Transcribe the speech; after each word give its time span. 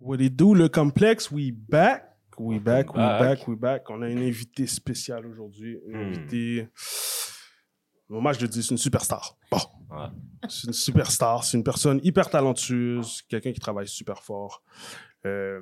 What 0.00 0.16
it 0.18 0.36
do, 0.36 0.54
le 0.54 0.68
complexe, 0.68 1.30
we 1.30 1.52
back. 1.52 2.04
We 2.38 2.58
back, 2.58 2.90
we 2.94 2.96
back. 2.98 3.20
back, 3.38 3.48
we 3.48 3.56
back. 3.58 3.90
On 3.90 4.02
a 4.02 4.10
une 4.10 4.18
invitée 4.22 4.66
spéciale 4.66 5.24
aujourd'hui. 5.26 5.78
Une 5.86 5.96
Hmm. 5.96 6.06
invitée. 6.08 6.68
Moi, 8.08 8.32
je 8.34 8.40
le 8.42 8.48
dis, 8.48 8.62
c'est 8.62 8.70
une 8.72 8.78
superstar. 8.78 9.36
Bon. 9.50 9.58
Ouais. 9.90 10.06
C'est 10.48 10.66
une 10.66 10.72
superstar. 10.74 11.42
C'est 11.44 11.56
une 11.56 11.64
personne 11.64 11.98
hyper 12.04 12.28
talentueuse. 12.28 13.22
Quelqu'un 13.22 13.52
qui 13.52 13.58
travaille 13.60 13.88
super 13.88 14.22
fort. 14.22 14.62
Euh, 15.24 15.60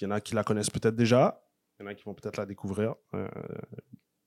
il 0.00 0.04
y 0.04 0.06
en 0.06 0.10
a 0.10 0.20
qui 0.20 0.34
la 0.34 0.42
connaissent 0.42 0.68
peut-être 0.68 0.96
déjà. 0.96 1.40
Il 1.78 1.84
y 1.84 1.86
en 1.86 1.90
a 1.90 1.94
qui 1.94 2.02
vont 2.04 2.12
peut-être 2.14 2.36
la 2.38 2.44
découvrir. 2.46 2.96
Euh, 3.14 3.28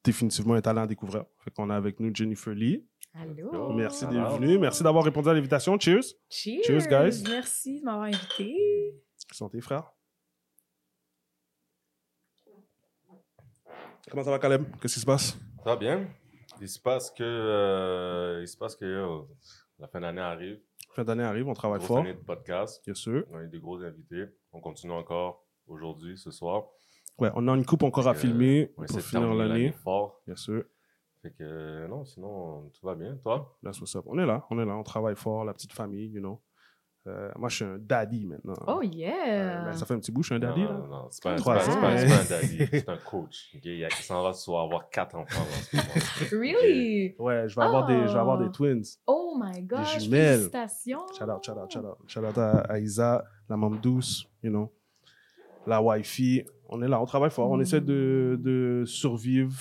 définitivement 0.04 0.54
un 0.54 0.62
talent 0.62 0.84
à 0.84 0.88
découvrir. 0.88 1.26
Fait 1.40 1.52
qu'on 1.52 1.70
a 1.70 1.76
avec 1.76 2.00
nous 2.00 2.10
Jennifer 2.16 2.54
Lee. 2.56 2.88
Allô? 3.14 3.74
Merci 3.74 4.08
d'être 4.08 4.38
venue. 4.40 4.58
Merci 4.58 4.84
d'avoir 4.84 5.04
répondu 5.04 5.28
à 5.30 5.34
l'invitation. 5.34 5.78
Cheers. 5.78 6.16
Cheers. 6.30 6.64
Cheers, 6.64 6.88
guys. 6.88 7.24
Merci 7.28 7.82
de 7.82 7.86
m'avoir 7.86 8.06
invité. 8.06 8.96
Santé, 9.32 9.62
frère. 9.62 9.92
Comment 14.10 14.24
ça 14.24 14.32
va, 14.32 14.40
Caleb? 14.40 14.64
Qu'est-ce 14.82 14.96
qui 14.96 15.00
se 15.02 15.06
passe? 15.06 15.38
Ça 15.64 15.72
va 15.72 15.76
bien? 15.76 16.08
Il 16.62 16.70
se 16.70 16.80
passe 16.80 17.12
que, 17.12 17.24
euh, 17.24 18.40
il 18.42 18.48
se 18.48 18.58
passe 18.58 18.76
que 18.76 18.86
euh, 18.86 19.22
la 19.80 19.88
fin 19.88 20.00
d'année 20.00 20.22
arrive. 20.22 20.60
Fin 20.94 21.04
d'année 21.04 21.24
arrive, 21.24 21.48
on 21.48 21.54
travaille 21.54 21.80
Grosse 21.80 21.88
fort. 21.90 21.98
année 22.00 22.14
de 22.14 22.20
podcast. 22.20 22.82
Bien 22.86 22.94
sûr. 22.96 23.26
On 23.32 23.38
a 23.38 23.44
eu 23.44 23.50
des 23.50 23.60
gros 23.60 23.80
invités. 23.84 24.26
On 24.54 24.62
continue 24.62 24.94
encore 24.94 25.46
aujourd'hui, 25.68 26.18
ce 26.18 26.32
soir. 26.32 26.68
Ouais, 27.20 27.30
on 27.36 27.48
a 27.48 27.52
une 27.56 27.66
coupe 27.66 27.84
encore 27.84 28.08
à 28.08 28.14
filmer 28.16 28.74
On 28.78 28.86
pour 28.86 29.02
finir 29.02 29.34
l'année. 29.34 29.72
fort. 29.74 30.22
Bien 30.26 30.36
sûr. 30.36 30.64
Fait 31.22 31.32
que, 31.32 31.86
non, 31.88 32.06
sinon, 32.06 32.70
tout 32.70 32.86
va 32.86 32.96
bien. 32.96 33.18
Toi? 33.18 33.58
That's 33.62 33.80
what's 33.82 33.96
up. 33.96 34.06
On 34.08 34.18
est 34.18 34.26
là, 34.26 34.46
on 34.50 34.60
est 34.60 34.66
là, 34.66 34.76
on 34.76 34.84
travaille 34.84 35.16
fort, 35.16 35.44
la 35.44 35.54
petite 35.54 35.74
famille, 35.74 36.08
you 36.12 36.22
know. 36.22 36.42
Euh, 37.08 37.32
moi, 37.38 37.48
je 37.48 37.56
suis 37.56 37.66
un 37.66 37.78
daddy 37.80 38.26
maintenant. 38.26 38.54
Oh 38.68 38.82
Euh, 38.82 38.86
yeah. 38.86 39.64
ben, 39.66 39.74
ça 39.74 39.86
fait 39.86 39.94
un 39.94 40.00
petit 40.00 40.12
bout, 40.12 40.24
je 40.24 40.28
suis 40.28 40.36
un 40.36 40.40
daddy, 40.40 40.62
non, 40.62 40.68
là. 40.68 40.74
non, 40.80 40.88
non, 40.88 41.08
c'est 41.10 41.24
pas, 41.24 41.32
un- 41.32 41.36
pas, 41.38 41.44
pas- 41.44 41.56
hein. 41.56 41.64
c'est 41.66 41.80
pas 41.80 41.88
un 41.88 42.40
daddy, 42.42 42.58
c'est 42.72 42.90
un 42.90 42.98
coach. 42.98 43.50
ok? 43.56 43.62
Il, 43.64 43.78
y 43.78 43.86
a- 43.86 43.88
il 43.88 44.04
s'en 44.04 44.24
va 44.24 44.34
soit 44.34 44.62
avoir 44.62 44.90
quatre 44.90 45.16
enfants. 45.16 45.42
en 45.42 45.46
ce 45.46 45.76
moment. 45.78 46.42
really? 46.44 47.16
Ouais, 47.18 47.48
je 47.48 47.56
vais, 47.56 47.64
avoir 47.66 47.86
des, 47.86 48.08
je 48.08 48.14
vais 48.14 48.20
avoir 48.20 48.38
des 48.38 48.46
Oh. 48.48 48.52
twins. 48.52 48.82
Oh 49.08 49.38
my 49.42 49.62
gosh. 49.62 50.00
jumelles. 50.00 50.50
Félicitations. 50.52 51.06
Shout 51.18 51.24
out, 51.30 51.44
shout 51.46 51.52
out, 51.58 51.72
shout 51.72 51.80
out. 51.86 51.98
Shout 52.08 52.26
out 52.26 52.38
à, 52.38 52.58
à 52.62 52.80
Isa, 52.80 53.24
la 53.50 53.56
maman 53.58 53.78
douce, 53.78 54.26
you 54.44 54.50
know. 54.50 54.72
La 55.68 55.82
wifi. 55.82 56.44
On 56.70 56.82
est 56.82 56.88
là, 56.88 57.02
on 57.02 57.06
travaille 57.06 57.30
fort, 57.32 57.50
on 57.52 57.58
Mm. 57.58 57.62
essaie 57.62 57.82
de, 57.82 58.38
de 58.42 58.84
survivre. 58.86 59.52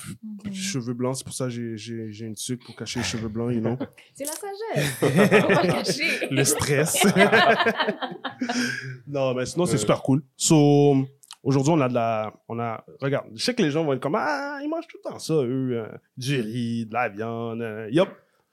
Cheveux 0.53 0.95
blancs, 0.95 1.17
c'est 1.17 1.25
pour 1.25 1.35
ça 1.35 1.47
que 1.47 1.77
j'ai- 1.77 2.25
une 2.27 2.35
tuque 2.35 2.65
pour 2.65 2.75
cacher 2.75 2.99
les 3.01 3.05
cheveux 3.05 3.29
blancs, 3.29 3.53
you 3.55 3.61
know. 3.61 3.77
C'est 4.15 4.25
la 4.25 4.33
sagesse. 4.33 5.03
On 5.03 5.55
va 5.55 5.63
le 5.63 5.73
cacher. 5.73 6.29
le 6.31 6.45
stress. 6.45 7.05
non, 9.07 9.35
mais 9.35 9.47
sinon, 9.47 9.67
c'est 9.67 9.75
Euh. 9.75 9.79
super 9.79 10.03
cool. 10.03 10.23
So, 10.37 11.07
aujourd'hui, 11.43 11.73
on 11.75 11.81
a 11.81 11.89
de 11.89 11.95
la. 11.95 12.33
On 12.49 12.59
a, 12.59 12.85
regarde, 13.01 13.27
je 13.35 13.43
sais 13.45 13.55
que 13.55 13.63
les 13.63 13.71
gens 13.71 13.85
vont 13.85 13.93
être 13.93 14.01
comme 14.01 14.17
Ah, 14.17 14.59
ils 14.63 14.69
mangent 14.69 14.87
tout 14.89 14.99
le 15.05 15.11
temps 15.11 15.19
ça, 15.19 15.35
eux. 15.35 15.71
euh, 15.73 15.87
du 16.17 16.41
riz, 16.41 16.87
de 16.87 16.93
la 16.93 17.09
viande. 17.09 17.63
euh, 17.63 17.89
yup. 17.91 18.09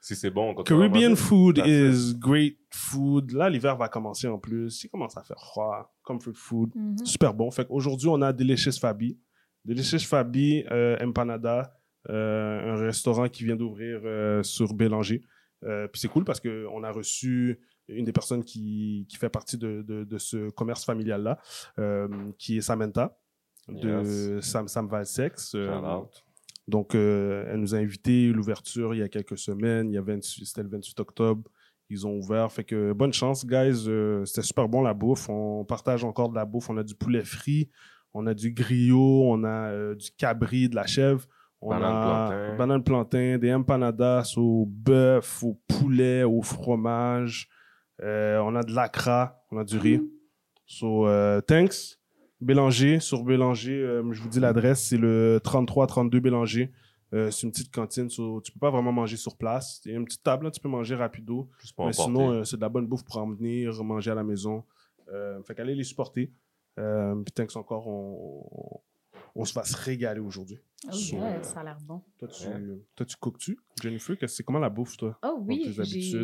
Si 0.06 0.14
c'est 0.14 0.30
bon, 0.30 0.52
à 0.54 0.62
Caribbean 0.64 1.16
food 1.16 1.62
is 1.64 2.14
great 2.18 2.58
food. 2.70 3.30
Là, 3.32 3.48
l'hiver 3.48 3.74
va 3.74 3.88
commencer 3.88 4.28
en 4.28 4.38
plus. 4.38 4.84
Il 4.84 4.90
commence 4.90 5.16
à 5.16 5.22
faire 5.22 5.38
froid. 5.40 5.96
Comfort 6.02 6.36
food. 6.36 6.72
Mhm. 6.74 7.06
Super 7.06 7.32
bon. 7.32 7.50
Fait 7.50 7.64
qu'aujourd'hui, 7.66 8.08
on 8.08 8.20
a 8.20 8.30
Delicious 8.30 8.78
Fabi. 8.78 9.18
Delicious 9.64 10.00
Fabi, 10.06 10.62
euh, 10.70 10.98
Empanada, 11.00 11.74
euh, 12.10 12.74
un 12.74 12.76
restaurant 12.76 13.30
qui 13.30 13.44
vient 13.44 13.56
d'ouvrir 13.56 14.02
euh, 14.04 14.42
sur 14.42 14.74
Bélanger. 14.74 15.22
Euh, 15.64 15.88
puis 15.88 16.02
c'est 16.02 16.08
cool 16.08 16.24
parce 16.26 16.38
qu'on 16.38 16.84
a 16.84 16.90
reçu 16.90 17.58
une 17.88 18.04
des 18.04 18.12
personnes 18.12 18.44
qui, 18.44 19.06
qui 19.08 19.16
fait 19.16 19.30
partie 19.30 19.56
de, 19.56 19.80
de, 19.80 20.04
de 20.04 20.18
ce 20.18 20.50
commerce 20.50 20.84
familial-là, 20.84 21.38
euh, 21.78 22.08
qui 22.36 22.58
est 22.58 22.60
Samantha, 22.60 23.16
de 23.68 24.02
Yes. 24.02 24.44
Sam, 24.44 24.68
Sam 24.68 24.86
Valsex. 24.86 25.54
Euh, 25.54 25.66
Shout 25.66 25.86
out. 25.86 26.23
Donc, 26.66 26.94
euh, 26.94 27.44
elle 27.48 27.60
nous 27.60 27.74
a 27.74 27.78
invité 27.78 28.28
l'ouverture 28.28 28.94
il 28.94 28.98
y 28.98 29.02
a 29.02 29.08
quelques 29.08 29.36
semaines. 29.38 29.90
Il 29.90 29.94
y 29.94 29.98
a 29.98 30.02
28 30.02 30.46
c'était 30.46 30.62
le 30.62 30.68
28 30.70 31.00
octobre. 31.00 31.50
Ils 31.90 32.06
ont 32.06 32.16
ouvert. 32.16 32.50
Fait 32.50 32.64
que 32.64 32.92
bonne 32.92 33.12
chance, 33.12 33.44
guys. 33.46 33.84
Euh, 33.86 34.24
c'était 34.24 34.42
super 34.42 34.68
bon 34.68 34.80
la 34.82 34.94
bouffe. 34.94 35.28
On 35.28 35.64
partage 35.64 36.04
encore 36.04 36.30
de 36.30 36.34
la 36.34 36.46
bouffe. 36.46 36.70
On 36.70 36.76
a 36.78 36.82
du 36.82 36.94
poulet 36.94 37.22
frit, 37.24 37.68
on 38.14 38.26
a 38.26 38.32
du 38.32 38.52
griot, 38.52 39.24
on 39.30 39.44
a 39.44 39.70
euh, 39.70 39.94
du 39.94 40.10
cabri, 40.16 40.68
de 40.68 40.74
la 40.76 40.86
chèvre. 40.86 41.26
On 41.60 41.70
Banane 41.70 41.96
a 41.96 42.26
plantain. 42.28 42.56
banane 42.56 42.84
plantain, 42.84 43.38
des 43.38 43.52
empanadas 43.52 44.34
au 44.36 44.66
bœuf, 44.66 45.42
au 45.42 45.60
poulet, 45.68 46.22
au 46.22 46.42
fromage. 46.42 47.48
Euh, 48.02 48.38
on 48.38 48.54
a 48.54 48.62
de 48.62 48.72
l'acra, 48.72 49.42
on 49.50 49.58
a 49.58 49.64
du 49.64 49.78
riz. 49.78 50.00
So, 50.66 51.06
euh, 51.06 51.40
thanks. 51.40 51.98
Bélanger, 52.44 53.00
sur 53.00 53.24
Bélanger, 53.24 53.72
euh, 53.80 54.12
je 54.12 54.20
vous 54.22 54.28
dis 54.28 54.40
l'adresse, 54.40 54.84
c'est 54.84 54.96
le 54.98 55.40
33-32 55.42 56.20
Bélanger. 56.20 56.70
Euh, 57.12 57.30
c'est 57.30 57.46
une 57.46 57.52
petite 57.52 57.72
cantine, 57.72 58.10
so, 58.10 58.40
tu 58.40 58.50
peux 58.52 58.58
pas 58.58 58.70
vraiment 58.70 58.92
manger 58.92 59.16
sur 59.16 59.36
place. 59.36 59.80
Il 59.84 59.92
y 59.92 59.94
a 59.94 59.98
une 59.98 60.04
petite 60.04 60.22
table, 60.22 60.44
là, 60.46 60.50
tu 60.50 60.60
peux 60.60 60.68
manger 60.68 60.94
rapido. 60.96 61.48
Mais 61.78 61.84
emporter. 61.84 62.02
sinon, 62.02 62.30
euh, 62.30 62.44
c'est 62.44 62.56
de 62.56 62.60
la 62.62 62.68
bonne 62.68 62.86
bouffe 62.86 63.04
pour 63.04 63.18
en 63.18 63.30
venir, 63.30 63.72
manger 63.84 64.10
à 64.10 64.14
la 64.14 64.24
maison. 64.24 64.64
Euh, 65.12 65.40
fait 65.44 65.54
qu'allez 65.54 65.74
les 65.74 65.84
supporter. 65.84 66.32
Euh, 66.78 67.14
puis 67.16 67.32
thanks 67.32 67.54
encore, 67.56 67.86
on, 67.86 68.46
on, 68.50 68.80
on 69.36 69.44
se 69.44 69.54
va 69.54 69.62
se 69.64 69.76
régaler 69.76 70.18
aujourd'hui. 70.20 70.58
Oh 70.88 70.92
So, 70.92 71.16
yeah, 71.16 71.42
ça 71.42 71.60
a 71.60 71.64
l'air 71.64 71.78
bon. 71.82 72.02
Toi, 72.18 72.28
tu, 72.28 72.46
Ouais. 72.48 72.60
toi, 72.96 73.06
tu 73.06 73.16
cookes-tu, 73.16 73.58
Jennifer? 73.80 74.16
C'est 74.26 74.42
comment 74.42 74.58
la 74.58 74.68
bouffe, 74.70 74.96
toi? 74.96 75.16
Oh 75.24 75.38
oui, 75.46 75.72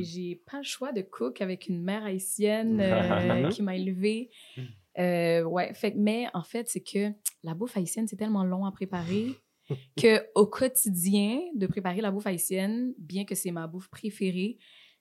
j'ai 0.02 0.36
pas 0.50 0.58
le 0.58 0.64
choix 0.64 0.92
de 0.92 1.02
cook 1.02 1.40
avec 1.40 1.68
une 1.68 1.80
mère 1.82 2.04
haïtienne 2.04 2.80
euh, 2.80 3.48
qui 3.48 3.62
m'a 3.62 3.76
élevée. 3.76 4.30
Euh, 5.00 5.42
ouais, 5.44 5.72
fait, 5.74 5.94
mais 5.96 6.26
en 6.34 6.42
fait, 6.42 6.68
c'est 6.68 6.80
que 6.82 7.10
la 7.42 7.54
bouffe 7.54 7.76
haïtienne, 7.76 8.06
c'est 8.06 8.16
tellement 8.16 8.44
long 8.44 8.64
à 8.66 8.72
préparer 8.72 9.34
que 9.96 10.22
au 10.34 10.46
quotidien, 10.46 11.40
de 11.54 11.66
préparer 11.66 12.00
la 12.00 12.10
bouffe 12.10 12.26
haïtienne, 12.26 12.92
bien 12.98 13.24
que 13.24 13.34
c'est 13.34 13.50
ma 13.50 13.66
bouffe 13.66 13.88
préférée, 13.88 14.58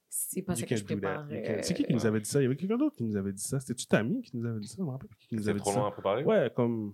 c'est 0.10 0.42
pas 0.42 0.56
ça 0.56 0.66
que 0.66 0.76
je 0.76 0.84
prépare. 0.84 1.28
Can't- 1.28 1.34
euh, 1.34 1.60
C'est 1.62 1.74
qui 1.74 1.84
qui 1.84 1.94
nous 1.94 2.06
avait 2.06 2.20
dit 2.22 2.30
ça? 2.30 2.40
Il 2.40 2.44
y 2.44 2.46
avait 2.48 2.56
quelqu'un 2.56 2.78
d'autre 2.78 2.96
qui 2.96 3.04
nous 3.04 3.16
avait 3.16 3.34
dit 3.34 3.44
ça. 3.44 3.60
C'était-tu 3.60 3.86
Tammy 3.88 4.22
qui 4.22 4.38
nous 4.38 4.46
avait 4.48 4.60
dit 4.60 4.68
ça? 4.68 4.76
Je 4.80 4.84
me 4.84 4.90
rappelle 4.90 5.10
plus 5.10 5.20
qui 5.28 5.36
nous 5.36 5.44
C'est 5.44 5.50
avait 5.50 5.60
dit 5.60 5.64
trop 5.66 5.74
long 5.76 5.82
ça. 5.84 5.88
à 5.88 5.92
préparer? 5.92 6.24
Ouais, 6.24 6.52
comme... 6.56 6.94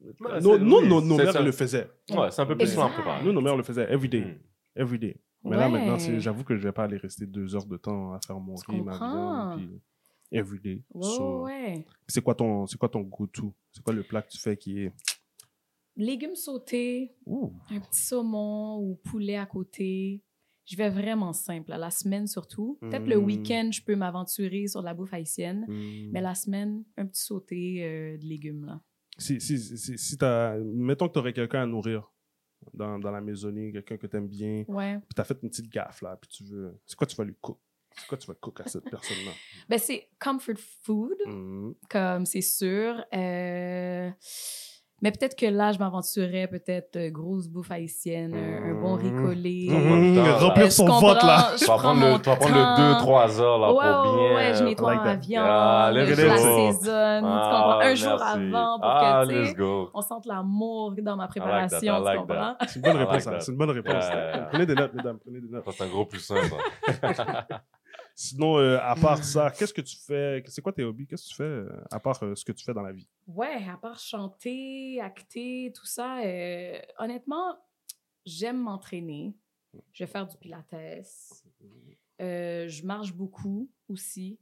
Ouais, 0.00 0.12
Nos, 0.40 0.56
c'est- 0.56 0.62
oui, 0.62 0.88
c'est 1.10 1.16
mères 1.24 1.32
ça. 1.32 1.42
le 1.42 1.52
faisaient. 1.52 1.90
Ouais, 2.10 2.30
c'est 2.30 2.40
un 2.40 2.46
peu 2.46 2.56
plus 2.56 2.74
long 2.76 2.84
à 2.84 2.88
préparer. 2.90 3.24
Nous, 3.24 3.32
nos 3.32 3.40
mères 3.40 3.56
le 3.56 3.62
faisaient 3.64 3.92
every 3.92 4.08
day. 4.08 4.20
Hmm. 4.22 4.38
Every 4.80 4.98
day. 4.98 5.16
Mais 5.44 5.56
là, 5.56 5.66
Ouais. 5.66 5.72
maintenant, 5.72 5.98
c'est- 5.98 6.20
j'avoue 6.20 6.44
que 6.44 6.56
je 6.56 6.62
vais 6.62 6.72
pas 6.72 6.84
aller 6.84 6.96
rester 6.98 7.26
deux 7.26 7.54
heures 7.56 7.66
de 7.66 7.76
temps 7.76 8.12
à 8.12 8.20
faire 8.26 8.38
mon 8.38 8.54
riz, 8.54 8.80
ma 8.80 8.96
viande, 8.96 9.56
puis 9.58 9.80
every 10.32 10.60
day. 10.60 10.82
Ouais, 10.94 11.02
So, 11.16 11.44
ouais. 11.44 11.86
C'est 12.08 12.22
quoi 12.22 12.34
ton, 12.34 12.66
c'est 12.66 12.78
quoi 12.78 12.88
ton 12.88 13.00
go-to? 13.02 13.54
C'est 13.72 13.82
quoi 13.82 13.92
le 13.94 14.02
plat 14.02 14.22
que 14.22 14.30
tu 14.30 14.38
fais 14.38 14.56
qui 14.56 14.80
est... 14.84 14.92
Légumes 15.96 16.36
sautés, 16.36 17.16
Ouh. 17.26 17.52
un 17.70 17.80
petit 17.80 18.00
saumon 18.00 18.78
ou 18.78 18.94
poulet 18.96 19.36
à 19.36 19.46
côté. 19.46 20.22
Je 20.64 20.76
vais 20.76 20.90
vraiment 20.90 21.32
simple. 21.32 21.70
La 21.70 21.90
semaine 21.90 22.26
surtout. 22.26 22.78
Peut-être 22.82 23.06
le 23.06 23.18
Mm. 23.18 23.24
week-end, 23.24 23.70
je 23.72 23.82
peux 23.82 23.96
m'aventurer 23.96 24.66
sur 24.68 24.80
de 24.80 24.84
la 24.84 24.94
bouffe 24.94 25.12
haïtienne. 25.14 25.64
Hmm. 25.66 26.10
Mais 26.12 26.20
la 26.20 26.34
semaine, 26.34 26.84
un 26.98 27.06
petit 27.06 27.22
sauté 27.22 27.82
euh, 27.84 28.16
de 28.18 28.24
légumes. 28.24 28.64
Là. 28.66 28.80
Si, 29.16 29.40
si, 29.40 29.58
si, 29.58 29.98
si 29.98 30.18
t'as... 30.18 30.56
Mettons 30.58 31.08
que 31.08 31.14
tu 31.14 31.18
aurais 31.18 31.32
quelqu'un 31.32 31.62
à 31.62 31.66
nourrir 31.66 32.12
dans, 32.74 32.98
dans 32.98 33.10
la 33.10 33.20
maisonnée, 33.22 33.72
quelqu'un 33.72 33.96
que 33.96 34.06
tu 34.06 34.16
aimes 34.18 34.28
bien, 34.28 34.64
Ouais. 34.68 34.98
puis 34.98 35.14
tu 35.16 35.20
as 35.20 35.24
fait 35.24 35.38
une 35.42 35.48
petite 35.48 35.68
gaffe, 35.72 36.02
là, 36.02 36.16
puis 36.20 36.28
tu 36.28 36.44
veux... 36.44 36.78
C'est 36.86 36.96
quoi 36.96 37.06
tu 37.06 37.16
vas 37.16 37.24
lui 37.24 37.34
cook? 37.40 37.58
C'est 37.98 38.06
quoi 38.08 38.18
tu 38.18 38.26
vas 38.26 38.34
cook 38.40 38.60
à 38.60 38.68
cette 38.68 38.88
personne-là? 38.90 39.32
Ben, 39.68 39.78
c'est 39.78 40.08
comfort 40.20 40.54
food, 40.84 41.16
Hmm. 41.26 41.72
comme 41.90 42.24
c'est 42.26 42.40
sûr. 42.42 43.04
Euh, 43.14 44.10
Mais 45.00 45.12
peut-être 45.12 45.36
que 45.38 45.46
là, 45.46 45.70
je 45.70 45.78
m'aventurerais 45.78 46.48
peut-être 46.48 46.96
euh, 46.96 47.10
grosse 47.10 47.46
bouffe 47.46 47.70
haïtienne, 47.70 48.34
un, 48.34 48.70
un 48.72 48.74
bon 48.80 48.96
riz 48.96 49.12
Mhm. 49.12 49.22
collé. 49.24 49.68
Mhm. 49.70 50.14
Mmh, 50.14 50.18
Euh, 50.18 50.36
remplir 50.38 50.72
son 50.72 50.86
vote, 50.86 51.22
là. 51.22 51.52
Tu 51.56 51.66
vas 51.66 51.76
prendre 51.76 52.00
le, 52.04 52.12
le 52.14 52.18
temps. 52.18 52.34
2-3 52.98 53.40
heures 53.40 53.58
là, 53.60 53.72
ouais, 53.72 53.76
pour 53.76 54.12
ouais, 54.16 54.26
bien. 54.28 54.34
ouais, 54.34 54.54
je 54.58 54.64
nettoie 54.64 54.94
like 54.94 55.04
ma 55.04 55.10
that. 55.14 55.20
viande, 55.20 55.46
Ah, 55.48 55.90
je 55.94 55.98
let's 56.00 56.18
la 56.18 56.36
go. 56.36 56.42
saisonne, 56.42 57.22
tu 57.22 57.30
Ah, 57.30 57.50
comprends? 57.52 57.78
Un 57.78 57.94
jour 57.94 58.22
avant 58.24 58.78
pour 58.80 58.88
ah, 58.90 59.22
que, 59.24 59.30
tu 59.30 59.46
sais, 59.54 59.88
on 59.94 60.00
sente 60.00 60.26
l'amour 60.26 60.94
dans 61.00 61.14
ma 61.16 61.24
that, 61.26 61.28
préparation, 61.28 61.78
I 61.80 62.00
like 62.02 62.14
tu 62.14 62.18
comprends? 62.26 62.56
C'est 62.66 62.74
une 62.74 62.82
bonne 62.82 62.96
réponse, 62.96 63.12
like 63.14 63.22
ça. 63.22 63.30
that. 63.30 63.40
C'est 63.40 63.52
une 63.52 63.58
bonne 63.58 63.70
réponse. 63.70 64.04
Yeah. 64.04 64.48
Prenez 64.50 64.66
des 64.66 64.74
notes, 64.74 64.94
mesdames, 64.94 65.18
prenez 65.20 65.40
des 65.40 65.48
notes. 65.48 65.64
Ça, 65.64 65.70
c'est 65.78 65.84
un 65.84 65.88
gros 65.90 66.06
plus 66.06 66.28
un, 66.32 67.14
ça. 67.14 67.46
Sinon, 68.20 68.58
euh, 68.58 68.80
à 68.82 68.96
part 68.96 69.22
ça, 69.22 69.48
qu'est-ce 69.48 69.72
que 69.72 69.80
tu 69.80 69.96
fais? 69.96 70.42
C'est 70.48 70.60
quoi 70.60 70.72
tes 70.72 70.82
hobbies? 70.82 71.06
Qu'est-ce 71.06 71.22
que 71.22 71.28
tu 71.28 71.34
fais 71.36 71.44
euh, 71.44 71.84
à 71.88 72.00
part 72.00 72.20
euh, 72.24 72.34
ce 72.34 72.44
que 72.44 72.50
tu 72.50 72.64
fais 72.64 72.74
dans 72.74 72.82
la 72.82 72.90
vie? 72.90 73.06
Ouais, 73.28 73.64
à 73.68 73.76
part 73.76 74.00
chanter, 74.00 75.00
acter, 75.00 75.72
tout 75.72 75.86
ça, 75.86 76.16
honnêtement, 76.98 77.56
j'aime 78.26 78.58
m'entraîner. 78.58 79.36
Je 79.92 80.02
vais 80.02 80.10
faire 80.10 80.26
du 80.26 80.36
pilates. 80.36 80.74
Je 82.18 82.84
marche 82.84 83.12
beaucoup 83.12 83.70
aussi. 83.88 84.40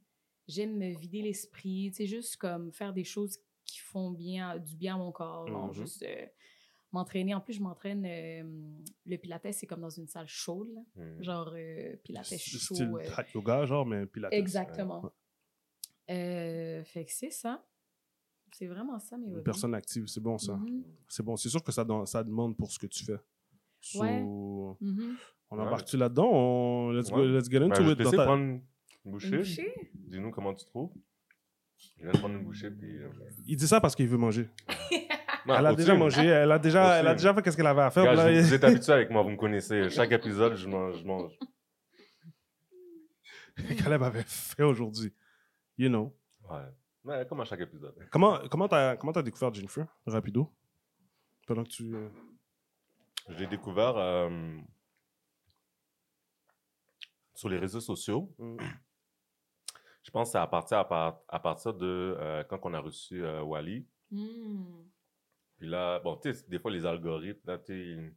J'aime 0.49 0.79
me 0.79 0.99
vider 0.99 1.21
l'esprit. 1.21 1.93
Sais, 1.93 2.07
juste 2.07 2.39
comme 2.39 2.73
faire 2.73 2.95
des 2.95 3.05
choses 3.05 3.39
qui 3.67 3.81
font 3.81 4.11
bien, 4.11 4.57
du 4.57 4.75
bien 4.75 4.95
à 4.95 4.99
mon 4.99 5.13
corps. 5.13 5.47
genre 5.47 5.67
Mhm. 5.67 5.75
juste 5.75 6.07
m'entraîner. 6.93 7.35
En 7.35 7.41
plus, 7.41 7.55
je 7.55 7.61
m'entraîne. 7.63 8.05
euh, 8.07 8.43
le 9.07 9.17
pilates, 9.17 9.53
c'est 9.53 9.67
comme 9.67 9.81
dans 9.81 9.91
une 9.91 10.07
salle 10.09 10.29
chaude. 10.29 10.69
là. 10.75 10.83
Hmm. 11.05 11.23
Genre 11.23 11.53
euh, 11.55 11.97
pilates 12.05 12.25
C'est 12.27 12.39
chaud. 12.39 12.75
Style 12.75 12.91
euh, 12.95 13.23
yoga, 13.35 13.65
genre, 13.67 13.85
mais 13.87 14.07
pilates. 14.07 14.33
Exactement. 14.33 15.05
Ouais. 15.05 15.11
Euh, 16.11 16.85
fait 16.85 17.05
que 17.05 17.13
c'est 17.13 17.31
ça. 17.31 17.65
C'est 18.53 18.67
vraiment 18.69 18.99
ça, 18.99 19.19
mes 19.19 19.27
Une 19.27 19.33
hobbies. 19.35 19.43
personne 19.45 19.75
active, 19.75 20.07
c'est 20.07 20.21
bon 20.23 20.39
ça. 20.39 20.55
Mhm, 20.55 20.85
C'est 21.09 21.23
bon. 21.23 21.37
C'est 21.37 21.49
sûr 21.49 21.63
que 21.63 21.73
ça, 21.73 21.85
ça 22.07 22.23
demande 22.25 22.57
pour 22.57 22.71
ce 22.71 22.79
que 22.79 22.87
tu 22.87 23.05
fais. 23.05 23.19
So, 23.81 24.01
Ouais. 24.01 24.23
mhm. 24.23 25.17
On 25.51 25.57
Ouais. 25.59 25.63
embarque-tu 25.65 25.97
là-dedans? 25.97 26.29
On... 26.33 26.91
Let's, 26.93 27.11
go, 27.11 27.25
let's 27.25 27.49
get 27.51 27.61
Ben, 27.61 27.71
into 27.73 27.83
je 27.85 27.91
vais 27.93 28.05
it. 28.05 28.11
ta- 28.11 28.25
prendre 28.25 28.43
une 28.43 28.63
bouchée. 29.05 29.37
bouchée? 29.37 29.75
Dis-nous 29.95 30.31
comment 30.31 30.55
tu 30.55 30.65
trouves. 30.65 30.93
Je 31.77 32.03
viens 32.03 32.13
de 32.13 32.19
prendre 32.19 32.35
une 32.37 32.45
bouchée, 32.45 32.71
puis... 32.71 32.97
euh, 32.99 33.11
Il 33.47 33.57
dit 33.57 33.69
ça 33.69 33.81
parce 33.81 33.95
qu'il 33.95 34.09
veut 34.09 34.17
manger. 34.17 34.49
non, 35.47 35.55
elle 35.59 35.67
a 35.67 35.75
déjà 35.75 35.95
mangé, 35.95 36.25
elle 36.27 36.51
a 36.53 36.59
déjà, 36.59 36.99
elle 37.01 37.07
a 37.07 37.15
déjà 37.15 37.33
fait 37.35 37.43
qu'est-ce 37.43 37.57
qu'elle 37.57 37.67
avait 37.67 37.83
à 37.83 37.91
faire. 37.91 38.05
Gars, 38.05 38.11
puis 38.11 38.19
là, 38.19 38.29
je- 38.33 38.39
il- 38.39 38.43
vous 38.45 38.55
êtes 38.55 38.65
habitués 38.65 38.93
avec 38.93 39.11
moi, 39.11 39.23
vous 39.23 39.31
me 39.31 39.37
connaissez. 39.37 39.89
Chaque 39.91 40.13
épisode, 40.13 40.55
je 40.57 40.69
mange. 40.69 40.99
Je 41.01 41.05
mange. 41.07 41.33
Caleb 43.79 44.03
avait 44.03 44.25
fait 44.27 44.63
aujourd'hui. 44.63 45.15
You 45.79 45.89
know. 45.89 46.15
Ouais. 46.51 46.65
Mais 47.05 47.25
comme 47.27 47.41
à 47.41 47.45
chaque 47.45 47.61
épisode. 47.61 47.95
Comment 48.11 48.39
comment 48.51 48.69
t'as 48.69 48.97
comment 48.97 49.13
t'as 49.13 49.23
découvert 49.23 49.53
Jennifer 49.55 49.87
rapido? 50.07 50.53
Pendant 51.47 51.63
que 51.65 51.69
tu 51.69 51.95
euh, 51.95 52.09
Je 53.29 53.39
l'ai 53.39 53.47
découvert 53.47 53.97
euh, 53.97 54.57
sur 57.35 57.49
les 57.49 57.59
réseaux 57.59 57.81
sociaux. 57.81 58.35
Mm. 58.39 58.57
Je 60.03 60.11
pense 60.11 60.29
que 60.29 60.33
c'est 60.33 60.39
à 60.39 60.47
partir, 60.47 60.79
à, 60.79 60.89
par- 60.89 61.21
à 61.29 61.39
partir 61.41 61.75
de 61.75 62.17
euh, 62.19 62.45
quand 62.45 62.61
on 62.65 62.75
a 62.75 62.79
reçu 62.81 63.25
euh, 63.25 63.43
Wally. 63.43 63.87
Hmm, 64.11 64.83
Puis 65.59 65.69
là, 65.69 65.99
bon, 66.01 66.17
tu 66.17 66.33
sais, 66.35 66.49
des 66.49 66.59
fois, 66.59 66.71
les 66.71 66.85
algorithmes, 66.85 67.41
là, 67.47 67.59
tu 67.59 67.67
sais, 67.67 68.13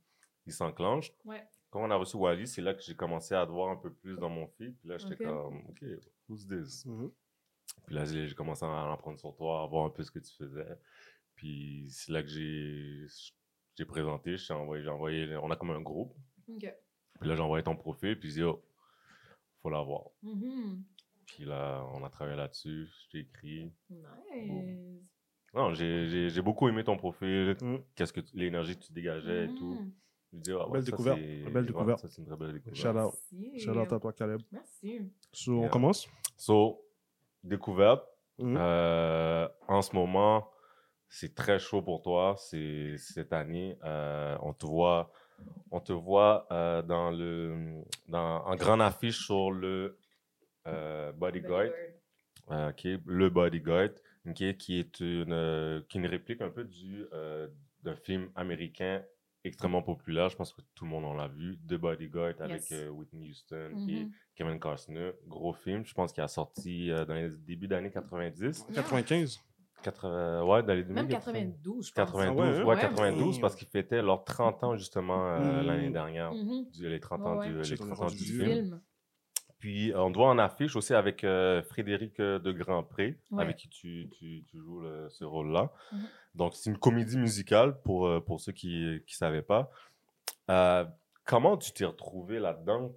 ils- 0.45 0.53
s'enclenchent. 0.53 1.11
Ouais. 1.25 1.45
Quand 1.69 1.83
on 1.83 1.91
a 1.91 1.95
reçu 1.95 2.17
Wally, 2.17 2.47
c'est 2.47 2.61
là 2.63 2.73
que 2.73 2.81
j'ai 2.81 2.95
commencé 2.95 3.35
à 3.35 3.45
te 3.45 3.51
voir 3.51 3.69
un 3.69 3.75
peu 3.77 3.93
plus 3.93 4.15
dans 4.17 4.29
mon 4.29 4.47
feed. 4.47 4.75
Puis 4.79 4.89
là, 4.89 4.97
j'étais 4.97 5.23
Ok. 5.27 5.31
comme, 5.31 5.57
OK, 5.69 5.83
who's 6.27 6.47
this? 6.47 6.85
Mhm. 6.87 7.11
Puis 7.85 7.93
là, 7.95 8.05
j'ai 8.05 8.27
j'ai 8.27 8.33
commencé 8.35 8.65
à 8.65 8.67
en 8.67 8.91
apprendre 8.91 9.19
sur 9.19 9.35
toi, 9.35 9.61
à 9.63 9.67
voir 9.67 9.85
un 9.85 9.89
peu 9.91 10.03
ce 10.03 10.09
que 10.09 10.17
tu 10.19 10.33
faisais. 10.35 10.79
Puis 11.35 11.87
c'est 11.91 12.11
là 12.11 12.23
que 12.23 12.29
j'ai 12.29 13.05
j'ai 13.75 13.85
présenté, 13.85 14.35
je 14.37 14.47
t'ai 14.47 14.53
envoyé, 14.53 14.83
j'ai 14.83 14.89
envoyé, 14.89 15.35
on 15.37 15.51
a 15.51 15.55
comme 15.55 15.69
un 15.71 15.81
groupe. 15.81 16.13
ok. 16.47 16.73
Puis 17.19 17.29
là, 17.29 17.35
j'ai 17.35 17.41
envoyé 17.41 17.63
ton 17.63 17.75
profil, 17.75 18.19
puis 18.19 18.29
j'ai 18.29 18.35
dit, 18.41 18.43
oh, 18.43 18.65
faut 19.61 19.69
l'avoir. 19.69 20.09
Mhm. 20.23 20.83
Puis 21.27 21.45
là, 21.45 21.85
on 21.93 22.03
a 22.03 22.09
travaillé 22.09 22.37
là-dessus, 22.37 22.87
je 22.87 23.09
t'ai 23.11 23.19
écrit. 23.19 23.71
Nice. 23.89 25.03
Non, 25.53 25.73
j'ai- 25.73 26.07
j'ai 26.09 26.29
j'ai 26.29 26.41
beaucoup 26.41 26.67
aimé 26.69 26.83
ton 26.83 26.95
profil, 26.97 27.55
Mhm. 27.61 27.79
qu'est-ce 27.95 28.13
que 28.13 28.21
tu- 28.21 28.35
l'énergie 28.37 28.75
que 28.77 28.83
tu 28.83 28.93
dégageais 28.93 29.45
et 29.45 29.55
tout. 29.55 29.77
Je 30.31 30.37
dis, 30.37 30.51
ah 30.51 30.67
ouais, 30.67 30.73
Belle 30.73 30.81
ça, 30.83 30.91
découverte, 30.91 31.17
c'est- 31.19 31.39
une 31.39 31.43
belle 31.45 31.55
ouais, 31.63 31.67
découverte. 31.67 31.99
ça, 32.01 32.07
c'est 32.07 32.21
une 32.21 32.27
très 32.27 32.37
belle 32.37 32.53
découverte. 32.53 32.77
Shout 32.77 32.89
out. 32.89 33.13
Merci. 33.33 33.59
Shout 33.59 33.71
out 33.77 33.93
à 33.93 33.99
toi 33.99 34.13
Caleb. 34.13 34.41
Merci. 34.51 35.01
So, 35.33 35.63
on 35.63 35.69
commence? 35.69 36.07
So, 36.37 36.85
découverte. 37.43 38.05
Mhm. 38.37 38.55
Euh, 38.57 39.47
en 39.67 39.81
ce 39.81 39.95
moment, 39.95 40.47
c'est 41.09 41.33
très 41.33 41.57
chaud 41.57 41.81
pour 41.81 42.01
toi. 42.03 42.35
C'est 42.37 42.95
cette 42.97 43.33
année. 43.33 43.75
euh, 43.83 44.37
on 44.43 44.53
te 44.53 44.65
voit, 44.67 45.11
on 45.71 45.79
te 45.79 45.93
voit 45.93 46.45
euh, 46.51 46.81
dans 46.83 47.09
le, 47.09 47.81
dans, 48.07 48.45
en 48.45 48.55
grande 48.55 48.81
affiche 48.81 49.25
sur 49.25 49.49
le 49.51 49.97
euh, 50.67 51.11
Bodyguard, 51.13 51.71
euh, 52.51 52.71
qui 52.73 52.89
est 52.89 53.01
le 53.05 53.29
Bodyguard, 53.29 53.89
ok, 54.27 54.57
qui 54.57 54.79
est 54.79 54.99
une, 54.99 55.31
euh, 55.33 55.81
qui 55.87 55.97
est 55.97 56.01
une 56.01 56.07
réplique 56.07 56.41
un 56.41 56.49
peu 56.49 56.63
du 56.63 57.05
euh, 57.13 57.47
d'un 57.83 57.95
film 57.95 58.29
américain 58.35 59.01
extrêmement 59.45 59.81
populaire. 59.81 60.29
Je 60.29 60.35
pense 60.35 60.53
que 60.53 60.61
tout 60.75 60.83
le 60.85 60.91
monde 60.91 61.05
en 61.05 61.13
l'a 61.13 61.27
vu, 61.29 61.57
The 61.67 61.75
Bodyguard 61.75 62.33
avec 62.39 62.71
euh, 62.71 62.89
Whitney 62.89 63.29
Houston, 63.31 63.71
est 63.87 64.03
Mhm. 64.03 64.11
Kevin 64.35 64.59
Costner, 64.59 65.11
gros 65.27 65.53
film. 65.53 65.85
Je 65.85 65.93
pense 65.93 66.11
qu'il 66.11 66.21
a 66.23 66.27
sorti 66.27 66.91
euh, 66.91 67.05
dans 67.05 67.13
les 67.13 67.29
débuts 67.29 67.67
d'années 67.67 67.91
90. 67.91 68.65
95. 68.73 69.39
80, 69.81 70.43
ouais, 70.43 70.61
dans 70.63 70.73
les 70.73 70.83
Même 70.83 71.07
90. 71.07 71.13
92, 71.13 71.87
je 71.87 71.93
pense. 71.93 72.05
92, 72.11 72.27
Ah 72.27 72.33
ouais, 72.35 72.47
hein? 72.49 72.65
ouais, 72.65 72.75
Ouais, 72.75 72.81
92, 72.81 73.35
mais- 73.37 73.41
parce 73.41 73.55
qu'ils 73.55 73.67
fêtaient 73.69 74.01
leurs 74.01 74.25
30 74.25 74.61
ans 74.65 74.75
justement 74.75 75.25
euh, 75.29 75.63
Mm. 75.63 75.65
l'année 75.67 75.89
dernière. 75.89 76.33
Mhm. 76.33 76.65
Du- 76.73 76.89
les 76.89 76.99
30 76.99 77.21
ans, 77.21 77.37
Ouais, 77.37 77.47
du, 77.47 77.53
ouais. 77.53 77.57
les 77.59 77.63
Shit, 77.63 77.77
30 77.77 77.87
on 77.87 77.91
est 77.93 77.95
ans 77.95 78.01
rendu 78.01 78.17
du 78.17 78.23
vieux. 78.25 78.43
film. 78.43 78.55
Film. 78.65 78.81
Puis 79.59 79.91
euh, 79.91 79.99
on 80.01 80.11
te 80.11 80.17
voit 80.17 80.29
en 80.29 80.37
affiche 80.39 80.75
aussi 80.75 80.93
avec 80.93 81.23
euh, 81.23 81.61
Frédéric 81.63 82.19
euh, 82.19 82.39
de 82.39 82.51
Grandpré, 82.51 83.17
Ouais. 83.31 83.43
avec 83.43 83.57
qui 83.57 83.67
tu, 83.69 84.09
tu, 84.17 84.43
tu 84.49 84.57
joues 84.57 84.79
le- 84.81 85.07
ce 85.09 85.25
rôle-là. 85.25 85.71
Mhm. 85.91 85.99
Donc 86.35 86.53
c'est 86.55 86.69
une 86.69 86.77
comédie 86.77 87.17
musicale 87.17 87.79
pour, 87.81 88.23
pour 88.23 88.39
ceux 88.39 88.53
qui 88.53 88.79
ne 88.85 88.99
savaient 89.07 89.41
pas. 89.41 89.69
Euh, 90.49 90.85
comment 91.25 91.57
tu 91.57 91.71
t'es 91.73 91.85
retrouvé 91.85 92.39
là-dedans? 92.39 92.93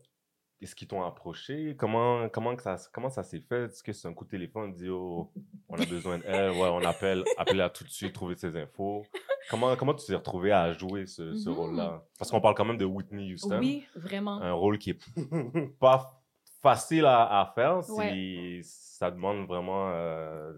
Est-ce 0.60 0.76
qu'ils 0.76 0.86
t'ont 0.86 1.02
approché? 1.02 1.74
Comment, 1.76 2.28
comment, 2.28 2.56
ça, 2.56 2.76
comment 2.92 3.10
ça 3.10 3.24
s'est 3.24 3.40
fait? 3.40 3.64
Est-ce 3.64 3.82
que 3.82 3.92
c'est 3.92 4.06
un 4.06 4.14
coup 4.14 4.24
de 4.24 4.30
téléphone, 4.30 4.72
dit 4.72 4.88
oh, 4.88 5.32
on 5.68 5.74
a 5.74 5.84
besoin 5.84 6.18
d'elle, 6.18 6.52
ouais, 6.52 6.68
on 6.70 6.84
appelle, 6.84 7.24
appelle-la 7.36 7.68
tout 7.70 7.82
de 7.82 7.88
suite, 7.90 8.12
trouver 8.12 8.36
ses 8.36 8.56
infos. 8.56 9.04
Comment, 9.50 9.74
comment 9.74 9.92
tu 9.92 10.06
t'es 10.06 10.14
retrouvé 10.14 10.52
à 10.52 10.72
jouer 10.72 11.06
ce, 11.06 11.34
ce 11.34 11.48
Mhm. 11.48 11.56
rôle-là? 11.56 12.04
Parce 12.16 12.30
qu'on 12.30 12.40
parle 12.40 12.54
quand 12.54 12.64
même 12.64 12.78
de 12.78 12.84
Whitney 12.84 13.32
Houston 13.34 13.58
Oui, 13.58 13.84
vraiment. 13.96 14.40
un 14.40 14.52
rôle 14.52 14.78
qui 14.78 14.90
est 14.90 15.00
pas 15.80 16.21
facile 16.62 17.04
à, 17.04 17.40
à 17.40 17.52
faire. 17.54 17.80
Ouais. 17.90 18.60
Ça 18.62 19.10
demande 19.10 19.46
vraiment. 19.46 19.90
euh, 19.92 20.52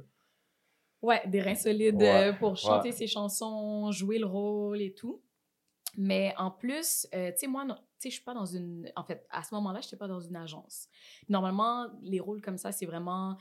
Ouais, 1.03 1.23
des 1.27 1.43
reins 1.43 1.55
solides 1.55 1.97
Ouais, 1.97 2.29
euh, 2.29 2.33
pour 2.33 2.57
chanter 2.57 2.93
ses 2.93 3.07
chansons, 3.07 3.91
jouer 3.91 4.19
le 4.19 4.27
rôle 4.27 4.81
et 4.81 4.95
tout. 4.95 5.23
Mais 5.97 6.35
en 6.39 6.51
plus, 6.51 7.07
euh, 7.15 7.31
tu 7.33 7.39
sais, 7.41 7.47
moi, 7.47 7.65
tu 7.67 7.73
sais, 7.99 8.11
je 8.11 8.15
suis 8.15 8.25
pas 8.25 8.35
dans 8.35 8.47
une... 8.47 8.91
En 8.97 9.05
fait, 9.05 9.27
à 9.31 9.43
ce 9.43 9.55
moment-là, 9.55 9.81
je 9.81 9.87
n'étais 9.87 9.97
pas 9.97 10.09
dans 10.09 10.21
une 10.21 10.35
agence. 10.37 10.89
Normalement, 11.29 11.89
les 12.03 12.21
rôles 12.21 12.41
comme 12.41 12.57
ça, 12.57 12.73
c'est 12.73 12.87
vraiment 12.87 13.37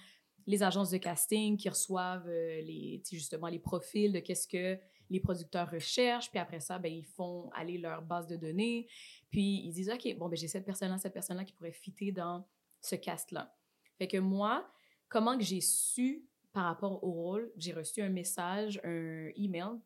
les 0.46 0.62
agences 0.62 0.90
de 0.92 0.98
casting 0.98 1.56
qui 1.58 1.70
reçoivent 1.70 2.28
euh, 2.28 2.62
les, 2.62 3.02
justement 3.10 3.48
les 3.48 3.60
profils 3.60 4.12
de 4.12 4.20
qu'est-ce 4.20 4.48
que 4.48 4.78
les 5.10 5.20
producteurs 5.22 5.72
recherchent. 5.72 6.30
Puis 6.30 6.40
après 6.40 6.60
ça, 6.60 6.78
ben, 6.80 6.92
ils 6.92 7.06
font 7.06 7.50
aller 7.56 7.78
leur 7.78 8.02
base 8.02 8.28
de 8.28 8.36
données. 8.36 8.88
Puis 9.32 9.62
ils 9.66 9.72
disent, 9.72 9.90
OK, 9.90 10.16
bon, 10.18 10.28
ben, 10.28 10.36
j'ai 10.36 10.50
cette 10.50 10.66
personne-là, 10.66 10.98
cette 10.98 11.14
personne-là 11.14 11.46
qui 11.46 11.54
pourrait 11.54 11.72
fitter 11.72 12.12
dans 12.12 12.46
ce 12.84 12.96
cast-là. 12.96 13.56
Fait 13.98 14.08
que 14.08 14.18
moi, 14.18 14.70
comment 15.10 15.36
que 15.38 15.44
j'ai 15.44 15.62
su 15.62 16.26
par 16.52 16.66
rapport 16.66 17.04
au 17.04 17.12
rôle, 17.12 17.52
j'ai 17.58 17.74
reçu 17.74 18.02
un 18.04 18.10
message, 18.10 18.80
un 18.84 19.30
email 19.36 19.80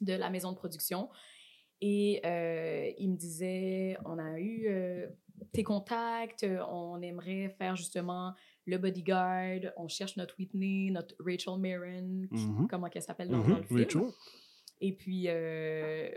de 0.00 0.12
la 0.14 0.28
maison 0.30 0.50
de 0.50 0.56
production 0.56 1.08
et 1.80 2.20
euh, 2.24 2.90
il 2.98 3.10
me 3.12 3.16
disait 3.16 3.96
on 4.04 4.18
a 4.18 4.38
eu 4.40 4.66
euh, 4.68 5.06
tes 5.52 5.62
contacts, 5.62 6.44
on 6.68 7.00
aimerait 7.00 7.54
faire 7.58 7.76
justement 7.76 8.34
le 8.66 8.76
bodyguard, 8.78 9.60
on 9.76 9.88
cherche 9.88 10.16
notre 10.16 10.36
Whitney, 10.38 10.90
notre 10.90 11.14
Rachel 11.20 12.28
qui- 12.34 12.46
Mhm. 12.46 12.66
comment 12.68 12.88
qu'elle 12.88 13.02
s'appelle 13.02 13.28
dans, 13.28 13.38
Mhm. 13.38 13.50
dans 13.50 13.56
le 13.58 13.62
film. 13.64 13.80
Rachel. 13.84 14.02
Et 14.82 14.92
puis, 14.96 15.24
euh, 15.28 16.10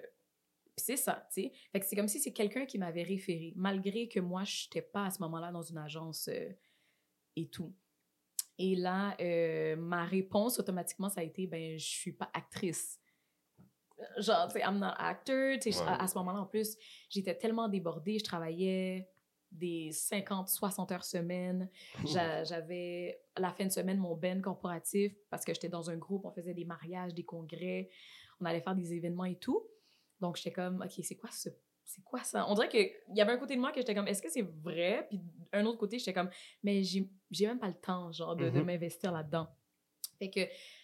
puis 0.76 0.84
c'est 0.86 0.98
ça, 0.98 1.28
tu 1.34 1.44
sais. 1.44 1.52
Fait 1.72 1.80
que 1.80 1.86
c'est 1.86 1.96
comme 1.96 2.08
si 2.08 2.20
c'est 2.20 2.34
quelqu'un 2.34 2.66
qui 2.66 2.78
m'avait 2.78 3.04
référé, 3.04 3.54
malgré 3.56 4.08
que 4.08 4.20
moi, 4.20 4.44
je 4.44 4.66
n'étais 4.66 4.82
pas 4.82 5.06
à 5.06 5.10
ce 5.12 5.20
moment-là 5.22 5.52
dans 5.52 5.62
une 5.62 5.78
agence 5.78 6.28
euh, 6.30 6.50
et 7.36 7.48
tout. 7.50 7.74
Et 8.58 8.76
là, 8.76 9.16
euh, 9.20 9.76
ma 9.76 10.06
réponse 10.06 10.60
automatiquement, 10.60 11.10
ça 11.10 11.22
a 11.22 11.24
été, 11.24 11.48
ben, 11.48 11.78
je 11.78 11.86
suis 11.86 12.12
pas 12.14 12.30
actrice. 12.34 13.00
Genre, 14.18 14.48
tu 14.48 14.54
sais, 14.54 14.62
I'm 14.66 14.80
not 14.80 14.94
actor. 14.98 15.58
Tu 15.62 15.72
sais, 15.72 15.80
Ouais. 15.82 15.88
à, 15.88 16.04
à 16.04 16.08
ce 16.08 16.18
moment-là, 16.18 16.42
en 16.42 16.46
plus, 16.46 16.76
j'étais 17.10 17.36
tellement 17.36 17.68
débordée, 17.70 18.20
je 18.20 18.24
travaillais 18.24 19.10
des 19.52 19.92
50, 19.92 20.50
60 20.50 20.92
heures 20.92 21.04
semaine. 21.06 21.70
J'a- 22.06 22.44
J'avais, 22.44 23.22
la 23.38 23.54
fin 23.54 23.66
de 23.66 23.72
semaine, 23.72 23.98
mon 24.00 24.16
ben 24.16 24.42
corporatif 24.42 25.14
parce 25.30 25.46
que 25.46 25.54
j'étais 25.54 25.70
dans 25.70 25.90
un 25.92 25.96
groupe, 25.98 26.26
on 26.26 26.32
faisait 26.32 26.54
des 26.56 26.66
mariages, 26.66 27.14
des 27.14 27.24
congrès, 27.24 27.90
on 28.40 28.46
allait 28.46 28.62
faire 28.62 28.76
des 28.76 28.94
événements 28.94 29.26
et 29.26 29.36
tout. 29.38 29.64
Donc, 30.24 30.38
j'étais 30.38 30.54
comme, 30.54 30.82
OK, 30.82 31.04
c'est 31.04 31.16
quoi 31.18 31.30
ce. 31.32 31.50
C'est 31.86 32.02
quoi 32.02 32.24
ça? 32.24 32.50
On 32.50 32.54
dirait 32.56 32.70
qu'il 32.70 32.90
y 33.14 33.20
avait 33.22 33.34
un 33.34 33.38
côté 33.38 33.56
de 33.56 33.60
moi 33.60 33.72
que 33.74 33.82
j'étais 33.82 33.94
comme, 33.94 34.08
est-ce 34.08 34.22
que 34.22 34.30
c'est 34.30 34.42
vrai? 34.42 35.06
Puis 35.10 35.20
un 35.52 35.66
autre 35.66 35.78
côté, 35.78 36.00
j'étais 36.00 36.14
comme, 36.14 36.30
mais 36.64 36.82
j'ai 36.82 37.10
même 37.42 37.60
pas 37.60 37.68
le 37.68 37.74
temps, 37.74 38.10
genre, 38.14 38.38
de, 38.38 38.50
de 38.50 38.60
Mhm. 38.60 38.66
m'investir 38.66 39.12
là-dedans. 39.12 39.50
Fait 40.18 40.30
que 40.30 40.40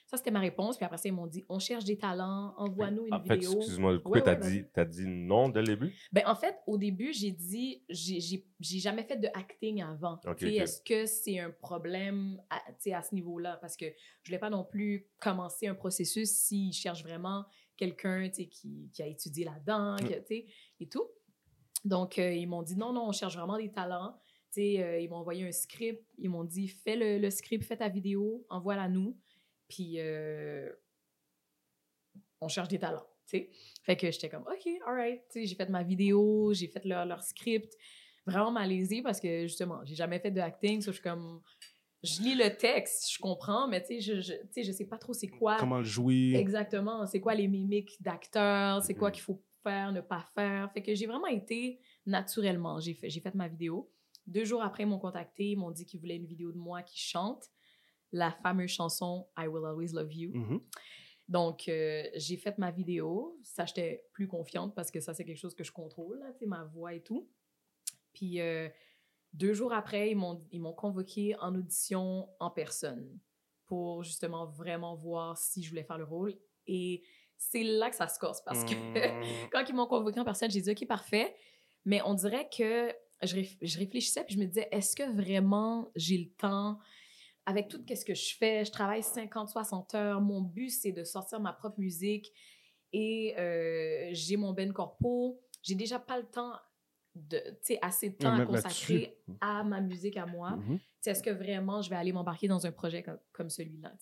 ça, 0.05 0.17
c'était 0.17 0.31
ma 0.31 0.41
réponse. 0.41 0.75
Puis 0.75 0.85
après 0.85 0.97
ça, 0.97 1.07
ils 1.07 1.13
m'ont 1.13 1.25
dit, 1.27 1.45
on 1.47 1.57
cherche 1.59 1.85
des 1.85 1.97
talents, 1.97 2.53
envoie-nous 2.57 3.05
une 3.07 3.13
En 3.13 3.23
fait, 3.23 3.35
vidéo. 3.35 3.53
excuse-moi, 3.55 3.93
le 3.93 3.99
coup, 3.99 4.11
Ouais, 4.11 4.21
t'as 4.21 4.35
ouais, 4.35 4.67
dit, 4.85 4.91
dit 4.91 5.05
non 5.07 5.47
dès 5.47 5.61
le 5.61 5.67
début? 5.67 5.95
Ben, 6.11 6.23
en 6.27 6.35
fait, 6.35 6.57
au 6.67 6.77
début, 6.77 7.13
j'ai 7.13 7.31
dit, 7.31 7.81
j'ai- 7.87 8.43
jamais 8.59 9.03
fait 9.03 9.17
de 9.17 9.29
acting 9.33 9.81
avant. 9.81 10.19
Est-ce 10.41 10.81
que 10.81 11.05
c'est 11.05 11.39
un 11.39 11.51
problème 11.51 12.41
à, 12.49 12.57
à 12.93 13.01
ce 13.03 13.15
niveau-là? 13.15 13.55
Parce 13.61 13.77
que 13.77 13.85
je 14.23 14.29
voulais 14.29 14.39
pas 14.39 14.49
non 14.49 14.65
plus 14.65 15.07
commencer 15.21 15.67
un 15.67 15.75
processus 15.75 16.29
s'ils 16.29 16.73
cherchent 16.73 17.03
vraiment 17.03 17.45
quelqu'un 17.79 18.29
qui, 18.29 18.89
qui 18.91 19.01
a 19.01 19.07
étudié 19.07 19.45
là-dedans, 19.45 19.95
Mm. 19.95 20.33
et 20.81 20.89
tout. 20.89 21.07
Donc, 21.85 22.19
euh, 22.19 22.33
ils 22.33 22.45
m'ont 22.47 22.61
dit 22.61 22.75
non, 22.75 22.91
non, 22.91 23.07
on 23.07 23.11
cherche 23.13 23.37
vraiment 23.37 23.57
des 23.57 23.71
talents. 23.71 24.19
Euh, 24.57 24.99
ils 24.99 25.09
m'ont 25.09 25.17
envoyé 25.17 25.47
un 25.47 25.51
script. 25.53 26.03
Ils 26.17 26.29
m'ont 26.29 26.43
dit 26.43 26.67
fais 26.67 26.97
le, 26.97 27.17
le 27.17 27.29
script, 27.29 27.63
fais 27.63 27.77
ta 27.77 27.87
vidéo, 27.87 28.45
envoie-la 28.49 28.89
nous. 28.89 29.17
Puis, 29.69 29.99
euh, 29.99 30.69
on 32.41 32.49
cherche 32.49 32.67
des 32.67 32.79
talents. 32.79 33.07
Fait 33.25 33.95
que 33.95 34.09
j'étais 34.11 34.27
comme, 34.27 34.41
OK, 34.43 34.67
alright. 34.85 35.21
J'ai 35.33 35.55
fait 35.55 35.69
ma 35.69 35.83
vidéo, 35.83 36.51
j'ai 36.53 36.67
fait 36.67 36.83
leur, 36.83 37.05
leur 37.05 37.21
script. 37.23 37.73
Vraiment 38.25 38.51
malaisée 38.51 39.01
parce 39.01 39.19
que 39.19 39.43
justement, 39.43 39.85
j'ai 39.85 39.95
jamais 39.95 40.19
fait 40.19 40.31
de 40.31 40.41
acting. 40.41 40.81
So 40.81 40.91
je 40.91 40.97
suis 40.97 41.03
comme, 41.03 41.41
je 42.03 42.21
lis 42.21 42.35
le 42.35 42.55
texte, 42.55 43.11
je 43.11 43.19
comprends, 43.19 43.67
mais 43.67 43.81
tu 43.81 43.99
sais, 43.99 44.01
je, 44.01 44.21
je, 44.21 44.61
je 44.63 44.71
sais 44.71 44.85
pas 44.85 44.97
trop 44.97 45.13
c'est 45.13 45.27
quoi. 45.27 45.57
Comment 45.59 45.79
le 45.79 45.83
jouer. 45.83 46.33
Exactement. 46.35 47.05
C'est 47.07 47.19
quoi 47.19 47.35
les 47.35 47.47
mimiques 47.47 48.01
d'acteurs? 48.01 48.81
C'est 48.83 48.93
quoi 48.95 49.09
Mhm. 49.09 49.13
qu'il 49.15 49.23
faut 49.23 49.43
faire, 49.63 49.91
ne 49.91 50.01
pas 50.01 50.25
faire? 50.35 50.71
Fait 50.73 50.81
que 50.81 50.95
j'ai 50.95 51.05
vraiment 51.07 51.27
été 51.27 51.79
naturellement. 52.05 52.79
J'ai 52.79 52.93
fait, 52.93 53.09
j'ai 53.09 53.19
fait 53.19 53.35
ma 53.35 53.47
vidéo. 53.47 53.91
Deux 54.27 54.45
jours 54.45 54.61
après, 54.63 54.83
ils 54.83 54.85
m'ont 54.85 54.99
contacté. 54.99 55.51
Ils 55.51 55.57
m'ont 55.57 55.71
dit 55.71 55.85
qu'ils 55.85 55.99
voulaient 55.99 56.15
une 56.17 56.25
vidéo 56.27 56.51
de 56.51 56.57
moi 56.57 56.83
qui 56.83 56.99
chante 56.99 57.45
la 58.11 58.31
fameuse 58.31 58.69
chanson 58.71 59.27
I 59.37 59.47
Will 59.47 59.65
Always 59.65 59.91
Love 59.93 60.13
You. 60.13 60.31
Mhm. 60.35 60.61
Donc, 61.27 61.67
euh, 61.67 62.03
j'ai 62.15 62.37
fait 62.37 62.57
ma 62.57 62.71
vidéo. 62.71 63.37
Ça, 63.43 63.65
j'étais 63.65 64.05
plus 64.13 64.27
confiante 64.27 64.73
parce 64.73 64.89
que 64.89 64.99
ça, 64.99 65.13
c'est 65.13 65.25
quelque 65.25 65.37
chose 65.37 65.53
que 65.53 65.63
je 65.63 65.71
contrôle, 65.71 66.19
là, 66.19 66.31
tu 66.33 66.39
sais, 66.39 66.45
ma 66.47 66.63
voix 66.63 66.93
et 66.93 67.01
tout. 67.01 67.29
Puis, 68.13 68.39
euh, 68.39 68.67
deux 69.33 69.53
jours 69.53 69.73
après, 69.73 70.11
ils 70.11 70.15
m'ont, 70.15 70.43
ils 70.51 70.59
m'ont 70.61 70.73
convoqué 70.73 71.35
en 71.39 71.53
audition 71.55 72.27
en 72.39 72.49
personne 72.49 73.19
pour 73.65 74.03
justement 74.03 74.45
vraiment 74.47 74.95
voir 74.95 75.37
si 75.37 75.61
je 75.63 75.69
voulais 75.69 75.83
faire 75.83 75.97
le 75.99 76.03
rôle. 76.05 76.33
Et 76.67 77.03
c'est 77.37 77.63
là 77.63 77.89
que 77.89 77.95
ça 77.95 78.07
se 78.07 78.19
corse 78.19 78.41
parce 78.43 78.63
que 78.65 78.73
Mm. 78.73 79.49
quand 79.51 79.63
ils 79.69 79.75
m'ont 79.75 79.87
convoqué 79.87 80.19
en 80.19 80.25
personne, 80.25 80.49
j'ai 80.51 80.61
dit 80.61 80.71
OK, 80.71 80.85
parfait. 80.87 81.35
Mais 81.85 82.01
on 82.03 82.13
dirait 82.13 82.49
que 82.49 82.93
je, 83.23 83.35
réf- 83.35 83.57
je 83.61 83.77
réfléchissais 83.79 84.23
puis 84.23 84.35
je 84.35 84.39
me 84.39 84.45
disais 84.45 84.67
est-ce 84.71 84.95
que 84.95 85.03
vraiment 85.15 85.91
j'ai 85.95 86.17
le 86.17 86.29
temps? 86.31 86.79
Avec 87.45 87.67
tout 87.67 87.81
ce 87.89 88.05
que 88.05 88.13
je 88.13 88.35
fais, 88.35 88.63
je 88.65 88.71
travaille 88.71 89.01
50, 89.01 89.49
60 89.49 89.95
heures. 89.95 90.21
Mon 90.21 90.41
but, 90.41 90.69
c'est 90.69 90.91
de 90.91 91.03
sortir 91.03 91.39
ma 91.39 91.51
propre 91.53 91.79
musique 91.79 92.31
et 92.93 93.33
euh, 93.39 94.09
j'ai 94.11 94.37
mon 94.37 94.53
Ben 94.53 94.71
Corpo. 94.71 95.39
J'ai 95.63 95.73
déjà 95.75 95.97
pas 95.99 96.19
le 96.19 96.25
temps, 96.25 96.53
de, 97.29 97.41
assez 97.81 98.09
de 98.09 98.15
temps 98.15 98.35
à 98.35 98.45
consacrer 98.45 99.17
à 99.41 99.63
ma 99.63 99.81
musique 99.81 100.17
à 100.17 100.25
moi. 100.25 100.57
Sais, 101.01 101.11
Est-ce 101.11 101.23
que 101.23 101.29
vraiment 101.29 101.81
je 101.81 101.89
vais 101.89 101.95
aller 101.95 102.11
m'embarquer 102.11 102.47
dans 102.47 102.65
un 102.65 102.71
projet 102.71 103.03
comme, 103.03 103.19
comme 103.31 103.49
celui-là? 103.49 103.93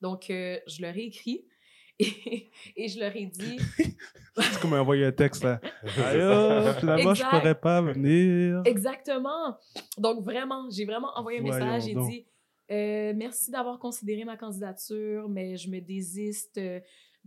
Donc, 0.00 0.30
euh, 0.30 0.58
je 0.66 0.82
leur 0.82 0.96
ai 0.96 1.04
écrit 1.04 1.46
et, 1.98 2.50
et 2.76 2.88
je 2.88 3.00
leur 3.00 3.14
ai 3.16 3.26
dit 3.26 3.58
C'est 4.36 4.60
comme 4.60 4.74
envoyer 4.74 5.06
un 5.06 5.12
texte 5.12 5.42
là. 5.42 5.60
Oh, 5.84 6.72
finalement, 6.78 7.14
je 7.14 7.22
Exact. 7.22 7.30
pourrais 7.30 7.54
pas 7.58 7.82
venir. 7.82 8.62
Exactement. 8.64 9.58
Donc, 9.96 10.22
vraiment, 10.22 10.68
j'ai 10.70 10.84
vraiment 10.84 11.10
envoyé 11.16 11.40
un 11.40 11.42
Voyons 11.42 11.64
message. 11.64 11.92
Donc. 11.92 12.08
dit 12.08 12.24
euh, 12.70 13.12
Merci 13.16 13.50
d'avoir 13.50 13.78
considéré 13.78 14.24
ma 14.24 14.36
candidature, 14.36 15.28
mais 15.28 15.56
je 15.56 15.68
me 15.68 15.80
désiste. 15.80 16.60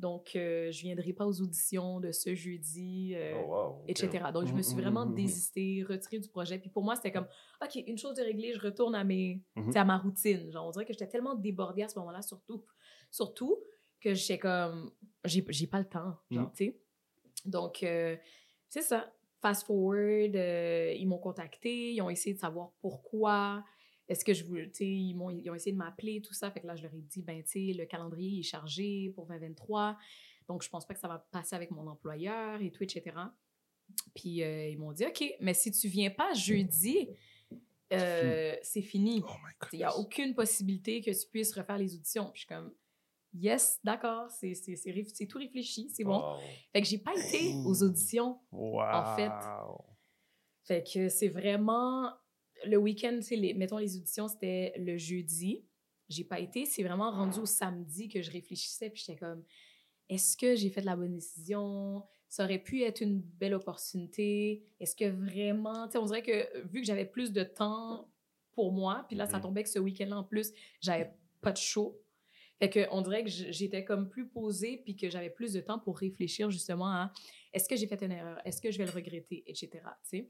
Donc, 0.01 0.35
euh, 0.35 0.71
je 0.71 0.81
viendrai 0.81 1.13
pas 1.13 1.25
aux 1.27 1.41
auditions 1.41 1.99
de 1.99 2.11
ce 2.11 2.33
jeudi, 2.33 3.13
euh, 3.15 3.41
Oh, 3.45 3.47
wow. 3.51 3.83
etc. 3.87 4.31
Donc, 4.33 4.47
je 4.47 4.53
me 4.53 4.61
suis 4.63 4.75
vraiment 4.75 5.01
Mhm, 5.05 5.11
mhm, 5.11 5.17
mhm. 5.19 5.25
désistée, 5.27 5.85
retirée 5.87 6.19
du 6.19 6.27
projet. 6.27 6.57
Puis 6.57 6.69
pour 6.71 6.83
moi, 6.83 6.95
c'était 6.95 7.11
comme 7.11 7.27
OK, 7.63 7.75
une 7.87 7.97
chose 7.99 8.15
de 8.15 8.23
réglée, 8.23 8.53
je 8.53 8.59
retourne 8.59 8.95
à, 8.95 9.03
mes, 9.03 9.43
sais, 9.71 9.77
à 9.79 9.85
ma 9.85 9.97
routine. 9.99 10.51
Genre, 10.51 10.65
on 10.67 10.71
dirait 10.71 10.85
que 10.85 10.93
j'étais 10.93 11.07
tellement 11.07 11.35
débordée 11.35 11.83
à 11.83 11.87
ce 11.87 11.97
moment-là, 11.99 12.21
surtout, 12.23 12.65
surtout 13.11 13.57
que 14.01 14.15
j'étais 14.15 14.39
comme 14.39 14.91
J'ai 15.23 15.45
j'ai 15.49 15.67
pas 15.67 15.77
le 15.79 15.85
temps, 15.87 16.17
genre, 16.31 16.45
Mhm. 16.47 16.51
tu 16.55 16.65
sais. 16.65 16.81
Donc, 17.45 17.83
euh, 17.83 18.17
c'est 18.69 18.81
ça. 18.81 19.13
Fast 19.41 19.65
forward, 19.67 20.35
euh, 20.35 20.93
ils 20.97 21.07
m'ont 21.07 21.17
contacté, 21.19 21.93
ils 21.93 22.01
ont 22.01 22.09
essayé 22.09 22.33
de 22.35 22.39
savoir 22.39 22.71
pourquoi. 22.81 23.63
Est-ce 24.11 24.25
que 24.25 24.33
je 24.33 24.43
voulais, 24.43 24.65
tu 24.69 24.79
sais, 24.79 24.85
ils, 24.85 25.13
m'ont- 25.13 25.29
ils 25.29 25.49
ont 25.49 25.55
essayé 25.55 25.71
de 25.71 25.77
m'appeler, 25.77 26.21
tout 26.21 26.33
ça. 26.33 26.51
Fait 26.51 26.59
que 26.59 26.67
là, 26.67 26.75
je 26.75 26.83
leur 26.83 26.93
ai 26.93 26.99
dit, 27.01 27.21
ben, 27.21 27.41
tu 27.43 27.49
sais, 27.67 27.73
le 27.73 27.85
calendrier 27.85 28.39
est 28.39 28.43
chargé 28.43 29.09
pour 29.15 29.25
2023. 29.25 29.97
Donc, 30.49 30.63
je 30.63 30.69
pense 30.69 30.85
pas 30.85 30.93
que 30.93 30.99
ça 30.99 31.07
va 31.07 31.19
passer 31.31 31.55
avec 31.55 31.71
mon 31.71 31.87
employeur 31.87 32.61
et 32.61 32.71
tout, 32.71 32.83
etc. 32.83 33.15
Puis, 34.13 34.43
euh, 34.43 34.67
ils 34.67 34.77
m'ont 34.77 34.91
dit, 34.91 35.05
OK, 35.05 35.23
mais 35.39 35.53
si 35.53 35.71
tu 35.71 35.87
viens 35.87 36.09
pas 36.09 36.33
jeudi, 36.33 37.07
euh, 37.93 38.53
c'est 38.61 38.81
fini. 38.81 39.23
Oh. 39.25 39.31
Il 39.71 39.77
n'y 39.77 39.85
a 39.85 39.95
aucune 39.97 40.35
possibilité 40.35 40.99
que 40.99 41.11
tu 41.11 41.27
puisses 41.29 41.55
refaire 41.55 41.77
les 41.77 41.95
auditions. 41.95 42.25
Puis, 42.31 42.41
je 42.41 42.47
suis 42.47 42.47
comme, 42.47 42.73
yes, 43.33 43.79
d'accord, 43.81 44.29
c'est 44.29 44.53
tout 45.29 45.37
réfléchi, 45.37 45.89
c'est 45.89 46.03
bon. 46.03 46.19
Wow. 46.19 46.39
Fait 46.73 46.81
que 46.81 46.87
j'ai 46.89 46.97
pas 46.97 47.13
été 47.15 47.53
aux 47.65 47.81
auditions. 47.81 48.41
Wow. 48.51 48.81
En 48.81 49.15
fait. 49.15 49.31
Fait 50.63 50.83
que 50.83 51.07
c'est 51.07 51.29
vraiment 51.29 52.11
le 52.65 52.77
week-end, 52.77 53.15
tu 53.17 53.23
sais, 53.23 53.35
les- 53.35 53.53
mettons 53.53 53.77
les 53.77 53.95
auditions, 53.97 54.27
c'était 54.27 54.73
le 54.77 54.97
jeudi. 54.97 55.63
J'ai 56.09 56.23
pas 56.23 56.39
été, 56.39 56.65
c'est 56.65 56.83
vraiment 56.83 57.09
rendu 57.11 57.39
au 57.39 57.45
samedi 57.45 58.09
que 58.09 58.21
je 58.21 58.31
réfléchissais, 58.31 58.89
puis 58.89 59.01
j'étais 59.05 59.17
comme, 59.19 59.43
est-ce 60.09 60.35
que 60.35 60.55
j'ai 60.55 60.69
fait 60.69 60.81
la 60.81 60.95
bonne 60.95 61.13
décision? 61.13 62.03
Ça 62.27 62.43
aurait 62.43 62.59
pu 62.59 62.81
être 62.83 63.01
une 63.01 63.19
belle 63.21 63.53
opportunité. 63.53 64.63
Est-ce 64.79 64.95
que 64.95 65.05
vraiment, 65.05 65.87
tu 65.87 65.93
sais, 65.93 65.97
on 65.97 66.05
dirait 66.05 66.21
que 66.23 66.67
vu 66.67 66.81
que 66.81 66.85
j'avais 66.87 67.05
plus 67.05 67.31
de 67.31 67.43
temps 67.43 68.09
pour 68.51 68.71
moi, 68.73 69.05
puis 69.07 69.15
là, 69.17 69.25
ça 69.25 69.37
Mhm. 69.37 69.43
tombait 69.43 69.63
que 69.63 69.69
ce 69.69 69.79
week-end-là, 69.79 70.17
en 70.17 70.23
plus, 70.23 70.51
j'avais 70.81 71.11
pas 71.39 71.51
de 71.53 71.57
show. 71.57 71.97
Fait 72.61 72.69
que 72.69 72.87
on 72.91 73.01
dirait 73.01 73.23
que 73.23 73.29
j'étais 73.31 73.83
comme 73.83 74.07
plus 74.07 74.27
posée, 74.27 74.77
puis 74.77 74.95
que 74.95 75.09
j'avais 75.09 75.31
plus 75.31 75.51
de 75.51 75.61
temps 75.61 75.79
pour 75.79 75.97
réfléchir 75.97 76.51
justement 76.51 76.91
à 76.91 77.11
est-ce 77.53 77.67
que 77.67 77.75
j'ai 77.75 77.87
fait 77.87 77.99
une 78.03 78.11
erreur? 78.11 78.39
Est-ce 78.45 78.61
que 78.61 78.69
je 78.69 78.77
vais 78.77 78.85
le 78.85 78.91
regretter? 78.91 79.43
Etc. 79.47 79.71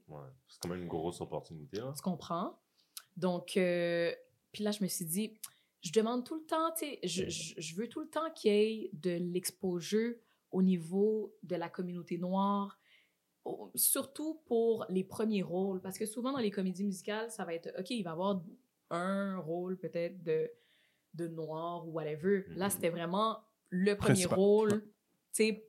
Ouais. 0.08 0.22
C'est 0.48 0.62
quand 0.62 0.70
même 0.70 0.84
une 0.84 0.88
grosse 0.88 1.20
opportunité. 1.20 1.82
Là. 1.82 1.92
Tu 1.94 2.02
comprends? 2.02 2.58
Donc, 3.18 3.58
euh, 3.58 4.14
puis 4.54 4.64
là, 4.64 4.72
je 4.72 4.82
me 4.82 4.88
suis 4.88 5.04
dit, 5.04 5.34
je 5.82 5.92
demande 5.92 6.24
tout 6.24 6.36
le 6.36 6.46
temps, 6.46 6.72
tu 6.72 6.86
sais, 6.86 7.00
je, 7.04 7.30
je, 7.30 7.56
je 7.58 7.76
veux 7.76 7.90
tout 7.90 8.00
le 8.00 8.08
temps 8.08 8.32
qu'il 8.34 8.54
y 8.54 8.56
ait 8.56 8.90
de 8.94 9.12
l'exposure 9.12 10.16
au 10.52 10.62
niveau 10.62 11.36
de 11.44 11.58
la 11.58 11.68
communauté 11.68 12.18
noire, 12.18 12.80
surtout 13.76 14.36
pour 14.46 14.86
les 14.88 15.04
premiers 15.04 15.44
rôles, 15.44 15.82
parce 15.82 15.98
que 15.98 16.06
souvent 16.06 16.32
dans 16.32 16.40
les 16.40 16.52
comédies 16.52 16.86
musicales, 16.86 17.30
ça 17.30 17.44
va 17.44 17.54
être, 17.54 17.74
OK, 17.78 17.90
il 17.90 18.04
va 18.04 18.12
y 18.12 18.14
avoir 18.14 18.42
un 18.90 19.38
rôle 19.40 19.78
peut-être 19.78 20.24
de, 20.24 20.50
de 21.14 21.28
noir 21.28 21.88
ou 21.88 21.92
whatever. 21.92 22.46
Là, 22.50 22.66
Mhm. 22.66 22.72
c'était 22.72 22.90
vraiment 22.90 23.40
le 23.70 23.96
premier 23.96 24.14
Principal. 24.14 24.38
rôle, 24.40 24.82
tu 24.82 24.88
sais, 25.34 25.68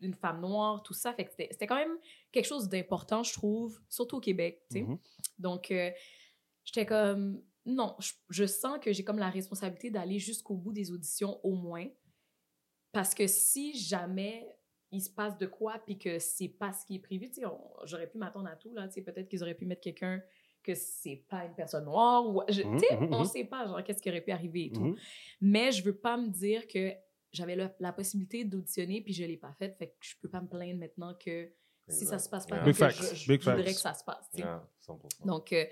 une 0.00 0.14
femme 0.14 0.40
noire, 0.40 0.82
tout 0.82 0.92
ça. 0.94 1.12
Fait 1.14 1.24
que 1.24 1.30
c'était 1.36 1.66
quand 1.66 1.76
même 1.76 1.96
quelque 2.32 2.44
chose 2.46 2.68
d'important, 2.68 3.22
je 3.22 3.32
trouve, 3.32 3.80
surtout 3.88 4.16
au 4.16 4.20
Québec, 4.20 4.62
tu 4.70 4.78
sais. 4.78 4.82
Mhm. 4.84 4.98
Donc, 5.38 5.70
euh, 5.70 5.90
j'étais 6.64 6.84
comme, 6.86 7.42
non, 7.64 7.96
je, 7.98 8.12
je 8.28 8.44
sens 8.46 8.78
que 8.80 8.92
j'ai 8.92 9.04
comme 9.04 9.18
la 9.18 9.30
responsabilité 9.30 9.90
d'aller 9.90 10.18
jusqu'au 10.18 10.54
bout 10.56 10.72
des 10.72 10.92
auditions 10.92 11.40
au 11.44 11.54
moins. 11.54 11.88
Parce 12.92 13.14
que 13.14 13.26
si 13.26 13.76
jamais 13.78 14.48
il 14.92 15.00
se 15.02 15.10
passe 15.10 15.36
de 15.36 15.46
quoi, 15.46 15.78
puis 15.84 15.98
que 15.98 16.18
c'est 16.18 16.48
pas 16.48 16.72
ce 16.72 16.86
qui 16.86 16.94
est 16.96 17.00
prévu, 17.00 17.28
tu 17.28 17.40
sais, 17.40 17.42
j'aurais 17.84 18.06
pu 18.08 18.18
m'attendre 18.18 18.48
à 18.48 18.56
tout, 18.56 18.72
là, 18.72 18.86
tu 18.88 18.94
sais, 18.94 19.02
peut-être 19.02 19.28
qu'ils 19.28 19.42
auraient 19.42 19.54
pu 19.54 19.66
mettre 19.66 19.80
quelqu'un 19.82 20.22
que 20.66 20.74
c'est 20.74 21.24
pas 21.28 21.44
une 21.44 21.54
personne 21.54 21.84
noire, 21.84 22.26
ou, 22.28 22.42
je- 22.48 22.62
tu 22.62 22.78
sais, 22.78 22.96
mhm, 22.96 23.08
on 23.14 23.20
mhm. 23.20 23.24
sait 23.26 23.44
pas, 23.44 23.66
genre, 23.66 23.82
qu'est-ce 23.84 24.02
qui 24.02 24.08
aurait 24.10 24.20
pu 24.20 24.32
arriver 24.32 24.66
et 24.66 24.70
tout. 24.72 24.80
Mhm. 24.84 24.96
Mais 25.40 25.72
je 25.72 25.82
veux 25.84 25.96
pas 25.96 26.16
me 26.16 26.28
dire 26.28 26.66
que 26.66 26.92
j'avais 27.32 27.56
la 27.78 27.92
possibilité 27.92 28.44
d'auditionner, 28.44 29.00
puis 29.02 29.12
je 29.12 29.24
l'ai 29.24 29.36
pas 29.36 29.52
faite, 29.58 29.76
fait 29.78 29.88
que 29.88 29.94
je 30.00 30.14
peux 30.20 30.28
pas 30.28 30.40
me 30.40 30.48
plaindre 30.48 30.78
maintenant 30.80 31.14
que 31.14 31.50
si 31.88 32.04
ça 32.04 32.18
se 32.18 32.28
passe 32.28 32.46
pas 32.46 32.56
Yeah. 32.56 32.88
je, 32.90 33.14
je 33.14 33.32
voudrais 33.32 33.62
facts. 33.62 33.66
que 33.66 33.80
ça 33.80 33.94
se 33.94 34.02
passe, 34.04 34.28
tu 34.30 34.38
sais. 34.38 34.42
Yeah, 34.42 34.66
100%. 34.80 35.24
Donc, 35.26 35.52
euh, 35.52 35.64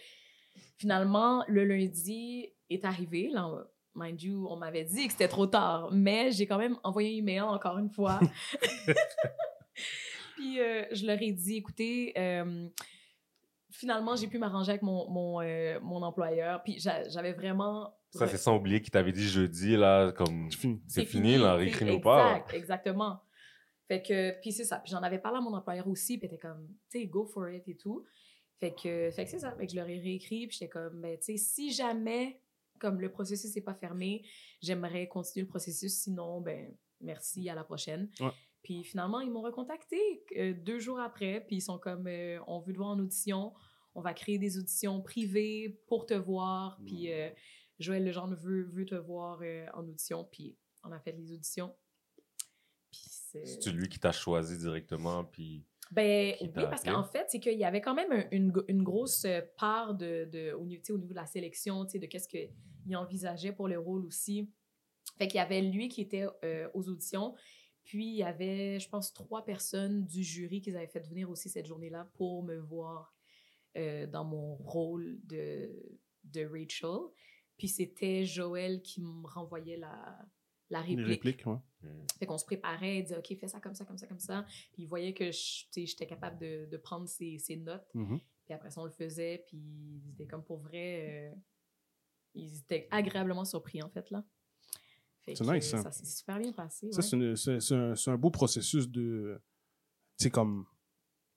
finalement, 0.79 1.45
le 1.49 1.65
lundi 1.65 2.53
est 2.71 2.85
arrivé. 2.85 3.29
Là, 3.33 3.49
on- 3.49 3.65
mind 3.97 4.21
you, 4.23 4.47
on 4.51 4.57
m'avait 4.57 4.85
dit 4.85 5.07
que 5.07 5.13
c'était 5.13 5.29
trop 5.29 5.47
tard, 5.47 5.91
mais 5.93 6.31
j'ai 6.33 6.47
quand 6.47 6.59
même 6.59 6.77
envoyé 6.85 7.15
un 7.15 7.19
email 7.19 7.41
encore 7.41 7.79
une 7.79 7.91
fois. 7.91 8.21
Puis, 10.37 10.61
euh, 10.61 10.85
je 10.93 11.07
leur 11.07 11.21
ai 11.21 11.33
dit, 11.33 11.57
écoutez, 11.57 12.13
euh, 12.19 12.69
finalement, 13.75 14.17
j'ai 14.17 14.27
pu 14.29 14.39
m'arranger 14.39 14.71
avec 14.71 14.83
mon, 14.83 15.09
mon, 15.11 15.41
euh, 15.41 15.79
mon 15.83 16.03
employeur. 16.03 16.63
Puis, 16.63 16.79
j'a- 16.79 17.09
j'avais 17.09 17.33
vraiment... 17.33 17.95
Ça, 18.11 18.29
c'est 18.29 18.37
sans 18.37 18.57
oublier 18.57 18.81
qu'il 18.81 18.91
t'avait 18.93 19.13
dit 19.13 19.27
jeudi, 19.29 19.77
là, 19.77 20.13
comme 20.13 20.49
C'est 20.51 20.59
fini. 20.59 20.81
fini, 21.07 21.37
là, 21.37 21.55
réécris-nous 21.57 22.01
pas. 22.01 22.37
Exact, 22.37 22.55
exactement. 22.55 23.21
Fait 23.89 24.03
que, 24.03 24.41
puis 24.41 24.53
c'est 24.53 24.65
ça. 24.65 24.79
Puis 24.79 24.91
j'en 24.93 25.03
avais 25.03 25.19
parlé 25.19 25.39
à 25.39 25.41
mon 25.41 25.53
employeur 25.55 25.87
aussi, 25.89 26.17
puis 26.17 26.27
était 26.27 26.39
comme, 26.39 26.69
tu 26.91 27.01
sais, 27.01 27.07
go 27.07 27.27
for 27.27 27.51
it 27.51 27.67
et 27.69 27.77
tout. 27.77 28.05
Fait 28.61 28.71
que, 28.71 29.11
fait 29.11 29.25
que 29.25 29.31
c'est 29.31 29.41
ça. 29.41 29.53
Fait 29.57 29.67
que 29.67 29.73
je 29.73 29.77
leur 29.77 29.89
ai 29.89 29.99
réécrit, 29.99 30.47
puis 30.47 30.57
j'étais 30.59 30.71
comme, 30.71 31.01
ben, 31.01 31.19
tu 31.19 31.25
sais, 31.25 31.37
si 31.37 31.73
jamais, 31.73 32.41
comme 32.79 33.01
le 33.01 33.11
processus 33.11 33.55
n'est 33.57 33.63
pas 33.63 33.75
fermé, 33.75 34.25
j'aimerais 34.63 35.09
continuer 35.09 35.43
le 35.45 35.51
processus. 35.51 35.93
Sinon, 35.93 36.41
ben, 36.41 36.73
merci, 37.01 37.51
à 37.51 37.55
la 37.55 37.65
prochaine. 37.65 38.09
Ouais. 38.21 38.31
Puis 38.65 38.83
finalement, 38.83 39.21
ils 39.21 39.31
m'ont 39.31 39.43
recontacté 39.43 40.25
euh, 40.37 40.55
deux 40.55 40.81
jours 40.81 40.99
après, 40.99 41.45
puis 41.47 41.57
ils 41.57 41.61
sont 41.61 41.79
comme, 41.79 42.07
euh, 42.09 42.41
on 42.47 42.61
veut 42.61 42.73
te 42.73 42.79
voir 42.79 42.89
en 42.89 42.99
audition. 42.99 43.53
On 43.95 44.01
va 44.01 44.15
créer 44.15 44.39
des 44.39 44.59
auditions 44.59 45.01
privées 45.03 45.79
pour 45.87 46.07
te 46.07 46.15
voir. 46.15 46.81
Puis 46.85 47.13
euh, 47.13 47.31
Joël 47.79 48.05
Legendre 48.05 48.35
veut, 48.35 48.65
veut 48.65 48.87
te 48.87 48.95
voir 48.97 49.41
en 49.75 49.87
audition. 49.87 50.25
Puis 50.25 50.57
on 50.83 50.91
a 50.91 50.99
fait 50.99 51.13
les 51.13 51.31
auditions. 51.31 51.77
C'est... 52.91 53.71
Lui 53.71 53.89
qui 53.89 53.99
t'a 53.99 54.13
choisi 54.13 54.57
directement, 54.57 55.25
puis 55.25 55.65
Ben 55.91 56.35
oui, 56.41 56.49
parce 56.71 56.83
qu'en 56.85 57.05
fait, 57.05 57.27
c'est 57.29 57.41
qu'il 57.41 57.59
y 57.59 57.65
avait 57.65 57.81
quand 57.81 57.95
même 57.95 58.13
un- 58.13 58.29
une, 58.31 58.83
grosse 58.83 59.27
part 59.59 59.95
de, 59.95 60.29
de, 60.33 60.53
au, 60.53 60.65
niveau, 60.65 60.83
au 60.91 60.99
de 60.99 61.15
la 61.15 61.27
sélection, 61.27 61.85
de 61.85 62.07
qu'est-ce 62.07 62.29
qu'il 62.29 62.97
envisageait 62.97 63.53
pour 63.53 63.69
le 63.69 63.79
rôle 63.79 64.07
aussi. 64.07 64.49
Fait 65.19 65.29
qu'il 65.29 65.39
y 65.39 65.41
avait 65.41 65.63
lui 65.63 65.89
qui 65.89 66.01
était 66.01 66.27
euh, 66.45 66.69
aux 66.75 66.89
auditions, 66.89 67.35
puis 67.85 68.07
il 68.07 68.17
y 68.17 68.23
avait, 68.23 68.81
je 68.81 68.89
pense, 68.89 69.13
trois 69.13 69.45
personnes 69.45 70.05
du 70.07 70.23
jury 70.23 70.61
qu'ils 70.61 70.77
avaient 70.77 70.87
fait 70.87 71.07
venir 71.07 71.29
aussi 71.31 71.49
cette 71.49 71.67
journée-là 71.67 72.11
pour 72.15 72.43
me 72.43 72.57
voir 72.57 73.15
euh, 73.77 74.07
dans 74.07 74.25
mon 74.25 74.55
rôle 74.57 75.19
de, 75.25 75.71
de 76.25 76.45
Rachel. 76.45 77.11
Puis 77.57 77.69
c'était 77.69 78.25
Joël 78.25 78.83
qui 78.83 79.01
me 79.03 79.27
renvoyait 79.27 79.77
la, 79.77 80.19
la 80.71 80.81
Les 80.83 80.97
réplique. 80.97 81.07
répliques, 81.25 81.47
ouais. 81.47 81.59
Mm. 81.83 82.07
Fait 82.19 82.27
qu'on 82.27 82.39
se 82.39 82.45
préparait, 82.47 82.99
il 82.99 83.03
disait, 83.05 83.19
OK, 83.19 83.37
fais 83.39 83.49
ça 83.49 83.61
comme 83.61 83.75
ça, 83.75 83.85
comme 83.85 83.99
ça, 83.99 84.07
comme 84.07 84.19
ça. 84.21 84.45
Puis 84.73 84.83
il 84.83 84.87
voyait 84.89 85.13
que 85.13 85.31
j'étais 85.31 86.07
capable 86.07 86.39
de, 86.39 86.67
de 86.71 86.77
prendre 86.77 87.07
ses, 87.09 87.39
ses 87.39 87.57
notes. 87.57 87.87
Mhm. 87.95 88.19
Puis 88.45 88.55
après 88.55 88.71
ça, 88.71 88.81
on 88.81 88.85
le 88.85 88.91
faisait, 88.91 89.45
puis 89.47 89.57
ils 89.59 90.11
étaient 90.13 90.27
comme 90.27 90.45
pour 90.45 90.59
vrai. 90.59 91.33
euh, 91.33 91.35
ils 92.35 92.59
étaient 92.59 92.89
agréablement 92.91 93.45
surpris, 93.45 93.81
en 93.83 93.89
fait, 93.89 94.11
là. 94.11 94.25
C'est 95.27 95.41
nice, 95.43 95.71
ça. 95.71 95.83
Ça 95.83 95.91
s'est 95.91 96.05
super 96.05 96.39
bien 96.39 96.53
passé. 96.53 96.91
Ça, 96.93 97.17
ouais. 97.17 97.35
c'est 97.37 97.75
un, 97.75 97.95
un 98.07 98.17
beau 98.17 98.31
processus 98.31 98.89
de. 98.89 99.41
Tu 100.19 100.25
sais, 100.25 100.31
comme. 100.31 100.67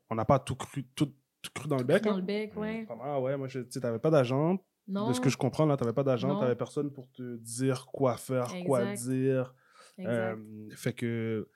On 0.10 0.16
n'a 0.16 0.26
pas 0.26 0.40
tout 0.40 0.56
cru, 0.56 0.86
tout, 0.96 1.14
tout 1.42 1.52
cru 1.54 1.68
dans 1.68 1.78
le 1.78 1.84
bec. 1.84 2.04
Dans 2.04 2.14
hein. 2.14 2.18
le 2.18 2.22
bec, 2.22 2.56
ouais. 2.56 2.86
Comme, 2.88 3.00
Ah 3.02 3.20
ouais, 3.20 3.36
moi, 3.38 3.48
tu 3.48 3.66
sais, 3.70 3.80
t'avais 3.80 4.00
pas 4.00 4.10
d'agent. 4.10 4.58
De 4.88 5.14
ce 5.14 5.20
que 5.20 5.30
je 5.30 5.38
comprends, 5.38 5.66
là, 5.66 5.76
t'avais 5.76 5.94
pas 5.94 6.04
d'agent, 6.04 6.40
t'avais 6.40 6.56
personne 6.56 6.92
pour 6.92 7.12
te 7.12 7.36
dire 7.38 7.88
quoi 7.88 8.16
faire, 8.16 8.54
quoi 8.66 8.94
dire. 8.94 9.54
Exact. 9.98 10.12
Euh, 10.12 10.70
fait 10.76 10.94
que 10.94 11.50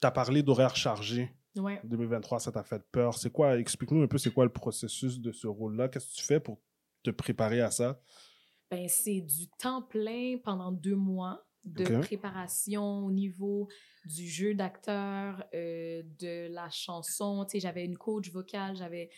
t'as 0.00 0.10
parlé 0.10 0.42
d'horaire 0.42 0.76
chargé. 0.76 1.34
ouais. 1.56 1.80
2023, 1.84 2.40
ça 2.40 2.52
t'a 2.52 2.62
fait 2.64 2.82
peur. 2.90 3.14
C'est 3.14 3.30
quoi, 3.30 3.58
explique-nous 3.58 4.02
un 4.02 4.08
peu, 4.08 4.18
c'est 4.18 4.32
quoi 4.32 4.44
le 4.44 4.52
processus 4.52 5.20
de 5.20 5.32
ce 5.32 5.46
rôle-là? 5.46 5.88
Qu'est-ce 5.88 6.10
que 6.10 6.16
tu 6.16 6.24
fais 6.24 6.40
pour 6.40 6.60
te 7.02 7.10
préparer 7.10 7.62
à 7.62 7.70
ça? 7.70 8.00
Ben, 8.70 8.88
c'est 8.88 9.20
du 9.20 9.48
temps 9.58 9.82
plein 9.82 10.36
pendant 10.44 10.72
deux 10.72 10.96
mois 10.96 11.46
de 11.66 11.84
préparation 12.00 13.04
au 13.06 13.10
niveau 13.10 13.68
du 14.04 14.26
jeu 14.28 14.54
d'acteur, 14.54 15.44
euh, 15.54 16.02
de 16.20 16.48
la 16.52 16.70
chanson. 16.70 17.44
Tu 17.44 17.52
sais, 17.52 17.60
j'avais 17.60 17.84
une 17.84 17.98
coach 17.98 18.30
vocale, 18.30 18.76
j'avais 18.76 19.10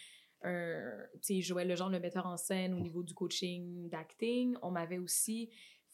un... 0.43 0.83
Tu 1.23 1.35
sais, 1.35 1.40
Joël 1.43 1.69
Lejean, 1.69 1.88
le 1.88 2.00
metteur 2.00 2.26
en 2.26 2.37
scène, 2.37 2.75
au 2.75 2.81
niveau 2.81 3.02
du 3.02 3.12
coaching 3.14 3.88
d'acting. 3.90 4.57
On 4.62 4.71
m'avait 4.71 4.99
aussi 4.99 5.50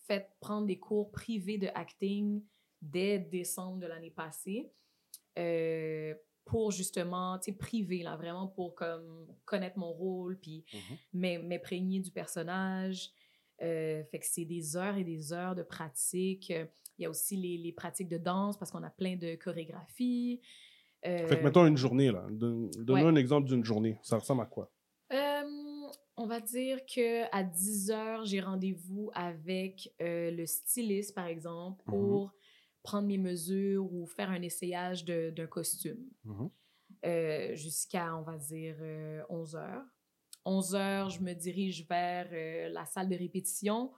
fait 0.06 0.30
prendre 0.40 0.66
des 0.66 0.78
cours 0.78 1.10
privés 1.10 1.58
de 1.58 1.68
acting 1.74 2.42
dès 2.82 3.18
décembre 3.18 3.78
de 3.78 3.86
l'année 3.86 4.10
passée. 4.10 4.70
euh, 5.38 6.14
pour 6.44 6.70
justement, 6.72 7.38
tu 7.38 7.50
sais, 7.50 7.56
privé, 7.56 8.02
là, 8.02 8.16
vraiment 8.16 8.46
pour 8.46 8.74
comme 8.74 9.26
connaître 9.46 9.78
mon 9.78 9.90
rôle, 9.92 10.38
puis 10.38 10.62
m'im- 11.14 11.42
m'imprégner 11.42 12.00
du 12.00 12.10
personnage. 12.10 13.10
Euh, 13.64 14.04
fait 14.04 14.18
que 14.18 14.26
c'est 14.26 14.44
des 14.44 14.76
heures 14.76 14.96
et 14.96 15.04
des 15.04 15.32
heures 15.32 15.54
de 15.54 15.62
pratique. 15.62 16.50
Euh, 16.50 16.66
Il 16.98 17.02
y 17.02 17.06
a 17.06 17.10
aussi 17.10 17.36
les, 17.36 17.56
les 17.58 17.72
pratiques 17.72 18.08
de 18.08 18.18
danse 18.18 18.56
parce 18.56 18.70
qu'on 18.70 18.82
a 18.84 18.90
plein 18.90 19.16
de 19.16 19.34
chorégraphies. 19.34 20.40
Euh, 21.06 21.26
Fait 21.26 21.38
que 21.38 21.44
mettons 21.44 21.66
une 21.66 21.76
journée, 21.76 22.10
là. 22.12 22.26
Donne- 22.30 22.70
Donne-nous 22.70 23.02
ouais. 23.04 23.08
un 23.10 23.16
exemple 23.16 23.48
d'une 23.48 23.64
journée. 23.64 23.98
Ça 24.02 24.18
ressemble 24.18 24.42
à 24.42 24.46
quoi? 24.46 24.70
on 26.16 26.26
va 26.28 26.40
dire 26.40 26.78
que 26.86 27.24
à 27.34 27.42
10 27.42 27.90
heures, 27.90 28.24
j'ai 28.24 28.40
rendez-vous 28.40 29.10
avec 29.14 29.92
le 30.00 30.44
styliste, 30.46 31.14
par 31.14 31.26
exemple, 31.26 31.82
Mhm. 31.86 31.92
pour 31.92 32.32
prendre 32.84 33.08
mes 33.08 33.18
mesures 33.18 33.92
ou 33.92 34.06
faire 34.06 34.30
un 34.30 34.42
essayage 34.42 35.04
d'un 35.04 35.46
costume. 35.46 36.08
Mhm. 36.24 36.50
euh, 37.06 37.54
jusqu'à, 37.54 38.16
on 38.16 38.22
va 38.22 38.38
dire, 38.38 38.76
11 39.28 39.56
heures. 39.56 39.84
11 40.44 40.74
heures, 40.74 41.10
je 41.10 41.20
me 41.20 41.32
dirige 41.34 41.86
vers 41.88 42.28
euh, 42.32 42.68
la 42.68 42.84
salle 42.86 43.08
de 43.08 43.16
répétition 43.16 43.92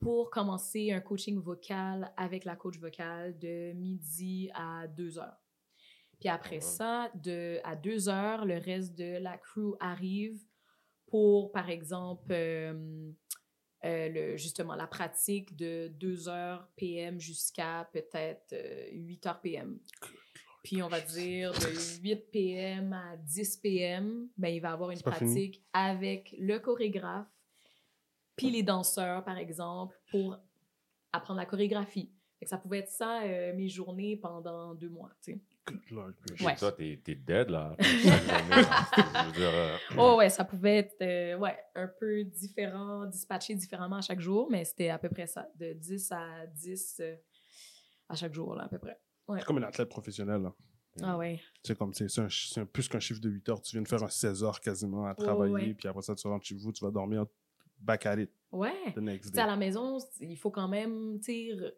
pour 0.00 0.30
commencer 0.30 0.92
un 0.92 1.00
coaching 1.00 1.38
vocal 1.40 2.12
avec 2.16 2.44
la 2.44 2.56
coach 2.56 2.78
vocale 2.78 3.38
de 3.38 3.72
midi 3.72 4.50
à 4.54 4.86
2 4.88 5.18
heures. 5.18 5.40
Puis 6.20 6.28
après 6.28 6.56
Ouais. 6.56 6.60
ça, 6.60 7.10
de, 7.14 7.58
à 7.64 7.76
2 7.76 8.08
heures, 8.08 8.44
le 8.44 8.58
reste 8.58 8.94
de 8.96 9.18
la 9.18 9.36
crew 9.38 9.76
arrive 9.80 10.40
pour, 11.06 11.52
par 11.52 11.70
exemple, 11.70 12.32
euh, 12.32 13.12
euh, 13.84 14.08
le, 14.08 14.36
justement 14.36 14.74
la 14.74 14.86
pratique 14.86 15.54
de 15.56 15.88
2 15.88 16.28
heures 16.28 16.68
PM 16.76 17.20
jusqu'à 17.20 17.88
peut-être 17.92 18.52
euh, 18.54 18.88
8 18.92 19.26
heures 19.26 19.40
PM. 19.40 19.78
Puis 20.64 20.82
on 20.82 20.88
va 20.88 21.00
dire 21.00 21.52
de 21.52 22.02
8 22.02 22.16
PM 22.32 22.92
à 22.94 23.16
10 23.18 23.58
PM, 23.58 24.28
ben, 24.38 24.48
il 24.48 24.60
va 24.60 24.72
avoir 24.72 24.90
une 24.90 24.96
fini. 24.96 25.12
pratique 25.12 25.62
avec 25.74 26.34
le 26.38 26.58
chorégraphe, 26.58 27.28
puis 28.34 28.50
les 28.50 28.62
danseurs, 28.62 29.22
par 29.24 29.36
exemple, 29.36 29.94
pour 30.10 30.38
apprendre 31.12 31.38
la 31.38 31.46
chorégraphie. 31.46 32.10
Fait 32.38 32.46
que 32.46 32.50
ça 32.50 32.56
pouvait 32.56 32.78
être 32.78 32.88
ça, 32.88 33.22
euh, 33.22 33.54
mes 33.54 33.68
journées 33.68 34.16
pendant 34.16 34.74
deux 34.74 34.88
mois, 34.88 35.10
tu 35.22 35.34
sais. 35.34 35.40
Ouais. 36.42 36.56
Toi, 36.56 36.72
t'es 36.72 37.00
t'es 37.02 37.14
dead, 37.14 37.50
là. 37.50 37.76
journée, 37.80 39.32
dire, 39.34 39.50
euh, 39.54 39.76
Oh 39.98 40.16
ouais, 40.16 40.28
ça 40.30 40.44
pouvait 40.44 40.78
être 40.78 40.96
euh, 41.02 41.36
ouais, 41.36 41.56
un 41.74 41.88
peu 41.88 42.24
différent, 42.24 43.06
dispatché 43.06 43.54
différemment 43.54 43.96
à 43.96 44.02
chaque 44.02 44.20
jour, 44.20 44.48
mais 44.50 44.64
c'était 44.64 44.88
à 44.88 44.98
peu 44.98 45.08
près 45.10 45.26
ça, 45.26 45.46
de 45.56 45.74
10 45.74 46.12
à 46.12 46.46
10 46.46 46.96
euh, 47.00 47.16
à 48.08 48.14
chaque 48.14 48.34
jour, 48.34 48.54
là, 48.54 48.64
à 48.64 48.68
peu 48.68 48.78
près. 48.78 48.98
C'est 49.28 49.44
comme 49.44 49.58
un 49.58 49.62
athlète 49.62 49.88
professionnel, 49.88 50.42
là. 50.42 50.54
Ah 51.02 51.16
ouais. 51.18 51.40
C'est 51.64 51.76
comme, 51.76 51.92
c'est 51.92 52.06
un, 52.20 52.66
plus 52.66 52.88
qu'un 52.88 53.00
chiffre 53.00 53.20
de 53.20 53.28
8 53.28 53.48
heures. 53.48 53.60
Tu 53.60 53.74
viens 53.74 53.82
de 53.82 53.88
faire 53.88 54.02
un 54.02 54.08
16 54.08 54.44
heures 54.44 54.60
quasiment 54.60 55.06
à 55.06 55.14
travailler, 55.14 55.52
ouais. 55.52 55.74
puis 55.74 55.88
après 55.88 56.02
ça, 56.02 56.14
tu 56.14 56.26
rentres 56.28 56.44
chez 56.46 56.54
vous, 56.54 56.72
tu 56.72 56.84
vas 56.84 56.90
dormir 56.92 57.26
back 57.80 58.06
at 58.06 58.20
it 58.20 58.30
Ouais. 58.52 58.70
the 58.94 58.98
next 58.98 59.30
Tu 59.30 59.34
sais, 59.34 59.40
à 59.40 59.44
day. 59.44 59.50
la 59.50 59.56
maison, 59.56 59.98
il 60.20 60.36
faut 60.36 60.50
quand 60.52 60.68
même, 60.68 61.18
tu 61.20 61.32
re- 61.32 61.74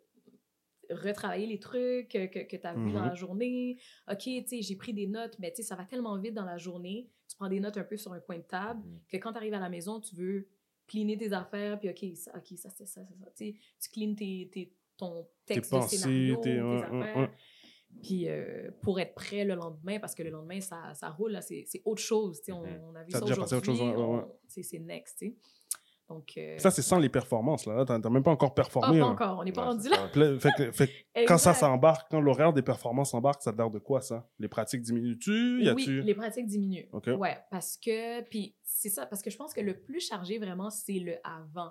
retravailler 0.90 1.46
les 1.46 1.58
trucs 1.58 2.08
que, 2.08 2.26
que, 2.26 2.40
que 2.46 2.56
tu 2.56 2.66
as 2.66 2.74
vus 2.74 2.92
dans 2.92 3.04
la 3.06 3.14
journée. 3.14 3.78
OK, 4.10 4.18
tu 4.18 4.44
sais, 4.46 4.62
j'ai 4.62 4.76
pris 4.76 4.92
des 4.94 5.06
notes, 5.06 5.36
mais 5.38 5.50
tu 5.50 5.56
sais, 5.56 5.62
ça 5.62 5.74
va 5.76 5.84
tellement 5.84 6.16
vite 6.18 6.34
dans 6.34 6.44
la 6.44 6.58
journée. 6.58 7.10
Tu 7.28 7.36
prends 7.36 7.48
des 7.48 7.58
notes 7.58 7.76
un 7.78 7.84
peu 7.84 7.96
sur 7.96 8.12
un 8.12 8.20
coin 8.20 8.36
de 8.38 8.42
table 8.42 8.80
Mhm. 8.86 9.00
que 9.08 9.16
quand 9.16 9.32
tu 9.32 9.38
arrives 9.38 9.54
à 9.54 9.58
la 9.60 9.68
maison, 9.70 9.98
tu 10.00 10.14
veux 10.14 10.46
cleaner 10.86 11.16
tes 11.16 11.32
affaires, 11.32 11.80
puis 11.80 11.88
OK, 11.90 12.16
ça, 12.16 12.32
OK, 12.36 12.56
ça, 12.58 12.70
c'est 12.70 12.86
ça, 12.86 13.00
c'est 13.04 13.18
ça. 13.18 13.30
Tu 13.34 13.52
sais, 13.52 13.54
tu 13.80 13.88
cleans 13.90 14.14
tes, 14.14 14.48
tes- 14.52 14.72
ton 14.96 15.26
texte 15.46 15.74
de 15.74 15.80
scénario, 15.82 16.36
tes- 16.36 16.58
affaires. 16.58 16.92
ouais. 17.16 17.30
Puis 18.02 18.28
euh, 18.28 18.70
pour 18.82 19.00
être 19.00 19.14
prêt 19.14 19.44
le 19.44 19.54
lendemain, 19.54 19.98
parce 19.98 20.14
que 20.14 20.22
le 20.22 20.30
lendemain, 20.30 20.60
ça, 20.60 20.92
ça 20.94 21.08
roule, 21.10 21.32
là, 21.32 21.40
c'est 21.40 21.64
c'est 21.66 21.80
autre 21.84 22.02
chose. 22.02 22.38
tu 22.40 22.46
sais, 22.46 22.52
On, 22.52 22.62
on 22.90 22.94
a 22.94 23.02
vu 23.04 23.10
Ça 23.10 23.18
ça, 23.18 23.24
a 23.24 23.28
déjà 23.28 23.40
passé 23.40 23.54
à 23.54 23.58
autre 23.58 23.66
chose, 23.66 23.80
aujourd'hui. 23.80 24.02
ouais, 24.04 24.16
ouais, 24.18 24.24
tu 24.52 24.62
C'est 24.62 24.78
next, 24.78 25.18
tu 25.18 25.28
sais. 25.28 25.34
Donc, 26.08 26.34
euh, 26.36 26.56
Ça, 26.58 26.70
c'est 26.70 26.82
sans 26.82 26.98
les 27.00 27.08
performances, 27.08 27.66
là. 27.66 27.74
Là, 27.74 27.84
t'as 27.84 27.98
t'as 27.98 28.10
même 28.10 28.22
pas 28.22 28.30
encore 28.30 28.50
ah, 28.52 28.54
performé. 28.54 29.00
pas 29.00 29.06
là. 29.06 29.10
encore, 29.10 29.38
on 29.40 29.44
n'est 29.44 29.50
pas 29.50 29.62
ouais, 29.62 29.68
rendu 29.68 29.88
là. 29.88 29.96
ça. 29.96 30.08
Puis 30.12 30.20
là, 30.20 30.38
fait 30.38 30.50
que- 30.56 30.70
fait 30.72 30.86
que 30.86 31.24
quand 31.26 31.38
ça 31.38 31.52
s'embarque, 31.54 32.08
quand 32.10 32.20
l'horaire 32.20 32.52
des 32.52 32.62
performances 32.62 33.10
s'embarque, 33.10 33.42
ça 33.42 33.50
a 33.50 33.54
l'air 33.54 33.70
de 33.70 33.78
quoi, 33.80 34.00
ça? 34.02 34.28
Les 34.38 34.46
pratiques 34.46 34.82
diminuent-tu? 34.82 35.64
Y 35.64 35.70
Oui, 35.72 35.82
a-tu... 35.82 36.02
les 36.02 36.14
pratiques 36.14 36.46
diminuent. 36.46 36.86
OK. 36.92 37.08
Ouais, 37.18 37.36
parce 37.50 37.76
que, 37.76 38.20
puis 38.28 38.54
c'est 38.62 38.90
ça, 38.90 39.06
parce 39.06 39.20
que 39.22 39.30
je 39.30 39.36
pense 39.36 39.52
que 39.52 39.60
le 39.62 39.80
plus 39.80 40.00
chargé 40.00 40.38
vraiment, 40.38 40.70
c'est 40.70 41.00
le 41.00 41.16
avant. 41.24 41.70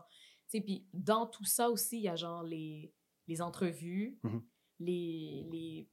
Tu 0.50 0.58
sais, 0.58 0.62
puis 0.62 0.86
dans 0.94 1.28
tout 1.28 1.46
ça 1.46 1.70
aussi, 1.70 1.98
il 2.00 2.04
y 2.04 2.10
a 2.10 2.16
genre 2.18 2.44
les, 2.44 2.92
les 3.28 3.42
entrevues, 3.42 4.18
Mhm. 4.24 4.42
les, 4.80 5.46
les 5.52 5.90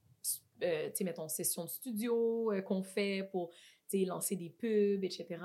euh, 0.63 0.89
tu 0.89 0.97
sais, 0.97 1.03
mettons, 1.03 1.27
sessions 1.27 1.65
de 1.65 1.69
studio 1.69 2.51
euh, 2.53 2.61
qu'on 2.61 2.83
fait 2.83 3.27
pour, 3.31 3.49
tu 3.89 3.99
sais, 3.99 4.05
lancer 4.05 4.35
des 4.37 4.49
pubs, 4.49 5.03
etc. 5.03 5.43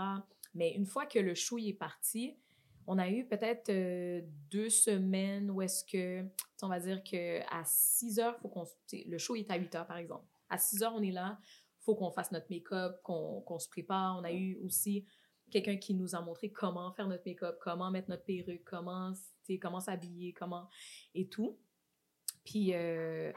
Mais 0.54 0.72
une 0.74 0.86
fois 0.86 1.06
que 1.06 1.18
le 1.18 1.34
show 1.34 1.58
est 1.58 1.72
parti, 1.72 2.36
on 2.86 2.98
a 2.98 3.10
eu 3.10 3.26
peut-être 3.26 3.68
euh, 3.70 4.22
deux 4.50 4.70
semaines 4.70 5.50
où 5.50 5.60
est-ce 5.60 5.84
que, 5.84 6.24
on 6.62 6.68
va 6.68 6.78
dire 6.78 7.02
que 7.02 7.40
à 7.52 7.62
6 7.64 8.20
heures, 8.20 8.38
faut 8.38 8.48
qu'on, 8.48 8.64
le 8.92 9.18
show 9.18 9.34
est 9.34 9.50
à 9.50 9.56
8 9.56 9.74
heures, 9.74 9.86
par 9.86 9.96
exemple. 9.96 10.26
À 10.50 10.56
6 10.58 10.82
heures, 10.82 10.94
on 10.94 11.02
est 11.02 11.10
là, 11.10 11.38
faut 11.80 11.96
qu'on 11.96 12.10
fasse 12.10 12.30
notre 12.30 12.46
make-up, 12.50 13.00
qu'on 13.02 13.40
qu'on 13.40 13.58
se 13.58 13.68
prépare. 13.68 14.18
On 14.20 14.24
a 14.24 14.32
eu 14.32 14.56
aussi 14.62 15.04
quelqu'un 15.50 15.76
qui 15.78 15.94
nous 15.94 16.14
a 16.14 16.20
montré 16.20 16.52
comment 16.52 16.92
faire 16.92 17.08
notre 17.08 17.24
make-up, 17.26 17.58
comment 17.60 17.90
mettre 17.90 18.08
notre 18.10 18.24
perruque, 18.24 18.62
comment, 18.64 19.12
comment 19.60 19.80
s'habiller, 19.80 20.32
comment 20.32 20.68
et 21.14 21.28
tout. 21.28 21.58
Puis, 22.48 22.72
euh, 22.72 23.30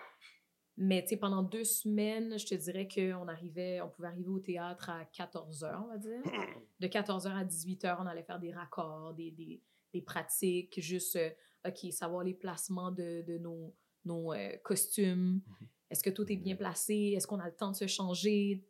mais 0.77 1.01
tu 1.01 1.09
sais, 1.09 1.17
pendant 1.17 1.43
deux 1.43 1.65
semaines, 1.65 2.39
je 2.39 2.45
te 2.45 2.55
dirais 2.55 2.87
qu'on 2.87 3.27
arrivait, 3.27 3.81
on 3.81 3.89
pouvait 3.89 4.07
arriver 4.07 4.29
au 4.29 4.39
théâtre 4.39 4.89
à 4.89 5.03
14 5.03 5.65
heures, 5.65 5.83
on 5.83 5.89
va 5.89 5.97
dire. 5.97 6.21
De 6.79 6.87
14 6.87 7.27
heures 7.27 7.35
à 7.35 7.43
18 7.43 7.83
heures, 7.83 7.97
on 8.01 8.07
allait 8.07 8.23
faire 8.23 8.39
des 8.39 8.53
raccords, 8.53 9.13
des, 9.13 9.31
des, 9.31 9.61
des 9.93 10.01
pratiques, 10.01 10.79
juste, 10.79 11.17
euh, 11.17 11.29
OK, 11.67 11.91
savoir 11.91 12.23
les 12.23 12.33
placements 12.33 12.89
de, 12.89 13.21
de 13.27 13.37
nos, 13.37 13.75
nos 14.05 14.31
euh, 14.31 14.55
costumes. 14.63 15.41
Est-ce 15.89 16.03
que 16.03 16.09
tout 16.09 16.31
est 16.31 16.37
bien 16.37 16.55
placé? 16.55 17.13
Est-ce 17.17 17.27
qu'on 17.27 17.39
a 17.41 17.47
le 17.47 17.55
temps 17.55 17.71
de 17.71 17.75
se 17.75 17.87
changer? 17.87 18.63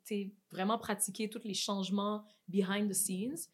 Vraiment 0.49 0.79
pratiquer 0.79 1.29
tous 1.29 1.43
les 1.43 1.53
changements 1.53 2.25
behind 2.47 2.89
the 2.89 2.95
scenes. 2.95 3.47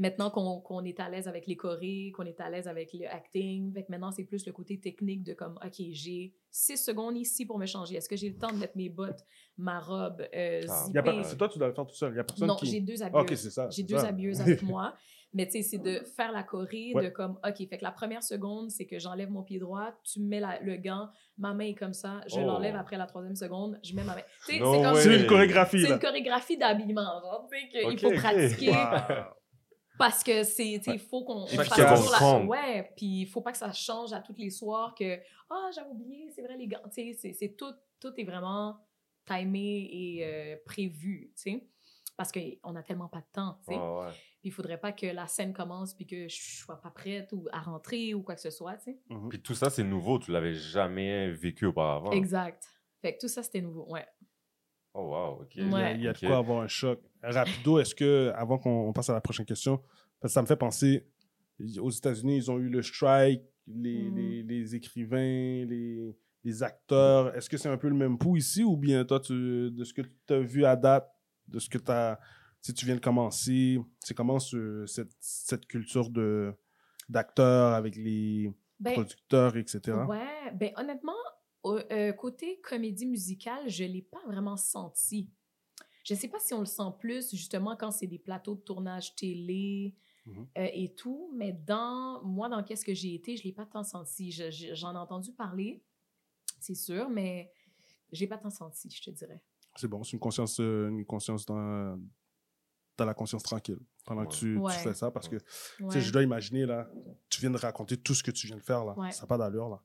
Maintenant 0.00 0.30
qu'on 0.30 0.82
est 0.84 0.98
à 0.98 1.10
l'aise 1.10 1.28
avec 1.28 1.46
les 1.46 1.56
chorés, 1.56 2.10
qu'on 2.16 2.24
est 2.24 2.40
à 2.40 2.48
l'aise 2.48 2.66
avec 2.66 2.92
le 2.94 3.06
acting, 3.06 3.70
fait 3.74 3.82
que 3.84 3.90
maintenant 3.90 4.10
c'est 4.10 4.24
plus 4.24 4.46
le 4.46 4.52
côté 4.52 4.80
technique 4.80 5.22
de 5.22 5.34
comme, 5.34 5.58
OK, 5.64 5.74
j'ai 5.92 6.32
six 6.50 6.78
secondes 6.78 7.18
ici 7.18 7.44
pour 7.44 7.58
me 7.58 7.66
changer. 7.66 7.96
Est-ce 7.96 8.08
que 8.08 8.16
j'ai 8.16 8.30
le 8.30 8.36
temps 8.38 8.50
de 8.50 8.56
mettre 8.56 8.76
mes 8.78 8.88
bottes, 8.88 9.22
ma 9.58 9.78
robe, 9.78 10.22
euh, 10.34 10.62
Ah. 10.68 10.86
C'est 11.24 11.36
toi, 11.36 11.48
tu 11.50 11.58
dois 11.58 11.68
le 11.68 11.74
faire 11.74 11.86
tout 11.86 11.94
seul. 11.94 12.12
Il 12.14 12.16
y 12.16 12.20
a 12.20 12.24
personne 12.24 12.48
Non, 12.48 12.56
qui... 12.56 12.66
j'ai 12.66 12.80
deux 12.80 13.02
habilleuses. 13.02 13.22
OK, 13.30 13.36
c'est 13.36 13.50
ça. 13.50 13.68
J'ai 13.70 13.82
deux 13.82 13.98
habilleuses 13.98 14.40
avec 14.40 14.62
moi. 14.62 14.94
Mais 15.32 15.46
tu 15.46 15.52
sais, 15.52 15.62
c'est 15.62 15.78
de 15.78 16.00
faire 16.16 16.32
la 16.32 16.42
choré, 16.42 16.90
Ouais. 16.94 17.04
de 17.04 17.08
comme, 17.10 17.38
OK, 17.46 17.56
fait 17.68 17.78
que 17.78 17.84
la 17.84 17.92
première 17.92 18.22
seconde, 18.24 18.68
c'est 18.70 18.86
que 18.86 18.98
j'enlève 18.98 19.30
mon 19.30 19.44
pied 19.44 19.60
droit, 19.60 19.92
tu 20.02 20.18
mets 20.20 20.40
la- 20.40 20.58
le 20.60 20.76
gant, 20.76 21.08
ma 21.38 21.54
main 21.54 21.66
est 21.66 21.74
comme 21.76 21.92
ça, 21.92 22.20
je 22.26 22.34
Oh. 22.40 22.46
l'enlève 22.46 22.74
après 22.74 22.96
la 22.96 23.06
troisième 23.06 23.36
seconde, 23.36 23.78
je 23.84 23.94
mets 23.94 24.02
ma 24.02 24.16
main. 24.16 24.22
Tu 24.46 24.54
sais, 24.54 24.58
No 24.58 24.72
c'est 24.96 25.08
comme. 25.08 25.20
une 25.20 25.26
chorégraphie, 25.28 25.82
C'est 25.82 25.92
une 25.92 26.00
chorégraphie 26.00 26.56
d'habillement, 26.56 27.20
genre, 27.22 27.48
tu 27.52 27.60
sais, 27.60 27.68
qu'il 27.68 27.98
faut 28.00 28.10
pratiquer. 28.16 28.70
Wow. 28.70 29.34
Parce 30.00 30.24
que 30.24 30.42
c'est, 30.42 30.78
tu 30.78 30.82
sais, 30.84 30.90
Ouais. 30.90 30.96
il 30.96 30.98
faut 30.98 31.24
qu'on 31.24 31.42
on 31.42 31.46
Efficace. 31.46 31.68
fasse 31.68 31.96
toujours 32.00 32.12
la- 32.12 32.18
Compte. 32.18 32.48
Ouais, 32.48 32.92
puis 32.96 33.20
il 33.22 33.26
faut 33.26 33.40
pas 33.42 33.52
que 33.52 33.58
ça 33.58 33.72
change 33.72 34.12
à 34.12 34.20
tous 34.20 34.34
les 34.38 34.50
soirs 34.50 34.94
que 34.94 35.18
ah 35.50 35.70
j'avais 35.74 35.90
oublié, 35.90 36.30
c'est 36.34 36.42
vrai 36.42 36.56
les 36.56 36.66
gants, 36.66 36.78
tu 36.92 37.12
sais, 37.12 37.12
c'est- 37.12 37.32
c'est 37.34 37.50
tout, 37.56 37.72
tout 38.00 38.12
est 38.16 38.24
vraiment 38.24 38.78
timé 39.26 39.88
et 39.92 40.24
euh, 40.26 40.56
prévu, 40.64 41.32
tu 41.36 41.42
sais, 41.52 41.68
parce 42.16 42.32
qu'on 42.32 42.74
a 42.76 42.82
tellement 42.82 43.08
pas 43.08 43.20
de 43.20 43.26
temps, 43.32 43.58
tu 43.66 43.74
sais. 43.74 43.78
Ouais, 43.80 44.00
ouais. 44.00 44.10
Puis 44.40 44.48
il 44.48 44.52
faudrait 44.52 44.78
pas 44.80 44.92
que 44.92 45.06
la 45.06 45.26
scène 45.26 45.52
commence 45.52 45.92
puis 45.94 46.06
que 46.06 46.26
je 46.28 46.36
sois 46.64 46.80
pas 46.80 46.90
prête 46.90 47.30
ou 47.32 47.46
à 47.52 47.60
rentrer 47.60 48.14
ou 48.14 48.22
quoi 48.22 48.34
que 48.34 48.40
ce 48.40 48.50
soit, 48.50 48.76
tu 48.78 48.84
sais. 48.92 48.98
Mhm. 49.10 49.28
Puis 49.28 49.42
tout 49.42 49.54
ça, 49.54 49.68
c'est 49.68 49.84
nouveau. 49.84 50.18
Tu 50.18 50.30
l'avais 50.32 50.54
jamais 50.54 51.30
vécu 51.30 51.66
auparavant. 51.66 52.10
Exact. 52.12 52.64
Fait 53.02 53.14
que 53.14 53.20
tout 53.20 53.28
ça 53.28 53.42
c'était 53.42 53.60
nouveau, 53.60 53.84
ouais. 53.90 54.06
Oh, 54.94 55.02
wow, 55.10 55.42
OK. 55.42 55.54
Il 55.56 55.62
y 55.62 55.66
a- 55.68 55.72
Ouais. 55.74 55.94
Il 55.96 56.02
y 56.02 56.08
a 56.08 56.12
de 56.12 56.18
quoi 56.18 56.38
avoir 56.38 56.62
un 56.62 56.68
choc. 56.68 57.00
Rapido, 57.22 57.78
est-ce 57.78 57.94
que, 57.94 58.32
avant 58.34 58.58
qu'on 58.58 58.88
on 58.88 58.92
passe 58.92 59.08
à 59.10 59.12
la 59.12 59.20
prochaine 59.20 59.46
question, 59.46 59.76
parce 60.20 60.32
que 60.32 60.34
ça 60.34 60.42
me 60.42 60.46
fait 60.46 60.56
penser, 60.56 61.06
aux 61.78 61.90
États-Unis, 61.90 62.36
ils 62.38 62.50
ont 62.50 62.58
eu 62.58 62.68
le 62.68 62.82
strike, 62.82 63.42
les, 63.66 64.02
Mm. 64.10 64.16
les, 64.16 64.42
les 64.42 64.74
écrivains, 64.74 65.64
les, 65.66 66.16
les 66.42 66.62
acteurs. 66.62 67.34
Est-ce 67.36 67.48
que 67.50 67.56
c'est 67.56 67.68
un 67.68 67.76
peu 67.76 67.88
le 67.88 67.94
même 67.94 68.18
pouls 68.18 68.38
ici 68.38 68.64
ou 68.64 68.76
bien 68.76 69.04
toi, 69.04 69.20
tu, 69.20 69.70
de 69.70 69.84
ce 69.84 69.92
que 69.92 70.02
tu 70.02 70.32
as 70.32 70.40
vu 70.40 70.64
à 70.64 70.74
date, 70.76 71.08
de 71.46 71.58
ce 71.58 71.68
que 71.68 71.78
tu 71.78 71.90
as, 71.90 72.18
si 72.62 72.72
tu 72.74 72.84
viens 72.86 72.94
de 72.96 73.00
commencer, 73.00 73.78
c'est 74.00 74.14
comment 74.14 74.38
ce- 74.38 74.84
cette, 74.86 75.12
cette 75.20 75.66
culture 75.66 76.10
de 76.10 76.52
d'acteurs 77.08 77.74
avec 77.74 77.96
les 77.96 78.52
Ben, 78.78 78.92
producteurs, 78.94 79.56
etc. 79.56 79.80
Ouais, 80.08 80.52
ben 80.54 80.70
honnêtement, 80.76 81.12
au- 81.62 81.78
euh, 81.90 82.12
côté 82.12 82.60
comédie 82.60 83.06
musicale, 83.06 83.68
je 83.68 83.84
l'ai 83.84 84.02
pas 84.02 84.22
vraiment 84.26 84.56
senti. 84.56 85.28
Je 86.04 86.14
sais 86.14 86.28
pas 86.28 86.38
si 86.40 86.54
on 86.54 86.60
le 86.60 86.66
sent 86.66 86.90
plus 86.98 87.30
justement 87.30 87.76
quand 87.76 87.90
c'est 87.90 88.06
des 88.06 88.18
plateaux 88.18 88.54
de 88.54 88.60
tournage 88.60 89.14
télé 89.14 89.94
Mhm. 90.26 90.46
euh, 90.58 90.68
et 90.72 90.94
tout, 90.94 91.30
mais 91.34 91.52
dans 91.52 92.22
moi, 92.24 92.48
dans 92.48 92.62
qu'est-ce 92.62 92.84
que 92.84 92.94
j'ai 92.94 93.14
été, 93.14 93.36
je 93.36 93.44
l'ai 93.44 93.52
pas 93.52 93.66
tant 93.66 93.84
senti. 93.84 94.30
Je- 94.32 94.50
je- 94.50 94.74
J'en 94.74 94.94
ai 94.94 94.98
entendu 94.98 95.32
parler, 95.32 95.82
c'est 96.60 96.74
sûr, 96.74 97.08
mais 97.10 97.52
j'ai 98.12 98.26
pas 98.26 98.38
tant 98.38 98.50
senti, 98.50 98.90
je 98.90 99.02
te 99.02 99.10
dirais. 99.10 99.40
C'est 99.76 99.88
bon, 99.88 100.02
c'est 100.02 100.12
une 100.12 100.18
conscience, 100.20 100.58
euh, 100.60 100.88
une 100.88 101.04
conscience 101.04 101.44
dans, 101.46 101.98
dans 102.96 103.04
la 103.04 103.14
conscience 103.14 103.42
tranquille 103.42 103.78
pendant 104.04 104.22
que 104.24 104.28
Ouais. 104.30 104.34
tu, 104.38 104.54
tu 104.54 104.58
Ouais. 104.58 104.72
fais 104.72 104.94
ça 104.94 105.10
parce 105.10 105.28
que 105.28 105.36
Tu 105.76 105.84
Ouais. 105.84 106.00
je 106.00 106.12
dois 106.12 106.22
imaginer, 106.22 106.66
là, 106.66 106.90
tu 107.28 107.40
viens 107.40 107.50
de 107.50 107.56
raconter 107.56 107.96
tout 107.96 108.14
ce 108.14 108.22
que 108.22 108.30
tu 108.30 108.46
viens 108.46 108.56
de 108.56 108.62
faire, 108.62 108.84
là. 108.84 108.98
Ouais. 108.98 109.12
Ça 109.12 109.22
n'a 109.22 109.26
pas 109.26 109.38
d'allure, 109.38 109.68
là. 109.68 109.82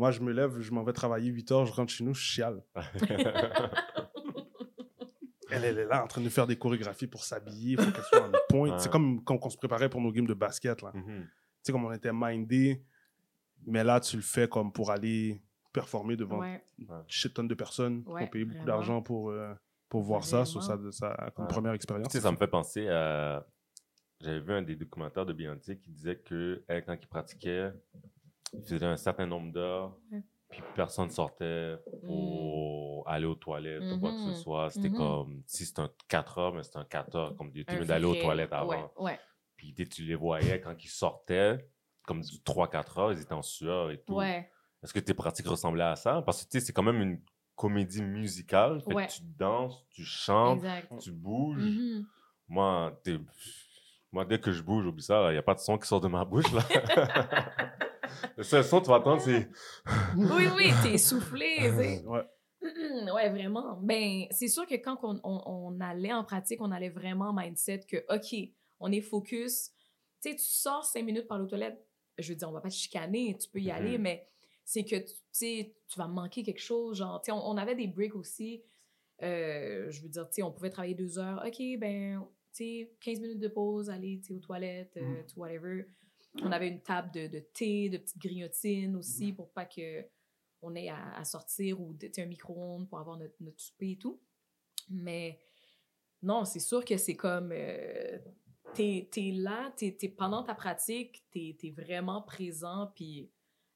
Moi, 0.00 0.12
je 0.12 0.20
me 0.22 0.32
lève, 0.32 0.58
je 0.60 0.72
m'en 0.72 0.82
vais 0.82 0.94
travailler 0.94 1.28
8 1.30 1.52
heures, 1.52 1.66
je 1.66 1.74
rentre 1.74 1.92
chez 1.92 2.02
nous, 2.04 2.14
je 2.14 2.22
chiale. 2.22 2.64
Elle, 5.52 5.64
elle 5.64 5.78
est 5.78 5.84
là 5.84 6.04
en 6.04 6.06
train 6.06 6.20
de 6.22 6.28
faire 6.30 6.46
des 6.46 6.56
chorégraphies 6.56 7.08
pour 7.08 7.22
s'habiller, 7.24 7.72
il 7.72 7.78
faut 7.80 7.90
qu'elle 7.90 8.04
soit 8.04 8.22
en 8.26 8.30
point. 8.48 8.70
Ouais. 8.70 8.78
C'est 8.78 8.90
comme 8.90 9.22
quand 9.24 9.36
on 9.42 9.50
se 9.50 9.58
préparait 9.58 9.90
pour 9.90 10.00
nos 10.00 10.10
games 10.12 10.26
de 10.26 10.32
basket, 10.32 10.80
là. 10.80 10.92
Tu 10.94 10.98
Mhm. 11.00 11.26
sais, 11.62 11.72
comme 11.72 11.84
on 11.84 11.92
était 11.92 12.12
mindé, 12.14 12.82
mais 13.66 13.84
là, 13.84 13.98
tu 14.00 14.16
le 14.16 14.22
fais 14.22 14.48
comme 14.48 14.72
pour 14.72 14.90
aller 14.90 15.42
performer 15.72 16.16
devant 16.16 16.38
Ouais. 16.38 16.62
une 16.78 16.88
shit 17.08 17.34
tonne 17.34 17.48
de 17.48 17.54
personnes 17.54 18.02
qui 18.04 18.10
Ouais, 18.10 18.22
ont 18.22 18.26
payé 18.28 18.44
beaucoup 18.46 18.58
vraiment. 18.62 18.72
d'argent 18.78 19.02
pour, 19.02 19.30
euh, 19.30 19.52
pour 19.90 20.00
voir 20.02 20.24
ça, 20.24 20.46
sur 20.46 20.62
ça, 20.62 20.78
comme 21.34 21.44
Ouais. 21.44 21.50
première 21.52 21.72
expérience. 21.74 22.08
Tu 22.12 22.16
sais, 22.18 22.22
ça 22.22 22.32
me 22.32 22.36
fait 22.38 22.46
penser 22.48 22.88
à. 22.88 23.46
J'avais 24.22 24.40
vu 24.40 24.52
un 24.54 24.62
des 24.62 24.76
documentaires 24.76 25.26
de 25.26 25.32
Beyoncé 25.34 25.78
qui 25.78 25.90
disait 25.90 26.16
que 26.16 26.62
elle, 26.68 26.84
quand 26.86 26.96
il 26.98 27.06
pratiquait, 27.08 27.72
il 28.52 28.62
faisait 28.62 28.84
un 28.86 28.96
certain 28.96 29.26
nombre 29.26 29.52
d'heures, 29.52 29.96
Ouais. 30.12 30.22
puis 30.50 30.62
personne 30.74 31.10
sortait 31.10 31.76
pour 32.06 33.08
aller 33.08 33.26
aux 33.26 33.34
toilettes 33.34 33.82
ou 33.92 33.98
quoi 33.98 34.10
que 34.12 34.32
ce 34.34 34.34
soit. 34.34 34.70
C'était 34.70 34.88
Mhm. 34.88 34.96
comme 34.96 35.42
si 35.46 35.64
c'était 35.66 35.82
un 35.82 35.90
4 36.08 36.38
heures, 36.38 36.54
mais 36.54 36.62
c'était 36.62 36.78
un 36.78 36.84
4 36.84 37.14
heures, 37.16 37.36
comme 37.36 37.52
tu 37.52 37.64
veux 37.76 37.84
d'aller 37.84 38.04
aux 38.06 38.14
toilettes 38.14 38.52
avant. 38.52 38.68
Ouais, 38.68 38.84
ouais, 38.98 39.20
Puis 39.56 39.72
dès 39.72 39.84
que 39.84 39.90
tu 39.94 40.02
les 40.04 40.14
voyais 40.14 40.60
quand 40.60 40.74
ils 40.82 40.88
sortaient, 40.88 41.68
comme 42.06 42.22
du 42.22 42.40
3-4 42.42 42.98
heures, 42.98 43.12
ils 43.12 43.20
étaient 43.20 43.34
en 43.34 43.42
sueur 43.42 43.90
et 43.90 44.00
tout. 44.02 44.20
Est-ce 44.22 44.94
que 44.94 45.00
tes 45.00 45.12
pratiques 45.14 45.46
ressemblaient 45.46 45.84
à 45.84 45.96
ça? 45.96 46.22
Parce 46.22 46.42
que 46.44 46.50
tu 46.50 46.58
sais, 46.58 46.64
c'est 46.66 46.72
quand 46.72 46.82
même 46.82 47.00
une 47.02 47.20
comédie 47.54 48.02
musicale. 48.02 48.80
Fait 48.80 48.94
Ouais. 48.94 49.06
que 49.06 49.12
tu 49.12 49.20
danses, 49.22 49.84
tu 49.90 50.02
chantes, 50.02 50.56
Exact. 50.64 50.98
tu 51.00 51.12
bouges. 51.12 51.62
Mhm. 51.62 52.06
Moi, 52.48 52.98
dès 54.26 54.40
que 54.40 54.50
je 54.50 54.62
bouge, 54.62 54.86
oublie 54.86 55.02
ça, 55.02 55.28
il 55.30 55.32
n'y 55.32 55.38
a 55.38 55.42
pas 55.42 55.54
de 55.54 55.60
son 55.60 55.76
qui 55.76 55.86
sort 55.86 56.00
de 56.00 56.08
ma 56.08 56.24
bouche. 56.24 56.50
Là. 56.52 56.62
Le 58.36 58.42
seul 58.42 58.64
son 58.64 58.80
que 58.80 58.84
tu 58.84 58.90
vas 58.90 58.98
entendre, 58.98 59.20
c'est. 59.22 59.48
Oui, 60.16 60.44
oui, 60.56 60.70
t'es 60.82 60.98
soufflé, 60.98 61.56
tu 61.56 61.62
sais. 61.76 62.04
Ouais. 62.06 62.22
Ouais, 63.12 63.30
vraiment. 63.30 63.78
Ben, 63.82 64.26
c'est 64.30 64.48
sûr 64.48 64.66
que 64.66 64.74
quand 64.74 64.98
on, 65.02 65.18
on- 65.24 65.42
on 65.46 65.80
allait 65.80 66.12
en 66.12 66.24
pratique, 66.24 66.60
on 66.60 66.70
allait 66.70 66.90
vraiment 66.90 67.32
mindset 67.32 67.80
que, 67.88 67.96
OK, 68.14 68.50
on 68.80 68.92
est 68.92 69.00
focus. 69.00 69.70
Tu 70.22 70.30
sais, 70.30 70.36
tu 70.36 70.44
sors 70.44 70.84
cinq 70.84 71.04
minutes 71.04 71.26
par 71.26 71.38
les 71.38 71.46
toilettes, 71.46 71.82
je 72.18 72.28
veux 72.28 72.34
dire, 72.36 72.48
on 72.50 72.52
va 72.52 72.60
pas 72.60 72.68
te 72.68 72.74
chicaner, 72.74 73.36
tu 73.40 73.48
peux 73.48 73.60
y 73.60 73.70
aller, 73.70 73.96
mais 73.98 74.28
c'est 74.64 74.84
que, 74.84 74.96
tu 74.96 75.14
sais, 75.32 75.74
tu 75.88 75.98
vas 75.98 76.06
manquer 76.06 76.42
quelque 76.42 76.60
chose. 76.60 76.98
Genre, 76.98 77.20
tu 77.22 77.26
sais, 77.26 77.32
on, 77.32 77.48
on 77.48 77.56
avait 77.56 77.74
des 77.74 77.86
breaks 77.86 78.14
aussi. 78.14 78.62
Euh, 79.22 79.90
je 79.90 80.02
veux 80.02 80.08
dire, 80.10 80.28
tu 80.28 80.34
sais, 80.36 80.42
on 80.42 80.52
pouvait 80.52 80.70
travailler 80.70 80.94
deux 80.94 81.18
heures. 81.18 81.42
OK, 81.46 81.62
ben, 81.78 82.20
tu 82.52 82.64
sais, 82.64 82.92
15 83.00 83.20
minutes 83.20 83.38
de 83.40 83.48
pause, 83.48 83.88
aller, 83.88 84.18
tu 84.20 84.28
sais, 84.28 84.32
aux 84.34 84.38
toilettes, 84.40 84.96
euh, 84.98 85.22
tu 85.22 85.34
sais, 85.34 85.40
whatever. 85.40 85.86
On 86.42 86.52
avait 86.52 86.68
une 86.68 86.80
table 86.80 87.10
de, 87.12 87.26
de 87.26 87.40
thé, 87.40 87.88
de 87.88 87.98
petites 87.98 88.18
grignotines 88.18 88.96
aussi 88.96 89.32
pour 89.32 89.50
pas 89.50 89.64
que 89.64 90.04
on 90.62 90.74
ait 90.74 90.88
à, 90.88 91.14
à 91.16 91.24
sortir 91.24 91.80
ou 91.80 91.96
un 92.18 92.26
micro-ondes 92.26 92.88
pour 92.88 92.98
avoir 92.98 93.16
notre, 93.16 93.34
notre 93.40 93.60
souper 93.60 93.92
et 93.92 93.98
tout. 93.98 94.20
Mais 94.90 95.40
non, 96.22 96.44
c'est 96.44 96.60
sûr 96.60 96.84
que 96.84 96.96
c'est 96.96 97.16
comme. 97.16 97.50
euh, 97.52 98.18
t'es 98.74 99.08
es 99.16 99.32
là, 99.32 99.72
t'es 99.76 99.96
es, 100.00 100.08
pendant 100.08 100.42
ta 100.42 100.54
pratique, 100.54 101.24
t'es 101.30 101.56
es 101.62 101.70
vraiment 101.70 102.22
présent, 102.22 102.92
puis 102.94 103.30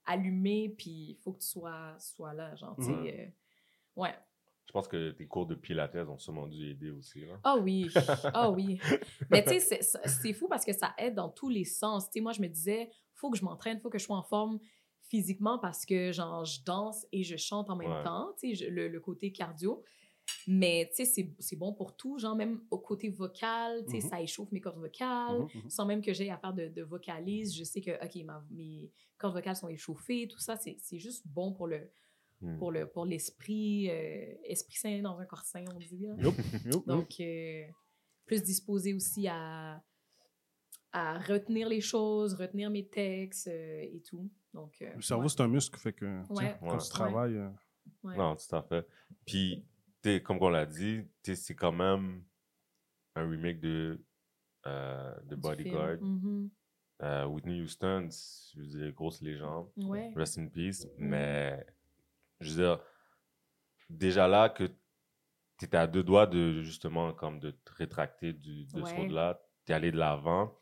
allumé, 0.05 0.69
puis 0.69 1.11
il 1.11 1.17
faut 1.23 1.33
que 1.33 1.41
tu 1.41 1.49
sois, 1.49 1.97
sois 1.99 2.35
là, 2.35 2.55
genre. 2.57 2.79
Mhm. 2.79 3.07
euh, 3.07 3.27
ouais. 3.97 4.15
Je 4.75 4.81
pense 4.81 4.89
que 4.89 5.13
tes 5.13 5.29
cours 5.29 5.47
de 5.47 5.55
pilates 5.55 5.95
ont 5.95 6.19
sûrement 6.19 6.49
dû 6.49 6.69
aider 6.69 6.91
aussi. 6.91 7.21
Là. 7.21 7.39
Ah 7.45 7.57
oui, 7.57 7.87
ah 8.25 8.51
oui. 8.51 8.81
Mais 9.31 9.45
tu 9.45 9.61
sais, 9.61 9.79
c'est- 9.81 10.33
fou 10.33 10.49
parce 10.49 10.65
que 10.65 10.73
ça 10.73 10.93
aide 10.99 11.15
dans 11.15 11.29
tous 11.29 11.49
les 11.49 11.65
sens. 11.65 12.07
Tu 12.07 12.15
sais, 12.15 12.21
moi, 12.21 12.33
je 12.33 12.43
me 12.43 12.49
disais, 12.49 12.91
faut 13.13 13.31
que 13.31 13.39
je 13.39 13.45
m'entraîne, 13.45 13.79
faut 13.79 13.89
que 13.89 13.99
je 13.99 14.05
sois 14.05 14.17
en 14.17 14.25
forme 14.25 14.59
physiquement 15.09 15.61
parce 15.61 15.87
que, 15.87 16.11
genre, 16.11 16.45
je 16.45 16.59
danse 16.65 17.07
et 17.13 17.23
je 17.23 17.37
chante 17.37 17.71
en 17.71 17.77
même 17.77 17.89
Ouais. 17.93 18.03
temps, 18.03 18.33
tu 18.37 18.49
sais, 18.57 18.65
je- 18.65 18.69
le, 18.69 18.89
le 18.89 18.99
côté 19.01 19.31
cardio. 19.31 19.85
Mais, 20.49 20.91
tu 20.93 21.05
sais, 21.05 21.35
c'est- 21.39 21.55
bon 21.57 21.73
pour 21.73 21.95
tout, 21.97 22.19
genre, 22.19 22.35
même 22.35 22.61
au 22.73 22.79
côté 22.79 23.11
vocal, 23.11 23.85
tu 23.87 23.93
sais, 24.01 24.05
Mhm. 24.05 24.11
ça 24.11 24.21
échauffe 24.23 24.51
mes 24.51 24.61
cordes 24.61 24.79
vocales. 24.81 25.39
Mhm, 25.39 25.63
mhm. 25.63 25.71
Sans 25.71 25.87
même 25.87 26.03
que 26.03 26.13
j'aie 26.13 26.31
à 26.31 26.39
faire 26.39 26.53
de, 26.53 26.67
de 26.67 26.83
vocalise, 26.83 27.55
je 27.57 27.63
sais 27.63 27.81
que, 27.81 27.93
OK, 28.05 28.25
ma- 28.25 28.45
mes 28.51 28.91
cordes 29.19 29.35
vocales 29.35 29.55
sont 29.55 29.69
échauffées, 29.69 30.27
tout 30.27 30.41
ça, 30.41 30.57
c'est 30.57 30.75
c'est 30.81 30.99
juste 30.99 31.25
bon 31.29 31.53
pour 31.53 31.69
le 31.69 31.89
Hmm. 32.45 32.59
pour 32.59 32.71
le 32.73 32.87
pour 32.87 33.05
l'esprit, 33.07 33.89
euh, 33.91 34.35
esprit 34.45 34.77
sain 34.77 35.01
dans 35.03 35.19
un 35.19 35.25
corps 35.25 35.45
sain, 35.45 35.65
on 35.75 35.79
dit. 35.79 36.07
Là. 36.07 36.31
Donc, 36.87 37.15
euh, 37.21 37.65
plus 38.27 38.43
disposé 38.43 38.93
aussi 38.95 39.27
à, 39.29 39.83
à 40.93 41.19
retenir 41.21 41.69
les 41.69 41.81
choses, 41.81 42.35
retenir 42.35 42.71
mes 42.71 42.87
textes 42.87 43.49
euh, 43.49 43.81
et 43.83 44.03
tout. 44.09 44.31
Donc, 44.53 44.75
euh, 44.83 44.95
Le 44.95 45.03
cerveau, 45.03 45.25
ouais. 45.25 45.29
c'est 45.29 45.41
un 45.41 45.49
muscle, 45.49 45.79
fait 45.79 45.93
que 45.93 46.21
tu 46.23 46.27
sais, 46.29 46.33
Ouais. 46.45 46.57
quand 46.61 46.73
Ouais. 46.73 46.79
tu 46.79 46.89
travailles, 46.91 47.41
Ouais. 48.03 48.17
Non, 48.17 48.35
tout 48.37 48.57
à 48.57 48.63
fait. 48.63 48.87
Puis, 49.27 49.65
t'sais, 50.01 50.23
comme 50.23 50.39
on 50.41 50.49
l'a 50.49 50.65
dit, 50.67 51.03
t'sais, 51.23 51.35
c'est 51.35 51.55
quand 51.55 51.73
même 51.73 52.23
un 53.15 53.29
remake 53.29 53.61
de, 53.61 54.03
euh, 54.67 55.15
de 55.25 55.37
Bodyguard. 55.37 55.99
Euh, 57.03 57.25
Whitney 57.27 57.61
Houston, 57.61 58.07
c'est- 58.11 58.55
je 58.55 58.61
veux 58.61 58.67
dire, 58.67 58.93
grosse 58.93 59.21
légende. 59.21 59.69
Ouais. 59.77 60.13
Rest 60.17 60.39
in 60.39 60.47
peace. 60.47 60.87
Mm. 60.99 61.09
Mais, 61.09 61.67
je 62.41 62.51
veux 62.51 62.57
dire, 62.63 62.81
déjà 63.91 64.29
là 64.29 64.49
que 64.49 64.65
tu 65.59 65.65
étais 65.67 65.77
à 65.77 65.87
deux 65.87 66.03
doigts 66.03 66.27
de, 66.27 66.63
justement, 66.63 67.13
comme 67.13 67.39
de 67.41 67.51
te 67.53 67.73
rétracter 67.75 68.33
du, 68.33 68.65
de 68.67 68.85
ce 68.85 68.95
road-là, 68.95 69.41
tu 69.67 69.73
es 69.73 69.75
allé 69.75 69.91
de 69.93 69.97
l'avant. 69.99 70.53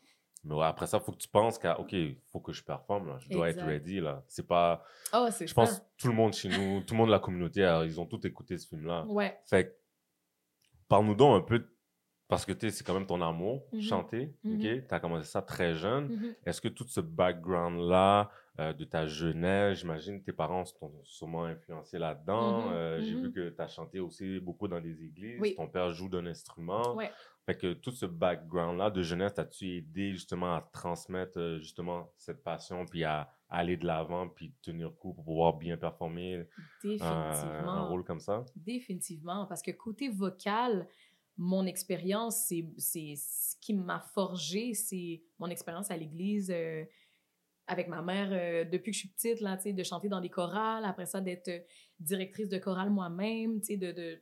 Mais 0.45 0.55
ouais, 0.55 0.65
après 0.65 0.87
ça, 0.87 0.97
il 0.97 1.03
faut 1.05 1.13
que 1.13 1.17
tu 1.17 1.29
penses 1.29 1.57
qu'à, 1.57 1.79
OK, 1.79 1.93
il 1.93 2.19
faut 2.31 2.41
que 2.41 2.51
je 2.51 2.61
performe, 2.63 3.07
là. 3.07 3.17
je 3.19 3.29
dois 3.29 3.49
Exact. 3.49 3.61
être 3.61 3.67
ready. 3.67 4.01
Là. 4.01 4.23
C'est 4.27 4.45
pas. 4.45 4.83
Oh, 5.13 5.27
c'est 5.31 5.47
Je 5.47 5.53
ça. 5.53 5.55
pense 5.55 5.79
que 5.79 5.85
tout 5.97 6.07
le 6.09 6.13
monde 6.13 6.33
chez 6.33 6.49
nous, 6.49 6.81
tout 6.81 6.93
le 6.93 6.97
monde 6.97 7.07
de 7.07 7.13
la 7.13 7.19
communauté, 7.19 7.63
alors, 7.63 7.85
ils 7.85 7.99
ont 7.99 8.05
tous 8.05 8.25
écouté 8.27 8.57
ce 8.57 8.67
film-là. 8.67 9.05
Ouais. 9.07 9.39
Fait 9.45 9.79
parle-nous 10.89 11.15
donc 11.15 11.41
un 11.41 11.45
peu, 11.45 11.72
parce 12.27 12.45
que 12.45 12.53
c'est 12.69 12.83
quand 12.85 12.93
même 12.93 13.05
ton 13.05 13.21
amour, 13.21 13.65
Mhm. 13.73 13.81
chanter. 13.81 14.33
Mhm. 14.43 14.55
OK? 14.55 14.87
Tu 14.87 14.93
as 14.95 14.99
commencé 14.99 15.25
ça 15.27 15.41
très 15.41 15.73
jeune. 15.75 16.07
Mhm. 16.09 16.35
Est-ce 16.45 16.61
que 16.61 16.67
tout 16.69 16.85
ce 16.87 16.99
background-là 17.47 18.29
euh, 18.59 18.71
de 18.71 18.83
ta 18.85 19.07
jeunesse, 19.07 19.79
j'imagine 19.79 20.21
tes 20.21 20.31
parents 20.31 20.63
t'ont 20.79 20.91
sûrement 21.05 21.45
influencé 21.45 21.97
là-dedans. 21.97 22.71
Euh, 22.71 23.01
J'ai 23.01 23.15
vu 23.15 23.31
que 23.31 23.49
tu 23.49 23.59
as 23.61 23.67
chanté 23.67 23.99
aussi 23.99 24.39
beaucoup 24.39 24.67
dans 24.67 24.79
des 24.79 25.03
églises. 25.03 25.39
Oui. 25.41 25.55
Ton 25.55 25.67
père 25.67 25.89
joue 25.89 26.07
d'un 26.07 26.25
instrument. 26.27 26.93
Ouais. 26.95 27.09
Fait 27.47 27.55
que 27.57 27.73
tout 27.73 27.89
ce 27.91 28.05
background-là 28.05 28.91
de 28.91 29.01
jeunesse, 29.01 29.37
as-tu 29.39 29.77
aidé 29.77 30.11
justement 30.13 30.53
à 30.55 30.61
transmettre 30.71 31.39
euh, 31.39 31.57
justement 31.59 32.11
cette 32.15 32.43
passion, 32.43 32.85
puis 32.85 33.03
à, 33.03 33.27
aller 33.49 33.75
de 33.77 33.85
l'avant, 33.85 34.29
puis 34.29 34.53
tenir 34.61 34.95
coup 34.95 35.13
pour 35.13 35.25
pouvoir 35.25 35.53
bien 35.57 35.75
performer 35.77 36.35
euh, 36.37 36.43
un 36.43 36.87
Définitivement. 37.31 37.87
rôle 37.87 38.03
comme 38.03 38.19
ça? 38.19 38.45
Définitivement. 38.55 39.45
Parce 39.47 39.61
que 39.61 39.71
côté 39.71 40.09
vocal, 40.09 40.87
mon 41.37 41.65
expérience, 41.65 42.45
c'est 42.77 43.15
ce 43.15 43.55
qui 43.59 43.73
m'a 43.73 43.99
forgé, 43.99 44.73
c'est 44.73 45.23
mon 45.39 45.47
expérience 45.47 45.89
à 45.89 45.97
l'église 45.97 46.51
euh, 46.51 46.83
avec 47.67 47.87
ma 47.87 48.01
mère 48.01 48.29
euh, 48.31 48.65
depuis 48.65 48.91
que 48.91 48.95
je 48.95 48.99
suis 48.99 49.09
petite, 49.09 49.41
là, 49.41 49.57
de 49.57 49.83
chanter 49.83 50.09
dans 50.09 50.21
des 50.21 50.29
chorales, 50.29 50.85
après 50.85 51.05
ça, 51.05 51.21
d'être 51.21 51.47
euh, 51.47 51.59
directrice 51.99 52.49
de 52.49 52.57
chorale 52.57 52.89
moi-même, 52.89 53.59
de, 53.59 53.91
de 53.91 54.21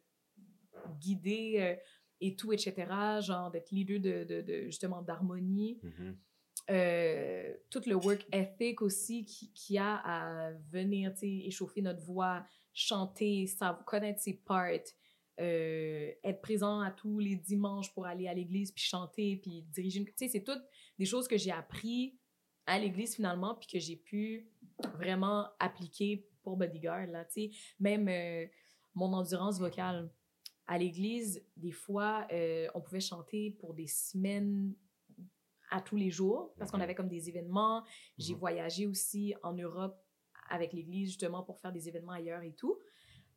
guider 0.99 1.55
euh, 1.59 1.75
et 2.19 2.35
tout, 2.35 2.53
etc., 2.53 2.73
genre 3.21 3.51
d'être 3.51 3.71
leader 3.71 3.99
de, 3.99 4.23
de, 4.23 4.41
de, 4.41 4.65
justement 4.65 5.01
d'harmonie. 5.01 5.79
Mhm. 5.83 6.17
Euh, 6.69 7.53
tout 7.69 7.81
le 7.87 7.95
work 7.95 8.25
ethic 8.31 8.81
aussi 8.81 9.25
qui, 9.25 9.51
qui 9.51 9.77
a 9.77 9.95
à 9.95 10.51
venir 10.71 11.11
échauffer 11.21 11.81
notre 11.81 12.03
voix, 12.03 12.45
chanter, 12.73 13.47
savoir, 13.47 13.83
connaître 13.83 14.21
ses 14.21 14.35
parts, 14.35 14.79
euh, 15.41 16.11
être 16.23 16.41
présent 16.41 16.79
à 16.79 16.91
tous 16.91 17.19
les 17.19 17.35
dimanches 17.35 17.93
pour 17.93 18.05
aller 18.05 18.27
à 18.27 18.33
l'église 18.33 18.71
puis 18.71 18.83
chanter 18.83 19.37
puis 19.37 19.63
diriger 19.63 19.99
une... 19.99 20.05
Tu 20.05 20.13
sais, 20.15 20.27
c'est 20.27 20.43
toutes 20.43 20.63
des 20.97 21.05
choses 21.05 21.27
que 21.27 21.37
j'ai 21.37 21.51
appris 21.51 22.17
à 22.65 22.79
l'église 22.79 23.15
finalement 23.15 23.55
puis 23.55 23.67
que 23.67 23.79
j'ai 23.79 23.95
pu 23.97 24.49
vraiment 24.95 25.47
appliquer 25.59 26.27
pour 26.43 26.57
Bodyguard, 26.57 27.07
là, 27.07 27.25
tu 27.25 27.33
sais. 27.33 27.51
Même 27.79 28.07
euh, 28.07 28.45
mon 28.93 29.11
endurance 29.13 29.59
vocale. 29.59 30.11
À 30.67 30.77
l'église, 30.77 31.43
des 31.57 31.71
fois, 31.71 32.27
euh, 32.31 32.67
on 32.75 32.81
pouvait 32.81 33.01
chanter 33.01 33.51
pour 33.59 33.73
des 33.73 33.87
semaines 33.87 34.73
à 35.69 35.81
tous 35.81 35.95
les 35.95 36.11
jours 36.11 36.53
parce 36.57 36.71
qu'on 36.71 36.79
avait 36.79 36.95
comme 36.95 37.09
des 37.09 37.29
événements. 37.29 37.83
J'ai 38.17 38.33
Mhm. 38.33 38.39
voyagé 38.39 38.87
aussi 38.87 39.33
en 39.43 39.53
Europe 39.53 39.97
avec 40.49 40.73
l'église 40.73 41.09
justement 41.09 41.43
pour 41.43 41.59
faire 41.59 41.71
des 41.71 41.87
événements 41.87 42.11
ailleurs 42.13 42.43
et 42.43 42.53
tout. 42.53 42.77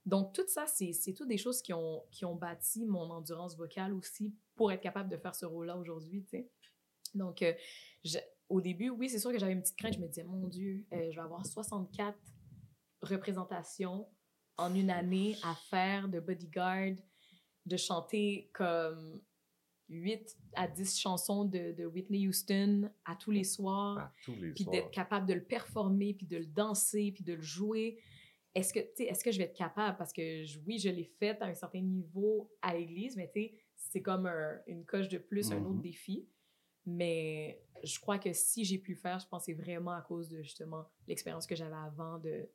Donc, 0.07 0.35
tout 0.35 0.47
ça, 0.49 0.67
c'est 0.67 0.93
toutes 1.17 1.29
des 1.29 1.39
choses 1.39 1.63
qui 1.63 1.73
ont, 1.73 2.03
qui 2.11 2.25
ont 2.25 2.35
bâti 2.37 2.85
mon 2.85 3.11
endurance 3.11 3.57
vocale 3.57 3.95
aussi 3.95 4.35
pour 4.55 4.71
être 4.71 4.83
capable 4.83 5.09
de 5.11 5.17
faire 5.17 5.35
ce 5.35 5.47
rôle-là 5.47 5.77
aujourd'hui, 5.79 6.23
tu 6.25 6.29
sais. 6.31 6.51
Donc, 7.15 7.43
euh, 7.43 7.53
je- 8.05 8.19
au 8.49 8.61
début, 8.61 8.91
oui, 8.91 9.09
c'est 9.09 9.19
sûr 9.19 9.33
que 9.33 9.39
j'avais 9.39 9.53
une 9.55 9.63
petite 9.63 9.77
crainte. 9.79 9.95
Je 9.95 10.01
me 10.01 10.07
disais, 10.07 10.25
mon 10.25 10.47
Dieu, 10.49 10.85
euh, 10.93 11.11
je 11.11 11.17
vais 11.17 11.23
avoir 11.23 11.47
64 11.47 12.19
représentations 13.03 14.07
en 14.57 14.75
une 14.75 14.91
année 14.91 15.37
à 15.43 15.55
faire 15.55 16.09
de 16.09 16.21
bodyguard, 16.21 16.95
de 17.67 17.77
chanter 17.77 18.51
comme 18.53 19.21
8 19.89 20.37
à 20.55 20.69
10 20.69 20.99
chansons 20.99 21.45
de, 21.45 21.73
de 21.73 21.85
Whitney 21.87 22.29
Houston 22.29 22.91
à 23.05 23.17
tous 23.17 23.31
les 23.31 23.45
soirs 23.45 23.99
À 23.99 24.13
tous 24.25 24.35
les 24.35 24.53
puis 24.53 24.65
d'être 24.71 24.91
capable 24.91 25.27
de 25.27 25.35
le 25.35 25.45
performer, 25.45 26.15
puis 26.15 26.27
de 26.27 26.37
le 26.37 26.47
danser, 26.47 27.13
puis 27.13 27.25
de 27.25 27.35
le 27.35 27.43
jouer. 27.43 27.99
Est-ce 28.55 28.73
que, 28.73 28.81
tu 28.81 28.87
sais, 28.97 29.05
est-ce 29.05 29.25
que 29.25 29.33
je 29.33 29.39
vais 29.39 29.45
être 29.45 29.57
capable? 29.57 29.97
Parce 29.99 30.13
que 30.13 30.45
je- 30.45 30.59
oui, 30.67 30.79
je 30.79 30.89
l'ai 30.89 31.05
fait 31.05 31.41
à 31.43 31.47
un 31.47 31.55
certain 31.55 31.81
niveau 31.81 32.51
à 32.63 32.75
l'église, 32.75 33.17
mais 33.17 33.31
tu 33.33 33.41
sais, 33.41 33.55
c'est 33.75 34.03
comme 34.03 34.27
un- 34.27 34.61
une 34.67 34.85
coche 34.85 35.09
de 35.09 35.19
plus, 35.19 35.51
un 35.53 35.59
autre 35.65 35.75
Mhm. 35.77 35.81
défi. 35.83 36.29
Mais 36.87 37.63
je 37.83 37.99
crois 37.99 38.19
que 38.19 38.33
si 38.33 38.65
j'ai 38.65 38.79
pu 38.79 38.93
le 38.93 38.99
faire, 38.99 39.19
je 39.19 39.27
pense 39.27 39.43
que 39.47 39.53
c'est 39.53 39.61
vraiment 39.61 39.93
à 39.93 40.03
cause 40.03 40.29
de 40.29 40.43
justement 40.43 40.87
l'expérience 41.09 41.47
que 41.47 41.57
j'avais 41.57 41.75
avant 41.75 42.19
de, 42.19 42.49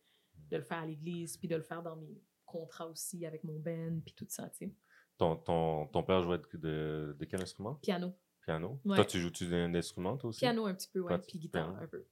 de 0.51 0.57
le 0.57 0.63
faire 0.63 0.79
à 0.79 0.85
l'église, 0.85 1.37
puis 1.37 1.47
de 1.47 1.55
le 1.55 1.61
faire 1.63 1.81
dans 1.83 1.95
mes 1.95 2.21
contrats 2.45 2.87
aussi 2.87 3.25
avec 3.25 3.43
mon 3.43 3.59
band, 3.59 3.99
puis 4.05 4.13
tout 4.15 4.25
ça, 4.29 4.49
tu 4.49 4.57
sais. 4.67 4.73
Ton, 5.17 5.35
ton, 5.35 5.87
ton 5.87 6.03
père 6.03 6.21
jouait 6.21 6.37
de, 6.37 6.57
de, 6.57 7.15
de 7.19 7.25
quel 7.25 7.41
instrument? 7.41 7.75
Piano. 7.75 8.13
Piano 8.41 8.79
Ouais. 8.85 8.95
Toi, 8.95 9.05
tu 9.05 9.19
joues-tu 9.19 9.47
d'un 9.47 9.73
instrument, 9.75 10.15
toi 10.17 10.29
aussi? 10.29 10.39
Piano 10.39 10.65
un 10.65 10.73
petit 10.73 10.87
peu, 10.89 11.01
ouais, 11.01 11.17
puis 11.19 11.39
guitare 11.39 11.65
piano. 11.73 11.83
un 11.83 11.87
peu. 11.87 12.05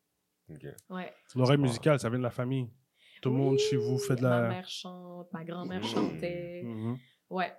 Ok. 0.49 0.65
Ouais. 0.89 1.13
L'oreille 1.35 1.57
musicale, 1.57 1.99
ça 1.99 2.09
vient 2.09 2.17
de 2.19 2.23
la 2.23 2.29
famille. 2.31 2.69
Tout 3.21 3.29
le 3.29 3.35
monde 3.35 3.57
chez 3.59 3.75
vous 3.77 3.97
fait 3.97 4.15
de 4.15 4.21
Ma 4.21 4.41
la. 4.41 4.47
mère 4.49 4.67
chante, 4.69 5.31
ma 5.33 5.43
grand-mère 5.43 5.79
Mmh. 5.81 5.83
chantait. 5.83 6.61
Mhm. 6.63 6.97
Ouais. 7.29 7.53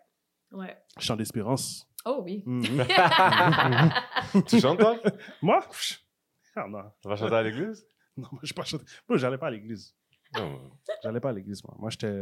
Ouais. 0.52 0.76
Chant 0.98 1.16
d'espérance. 1.16 1.86
Oh 2.04 2.20
oui. 2.24 2.42
Mhm. 2.46 2.62
tu 4.48 4.60
chantes, 4.60 4.78
toi 4.78 4.96
Moi? 5.42 5.60
Ah, 6.56 6.66
non. 6.68 6.82
Tu 7.02 7.08
vas 7.08 7.16
chanter 7.16 7.34
à 7.34 7.42
l'église? 7.42 7.84
Non, 8.18 8.26
moi, 8.32 8.40
je 8.42 8.52
pas 8.52 8.64
chanté. 8.64 8.84
Bro, 9.06 9.16
j'allais 9.16 9.38
pas 9.38 9.46
à 9.46 9.50
l'église. 9.52 9.94
Non. 10.34 10.72
J'allais 11.04 11.20
pas 11.20 11.28
à 11.28 11.32
l'église, 11.32 11.62
moi. 11.62 11.76
Moi, 11.78 11.88
j'étais. 11.90 12.12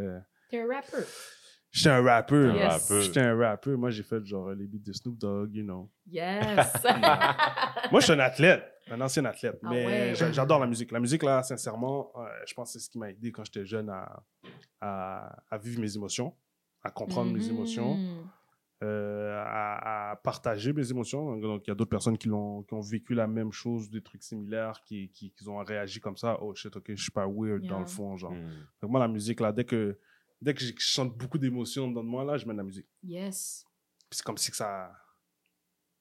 T'es 0.51 0.61
un 0.61 0.67
rappeur. 0.71 1.01
J'étais 1.73 1.89
un 1.89 2.03
rappeur. 2.03 2.55
Yes. 2.55 2.83
rappeur. 2.83 3.01
J'étais 3.03 3.21
un 3.21 3.35
rappeur. 3.39 3.79
Moi, 3.79 3.89
j'ai 3.91 4.03
fait 4.03 4.23
genre 4.27 4.51
les 4.51 4.67
beats 4.67 4.85
de 4.85 4.93
Snoop 4.93 5.17
Dogg, 5.17 5.55
you 5.55 5.63
know. 5.65 5.91
Yes. 6.07 6.67
Moi, 7.91 8.01
je 8.01 8.05
suis 8.05 8.13
un 8.13 8.19
athlète, 8.19 8.63
un 8.91 9.01
ancien 9.01 9.25
athlète. 9.25 9.59
Ah 9.65 9.69
mais 9.71 9.87
ouais. 9.87 10.15
j'adore 10.33 10.61
la 10.61 10.67
musique. 10.67 10.93
La 10.93 11.01
musique, 11.01 11.23
là, 11.23 11.43
sincèrement, 11.43 12.13
euh, 12.17 12.27
je 12.47 12.55
pense 12.55 12.73
que 12.73 12.79
c'est 12.79 12.85
ce 12.85 12.91
qui 12.91 12.99
m'a 12.99 13.11
aidé 13.11 13.33
quand 13.33 13.45
j'étais 13.45 13.65
jeune 13.67 13.89
à, 13.91 14.23
à, 14.81 15.37
à 15.51 15.59
vivre 15.59 15.81
mes 15.81 15.97
émotions, 15.97 16.35
à 16.83 16.91
comprendre 16.91 17.33
mes 17.33 17.49
émotions, 17.49 17.95
Mhm. 17.97 18.29
euh, 18.85 19.43
à, 19.45 20.11
à 20.13 20.17
partager 20.17 20.73
mes 20.73 20.89
émotions. 20.91 21.37
Donc, 21.39 21.63
il 21.67 21.71
y 21.71 21.73
a 21.73 21.75
d'autres 21.75 21.91
personnes 21.91 22.17
qui, 22.19 22.29
l'ont, 22.29 22.63
qui 22.63 22.75
ont 22.75 22.81
vécu 22.81 23.15
la 23.15 23.27
même 23.27 23.51
chose, 23.53 23.91
des 23.91 24.03
trucs 24.03 24.23
similaires, 24.23 24.81
qui, 24.85 25.09
qui, 25.11 25.33
qui 25.33 25.49
ont 25.49 25.59
réagi 25.59 25.99
comme 26.01 26.17
ça. 26.17 26.39
Oh 26.43 26.55
shit, 26.55 26.75
ok, 26.77 26.85
je 26.89 27.03
suis 27.03 27.11
pas 27.13 27.27
weird 27.27 27.67
dans 27.67 27.81
le 27.81 27.87
fond. 27.87 28.17
Genre. 28.17 28.33
Hmm. 28.33 28.51
Donc, 28.83 28.91
moi, 28.91 29.01
la 29.01 29.09
musique, 29.09 29.41
là, 29.41 29.51
dès 29.53 29.65
que, 29.65 29.99
dès 30.41 30.55
que 30.55 30.61
je 30.63 30.73
chante 30.77 31.17
beaucoup 31.17 31.39
d'émotions 31.39 31.91
dans 31.91 32.03
moi, 32.03 32.25
là, 32.25 32.37
je 32.37 32.47
mets 32.47 32.53
de 32.53 32.59
la 32.59 32.65
musique. 32.65 32.87
Yes. 33.03 33.65
Puis 34.09 34.19
c'est 34.19 34.25
comme 34.25 34.37
si 34.39 34.51
que 34.53 34.57
ça 34.57 34.93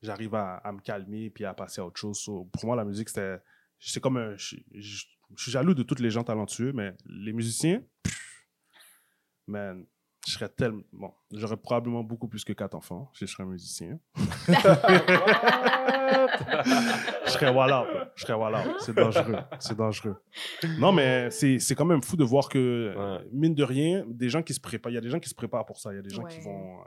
j'arrive 0.05 0.33
à, 0.35 0.55
à 0.57 0.71
me 0.71 0.79
calmer 0.79 1.29
puis 1.29 1.45
à 1.45 1.53
passer 1.53 1.81
à 1.81 1.85
autre 1.85 1.99
chose. 1.99 2.19
So, 2.19 2.45
pour 2.53 2.65
moi 2.65 2.75
la 2.75 2.85
musique 2.85 3.09
c'était 3.09 3.37
c'est 3.79 3.99
comme 3.99 4.17
un 4.17 4.35
je, 4.37 4.55
je- 4.73 5.05
je 5.35 5.41
suis 5.43 5.51
jaloux 5.51 5.73
de 5.73 5.83
tous 5.83 6.01
les 6.01 6.09
gens 6.11 6.23
talentueux 6.23 6.71
mais 6.73 6.93
les 7.05 7.33
musiciens 7.33 7.81
pff, 8.03 8.47
man 9.47 9.85
je 10.27 10.31
serais 10.33 10.49
tellement 10.49 10.81
bon 10.93 11.11
j'aurais 11.33 11.57
probablement 11.57 12.03
beaucoup 12.03 12.27
plus 12.27 12.43
que 12.43 12.53
quatre 12.53 12.73
enfants 12.75 13.11
si 13.13 13.25
je 13.27 13.31
serais 13.31 13.43
un 13.43 13.47
musicien. 13.47 13.99
Je 17.25 17.31
serais 17.31 17.51
voilà 17.51 17.85
je 18.15 18.21
serais 18.23 18.35
voilà 18.35 18.63
c'est 18.79 18.95
dangereux. 18.95 19.35
C'est 19.59 19.75
dangereux. 19.77 20.15
Non 20.79 20.91
mais 20.91 21.29
c'est 21.31 21.59
c'est 21.59 21.75
quand 21.75 21.85
même 21.85 22.01
fou 22.03 22.15
de 22.15 22.23
voir 22.23 22.49
que 22.49 22.93
Ouais. 22.95 23.27
mine 23.31 23.55
de 23.55 23.63
rien 23.63 24.03
des 24.07 24.29
gens 24.29 24.41
qui 24.43 24.53
se 24.53 24.59
préparent 24.59 24.91
il 24.91 24.95
y 24.95 24.97
a 24.97 25.01
des 25.01 25.09
gens 25.09 25.19
qui 25.19 25.29
se 25.29 25.35
préparent 25.35 25.65
pour 25.65 25.79
ça. 25.79 25.91
Il 25.91 25.95
y 25.97 25.99
a 25.99 26.01
des 26.01 26.09
gens 26.13 26.23
qui 26.25 26.39
vont 26.39 26.77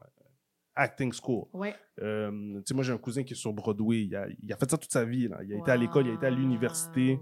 acting 0.78 1.12
school 1.12 1.46
Ouais. 1.52 1.74
euh, 2.00 2.30
tu 2.58 2.62
sais, 2.66 2.74
moi, 2.74 2.84
j'ai 2.84 2.92
un 2.92 2.98
cousin 2.98 3.22
qui 3.24 3.32
est 3.34 3.36
sur 3.36 3.52
Broadway. 3.52 4.04
Il 4.04 4.14
a, 4.16 4.26
il 4.42 4.52
a 4.52 4.56
fait 4.56 4.70
ça 4.70 4.78
toute 4.78 4.92
sa 4.92 5.04
vie. 5.04 5.28
Là. 5.28 5.40
Il 5.44 5.52
a 5.52 5.58
été 5.58 5.70
à 5.70 5.76
l'école, 5.76 6.06
il 6.06 6.10
a 6.12 6.14
été 6.14 6.26
à 6.26 6.30
l'université, 6.30 7.18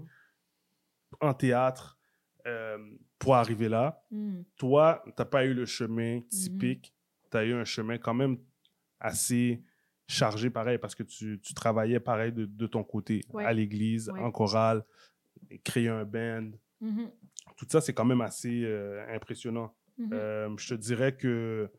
en 1.19 1.33
théâtre, 1.33 1.97
euh, 2.45 2.77
pour 3.19 3.35
arriver 3.35 3.67
là. 3.69 4.01
Mm. 4.11 4.41
Toi, 4.57 5.01
tu 5.05 5.11
n'as 5.17 5.25
pas 5.25 5.45
eu 5.45 5.53
le 5.53 5.65
chemin 5.65 6.21
typique. 6.29 6.93
Tu 7.31 7.37
as 7.37 7.43
eu 7.45 7.53
un 7.53 7.65
chemin 7.65 7.97
quand 7.97 8.13
même 8.13 8.37
assez 8.99 9.61
chargé, 10.07 10.49
pareil, 10.49 10.77
parce 10.77 10.95
que 10.95 11.03
tu, 11.03 11.39
tu 11.41 11.53
travaillais 11.53 11.99
pareil 11.99 12.31
de, 12.31 12.45
de 12.45 12.67
ton 12.67 12.83
côté, 12.83 13.21
Ouais. 13.33 13.43
à 13.43 13.51
l'église, 13.53 14.09
Ouais. 14.09 14.19
en 14.21 14.31
chorale, 14.31 14.83
créer 15.63 15.89
un 15.89 16.05
band. 16.05 16.51
Mhm. 16.79 17.09
Tout 17.57 17.65
ça, 17.69 17.81
c'est 17.81 17.93
quand 17.93 18.05
même 18.05 18.21
assez 18.21 18.63
euh, 18.63 19.03
impressionnant. 19.13 19.75
Mhm. 19.97 20.57
Je 20.59 20.75
te 20.75 20.79
dirais 20.79 21.15
que 21.17 21.69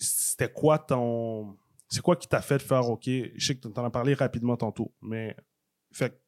c'était 0.00 0.50
quoi 0.50 0.78
ton. 0.78 1.56
C'est 1.88 2.00
quoi 2.02 2.16
qui 2.16 2.26
t'a 2.28 2.40
fait 2.40 2.60
faire, 2.60 2.88
OK, 2.88 3.04
je 3.06 3.32
sais 3.38 3.56
que 3.56 3.66
tu 3.68 3.78
en 3.78 3.84
as 3.84 3.90
parlé 3.90 4.14
rapidement 4.14 4.56
tantôt, 4.56 4.94
mais 5.02 5.36
fait 5.92 6.20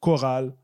chorale, 0.00 0.54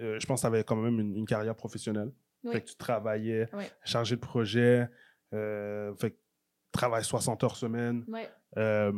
euh, 0.00 0.18
je 0.20 0.26
pense 0.26 0.40
que 0.40 0.42
tu 0.42 0.46
avais 0.52 0.64
quand 0.64 0.74
même 0.76 0.98
une, 0.98 1.16
une 1.16 1.26
carrière 1.26 1.54
professionnelle. 1.54 2.12
Oui. 2.42 2.52
Fait 2.52 2.60
que 2.62 2.68
tu 2.70 2.76
travaillais, 2.76 3.48
Oui. 3.52 3.64
chargé 3.84 4.16
de 4.16 4.20
projet, 4.20 4.88
euh, 5.32 5.94
fait 5.94 6.10
que 6.12 6.16
travaille 6.72 7.04
60 7.04 7.44
heures 7.44 7.56
semaine. 7.56 8.04
Euh, 8.56 8.92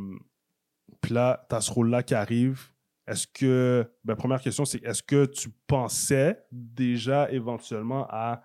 Puis 1.03 1.13
là, 1.13 1.47
tu 1.49 1.57
as 1.57 1.61
ce 1.61 1.71
rôle-là 1.73 2.03
qui 2.03 2.15
arrive. 2.15 2.69
Est-ce 3.07 3.27
que, 3.27 3.91
ben, 4.05 4.15
première 4.15 4.41
question, 4.41 4.65
c'est 4.65 4.83
est-ce 4.85 5.03
que 5.03 5.27
tu 5.27 5.51
pensais 5.67 6.43
déjà 6.53 7.31
éventuellement 7.33 8.07
à 8.09 8.43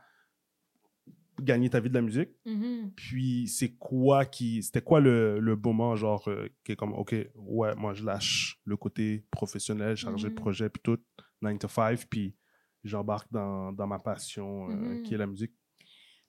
gagner 1.42 1.70
ta 1.70 1.80
vie 1.80 1.90
de 1.90 1.94
la 1.96 2.02
musique? 2.02 2.30
Mhm. 2.46 2.94
Puis 2.96 3.48
c'est 3.48 3.76
quoi 3.78 4.26
qui, 4.26 4.64
c'était 4.64 4.82
quoi 4.82 5.00
le, 5.00 5.40
le 5.40 5.56
moment, 5.56 5.96
genre, 5.96 6.28
euh, 6.30 6.48
qui 6.64 6.72
est 6.74 6.76
comme, 6.76 6.94
OK, 6.94 7.16
ouais, 7.36 7.76
moi 7.76 7.94
je 7.94 8.04
lâche 8.04 8.60
le 8.66 8.78
côté 8.78 9.26
professionnel, 9.32 9.96
chargé 9.96 10.28
de 10.30 10.34
Mhm. 10.34 10.36
projet, 10.36 10.70
puis 10.70 10.82
tout, 10.84 10.98
9 11.42 11.60
to 11.60 11.68
5, 11.68 12.08
puis 12.10 12.36
j'embarque 12.84 13.32
dans, 13.32 13.72
dans 13.72 13.88
ma 13.88 14.00
passion 14.00 14.70
euh, 14.70 14.74
Mhm. 14.96 15.04
qui 15.04 15.14
est 15.14 15.18
la 15.18 15.28
musique. 15.28 15.54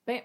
Ben, 0.05 0.21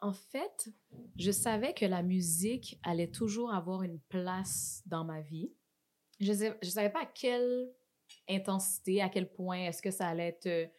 en 0.00 0.12
fait, 0.12 0.68
je 1.16 1.30
savais 1.32 1.74
que 1.74 1.84
la 1.86 2.02
musique 2.02 2.78
allait 2.84 3.10
toujours 3.10 3.52
avoir 3.52 3.82
une 3.82 3.98
place 4.08 4.82
dans 4.86 5.04
ma 5.04 5.20
vie. 5.20 5.52
Je 6.20 6.32
ne 6.32 6.50
je 6.62 6.68
savais 6.68 6.90
pas 6.90 7.02
à 7.02 7.06
quelle 7.06 7.72
intensité, 8.28 9.00
à 9.02 9.08
quel 9.08 9.30
point 9.30 9.58
est-ce 9.66 9.82
que 9.82 9.90
ça 9.90 10.08
allait 10.08 10.28
être. 10.40 10.70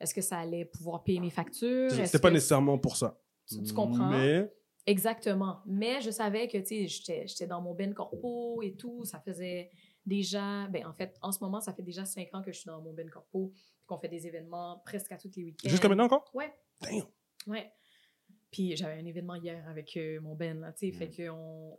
Est-ce 0.00 0.14
que 0.14 0.20
ça 0.20 0.38
allait 0.38 0.64
pouvoir 0.64 1.02
payer 1.04 1.20
mes 1.20 1.30
factures? 1.30 1.90
C'était 1.90 2.18
pas 2.18 2.28
que- 2.28 2.34
nécessairement 2.34 2.78
pour 2.78 2.96
ça. 2.96 3.20
Tu, 3.48 3.62
tu 3.62 3.72
comprends? 3.74 4.10
Mais, 4.10 4.52
Exactement. 4.86 5.58
Mais 5.66 6.00
je 6.00 6.10
savais 6.10 6.48
que, 6.48 6.56
tu 6.58 6.88
sais, 6.88 7.24
j'étais- 7.26 7.46
dans 7.46 7.60
mon 7.60 7.74
ben 7.74 7.92
corpo 7.92 8.62
et 8.62 8.74
tout. 8.74 9.04
Ça 9.04 9.20
faisait 9.20 9.70
déjà, 10.06 10.66
ben 10.68 10.86
en 10.86 10.94
fait, 10.94 11.14
en 11.20 11.30
ce 11.32 11.44
moment, 11.44 11.60
ça 11.60 11.74
fait 11.74 11.82
déjà 11.82 12.04
cinq 12.06 12.28
ans 12.32 12.40
que 12.42 12.52
je 12.52 12.60
suis 12.60 12.66
dans 12.68 12.80
mon 12.80 12.94
ben 12.94 13.10
corpo, 13.10 13.52
qu'on 13.86 13.98
fait 13.98 14.08
des 14.08 14.26
événements 14.26 14.80
presque 14.86 15.12
à 15.12 15.18
tous 15.18 15.30
les 15.36 15.44
week-ends. 15.44 15.68
jusqu'à 15.68 15.88
maintenant 15.88 16.04
encore? 16.04 16.24
Ouais. 16.32 16.54
Damn. 16.80 17.02
Ouais. 17.46 17.70
Puis 18.50 18.76
j'avais 18.76 18.94
un 18.98 19.04
événement 19.04 19.34
hier 19.34 19.62
avec 19.68 19.94
euh, 19.98 20.20
mon 20.22 20.34
Ben, 20.34 20.58
là, 20.60 20.72
tu 20.72 20.90
sais, 20.90 20.92
fait 20.96 21.10
qu'on 21.26 21.78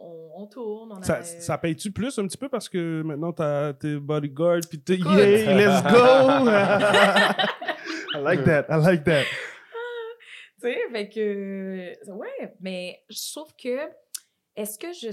on, 0.00 0.42
on 0.42 0.46
tourne. 0.46 0.92
On 0.92 1.02
Ça, 1.02 1.16
a, 1.16 1.22
ça 1.22 1.58
paye-tu 1.58 1.92
plus 1.92 2.18
un 2.18 2.26
petit 2.26 2.38
peu 2.38 2.48
parce 2.48 2.68
que 2.68 3.02
maintenant 3.02 3.32
t'as 3.32 3.72
tes 3.74 3.96
bodyguards 3.96 4.62
puis 4.68 4.80
t'es 4.80 4.96
yeah, 4.96 5.54
let's 5.54 5.82
go. 5.92 6.48
I 8.12 8.18
like 8.22 8.44
that. 8.44 8.66
I 8.68 8.76
like 8.82 9.04
that. 9.04 9.24
Tu 10.62 10.66
sais, 10.66 10.78
fait 10.90 11.08
que. 11.08 12.10
Ouais, 12.12 12.54
mais 12.60 13.02
je 13.08 13.32
trouve 13.32 13.54
que. 13.56 13.78
Est-ce 14.56 14.78
que 14.78 14.92
je, 14.92 15.10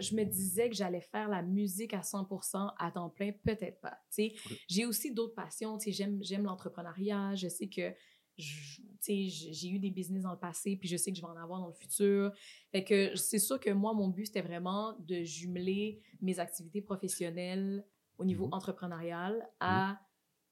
je 0.00 0.14
me 0.14 0.24
disais 0.24 0.70
que 0.70 0.74
j'allais 0.76 1.00
faire 1.00 1.28
la 1.28 1.42
musique 1.42 1.92
à 1.94 2.00
100% 2.00 2.70
à 2.78 2.90
temps 2.90 3.10
plein? 3.10 3.32
Peut-être 3.44 3.80
pas. 3.80 3.98
Tu 4.14 4.30
sais, 4.30 4.34
j'ai 4.68 4.86
aussi 4.86 5.12
d'autres 5.12 5.34
passions. 5.34 5.76
Tu 5.78 5.86
sais, 5.86 5.92
j'aime, 5.92 6.20
j'aime 6.22 6.44
l'entrepreneuriat. 6.44 7.34
Je 7.34 7.48
sais 7.48 7.66
que. 7.66 7.92
J'ai 8.38 9.68
eu 9.68 9.78
des 9.78 9.90
business 9.90 10.22
dans 10.22 10.32
le 10.32 10.38
passé, 10.38 10.76
puis 10.76 10.88
je 10.88 10.96
sais 10.96 11.10
que 11.12 11.16
je 11.16 11.22
vais 11.22 11.28
en 11.28 11.36
avoir 11.36 11.60
dans 11.60 11.66
le 11.68 11.72
futur. 11.74 12.32
Fait 12.70 12.84
que 12.84 13.14
c'est 13.16 13.38
sûr 13.38 13.58
que 13.60 13.70
moi, 13.70 13.92
mon 13.94 14.08
but, 14.08 14.26
c'était 14.26 14.42
vraiment 14.42 14.96
de 15.00 15.22
jumeler 15.22 16.00
mes 16.20 16.38
activités 16.38 16.80
professionnelles 16.82 17.84
au 18.18 18.24
niveau 18.24 18.46
Mhm. 18.46 18.54
entrepreneurial 18.54 19.48
à 19.60 20.00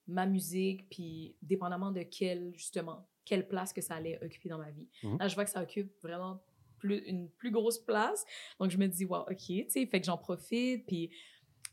ma 0.06 0.26
musique, 0.26 0.88
puis 0.88 1.36
dépendamment 1.42 1.92
de 1.92 2.02
quelle, 2.02 2.52
justement, 2.56 3.08
quelle 3.24 3.46
place 3.46 3.72
que 3.72 3.80
ça 3.80 3.94
allait 3.94 4.18
occuper 4.24 4.48
dans 4.48 4.58
ma 4.58 4.70
vie. 4.70 4.88
Mhm. 5.04 5.18
Là, 5.18 5.28
je 5.28 5.34
vois 5.34 5.44
que 5.44 5.50
ça 5.50 5.62
occupe 5.62 5.92
vraiment 6.02 6.42
plus, 6.78 6.98
une 7.06 7.28
plus 7.30 7.50
grosse 7.50 7.78
place. 7.78 8.24
Donc, 8.58 8.70
je 8.70 8.78
me 8.78 8.86
dis, 8.88 9.04
wow, 9.04 9.20
OK, 9.30 9.36
tu 9.36 9.64
sais, 9.68 9.86
fait 9.86 10.00
que 10.00 10.06
j'en 10.06 10.18
profite, 10.18 10.86
puis 10.86 11.10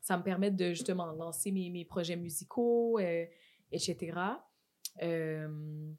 ça 0.02 0.17
me 0.17 0.24
permet 0.24 0.52
de, 0.52 0.70
justement, 0.70 1.06
lancer 1.13 1.52
mes, 1.52 1.70
mes 1.70 1.86
projets 1.86 2.15
musicaux, 2.17 3.00
euh, 3.00 3.26
etc. 3.72 4.20
Euh, 5.02 5.92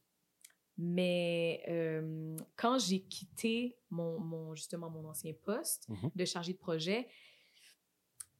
mais 0.76 1.62
euh, 1.68 2.36
quand 2.56 2.78
j'ai 2.78 3.00
quitté 3.00 3.76
mon, 3.90 4.18
mon, 4.20 4.54
justement, 4.54 4.90
mon 4.90 5.04
ancien 5.08 5.32
poste 5.44 5.88
Mhm. 5.88 6.10
de 6.14 6.24
chargé 6.24 6.52
de 6.52 6.58
projet, 6.58 7.08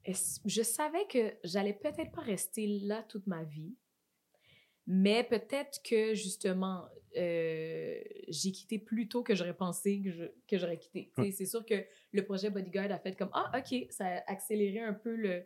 je 0.07 0.62
savais 0.62 1.07
que 1.09 1.35
j'allais 1.44 1.75
peut-être 1.75 2.12
pas 2.12 2.23
rester 2.23 2.66
là 2.85 3.03
toute 3.03 3.27
ma 3.27 3.42
vie, 3.44 3.75
mais 4.87 5.23
peut-être 5.25 5.83
que 5.83 6.14
justement, 6.14 6.87
euh, 7.16 8.01
j'ai 8.29 8.53
quitté 8.53 8.79
plus 8.79 9.09
tôt 9.09 9.23
que 9.23 9.35
j'aurais 9.35 9.57
pensé 9.57 10.01
que, 10.01 10.11
je, 10.11 10.25
que 10.47 10.57
j'aurais 10.59 10.79
quitté. 10.79 11.12
C'est 11.33 11.44
sûr 11.47 11.64
que 11.66 11.85
le 12.12 12.25
projet 12.25 12.49
Bodyguard 12.51 12.90
a 12.92 12.99
fait 12.99 13.14
comme 13.16 13.31
Ah, 13.33 13.51
OK, 13.59 13.87
ça 13.90 14.07
a 14.07 14.31
accéléré 14.33 14.81
un 14.81 14.94
peu 14.94 15.14
le, 15.14 15.44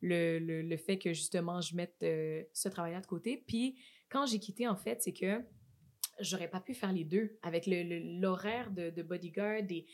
le, 0.00 0.38
le, 0.40 0.62
le 0.62 0.76
fait 0.76 0.98
que 0.98 1.12
justement 1.12 1.60
je 1.60 1.76
mette 1.76 2.02
euh, 2.02 2.42
ce 2.52 2.68
travail-là 2.68 3.00
de 3.00 3.06
côté. 3.06 3.44
Puis 3.46 3.78
quand 4.10 4.26
j'ai 4.26 4.38
quitté, 4.38 4.68
en 4.68 4.76
fait, 4.76 5.02
c'est 5.02 5.12
que 5.12 5.42
j'aurais 6.20 6.48
pas 6.48 6.60
pu 6.60 6.74
faire 6.74 6.92
les 6.92 7.04
deux 7.04 7.38
avec 7.42 7.66
l'horaire 7.66 8.70
de, 8.70 9.02
Bodyguard, 9.02 9.62
des, 9.62 9.86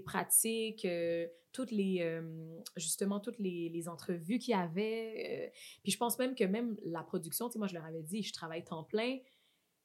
pratiques, 0.00 0.84
euh, 0.84 1.26
toutes 1.52 1.70
les, 1.70 1.98
euh, 2.00 2.60
justement, 2.76 3.20
toutes 3.20 3.38
les, 3.38 3.68
les 3.68 3.88
entrevues 3.88 4.38
qu'il 4.38 4.52
y 4.52 4.54
avait. 4.54 5.48
euh, 5.48 5.58
puis 5.82 5.92
je 5.92 5.98
pense 5.98 6.18
même 6.18 6.34
que 6.34 6.44
même 6.44 6.76
la 6.84 7.02
production, 7.02 7.48
tu 7.48 7.54
sais, 7.54 7.58
moi, 7.58 7.68
je 7.68 7.74
leur 7.74 7.84
avais 7.84 8.02
dit, 8.02 8.22
je 8.22 8.32
travaille 8.32 8.64
temps 8.64 8.84
plein. 8.84 9.18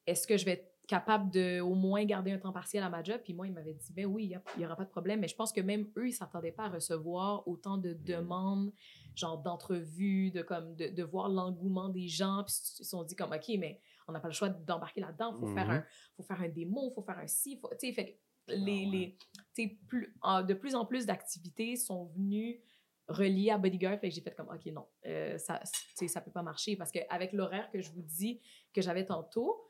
Est-ce 0.05 0.27
que 0.27 0.37
je 0.37 0.45
vais 0.45 0.71
capable 0.87 1.29
de 1.31 1.59
au 1.59 1.75
moins 1.75 2.03
garder 2.05 2.31
un 2.31 2.37
temps 2.39 2.53
partiel 2.53 2.81
à 2.83 2.89
ma 2.89 3.03
job? 3.03 3.19
Puis 3.23 3.33
moi, 3.33 3.45
ils 3.45 3.53
m'avaient 3.53 3.73
dit, 3.73 3.93
ben 3.93 4.05
oui, 4.05 4.31
il 4.55 4.59
n'y 4.59 4.65
aura 4.65 4.75
pas 4.75 4.85
de 4.85 4.89
problème. 4.89 5.19
Mais 5.19 5.27
je 5.27 5.35
pense 5.35 5.51
que 5.51 5.61
même 5.61 5.87
eux, 5.97 6.07
ils 6.07 6.13
s'attendaient 6.13 6.51
pas 6.53 6.65
à 6.65 6.69
recevoir 6.69 7.47
autant 7.47 7.77
de 7.77 7.93
demandes, 7.93 8.71
genre 9.15 9.37
d'entrevues, 9.37 10.31
de, 10.31 10.41
comme, 10.41 10.75
de, 10.75 10.87
de 10.87 11.03
voir 11.03 11.29
l'engouement 11.29 11.89
des 11.89 12.07
gens. 12.07 12.43
Puis 12.45 12.55
ils 12.57 12.77
se 12.77 12.83
sont 12.85 13.03
dit 13.03 13.15
comme, 13.15 13.31
OK, 13.33 13.49
mais 13.59 13.79
on 14.07 14.13
n'a 14.13 14.19
pas 14.21 14.29
le 14.29 14.33
choix 14.33 14.49
d'embarquer 14.49 15.01
là-dedans. 15.01 15.35
Il 15.35 15.39
faut, 15.41 15.53
faire 15.53 15.67
Mhm. 15.67 15.71
un, 15.75 15.85
faut 16.15 16.23
faire 16.23 16.41
un 16.41 16.49
démo, 16.49 16.89
il 16.91 16.93
faut 16.95 17.01
faire 17.03 17.19
un 17.19 17.27
ci. 17.27 17.57
faut- 17.59 17.69
Tu 17.79 17.87
sais, 17.87 17.93
fait 17.93 18.19
les, 18.47 18.55
Ah 18.55 18.89
ouais. 18.89 19.17
les, 19.57 19.67
plus, 19.87 20.13
de 20.47 20.53
plus 20.53 20.73
en 20.75 20.85
plus 20.85 21.05
d'activités 21.05 21.75
sont 21.75 22.05
venues 22.15 22.61
reliées 23.09 23.49
à 23.51 23.57
Bodyguard. 23.57 23.99
Fait 23.99 24.07
que 24.09 24.15
j'ai 24.15 24.21
fait 24.21 24.33
comme, 24.35 24.47
OK, 24.49 24.65
non, 24.67 24.85
euh, 25.05 25.37
ça, 25.37 25.59
ça 26.07 26.21
peut 26.21 26.31
pas 26.31 26.43
marcher. 26.43 26.77
Parce 26.77 26.91
qu'avec 26.91 27.33
l'horaire 27.33 27.69
que 27.71 27.81
je 27.81 27.91
vous 27.91 28.01
dis 28.03 28.39
que 28.73 28.81
j'avais 28.81 29.05
tantôt, 29.05 29.66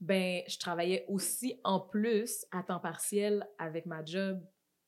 ben, 0.00 0.42
je 0.48 0.58
travaillais 0.58 1.04
aussi 1.08 1.60
en 1.64 1.80
plus 1.80 2.44
à 2.52 2.62
temps 2.62 2.80
partiel 2.80 3.46
avec 3.58 3.86
ma 3.86 4.04
job 4.04 4.40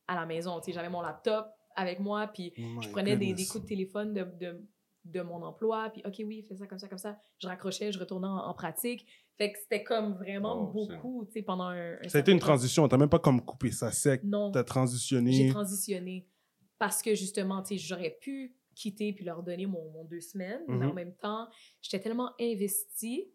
à 0.09 0.15
la 0.15 0.27
maison. 0.27 0.61
J'avais 0.67 0.89
mon 0.89 1.03
laptop 1.03 1.47
avec 1.77 2.01
moi, 2.01 2.27
puis 2.29 2.53
Oh 2.59 2.81
je 2.83 2.89
prenais 2.89 3.17
des, 3.17 3.33
des 3.35 3.47
coups 3.47 3.63
de 3.65 3.69
téléphone 3.69 4.13
de, 4.15 4.25
de, 4.41 4.67
de 5.05 5.21
mon 5.23 5.43
emploi, 5.43 5.91
puis 5.91 6.03
OK, 6.07 6.15
oui, 6.27 6.45
fais 6.49 6.57
ça 6.57 6.67
comme 6.67 6.79
ça, 6.79 6.89
comme 6.89 6.99
ça. 6.99 7.19
Je 7.39 7.47
raccrochais, 7.49 7.93
je 7.93 7.99
retournais 7.99 8.27
en, 8.29 8.37
en 8.39 8.55
pratique. 8.55 9.07
Fait 9.39 9.51
que 9.53 9.59
c'était 9.59 9.83
comme 9.83 10.15
vraiment 10.15 10.63
Oh, 10.63 10.67
beaucoup, 10.73 11.25
tu 11.27 11.33
sais, 11.33 11.43
pendant 11.43 11.65
un, 11.65 11.95
un 12.03 12.09
Ça 12.09 12.19
a 12.19 12.21
été 12.21 12.33
une 12.33 12.39
temps. 12.39 12.47
transition. 12.47 12.87
T'as 12.89 12.99
même 12.99 13.09
pas 13.09 13.19
comme 13.19 13.43
coupé 13.45 13.71
ça 13.71 13.91
sec. 13.91 14.23
Non, 14.25 14.51
T'as 14.51 14.61
j'ai 14.61 14.65
transitionné. 14.67 15.49
transitionné 15.49 16.29
parce 16.79 17.01
que 17.03 17.15
justement, 17.15 17.63
tu 17.63 17.79
sais, 17.79 17.79
j'aurais 17.79 18.17
pu 18.21 18.55
quitter 18.75 19.13
puis 19.13 19.25
leur 19.25 19.43
donner 19.43 19.67
mon, 19.67 19.91
mon 19.93 20.05
deux 20.05 20.21
semaines, 20.21 20.63
mais 20.69 20.87
en 20.87 20.95
même 20.95 21.15
temps, 21.17 21.49
j'étais 21.81 22.01
tellement 22.03 22.31
investie, 22.41 23.31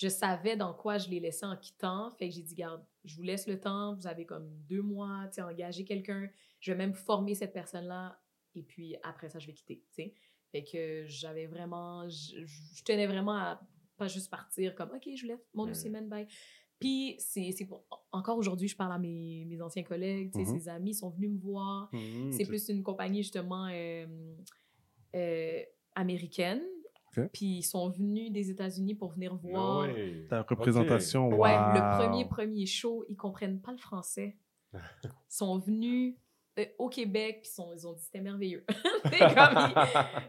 je 0.00 0.08
savais 0.08 0.56
dans 0.56 0.72
quoi 0.72 0.96
je 0.98 1.08
les 1.10 1.18
laissais 1.18 1.44
en 1.46 1.56
quittant, 1.56 2.10
fait 2.12 2.28
que 2.28 2.34
j'ai 2.34 2.42
dit, 2.42 2.54
garde, 2.54 2.84
je 3.04 3.16
vous 3.16 3.22
laisse 3.22 3.48
le 3.48 3.58
temps, 3.58 3.94
vous 3.96 4.06
avez 4.06 4.24
comme 4.24 4.48
deux 4.68 4.80
mois, 4.82 5.24
tu 5.26 5.34
sais, 5.34 5.42
engager 5.42 5.84
quelqu'un, 5.84 6.30
je 6.60 6.70
vais 6.72 6.78
même 6.78 6.94
former 6.94 7.34
cette 7.34 7.52
personne-là, 7.52 8.20
et 8.54 8.62
puis 8.62 8.94
après 9.02 9.28
ça, 9.28 9.38
je 9.40 9.46
vais 9.48 9.52
quitter, 9.54 9.82
tu 9.90 10.02
sais. 10.04 10.14
Fait 10.52 10.62
que 10.62 11.04
j'avais 11.06 11.46
vraiment, 11.46 12.08
je, 12.08 12.44
je 12.46 12.82
tenais 12.84 13.06
vraiment 13.08 13.36
à 13.36 13.60
pas 13.96 14.06
juste 14.06 14.30
partir 14.30 14.74
comme, 14.76 14.90
OK, 14.94 15.08
je 15.14 15.22
vous 15.22 15.28
laisse 15.28 15.44
mon 15.52 15.64
deux 15.64 15.70
Mhm. 15.72 15.74
semaines, 15.74 16.08
bye. 16.08 16.28
Puis, 16.78 17.16
c'est 17.18 17.52
pour... 17.66 17.84
Encore 18.12 18.38
aujourd'hui, 18.38 18.68
je 18.68 18.76
parle 18.76 18.92
à 18.92 18.98
mes, 18.98 19.44
mes 19.46 19.60
anciens 19.60 19.82
collègues, 19.82 20.30
tu 20.32 20.44
sais, 20.44 20.50
Mhm. 20.52 20.60
ses 20.60 20.68
amis 20.68 20.94
sont 20.94 21.10
venus 21.10 21.30
me 21.32 21.38
voir. 21.40 21.88
Mhm, 21.92 22.30
C'est 22.30 22.44
plus 22.44 22.68
une 22.68 22.84
compagnie, 22.84 23.24
justement, 23.24 23.66
euh, 23.66 24.06
euh, 25.16 25.62
américaine. 25.96 26.62
Ok. 27.24 27.30
Puis, 27.32 27.58
ils 27.58 27.62
sont 27.62 27.88
venus 27.90 28.30
des 28.32 28.50
États-Unis 28.50 28.94
pour 28.94 29.12
venir 29.12 29.32
Ah 29.34 29.38
voir. 29.48 29.80
ouais. 29.88 30.26
Ta 30.28 30.42
représentation. 30.42 31.28
Ouais, 31.28 31.54
wow. 31.56 31.74
le 31.74 31.98
premier, 31.98 32.24
premier 32.26 32.66
show, 32.66 33.04
ils 33.08 33.16
comprennent 33.16 33.60
pas 33.60 33.72
le 33.72 33.78
français. 33.78 34.36
Ils 34.74 35.10
sont 35.28 35.58
venus 35.58 36.14
euh, 36.58 36.64
au 36.78 36.88
Québec, 36.88 37.40
puis 37.42 37.50
sont- 37.50 37.72
ils 37.74 37.86
ont 37.86 37.92
dit 37.92 38.02
c'était 38.02 38.20
merveilleux. 38.20 38.64
Comme, 39.04 39.72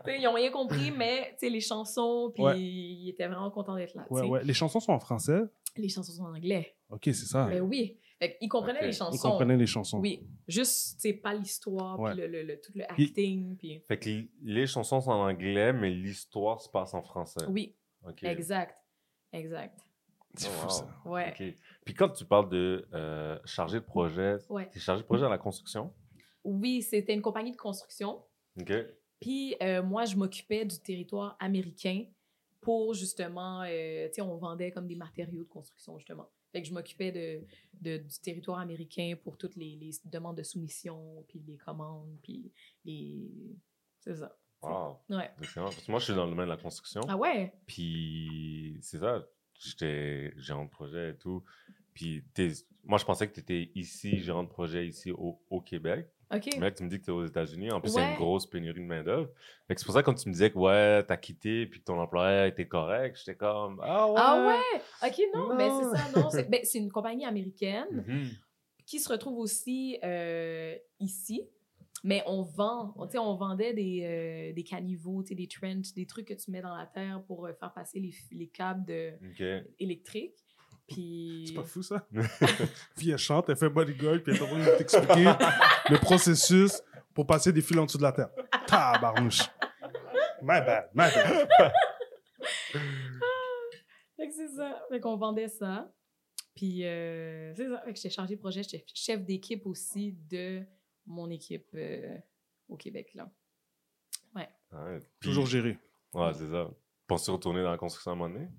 ils, 0.07 0.21
ils 0.21 0.27
ont 0.27 0.33
rien 0.33 0.51
compris, 0.51 0.91
mais 0.91 1.35
les 1.41 1.59
chansons, 1.59 2.31
puis 2.33 2.43
Ouais. 2.43 2.59
ils 2.59 3.09
étaient 3.09 3.27
vraiment 3.27 3.49
contents 3.51 3.75
d'être 3.75 3.95
là. 3.95 4.05
ouais. 4.09 4.43
Les 4.43 4.53
chansons 4.53 4.79
sont 4.79 4.91
en 4.93 4.99
français? 4.99 5.41
Les 5.75 5.89
chansons 5.89 6.11
sont 6.13 6.23
en 6.23 6.35
anglais. 6.35 6.75
Ok, 6.89 7.01
c'est 7.05 7.13
ça. 7.25 7.47
Ben 7.47 7.61
oui. 7.61 7.97
Fait 8.19 8.37
ils 8.41 8.49
comprenaient 8.49 8.85
les 8.85 8.91
chansons. 8.91 9.15
Ils 9.17 9.21
comprenaient 9.21 9.55
les 9.57 9.65
chansons. 9.65 9.99
Oui, 9.99 10.27
juste, 10.47 10.99
c'est 10.99 11.13
pas 11.13 11.33
l'histoire, 11.33 11.97
Ouais. 11.99 12.11
puis 12.11 12.19
le, 12.21 12.27
le- 12.27 12.43
le- 12.43 12.59
tout 12.59 12.73
le 12.75 12.83
acting, 12.83 13.55
puis... 13.55 13.79
Fait 13.87 13.97
que 13.97 14.09
les 14.43 14.67
chansons 14.67 14.99
sont 14.99 15.11
en 15.11 15.27
anglais, 15.29 15.71
mais 15.73 15.89
l'histoire 15.89 16.59
se 16.61 16.67
passe 16.69 16.93
en 16.93 17.01
français. 17.01 17.45
Oui, 17.47 17.75
Ok. 18.05 18.23
exact, 18.23 18.75
exact. 19.31 19.79
C'est 20.35 20.47
Oh, 20.49 20.51
fou, 20.51 20.65
wow. 20.65 20.69
ça. 20.69 21.01
Ouais. 21.05 21.29
Ok. 21.31 21.53
Puis 21.85 21.93
quand 21.95 22.09
tu 22.09 22.25
parles 22.25 22.49
de 22.49 22.87
euh, 22.93 23.39
chargé 23.45 23.79
de 23.79 23.85
projet, 23.85 24.37
Ouais. 24.49 24.69
t'es 24.69 24.79
chargé 24.79 25.01
de 25.01 25.07
projet 25.07 25.25
à 25.25 25.29
la 25.29 25.37
construction? 25.39 25.93
Oui, 26.43 26.81
c'était 26.81 27.13
une 27.13 27.21
compagnie 27.21 27.51
de 27.51 27.57
construction. 27.57 28.21
Ok. 28.59 28.71
Puis 29.19 29.55
euh, 29.63 29.81
moi, 29.81 30.05
je 30.05 30.15
m'occupais 30.17 30.65
du 30.65 30.79
territoire 30.79 31.35
américain 31.39 32.05
pour 32.61 32.93
justement, 32.93 33.63
euh, 33.63 34.07
tu 34.09 34.15
sais, 34.15 34.21
on 34.21 34.35
vendait 34.37 34.71
comme 34.71 34.87
des 34.87 34.95
matériaux 34.95 35.43
de 35.43 35.49
construction, 35.49 35.97
justement. 35.97 36.29
Fait 36.51 36.61
que 36.61 36.67
je 36.67 36.73
m'occupais 36.73 37.11
de, 37.11 37.45
de- 37.81 37.97
du 38.03 38.19
territoire 38.19 38.59
américain 38.59 39.13
pour 39.23 39.37
toutes 39.37 39.55
les, 39.55 39.75
les 39.75 39.91
demandes 40.05 40.37
de 40.37 40.43
soumission, 40.43 41.23
puis 41.27 41.39
les 41.47 41.57
commandes, 41.57 42.17
puis 42.23 42.51
les... 42.85 43.29
C'est 43.99 44.15
ça. 44.15 44.35
Wow. 44.61 44.97
Ouais. 45.09 45.29
Excellent. 45.41 45.65
Parce 45.65 45.83
que 45.83 45.91
moi, 45.91 45.99
je 45.99 46.05
suis 46.05 46.13
dans 46.15 46.25
le 46.25 46.31
domaine 46.31 46.45
de 46.45 46.51
la 46.51 46.57
construction. 46.57 47.01
Ah 47.07 47.15
ouais? 47.17 47.53
Puis 47.65 48.77
c'est 48.81 48.97
ça, 48.99 49.25
j'étais 49.57 50.33
gérant 50.37 50.65
de 50.65 50.69
projet 50.69 51.11
et 51.11 51.17
tout. 51.17 51.43
Puis 51.93 52.23
moi, 52.83 52.97
je 52.97 53.05
pensais 53.05 53.27
que 53.27 53.33
tu 53.33 53.39
étais 53.41 53.71
ici, 53.75 54.19
gérant 54.19 54.43
de 54.43 54.49
projet 54.49 54.87
ici 54.87 55.11
au, 55.11 55.41
au 55.49 55.61
Québec. 55.61 56.09
OK. 56.33 56.47
Mais 56.55 56.61
là, 56.61 56.71
tu 56.71 56.83
me 56.83 56.89
dis 56.89 56.99
que 56.99 57.05
tu 57.05 57.11
es 57.11 57.13
aux 57.13 57.25
États-Unis. 57.25 57.71
En 57.71 57.81
plus, 57.81 57.91
il 57.93 57.95
y 57.95 57.99
a 57.99 58.03
Ouais. 58.03 58.11
une 58.11 58.17
grosse 58.17 58.45
pénurie 58.45 58.79
de 58.81 58.85
main-d'œuvre. 58.85 59.29
C'est 59.69 59.83
pour 59.85 59.93
ça 59.93 60.01
que 60.01 60.05
quand 60.05 60.13
tu 60.13 60.27
me 60.29 60.33
disais 60.33 60.51
que 60.51 60.57
ouais, 60.57 61.03
t'as 61.05 61.17
quitté 61.17 61.65
puis 61.65 61.79
que 61.79 61.85
ton 61.85 61.99
employeur 61.99 62.45
était 62.45 62.67
correct, 62.67 63.17
j'étais 63.17 63.35
comme 63.35 63.79
Ah 63.83 64.07
ouais! 64.07 64.15
Ah 64.17 64.47
ouais? 64.47 65.09
OK, 65.09 65.21
non, 65.33 65.55
mais 65.55 65.69
c'est 65.69 65.97
ça, 65.97 66.19
non. 66.21 66.29
C'est 66.29 66.49
ben, 66.49 66.59
c'est 66.63 66.77
une 66.77 66.91
compagnie 66.91 67.25
américaine 67.25 68.03
Mhm. 68.07 68.29
qui 68.85 68.99
se 68.99 69.09
retrouve 69.09 69.37
aussi 69.39 69.97
euh, 70.03 70.75
ici. 70.99 71.47
Mais 72.03 72.23
on 72.27 72.43
vend, 72.43 72.93
on, 72.95 73.09
on 73.19 73.35
vendait 73.35 73.73
des, 73.73 74.03
euh, 74.03 74.53
des 74.53 74.63
caniveaux, 74.63 75.21
des 75.21 75.47
trenches, 75.47 75.93
des 75.93 76.05
trucs 76.05 76.27
que 76.29 76.33
tu 76.33 76.49
mets 76.49 76.61
dans 76.61 76.73
la 76.75 76.85
terre 76.85 77.21
pour 77.27 77.45
euh, 77.45 77.51
faire 77.53 77.73
passer 77.73 77.99
les, 77.99 78.13
les 78.31 78.47
câbles 78.47 78.85
de, 78.85 79.11
électriques. 79.79 80.37
Puis... 80.89 81.45
C'est 81.47 81.53
pas 81.53 81.63
fou, 81.63 81.81
ça? 81.83 82.05
Puis 82.97 83.11
elle 83.11 83.17
chante, 83.17 83.49
elle 83.49 83.55
fait 83.57 83.69
bodyguard, 83.69 84.19
puis 84.23 84.33
elle 84.33 84.37
est 84.37 84.41
en 84.41 84.47
train 84.47 84.57
de 84.59 84.77
t'expliquer 84.77 85.23
le 85.89 85.97
processus 85.99 86.81
pour 87.13 87.25
passer 87.27 87.51
des 87.53 87.61
fils 87.61 87.77
en 87.77 87.85
dessous 87.85 87.97
de 87.97 88.03
la 88.03 88.11
terre. 88.11 88.29
Tabarnouche. 88.67 89.41
My 90.41 90.59
bad, 90.61 90.89
my 90.93 91.09
bad. 91.13 91.47
Fait 94.17 94.27
que 94.27 94.33
c'est 94.33 94.49
ça. 94.49 94.81
Fait 94.89 94.99
qu'on 94.99 95.15
vendait 95.17 95.47
ça. 95.47 95.91
Puis, 96.55 96.85
euh, 96.85 97.53
c'est 97.55 97.69
ça. 97.69 97.81
Fait 97.85 97.91
que 97.93 97.95
j'étais 97.97 98.09
chargée 98.09 98.35
de 98.35 98.39
projet, 98.39 98.63
j'étais 98.63 98.83
chef 98.93 99.23
d'équipe 99.23 99.65
aussi 99.65 100.13
de 100.29 100.61
mon 101.05 101.29
équipe 101.29 101.69
euh, 101.75 102.17
au 102.67 102.75
Québec, 102.75 103.11
là. 103.15 103.29
Ouais, 104.35 104.99
puis- 105.19 105.29
Toujours 105.29 105.45
géré. 105.47 105.77
Ouais, 106.13 106.31
c'est 106.33 106.49
ça. 106.49 106.69
Penses-tu 107.07 107.31
retourner 107.31 107.63
dans 107.63 107.71
la 107.71 107.77
construction 107.77 108.11
à 108.11 108.13
un 108.13 108.17
moment 108.17 108.33
donné? 108.35 108.49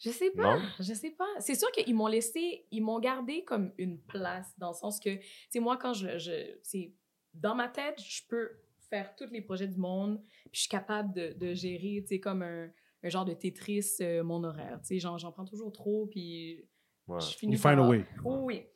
Je 0.00 0.10
sais 0.10 0.30
pas. 0.30 0.56
Non? 0.56 0.62
Je 0.80 0.94
sais 0.94 1.10
pas. 1.10 1.28
C'est 1.40 1.54
sûr 1.54 1.70
qu'ils 1.72 1.94
m'ont 1.94 2.06
laissé, 2.06 2.66
ils 2.70 2.80
m'ont 2.82 2.98
gardé 3.00 3.44
comme 3.44 3.72
une 3.78 4.00
place 4.00 4.52
dans 4.58 4.68
le 4.70 4.74
sens 4.74 4.98
que, 4.98 5.10
tu 5.16 5.26
sais, 5.50 5.60
moi, 5.60 5.76
quand 5.76 5.92
je, 5.92 6.18
je 6.18 6.56
c'est 6.62 6.92
dans 7.34 7.54
ma 7.54 7.68
tête, 7.68 8.00
je 8.02 8.22
peux 8.28 8.50
faire 8.88 9.14
tous 9.14 9.30
les 9.30 9.40
projets 9.42 9.68
du 9.68 9.76
monde, 9.78 10.20
puis 10.22 10.50
je 10.54 10.60
suis 10.60 10.68
capable 10.68 11.12
de, 11.14 11.32
de 11.34 11.54
gérer, 11.54 12.00
tu 12.02 12.08
sais, 12.08 12.18
comme 12.20 12.42
un, 12.42 12.70
un 13.04 13.08
genre 13.08 13.24
de 13.24 13.34
Tetris, 13.34 13.86
euh, 14.00 14.24
mon 14.24 14.42
horaire. 14.42 14.80
Tu 14.82 14.88
sais, 14.94 14.98
j'en, 14.98 15.16
j'en 15.18 15.30
prends 15.32 15.44
toujours 15.44 15.70
trop, 15.72 16.06
puis 16.06 16.66
Ouais. 17.06 17.20
je 17.20 17.36
finis 17.36 17.54
You 17.54 17.58
find 17.58 17.74
a 17.74 17.76
par- 17.78 17.88
way. 17.88 18.04
Oui, 18.24 18.36
oui. 18.42 18.66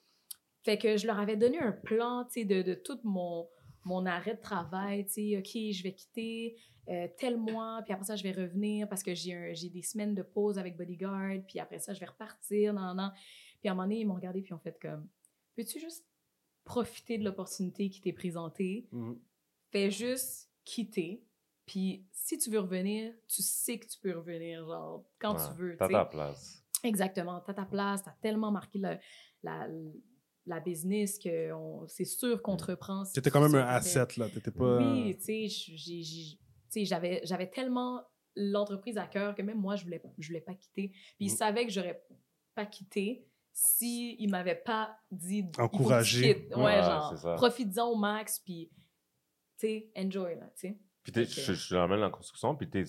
Fait 0.64 0.76
que 0.78 0.96
je 0.96 1.06
leur 1.06 1.18
avais 1.20 1.36
donné 1.36 1.58
un 1.58 1.72
plan, 1.72 2.24
tu 2.24 2.40
sais, 2.40 2.44
de, 2.44 2.62
de 2.62 2.74
tout 2.74 2.98
mon, 3.04 3.48
mon 3.84 4.06
arrêt 4.06 4.34
de 4.34 4.40
travail, 4.40 5.04
tu 5.06 5.12
sais, 5.12 5.38
OK, 5.38 5.72
je 5.72 5.82
vais 5.82 5.92
quitter 5.92 6.56
euh, 6.88 7.08
tel 7.16 7.36
mois, 7.36 7.80
puis 7.84 7.92
après 7.92 8.04
ça, 8.06 8.16
je 8.16 8.22
vais 8.22 8.32
revenir 8.32 8.88
parce 8.88 9.02
que 9.02 9.14
j'ai 9.14 9.68
des 9.70 9.82
semaines 9.82 10.14
de 10.14 10.22
pause 10.22 10.58
avec 10.58 10.76
Bodyguard, 10.76 11.38
puis 11.46 11.58
après 11.60 11.78
ça, 11.78 11.92
je 11.94 12.00
vais 12.00 12.06
repartir, 12.06 12.72
non, 12.74 12.94
non. 12.94 13.10
Puis 13.60 13.68
à 13.68 13.72
un 13.72 13.74
moment 13.74 13.86
donné, 13.88 14.00
ils 14.00 14.04
m'ont 14.06 14.14
regardé, 14.14 14.40
puis 14.42 14.50
ils 14.50 14.54
ont 14.54 14.58
fait 14.58 14.78
comme, 14.80 15.08
peux-tu 15.56 15.78
juste 15.80 16.06
profiter 16.64 17.18
de 17.18 17.24
l'opportunité 17.24 17.88
qui 17.90 18.00
t'est 18.00 18.12
présentée? 18.12 18.86
Mhm. 18.92 19.18
Fais 19.70 19.90
juste 19.90 20.50
quitter, 20.64 21.22
puis 21.66 22.06
si 22.12 22.38
tu 22.38 22.50
veux 22.50 22.60
revenir, 22.60 23.12
tu 23.26 23.42
sais 23.42 23.78
que 23.78 23.86
tu 23.86 23.98
peux 23.98 24.16
revenir, 24.16 24.64
genre, 24.66 25.04
quand 25.18 25.34
Ouais, 25.34 25.48
tu 25.50 25.54
veux, 25.58 25.76
T'as 25.76 25.88
ta 25.88 26.04
place. 26.04 26.62
Exactement. 26.82 27.40
T'as 27.40 27.54
ta 27.54 27.64
place, 27.64 28.02
t'as 28.02 28.14
tellement 28.20 28.50
marqué 28.50 28.78
le- 28.78 28.98
la, 29.42 29.66
la 30.46 30.60
business 30.60 31.18
que 31.18 31.52
on- 31.52 31.86
c'est 31.88 32.04
sûr 32.04 32.42
qu'on 32.42 32.56
te 32.56 32.64
reprend. 32.64 33.04
C'était 33.06 33.30
quand 33.30 33.40
même 33.40 33.54
un 33.54 33.66
asset, 33.66 34.06
là. 34.18 34.28
T'étais 34.28 34.50
pas. 34.50 34.78
Oui, 34.78 35.16
tu 35.16 35.24
sais, 35.24 35.48
j'ai- 35.48 36.02
j'ai- 36.02 36.36
tu 36.36 36.38
sais, 36.68 36.84
j'avais 36.84 37.20
j'avais 37.24 37.48
tellement 37.50 38.02
l'entreprise 38.36 38.98
à 38.98 39.06
cœur 39.06 39.34
que 39.34 39.42
même 39.42 39.58
moi, 39.60 39.76
je 39.76 39.84
voulais, 39.84 40.02
je 40.18 40.26
voulais 40.28 40.40
pas 40.40 40.54
quitter. 40.54 40.88
Puis 40.88 41.26
ils 41.26 41.32
Mm. 41.32 41.36
savaient 41.36 41.64
que 41.66 41.72
j'aurais 41.72 42.04
pas 42.54 42.66
quitté 42.66 43.26
si 43.52 44.16
ils 44.18 44.28
m'avaient 44.28 44.56
pas 44.64 44.96
dit 45.10 45.46
Encouragé. 45.58 46.48
Ouais, 46.56 46.56
Ouais, 46.64 46.82
genre, 46.82 47.34
profites-en 47.36 47.88
au 47.90 47.96
max, 47.96 48.40
puis, 48.40 48.70
tu 49.56 49.66
sais, 49.68 49.90
enjoy, 49.96 50.34
là, 50.34 50.50
tu 50.56 50.68
sais. 50.68 50.78
Puis 51.04 51.12
t'es- 51.12 51.22
Ok. 51.22 51.28
je, 51.28 51.52
je 51.52 51.76
ramène 51.76 52.00
la 52.00 52.10
construction, 52.10 52.56
puis 52.56 52.68
t'es 52.68 52.82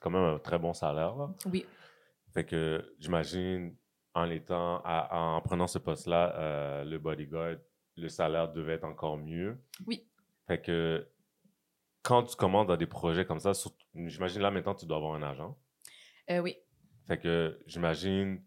quand 0.00 0.10
même 0.10 0.22
un 0.22 0.38
très 0.38 0.58
bon 0.58 0.72
salaire, 0.72 1.14
là. 1.16 1.32
Oui. 1.46 1.64
Fait 2.32 2.44
que 2.44 2.94
j'imagine, 2.98 3.76
en 4.14 4.30
étant, 4.30 4.80
à- 4.84 5.08
en 5.36 5.40
prenant 5.42 5.66
ce 5.66 5.78
poste-là, 5.78 6.34
euh, 6.38 6.84
le 6.84 6.98
bodyguard, 6.98 7.56
le 7.96 8.08
salaire 8.08 8.52
devait 8.52 8.74
être 8.74 8.84
encore 8.84 9.16
mieux. 9.18 9.58
Oui. 9.86 10.06
Fait 10.46 10.60
que 10.60 11.06
quand 12.02 12.22
tu 12.24 12.36
commandes 12.36 12.68
dans 12.68 12.76
des 12.76 12.86
projets 12.86 13.24
comme 13.26 13.40
ça, 13.40 13.52
j'imagine 13.94 14.40
là 14.42 14.50
maintenant 14.50 14.74
tu 14.74 14.86
dois 14.86 14.96
avoir 14.96 15.14
un 15.14 15.22
agent. 15.22 15.56
Euh, 16.30 16.38
oui. 16.40 16.56
Fait 17.06 17.18
que 17.18 17.58
j'imagine, 17.66 18.42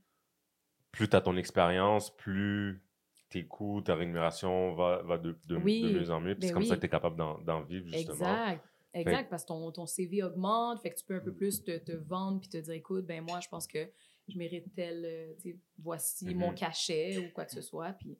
plus 0.91 1.07
tu 1.09 1.16
as 1.16 1.22
ton 1.22 1.36
expérience, 1.38 2.16
plus 2.16 2.84
tes 3.30 3.45
coûts, 3.45 3.82
ta 3.82 3.95
rémunération 3.95 4.74
va, 4.74 5.01
va 5.03 5.18
de, 5.18 5.38
de, 5.47 5.55
Oui, 5.57 5.82
de 5.82 5.99
mieux 5.99 6.09
en 6.12 6.20
mieux. 6.20 6.34
Puis 6.36 6.41
ben 6.41 6.47
c'est 6.47 6.53
comme 6.53 6.66
ça 6.66 6.76
que 6.76 6.82
tu 6.82 6.86
es 6.88 6.89
capable 6.89 7.16
d'en 7.18 7.62
vivre, 7.62 7.88
justement. 7.88 8.14
Exact. 8.45 8.66
Exact, 8.93 9.30
parce 9.30 9.43
que 9.43 9.47
ton, 9.47 9.72
ton 9.72 9.86
CV 9.86 10.22
augmente, 10.22 10.82
fait 10.82 10.89
que 10.89 10.99
tu 10.99 11.05
peux 11.05 11.16
un 11.16 11.22
peu 11.22 11.34
plus 11.34 11.64
te, 11.64 11.78
te 11.78 11.93
vendre 11.93 12.41
puis 12.41 12.49
te 12.49 12.57
dire, 12.57 12.74
écoute, 12.74 13.05
ben 13.05 13.24
moi, 13.24 13.39
je 13.39 13.47
pense 13.47 13.66
que 13.66 13.89
je 14.32 14.38
mérite 14.38 14.73
tel, 14.73 15.03
euh, 15.05 15.51
voici 15.79 16.25
Mhm. 16.34 16.36
mon 16.39 16.53
cachet 16.53 17.17
ou 17.17 17.32
quoi 17.34 17.45
que 17.45 17.51
ce 17.51 17.61
soit, 17.61 17.93
puis 17.93 18.17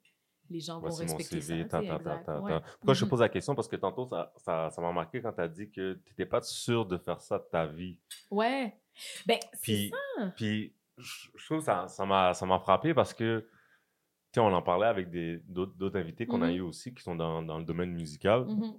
les 0.50 0.60
gens 0.60 0.74
vont 0.74 0.88
Voici 0.88 1.06
mon 1.06 1.16
respecter 1.16 1.40
CV, 1.40 1.68
ça. 1.68 1.80
exact. 1.82 2.28
Ouais. 2.28 2.60
Pourquoi 2.78 2.94
je 2.94 3.00
te 3.00 3.04
Mhm. 3.04 3.10
pose 3.10 3.20
la 3.20 3.28
question? 3.28 3.54
Parce 3.54 3.68
que 3.68 3.76
tantôt, 3.76 4.06
ça 4.06 4.32
ça 4.36 4.70
ça 4.70 4.82
m'a 4.82 4.92
marqué 4.92 5.22
quand 5.22 5.32
tu 5.32 5.40
as 5.40 5.48
dit 5.48 5.70
que 5.70 5.94
tu 6.04 6.10
n'étais 6.10 6.26
pas 6.26 6.42
sûr 6.42 6.84
de 6.86 6.98
faire 6.98 7.20
ça 7.20 7.38
de 7.38 7.44
ta 7.50 7.66
vie. 7.66 7.98
Ouais. 8.30 8.76
Ben, 9.26 9.38
c'est 9.54 9.60
Puis, 9.62 9.90
ça. 10.18 10.26
puis 10.36 10.74
je 10.98 11.44
trouve 11.46 11.58
que 11.58 11.64
ça 11.64 12.06
m'a 12.06 12.34
ça 12.34 12.44
m'a 12.46 12.58
frappé 12.58 12.92
parce 12.92 13.14
que, 13.14 13.40
tu 13.40 13.48
sais, 14.34 14.40
on 14.40 14.52
en 14.52 14.62
parlait 14.62 14.86
avec 14.88 15.08
d'autres 15.48 15.96
invités 15.98 16.26
qu'on 16.26 16.42
a 16.42 16.48
Mhm. 16.48 16.56
eu 16.56 16.60
aussi 16.60 16.92
qui 16.94 17.02
sont 17.02 17.16
dans, 17.16 17.42
dans 17.42 17.58
le 17.58 17.64
domaine 17.64 17.92
musical. 17.92 18.44
Mhm. 18.46 18.78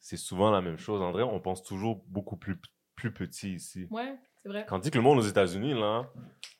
C'est 0.00 0.16
souvent 0.18 0.50
la 0.50 0.60
même 0.60 0.76
chose. 0.76 1.00
André, 1.00 1.22
on 1.22 1.40
pense 1.40 1.62
toujours 1.62 2.02
beaucoup 2.08 2.36
plus, 2.36 2.56
plus 2.96 3.12
petit 3.14 3.54
ici. 3.54 3.86
Ouais, 3.90 4.18
c'est 4.44 4.48
vrai. 4.50 4.66
Tandis 4.68 4.90
que 4.90 4.98
le 4.98 5.02
monde 5.02 5.18
aux 5.18 5.22
États-Unis, 5.22 5.74
là, 5.74 6.04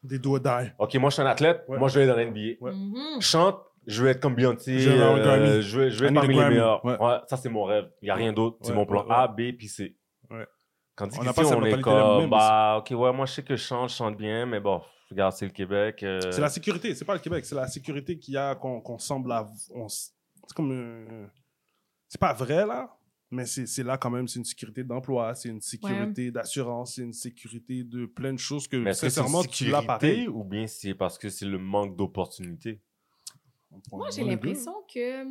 Des 0.03 0.19
doigts 0.19 0.41
d'ail. 0.41 0.75
OK, 0.79 0.95
moi, 0.97 1.11
je 1.11 1.15
suis 1.15 1.23
un 1.23 1.27
athlète, 1.27 1.65
Ouais. 1.69 1.79
moi, 1.79 1.89
je 1.89 1.99
vais 2.01 2.07
être 2.07 2.15
dans 2.17 2.21
l'NBA. 2.21 2.57
Ouais. 2.61 2.73
Mhm. 2.73 3.21
Je 3.21 3.27
chante, 3.27 3.59
je 3.87 4.03
veux 4.03 4.09
être 4.11 4.21
comme 4.21 4.35
Beyoncé, 4.35 4.79
Je 4.81 4.91
un 4.91 5.17
euh, 5.17 5.23
Grammy. 5.23 5.63
je 5.63 5.79
veux, 5.81 5.91
je 5.91 6.05
I 6.05 6.09
être 6.09 6.15
parmi 6.15 6.35
les 6.35 6.45
meilleurs. 6.49 6.85
Ouais. 6.85 6.99
Ouais, 7.01 7.17
ça, 7.29 7.37
c'est 7.37 7.49
mon 7.49 7.65
rêve. 7.65 7.91
Il 8.03 8.07
n'y 8.07 8.11
a 8.11 8.15
rien 8.15 8.33
d'autre. 8.33 8.59
C'est 8.63 8.73
mon 8.75 8.85
plan. 8.87 9.07
A, 9.09 9.29
B, 9.29 9.53
puis 9.57 9.69
C. 9.69 9.97
Ouais. 10.31 10.47
Tandis 10.97 11.17
On 11.17 11.21
qu'ici, 11.23 11.27
n'a 11.27 11.33
pas 11.35 11.45
cette 11.45 11.59
on 11.59 11.65
est 11.65 11.81
comme, 11.81 12.19
même 12.21 12.31
bah, 12.31 12.77
OK, 12.79 12.91
ouais, 12.91 13.13
moi, 13.13 13.27
je 13.27 13.33
sais 13.33 13.43
que 13.43 13.57
je 13.57 13.63
chante, 13.63 13.91
je 13.91 13.95
chante 13.97 14.17
bien, 14.17 14.47
mais 14.47 14.61
bon, 14.61 14.81
regarde, 15.11 15.33
c'est 15.33 15.45
le 15.47 15.51
Québec. 15.51 16.03
euh, 16.03 16.21
C'est 16.31 16.41
la 16.41 16.49
sécurité, 16.49 16.95
c'est 16.95 17.05
pas 17.05 17.15
le 17.15 17.19
Québec, 17.21 17.45
c'est 17.45 17.55
la 17.57 17.67
sécurité 17.67 18.17
qu'il 18.19 18.35
y 18.35 18.37
a, 18.37 18.55
qu'on 18.55 18.81
qu'on 18.81 18.99
semble 18.99 19.33
avoir. 19.33 19.53
on 19.75 19.87
s- 19.87 20.15
C'est 20.47 20.55
comme. 20.55 20.71
euh, 20.71 21.27
C'est 22.09 22.21
pas 22.21 22.33
vrai, 22.33 22.65
là, 22.67 22.91
mais 23.35 23.47
c'est 23.47 23.83
là 23.83 23.99
quand 23.99 24.11
même, 24.11 24.27
c'est 24.29 24.39
une 24.39 24.45
sécurité 24.45 24.85
d'emploi, 24.85 25.35
c'est 25.35 25.49
une 25.49 25.61
sécurité 25.61 26.31
d'assurance, 26.31 26.95
c'est 26.95 27.03
une 27.03 27.13
sécurité 27.13 27.85
de 27.85 28.07
plein 28.07 28.33
de 28.33 28.39
choses 28.39 28.67
que, 28.69 28.77
Mais 28.77 28.91
est-ce 28.91 29.03
que 29.03 29.09
sincèrement, 29.11 29.43
tu 29.43 29.65
l'as 29.67 29.81
sécurité 29.81 29.87
pareil. 29.87 30.29
ou 30.29 30.45
bien 30.45 30.67
c'est 30.67 30.95
parce 30.95 31.19
que 31.19 31.29
c'est 31.29 31.47
le 31.47 31.59
manque 31.59 31.97
d'opportunités? 31.97 32.81
Moi, 33.93 34.07
j'ai 34.15 34.25
l'impression 34.25 34.75
que. 34.93 35.25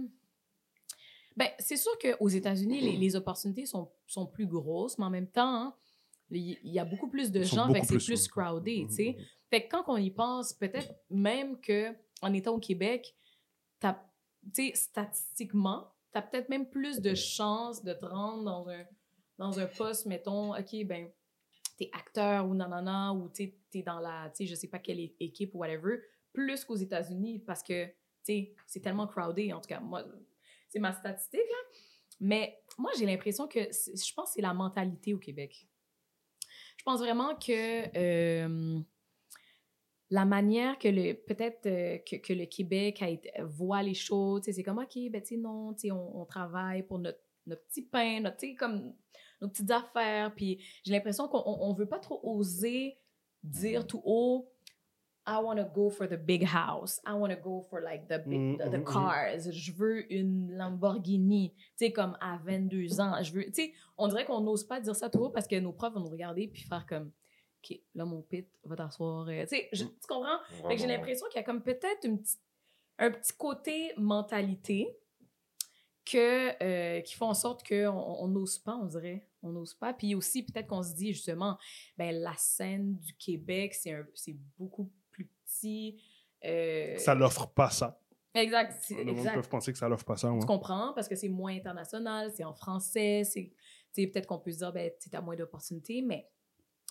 Ben, 1.36 1.48
c'est 1.58 1.78
sûr 1.78 1.92
qu'aux 1.98 2.30
États-Unis, 2.30 2.82
les, 2.82 2.96
les 2.96 3.16
opportunités 3.16 3.66
sont, 3.66 3.90
sont 4.06 4.28
plus 4.28 4.46
grosses, 4.46 4.98
mais 5.00 5.06
en 5.06 5.10
même 5.10 5.28
temps, 5.28 5.56
hein, 5.56 5.76
il 6.30 6.60
y 6.64 6.78
a 6.80 6.86
beaucoup 6.86 7.10
plus 7.10 7.32
de 7.32 7.40
Ils 7.42 7.46
gens, 7.46 7.68
fait 7.68 7.82
que 7.82 7.88
beaucoup 7.88 8.00
c'est 8.00 8.06
plus, 8.14 8.28
crowded, 8.28 8.88
tu 8.90 8.94
sais. 8.94 9.18
Fait 9.50 9.64
que 9.66 9.70
quand 9.72 9.84
on 9.88 9.98
y 9.98 10.12
pense, 10.12 10.54
peut-être 10.54 10.94
même 11.10 11.60
que 11.60 11.94
en 12.22 12.34
étant 12.34 12.54
au 12.56 12.60
Québec, 12.60 13.16
t'as- 13.80 14.04
tu 14.54 14.70
sais, 14.70 14.76
statistiquement, 14.76 15.92
tu 16.14 16.20
as 16.20 16.22
peut-être 16.22 16.50
même 16.50 16.70
plus 16.70 17.02
de 17.02 17.16
chances 17.16 17.84
de 17.84 17.94
te 17.94 18.06
rendre 18.06 18.44
dans 18.44 18.70
un, 18.70 18.86
dans 19.38 19.60
un 19.60 19.66
poste, 19.66 20.06
mettons, 20.06 20.56
OK, 20.56 20.86
ben, 20.86 21.10
t'es 21.78 21.90
acteur 21.94 22.48
ou 22.48 22.54
nanana, 22.54 23.14
ou 23.14 23.30
t'es 23.30 23.58
es 23.74 23.82
dans 23.82 24.00
la, 24.00 24.30
tu 24.30 24.44
sais, 24.44 24.46
je 24.46 24.56
sais 24.56 24.68
pas 24.68 24.80
quelle 24.80 25.00
équipe 25.00 25.56
ou 25.56 25.60
whatever, 25.60 26.00
plus 26.32 26.64
qu'aux 26.64 26.76
États-Unis 26.76 27.40
parce 27.40 27.64
que, 27.64 27.86
tu 27.88 27.94
sais, 28.24 28.56
c'est 28.68 28.80
tellement 28.80 29.08
crowded, 29.08 29.52
en 29.54 29.60
tout 29.60 29.68
cas, 29.68 29.80
moi, 29.80 30.06
c'est 30.70 30.80
ma 30.80 30.94
statistique, 30.94 31.42
là. 31.42 31.78
Mais 32.20 32.62
moi, 32.78 32.92
j'ai 32.98 33.06
l'impression 33.06 33.48
que, 33.48 33.60
je 33.60 34.14
pense 34.14 34.30
que 34.30 34.34
c'est 34.36 34.42
la 34.42 34.54
mentalité 34.54 35.14
au 35.14 35.20
Québec. 35.20 35.68
Je 36.78 36.84
pense 36.84 37.00
vraiment 37.00 37.36
que 37.36 37.98
euh, 37.98 38.80
la 40.14 40.26
manière 40.26 40.78
que 40.78 40.88
le 40.88 41.14
peut-être 41.14 41.66
euh, 41.66 41.98
que, 42.08 42.18
que 42.18 42.34
le 42.34 42.46
Québec 42.46 43.02
a 43.02 43.10
été- 43.10 43.32
voit 43.42 43.82
les 43.82 43.96
choses, 43.96 44.44
c'est 44.44 44.62
comme 44.62 44.78
OK, 44.78 44.96
ben 45.10 45.24
tu 45.24 45.38
non, 45.38 45.74
tu 45.74 45.88
sais 45.88 45.92
on, 45.92 46.22
on 46.22 46.26
travaille 46.26 46.84
pour 46.84 47.00
notre, 47.00 47.18
notre 47.48 47.64
petit 47.64 47.82
pain, 47.82 48.20
notre 48.22 48.46
comme 48.56 48.94
nos 49.42 49.48
petites 49.50 49.72
affaires, 49.72 50.32
puis 50.36 50.64
j'ai 50.84 50.94
l'impression 50.94 51.28
qu'on 51.28 51.42
on, 51.44 51.68
on 51.68 51.74
veut 51.74 51.88
pas 51.88 51.98
trop 51.98 52.20
oser 52.24 52.96
dire 53.42 53.88
tout 53.88 54.04
haut 54.06 54.48
I 55.26 55.40
want 55.42 55.56
to 55.56 55.64
go 55.64 55.90
for 55.90 56.06
the 56.06 56.18
big 56.18 56.44
house. 56.44 57.00
I 57.06 57.14
want 57.14 57.30
to 57.30 57.38
go 57.42 57.66
for 57.70 57.82
like 57.82 58.10
the 58.10 58.20
big 58.20 58.60
the, 58.60 58.70
the 58.70 58.78
mhm, 58.78 58.84
mhm. 58.84 58.84
cars. 58.84 59.52
Je 59.52 59.72
veux 59.72 60.12
une 60.14 60.52
Lamborghini. 60.52 61.54
Tu 61.56 61.86
sais 61.86 61.92
comme 61.92 62.18
à 62.20 62.38
22 62.46 63.00
ans, 63.00 63.24
je 63.24 63.32
veux 63.32 63.46
tu 63.46 63.54
sais 63.54 63.74
on 63.98 64.10
dirait 64.10 64.26
qu'on 64.26 64.42
n'ose 64.42 64.66
pas 64.66 64.80
dire 64.80 64.96
ça 64.96 65.10
tout 65.10 65.20
haut 65.20 65.30
parce 65.30 65.48
que 65.48 65.58
nos 65.60 65.72
profs 65.72 65.94
vont 65.94 66.02
nous 66.02 66.10
regarder 66.10 66.48
puis 66.50 66.64
faire 66.64 66.86
comme 66.86 67.10
OK, 67.64 67.80
là 67.96 68.04
mon 68.06 68.22
pit 68.22 68.48
va 68.64 68.76
t'asseoir. 68.76 69.28
euh, 69.28 69.42
Tu 69.44 69.48
sais, 69.56 69.70
je- 69.72 69.86
tu 69.86 70.08
comprends? 70.08 70.38
Fait 70.68 70.76
que 70.76 70.82
j'ai 70.82 70.88
l'impression 70.88 71.26
qu'il 71.28 71.38
y 71.38 71.40
a 71.40 71.44
comme 71.44 71.62
peut-être 71.64 72.04
une 72.06 72.20
petite- 72.22 72.42
un 73.00 73.10
petit 73.12 73.34
côté 73.38 73.92
mentalité 73.98 74.96
que, 76.06 76.62
euh, 76.62 77.02
qui 77.02 77.16
font 77.16 77.28
en 77.28 77.34
sorte 77.34 77.66
qu'on 77.68 77.88
on 77.88 78.28
n'ose 78.28 78.58
pas, 78.60 78.76
on 78.76 78.86
dirait. 78.86 79.28
On 79.42 79.52
n'ose 79.52 79.74
pas. 79.74 79.94
Puis 79.94 80.16
aussi, 80.16 80.44
peut-être 80.44 80.68
qu'on 80.68 80.84
se 80.84 80.94
dit 80.94 81.14
justement, 81.14 81.58
ben, 81.98 82.14
la 82.16 82.34
scène 82.38 82.98
du 82.98 83.14
Québec, 83.16 83.74
c'est 83.74 84.36
beaucoup 84.58 84.92
plus 85.12 85.26
petit. 85.46 86.02
euh, 86.46 86.98
Ça 86.98 87.16
l'offre 87.16 87.48
pas 87.48 87.70
ça. 87.70 88.00
Exact. 88.34 88.74
Le 88.90 89.06
monde 89.06 89.18
exact. 89.20 89.36
peut 89.36 89.48
penser 89.50 89.72
que 89.72 89.78
ça 89.78 89.88
l'offre 89.88 90.06
pas 90.06 90.18
ça. 90.18 90.32
ouais. 90.32 90.40
Tu 90.40 90.46
comprends? 90.46 90.92
Parce 90.94 91.08
que 91.08 91.16
c'est 91.16 91.30
moins 91.30 91.56
international, 91.56 92.32
c'est 92.36 92.44
en 92.44 92.54
français, 92.54 93.24
c'est... 93.24 93.54
Peut-être 93.96 94.26
qu'on 94.26 94.40
peut 94.40 94.52
se 94.52 94.58
dire, 94.58 94.74
ben, 94.74 94.92
tu 95.00 95.16
as 95.16 95.22
moins 95.22 95.36
d'opportunités, 95.36 96.02
mais 96.02 96.28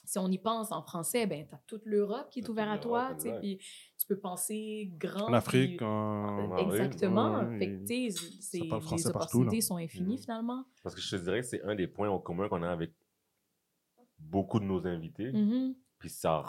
si 0.05 0.19
on 0.19 0.29
y 0.29 0.39
pense 0.39 0.73
en 0.73 0.83
français, 0.83 1.27
ben, 1.27 1.47
tu 1.47 1.55
as 1.55 1.59
toute 1.67 1.85
l'Europe 1.87 2.29
qui 2.31 2.41
est 2.41 2.49
ouverte 2.49 2.71
à 2.71 2.79
toi, 2.79 3.15
puis 3.41 3.59
tu 3.99 4.07
peux 4.07 4.19
penser 4.19 4.91
grand. 4.97 5.29
En 5.29 5.33
Afrique, 5.33 5.77
puis- 5.79 5.87
en... 5.87 6.57
Exactement. 6.59 7.41
ouais, 7.41 7.59
fait 7.59 7.67
que, 7.69 7.81
tu 7.87 8.11
sais, 8.11 8.27
c'est- 8.41 8.59
les 8.61 9.07
opportunités 9.07 9.61
sont 9.61 9.77
infinies, 9.77 10.17
Mhm. 10.17 10.23
finalement. 10.23 10.65
Parce 10.83 10.95
que 10.95 11.01
je 11.01 11.17
te 11.17 11.23
dirais 11.23 11.41
que 11.41 11.47
c'est 11.47 11.63
un 11.63 11.75
des 11.75 11.87
points 11.87 12.09
en 12.09 12.19
commun 12.19 12.49
qu'on 12.49 12.63
a 12.63 12.71
avec 12.71 12.93
beaucoup 14.19 14.61
de 14.61 14.65
nos 14.65 14.87
invités. 14.87 15.33
Mhm. 15.33 15.75
Puis 15.99 16.11
ça, 16.11 16.43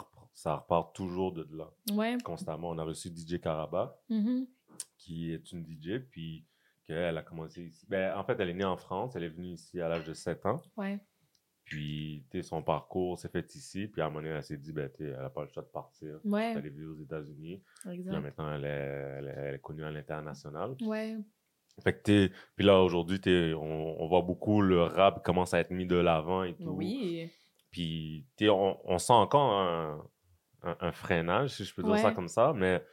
repart 0.44 0.94
toujours 0.94 1.32
de 1.32 1.46
là, 1.56 1.70
Ouais. 1.92 2.18
constamment. 2.24 2.70
On 2.70 2.78
a 2.78 2.84
reçu 2.84 3.08
DJ 3.08 3.40
Caraba, 3.40 4.00
Mhm. 4.10 4.46
qui 4.98 5.30
est 5.32 5.52
une 5.52 5.64
DJ, 5.64 6.00
puis 6.10 6.44
qu'elle 6.84 7.16
a 7.16 7.22
commencé 7.22 7.62
ici. 7.64 7.86
Ben, 7.88 8.16
en 8.16 8.24
fait, 8.24 8.38
elle 8.40 8.50
est 8.50 8.54
née 8.54 8.64
en 8.64 8.76
France, 8.76 9.14
elle 9.16 9.22
est 9.24 9.28
venue 9.28 9.52
ici 9.52 9.80
à 9.80 9.88
l'âge 9.88 10.04
de 10.04 10.12
7 10.12 10.44
ans. 10.44 10.60
Ouais. 10.76 10.98
Puis, 11.64 12.24
tu 12.30 12.42
son 12.42 12.62
parcours 12.62 13.18
s'est 13.18 13.28
fait 13.30 13.54
ici. 13.54 13.86
Puis, 13.88 14.02
à 14.02 14.06
un 14.06 14.08
moment 14.08 14.20
donné, 14.20 14.34
elle 14.34 14.42
s'est 14.44 14.56
dit, 14.58 14.72
ben, 14.72 14.90
tu 14.94 15.04
elle 15.08 15.16
n'a 15.16 15.30
pas 15.30 15.42
le 15.44 15.48
choix 15.48 15.62
de 15.62 15.68
partir. 15.68 16.20
Ouais. 16.24 16.52
Elle 16.56 16.66
est 16.66 16.70
vivre 16.70 16.92
aux 16.92 17.02
États-Unis. 17.02 17.62
Puis 17.84 18.02
là, 18.04 18.20
maintenant, 18.20 18.52
elle 18.52 18.64
est, 18.64 18.68
elle 18.68 19.28
est- 19.28 19.34
elle 19.48 19.54
est 19.54 19.60
connue 19.60 19.84
à 19.84 19.90
l'international. 19.90 20.76
Ouais. 20.82 21.16
Fait 21.82 21.92
que, 22.00 22.28
puis 22.54 22.64
là, 22.66 22.80
aujourd'hui, 22.82 23.18
on, 23.54 23.96
on 23.98 24.06
voit 24.06 24.22
beaucoup 24.22 24.60
le 24.60 24.82
rap 24.82 25.24
commence 25.24 25.54
à 25.54 25.60
être 25.60 25.70
mis 25.70 25.86
de 25.86 25.96
l'avant 25.96 26.44
et 26.44 26.54
tout. 26.54 26.70
Oui. 26.70 27.30
Puis, 27.70 28.26
tu 28.36 28.48
on, 28.50 28.78
on 28.88 28.98
sent 28.98 29.12
encore 29.14 29.52
un, 29.54 30.04
un- 30.62 30.76
un 30.80 30.92
freinage, 30.92 31.50
si 31.50 31.64
je 31.64 31.74
peux 31.74 31.82
dire 31.82 31.98
ça 31.98 32.12
comme 32.12 32.28
ça, 32.28 32.52
mais 32.54 32.84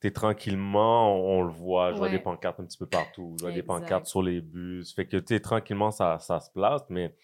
t'es 0.00 0.10
tranquillement, 0.10 1.14
on, 1.16 1.38
on 1.38 1.42
le 1.42 1.52
voit. 1.52 1.92
Je 1.92 1.96
vois 1.98 2.06
Ouais. 2.08 2.12
des 2.12 2.18
pancartes 2.22 2.60
un 2.60 2.64
petit 2.64 2.76
peu 2.78 2.86
partout. 2.86 3.34
Je 3.38 3.44
vois 3.44 3.52
des 3.54 3.62
pancartes 3.62 4.06
sur 4.06 4.22
les 4.22 4.40
bus. 4.40 4.92
Fait 4.94 5.06
que, 5.06 5.16
tu 5.16 5.40
tranquillement, 5.40 5.90
ça, 5.90 6.18
ça 6.18 6.40
se 6.40 6.50
place, 6.50 6.82
mais 6.90 7.14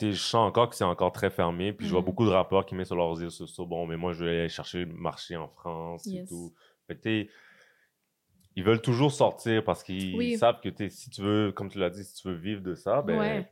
je 0.00 0.12
sens 0.12 0.34
encore 0.48 0.70
que 0.70 0.76
c'est 0.76 0.84
encore 0.84 1.12
très 1.12 1.30
fermé. 1.30 1.72
Puis, 1.72 1.86
je 1.86 1.92
vois 1.92 2.00
Mhm. 2.00 2.06
beaucoup 2.06 2.24
de 2.24 2.30
rappeurs 2.30 2.64
qui 2.66 2.74
mettent 2.74 2.86
sur 2.86 2.96
leurs 2.96 3.14
réseaux 3.14 3.30
sociaux, 3.30 3.66
bon, 3.66 3.86
mais 3.86 3.96
moi, 3.96 4.12
je 4.12 4.24
vais 4.24 4.30
aller 4.40 4.48
chercher 4.48 4.84
le 4.84 4.92
marché 4.94 5.36
en 5.36 5.48
France 5.48 6.06
et 6.06 6.24
tout. 6.26 6.52
Fait 6.86 7.28
ils 8.56 8.64
veulent 8.64 8.82
toujours 8.82 9.12
sortir 9.12 9.62
parce 9.64 9.82
qu'ils 9.82 10.16
Oui. 10.16 10.36
savent 10.36 10.60
que, 10.60 10.68
sais, 10.76 10.88
si 10.90 11.10
tu 11.10 11.20
veux, 11.22 11.52
comme 11.52 11.68
tu 11.68 11.78
l'as 11.78 11.90
dit, 11.90 12.02
si 12.04 12.14
tu 12.14 12.28
veux 12.28 12.34
vivre 12.34 12.60
de 12.62 12.74
ça, 12.74 13.02
ben, 13.02 13.18
Ouais. 13.18 13.50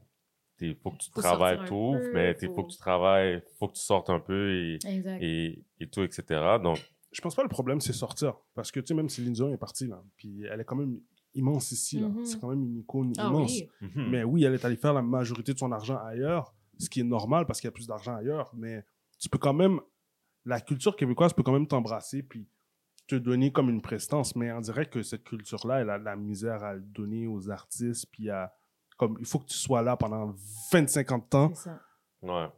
il 0.61 0.75
faut 0.77 0.91
que 0.91 0.97
tu 0.99 1.11
Faut 1.11 1.21
travailles 1.21 1.59
tout, 1.69 1.99
peu, 2.03 2.11
mais 2.13 2.35
il 2.41 2.49
faut 2.49 2.55
faut- 2.55 2.65
que 2.65 2.73
tu 2.73 2.79
travailles, 2.79 3.43
faut 3.59 3.69
que 3.69 3.75
tu 3.75 3.83
sortes 3.83 4.11
un 4.11 4.21
peu 4.21 4.53
et, 4.53 4.79
et, 5.21 5.65
et 5.81 5.87
tout, 5.89 6.03
etc. 6.03 6.59
Donc, 6.63 6.79
Je 7.13 7.21
pense 7.23 7.35
pas 7.35 7.43
que 7.43 7.47
le 7.47 7.51
problème, 7.51 7.81
c'est 7.81 7.93
sortir. 7.95 8.35
Parce 8.55 8.71
que, 8.71 8.81
tu 8.81 8.89
sais, 8.89 8.95
même 8.95 9.09
Céline 9.09 9.33
Dion 9.33 9.51
est 9.53 9.57
partie, 9.57 9.87
là. 9.87 10.03
Puis 10.17 10.43
elle 10.51 10.61
est 10.61 10.65
quand 10.65 10.77
même 10.77 11.01
immense 11.37 11.71
ici, 11.73 12.01
là. 12.01 12.09
Mhm. 12.09 12.25
C'est 12.25 12.41
quand 12.41 12.49
même 12.51 12.63
une 12.65 12.79
icône 12.79 13.13
Ah 13.19 13.29
immense. 13.29 13.51
oui. 13.53 13.69
mhm. 13.81 14.11
Mais 14.11 14.25
oui, 14.25 14.45
elle 14.45 14.55
est 14.55 14.65
allée 14.65 14.77
faire 14.77 14.93
la 14.95 15.03
majorité 15.03 15.53
de 15.53 15.59
son 15.59 15.71
argent 15.73 15.99
ailleurs, 16.05 16.55
ce 16.79 16.89
qui 16.91 17.01
est 17.01 17.05
normal 17.05 17.47
parce 17.47 17.61
qu'il 17.61 17.69
y 17.69 17.71
a 17.71 17.73
plus 17.73 17.87
d'argent 17.87 18.15
ailleurs. 18.17 18.51
Mais 18.55 18.85
tu 19.19 19.29
peux 19.29 19.39
quand 19.39 19.55
même, 19.55 19.81
la 20.45 20.61
culture 20.61 20.97
québécoise 20.97 21.33
peut 21.33 21.43
quand 21.43 21.53
même 21.53 21.67
t'embrasser 21.67 22.23
puis 22.23 22.49
te 23.07 23.15
donner 23.15 23.53
comme 23.53 23.71
une 23.71 23.81
prestance. 23.83 24.35
Mais 24.37 24.51
on 24.53 24.61
dirait 24.61 24.87
que 24.87 25.03
cette 25.03 25.25
culture-là, 25.25 25.81
elle 25.81 25.91
a 25.91 25.99
de 25.99 26.05
la 26.05 26.17
misère 26.17 26.63
à 26.65 26.75
le 26.75 26.81
donner 26.81 27.27
aux 27.27 27.51
artistes. 27.51 28.07
Puis 28.13 28.31
à, 28.31 28.53
comme, 28.97 29.17
il 29.21 29.27
faut 29.27 29.39
que 29.39 29.47
tu 29.47 29.57
sois 29.57 29.83
là 29.83 29.97
pendant 29.97 30.35
25 30.73 31.13
ans 31.13 31.19
de 31.19 31.25
temps 31.25 31.53
C'est 31.55 31.65
ça. 31.71 31.81
ouais. 32.23 32.49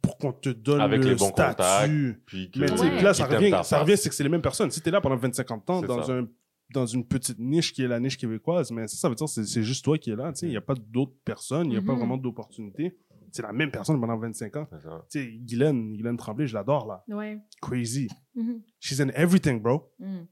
pour 0.00 0.16
qu'on 0.18 0.32
te 0.32 0.48
donne 0.50 0.80
Avec 0.80 1.02
le 1.02 1.10
les 1.10 1.14
bons 1.16 1.30
contacts, 1.30 1.60
statut. 1.62 2.22
Puis 2.26 2.50
que, 2.50 2.58
Mais 2.60 2.70
Ouais. 2.80 3.02
là, 3.02 3.12
ça 3.12 3.26
revient, 3.26 3.60
ça 3.64 3.80
revient, 3.80 3.96
c'est 3.96 4.08
que 4.08 4.14
c'est 4.14 4.22
les 4.22 4.28
mêmes 4.30 4.40
personnes. 4.42 4.70
Si 4.70 4.80
tu 4.80 4.88
es 4.88 4.92
là 4.92 5.00
pendant 5.00 5.16
25 5.16 5.50
ans 5.50 5.62
dans, 5.82 6.02
ça. 6.04 6.12
un, 6.12 6.26
dans 6.72 6.86
une 6.86 7.06
petite 7.06 7.38
niche 7.38 7.72
qui 7.72 7.82
est 7.82 7.88
la 7.88 8.00
niche 8.00 8.16
québécoise, 8.18 8.70
mais 8.70 8.88
ça, 8.88 8.96
ça 8.96 9.08
veut 9.08 9.14
dire 9.14 9.26
que 9.26 9.32
c'est 9.32 9.44
c'est 9.44 9.62
juste 9.62 9.84
toi 9.84 9.98
qui 9.98 10.10
es 10.10 10.16
là. 10.16 10.32
tu 10.32 10.40
sais. 10.40 10.46
Il 10.46 10.50
n'y 10.50 10.56
a 10.56 10.60
pas 10.62 10.74
d'autres 10.74 11.14
personnes, 11.24 11.66
il 11.66 11.70
n'y 11.70 11.76
a 11.76 11.82
pas 11.82 11.92
Mhm. 11.92 11.98
vraiment 11.98 12.16
d'opportunités. 12.16 12.96
C'est 13.30 13.42
la 13.42 13.52
même 13.52 13.70
personne 13.70 13.98
pendant 14.00 14.18
25 14.18 14.56
ans. 14.56 14.68
Guylaine, 15.14 15.94
Guylaine 15.94 16.16
Tremblay, 16.18 16.46
je 16.46 16.54
l'adore, 16.54 16.86
là. 16.86 17.02
Ouais. 17.08 17.38
Crazy. 17.62 18.08
Mhm. 18.34 18.62
She's 18.78 19.00
in 19.00 19.08
everything, 19.14 19.60
bro. 19.60 19.90
Mm. 19.98 20.22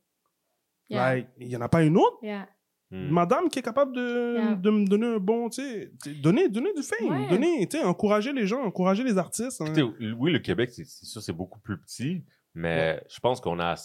Yeah. 0.90 1.14
Like, 1.14 1.28
il 1.38 1.48
n'y 1.48 1.56
en 1.56 1.60
a 1.62 1.68
pas 1.68 1.82
une 1.82 1.96
autre? 1.96 2.18
Yeah. 2.22 2.48
Hmm. 2.92 3.08
madame 3.08 3.48
qui 3.48 3.60
est 3.60 3.62
capable 3.62 3.94
de, 3.94 4.34
Yeah. 4.36 4.54
de 4.56 4.70
me 4.70 4.84
donner 4.84 5.06
un 5.06 5.18
bon, 5.20 5.48
tu 5.48 5.62
sais, 5.62 5.92
donner, 6.20 6.48
donner 6.48 6.72
du 6.74 6.82
fame, 6.82 7.08
Ouais. 7.08 7.28
donner, 7.30 7.64
tu 7.68 7.78
sais, 7.78 7.84
encourager 7.84 8.32
les 8.32 8.48
gens, 8.48 8.64
encourager 8.64 9.04
les 9.04 9.16
artistes. 9.16 9.60
hein. 9.60 9.72
Oui, 10.18 10.32
le 10.32 10.40
Québec, 10.40 10.70
c'est 10.72 10.84
c'est 10.84 11.06
sûr, 11.06 11.22
c'est 11.22 11.32
beaucoup 11.32 11.60
plus 11.60 11.78
petit, 11.80 12.24
mais 12.52 13.00
je 13.08 13.20
pense 13.20 13.40
qu'on 13.40 13.60
a, 13.60 13.76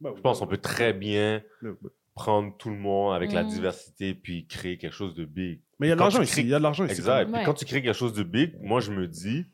Ben 0.00 0.10
oui, 0.10 0.16
je 0.16 0.22
pense 0.22 0.38
ben 0.40 0.46
qu'on 0.46 0.50
peut 0.50 0.56
très 0.60 0.92
bien 0.92 1.42
oui. 1.62 1.68
Ben 1.70 1.76
oui. 1.82 1.90
prendre 2.14 2.56
tout 2.56 2.70
le 2.70 2.76
monde 2.76 3.14
avec 3.14 3.32
la 3.32 3.42
Mhm. 3.44 3.50
diversité 3.50 4.14
puis 4.14 4.46
créer 4.46 4.78
quelque 4.78 4.92
chose 4.94 5.14
de 5.14 5.24
big. 5.24 5.62
Mais 5.78 5.86
il 5.86 5.90
y 5.90 5.92
a 5.92 5.94
de 5.94 6.00
l'argent 6.00 6.22
ici, 6.22 6.32
crées- 6.32 6.42
il 6.42 6.48
y 6.48 6.54
a 6.54 6.58
de 6.58 6.62
l'argent 6.62 6.84
ici. 6.84 6.94
Exact. 6.94 7.24
Puis 7.26 7.34
Ouais. 7.34 7.44
quand 7.44 7.54
tu 7.54 7.64
crées 7.64 7.82
quelque 7.82 7.96
chose 7.96 8.12
de 8.12 8.22
big, 8.22 8.56
moi, 8.60 8.80
je 8.80 8.90
me 8.92 9.06
dis, 9.08 9.46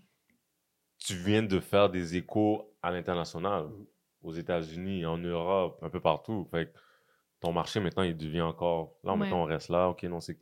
tu 0.98 1.14
viens 1.14 1.42
de 1.42 1.60
faire 1.60 1.90
des 1.90 2.16
échos 2.16 2.74
à 2.82 2.90
l'international, 2.90 3.68
aux 4.22 4.32
États-Unis, 4.32 5.04
en 5.06 5.18
Europe, 5.18 5.78
un 5.82 5.90
peu 5.90 6.00
partout. 6.00 6.46
Fait 6.50 6.66
que 6.66 6.78
ton 7.40 7.52
marché, 7.52 7.78
maintenant, 7.80 8.02
il 8.02 8.16
devient 8.16 8.40
encore. 8.40 8.96
Là, 9.04 9.12
Ouais. 9.12 9.18
maintenant, 9.18 9.42
on 9.42 9.46
reste 9.46 9.68
là. 9.68 9.88
OK, 9.90 10.02
non, 10.04 10.20
c'est. 10.20 10.36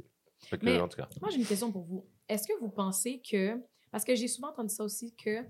Fait 0.48 0.58
que, 0.58 0.64
Mais- 0.64 0.80
en 0.80 0.88
tout 0.88 0.96
cas. 0.96 1.08
Moi, 1.20 1.30
j'ai 1.30 1.38
une 1.38 1.46
question 1.46 1.70
pour 1.72 1.84
vous. 1.84 2.06
Est-ce 2.28 2.46
que 2.46 2.58
vous 2.60 2.70
pensez 2.70 3.20
que. 3.20 3.60
Parce 3.90 4.04
que 4.04 4.14
j'ai 4.14 4.28
souvent 4.28 4.48
entendu 4.50 4.74
ça 4.74 4.84
aussi, 4.84 5.14
que 5.14 5.44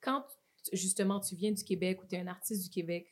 quand 0.00 0.24
justement 0.72 1.20
tu 1.20 1.34
viens 1.34 1.52
du 1.52 1.62
Québec 1.64 2.02
ou 2.02 2.06
tu 2.06 2.14
es 2.16 2.20
un 2.20 2.26
artiste 2.26 2.62
du 2.64 2.70
Québec, 2.70 3.06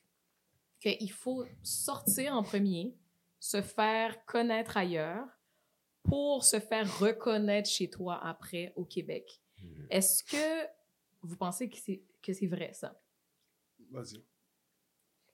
qu'il 0.80 1.10
faut 1.10 1.44
sortir 1.62 2.34
en 2.34 2.42
premier, 2.42 2.96
se 3.40 3.60
faire 3.62 4.24
connaître 4.26 4.76
ailleurs 4.76 5.26
pour 6.04 6.44
se 6.44 6.58
faire 6.60 6.98
reconnaître 6.98 7.68
chez 7.68 7.90
toi 7.90 8.18
après 8.24 8.72
au 8.76 8.84
Québec. 8.84 9.40
Mhm. 9.62 9.86
Est-ce 9.90 10.24
que 10.24 10.68
vous 11.22 11.36
pensez 11.36 11.68
que 11.68 11.76
c'est 11.76 12.02
que 12.22 12.32
c'est 12.32 12.46
vrai 12.46 12.72
ça? 12.72 13.00
Vas-y. 13.90 14.24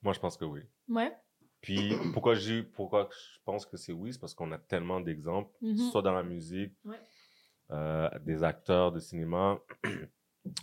Moi, 0.01 0.13
je 0.13 0.19
pense 0.19 0.37
que 0.37 0.45
oui. 0.45 0.61
Ouais. 0.87 1.15
Puis, 1.61 1.93
pourquoi, 2.13 2.35
j'ai, 2.35 2.61
pourquoi 2.61 3.09
je 3.11 3.39
pense 3.43 3.65
que 3.65 3.75
c'est 3.77 3.91
oui, 3.91 4.13
c'est 4.13 4.19
parce 4.19 4.35
qu'on 4.35 4.51
a 4.51 4.59
tellement 4.59 5.01
d'exemples, 5.01 5.51
Mhm. 5.61 5.77
soit 5.91 6.03
dans 6.03 6.13
la 6.13 6.21
musique, 6.23 6.73
Ouais. 6.85 6.99
euh, 7.71 8.09
des 8.19 8.43
acteurs 8.43 8.91
de 8.91 8.99
cinéma 8.99 9.59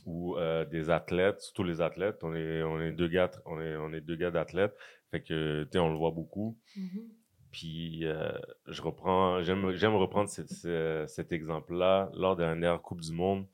ou 0.07 0.37
euh, 0.37 0.64
des 0.64 0.91
athlètes, 0.91 1.41
surtout 1.41 1.64
les 1.64 1.80
athlètes. 1.80 2.22
On 2.22 2.35
est, 2.35 2.62
on 2.62 2.80
est 2.80 2.93
deux 2.93 3.09
gars, 3.09 3.30
on 3.47 3.61
est, 3.61 3.76
on 3.76 3.93
est 3.93 4.01
deux 4.01 4.16
gars 4.16 4.30
d'athlètes. 4.30 4.76
Fait 5.11 5.22
que, 5.22 5.64
tu 5.64 5.70
sais, 5.72 5.78
on 5.78 5.91
le 5.91 5.97
voit 5.99 6.11
beaucoup. 6.11 6.57
Mhm. 6.76 7.09
Puis, 7.51 8.07
euh, 8.07 8.33
je 8.66 8.80
reprends, 8.80 9.43
j'aime, 9.43 9.72
j'aime 9.72 9.95
reprendre 9.95 10.28
cet, 10.28 10.49
ce- 10.49 11.05
cet 11.07 11.33
exemple-là 11.33 12.11
lors 12.14 12.35
de 12.37 12.43
la 12.43 12.49
dernière 12.49 12.80
Coupe 12.80 13.01
du 13.03 13.12
Monde. 13.12 13.47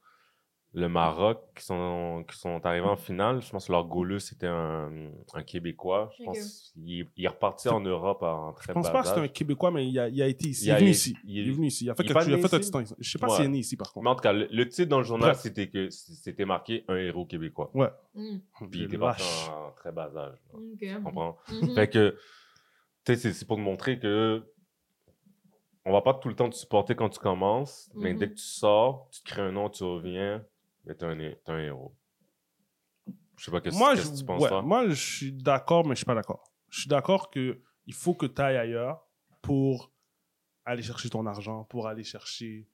Le 0.79 0.89
Maroc, 0.89 1.41
qui 1.57 1.65
sont, 1.65 2.25
qui 2.31 2.37
sont 2.39 2.65
arrivés 2.65 2.87
en 2.87 2.97
finale, 2.97 3.43
je 3.43 3.51
pense 3.51 3.67
que 3.67 3.73
leur 3.73 3.85
goaleux, 3.87 4.21
c'était 4.21 4.47
un, 4.47 5.11
un 5.35 5.43
Québécois. 5.43 6.11
Je 6.19 6.25
pense 6.25 6.71
qu'il 6.73 7.07
il 7.17 7.25
est 7.25 7.29
reparti 7.29 7.69
en 7.69 7.81
Europe 7.81 8.23
en 8.23 8.53
très 8.53 8.69
Je 8.69 8.73
pense 8.75 8.89
pas 8.91 9.03
que 9.03 9.09
c'est 9.09 9.15
un 9.19 9.27
Québécois, 9.29 9.71
mais 9.73 9.89
il 9.89 9.99
a, 9.99 10.09
il 10.09 10.23
a 10.23 10.29
été 10.29 10.49
ici. 10.49 10.67
Il 10.67 10.69
Il, 10.69 10.71
est 10.71 10.75
a- 10.75 10.79
venu 10.79 10.91
ici. 10.91 11.17
il- 11.25 11.37
Il 11.39 11.49
est 11.49 11.53
venu 11.53 11.67
ici. 11.67 11.85
Il 11.87 11.91
a 11.91 11.95
fait, 11.97 12.05
ici? 12.61 12.71
temps. 12.71 12.83
Je 12.99 13.11
sais 13.11 13.19
pas 13.19 13.27
Ouais. 13.29 13.37
s'il 13.37 13.45
est 13.47 13.49
né 13.49 13.59
ici, 13.59 13.77
par 13.77 13.93
contre. 13.93 14.05
Mais 14.05 14.11
en 14.11 14.15
tout 14.15 14.21
cas, 14.23 14.33
le, 14.33 14.47
le 14.51 14.69
titre 14.69 14.89
dans 14.89 14.99
le 14.99 15.05
journal, 15.05 15.31
Bref. 15.31 15.41
c'était 15.41 15.69
que 15.69 15.91
c'était 15.91 16.45
marqué 16.45 16.85
un 16.87 16.97
héros 16.97 17.27
québécois. 17.27 17.71
Mhm. 18.15 18.41
Puis 18.71 18.81
il 18.81 18.83
était 18.85 18.99
parti 18.99 19.25
en, 19.51 19.69
en 19.69 19.71
très 19.73 19.91
bas 19.91 20.05
âge. 20.17 20.39
là. 20.53 20.59
Ok. 20.59 20.79
Tu 20.79 21.03
comprends? 21.03 21.37
Mhm. 21.51 21.75
Fait 21.75 21.89
que, 21.89 22.11
tu 23.05 23.15
sais, 23.15 23.17
c'est- 23.17 23.33
c'est 23.33 23.47
pour 23.47 23.57
te 23.57 23.63
montrer 23.63 23.99
que 23.99 24.45
on 25.85 25.93
va 25.93 26.03
pas 26.03 26.15
tout 26.15 26.29
le 26.29 26.35
temps 26.37 26.51
te 26.51 26.55
supporter 26.55 26.95
quand 26.95 27.09
tu 27.09 27.19
commences, 27.19 27.91
mais 27.95 28.13
dès 28.15 28.29
que 28.29 28.35
tu 28.35 28.43
sors, 28.45 29.09
tu 29.11 29.23
te 29.23 29.29
crées 29.31 29.43
un 29.43 29.53
nom, 29.53 29.71
tu 29.71 29.83
reviens, 29.85 30.45
mais 30.89 30.95
t'es 30.97 31.05
un, 31.05 31.19
hé- 31.21 31.39
t'es 31.45 31.53
un 31.53 31.59
héros. 31.61 31.95
Je 33.37 33.45
sais 33.45 33.51
pas 33.53 33.61
qu'est-ce 33.61 33.77
moi, 33.79 33.95
qu'est-ce 33.95 34.07
je, 34.09 34.13
que 34.13 34.17
tu 34.19 34.25
penses, 34.25 34.43
ouais, 34.43 34.49
toi. 34.49 34.63
moi, 34.63 34.89
je 34.89 34.95
suis 34.95 35.33
d'accord, 35.33 35.87
mais 35.87 35.95
je 35.95 35.99
suis 35.99 36.07
pas 36.07 36.15
d'accord. 36.17 36.53
Je 36.71 36.81
suis 36.81 36.89
d'accord 36.89 37.31
que 37.31 37.63
il 37.87 37.95
faut 37.95 38.15
que 38.15 38.27
tu 38.27 38.41
ailles 38.43 38.57
ailleurs 38.57 39.07
pour 39.43 39.93
aller 40.65 40.83
chercher 40.83 41.09
ton 41.09 41.25
argent, 41.27 41.65
pour 41.65 41.87
aller 41.87 42.03
chercher 42.05 42.69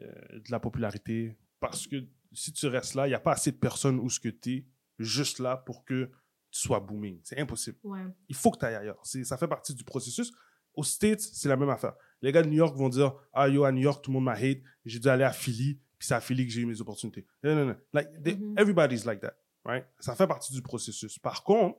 euh, 0.00 0.04
de 0.34 0.50
la 0.50 0.60
popularité. 0.60 1.38
Parce 1.60 1.86
que 1.86 1.96
si 2.32 2.52
tu 2.52 2.66
restes 2.66 2.94
là, 2.94 3.06
il 3.06 3.10
n'y 3.10 3.14
a 3.16 3.20
pas 3.20 3.32
assez 3.32 3.52
de 3.52 3.56
personnes 3.56 3.98
où 3.98 4.08
ce 4.10 4.20
que 4.20 4.28
tu 4.28 4.56
es 4.56 4.66
juste 4.98 5.38
là 5.40 5.56
pour 5.56 5.84
que 5.84 6.10
tu 6.50 6.60
sois 6.60 6.80
booming. 6.80 7.20
C'est 7.24 7.38
impossible. 7.38 7.78
Ouais. 7.82 8.04
Il 8.28 8.34
faut 8.36 8.50
que 8.50 8.58
tu 8.58 8.66
ailles 8.66 8.74
ailleurs. 8.76 9.00
C'est- 9.04 9.24
Ça 9.24 9.36
fait 9.36 9.48
partie 9.48 9.74
du 9.74 9.82
processus. 9.84 10.30
Aux 10.74 10.84
States, 10.84 11.20
c'est 11.20 11.48
la 11.48 11.56
même 11.56 11.70
affaire. 11.70 11.94
Les 12.22 12.30
gars 12.32 12.42
de 12.42 12.48
New 12.48 12.56
York 12.56 12.76
vont 12.76 12.88
dire 12.88 13.14
Ah, 13.32 13.48
yo, 13.48 13.64
à 13.64 13.72
New 13.72 13.80
York, 13.82 14.04
tout 14.04 14.10
le 14.10 14.14
monde 14.14 14.24
m'a 14.24 14.34
hate. 14.36 14.58
J'ai 14.84 14.98
dû 15.00 15.08
aller 15.08 15.24
à 15.24 15.32
Philly, 15.32 15.80
puis 16.00 16.06
c'est 16.08 16.14
à 16.14 16.20
Philly 16.20 16.46
que 16.46 16.52
j'ai 16.52 16.62
eu 16.62 16.66
mes 16.66 16.80
opportunités. 16.80 17.26
Non, 17.44 17.54
non, 17.54 17.66
non. 17.66 17.76
Like, 17.92 18.08
they- 18.22 18.34
Mhm. 18.36 18.58
Everybody's 18.58 19.04
like 19.04 19.20
that. 19.20 19.34
Right? 19.66 19.84
Ça 19.98 20.16
fait 20.16 20.26
partie 20.26 20.52
du 20.54 20.62
processus. 20.62 21.18
Par 21.18 21.44
contre, 21.44 21.78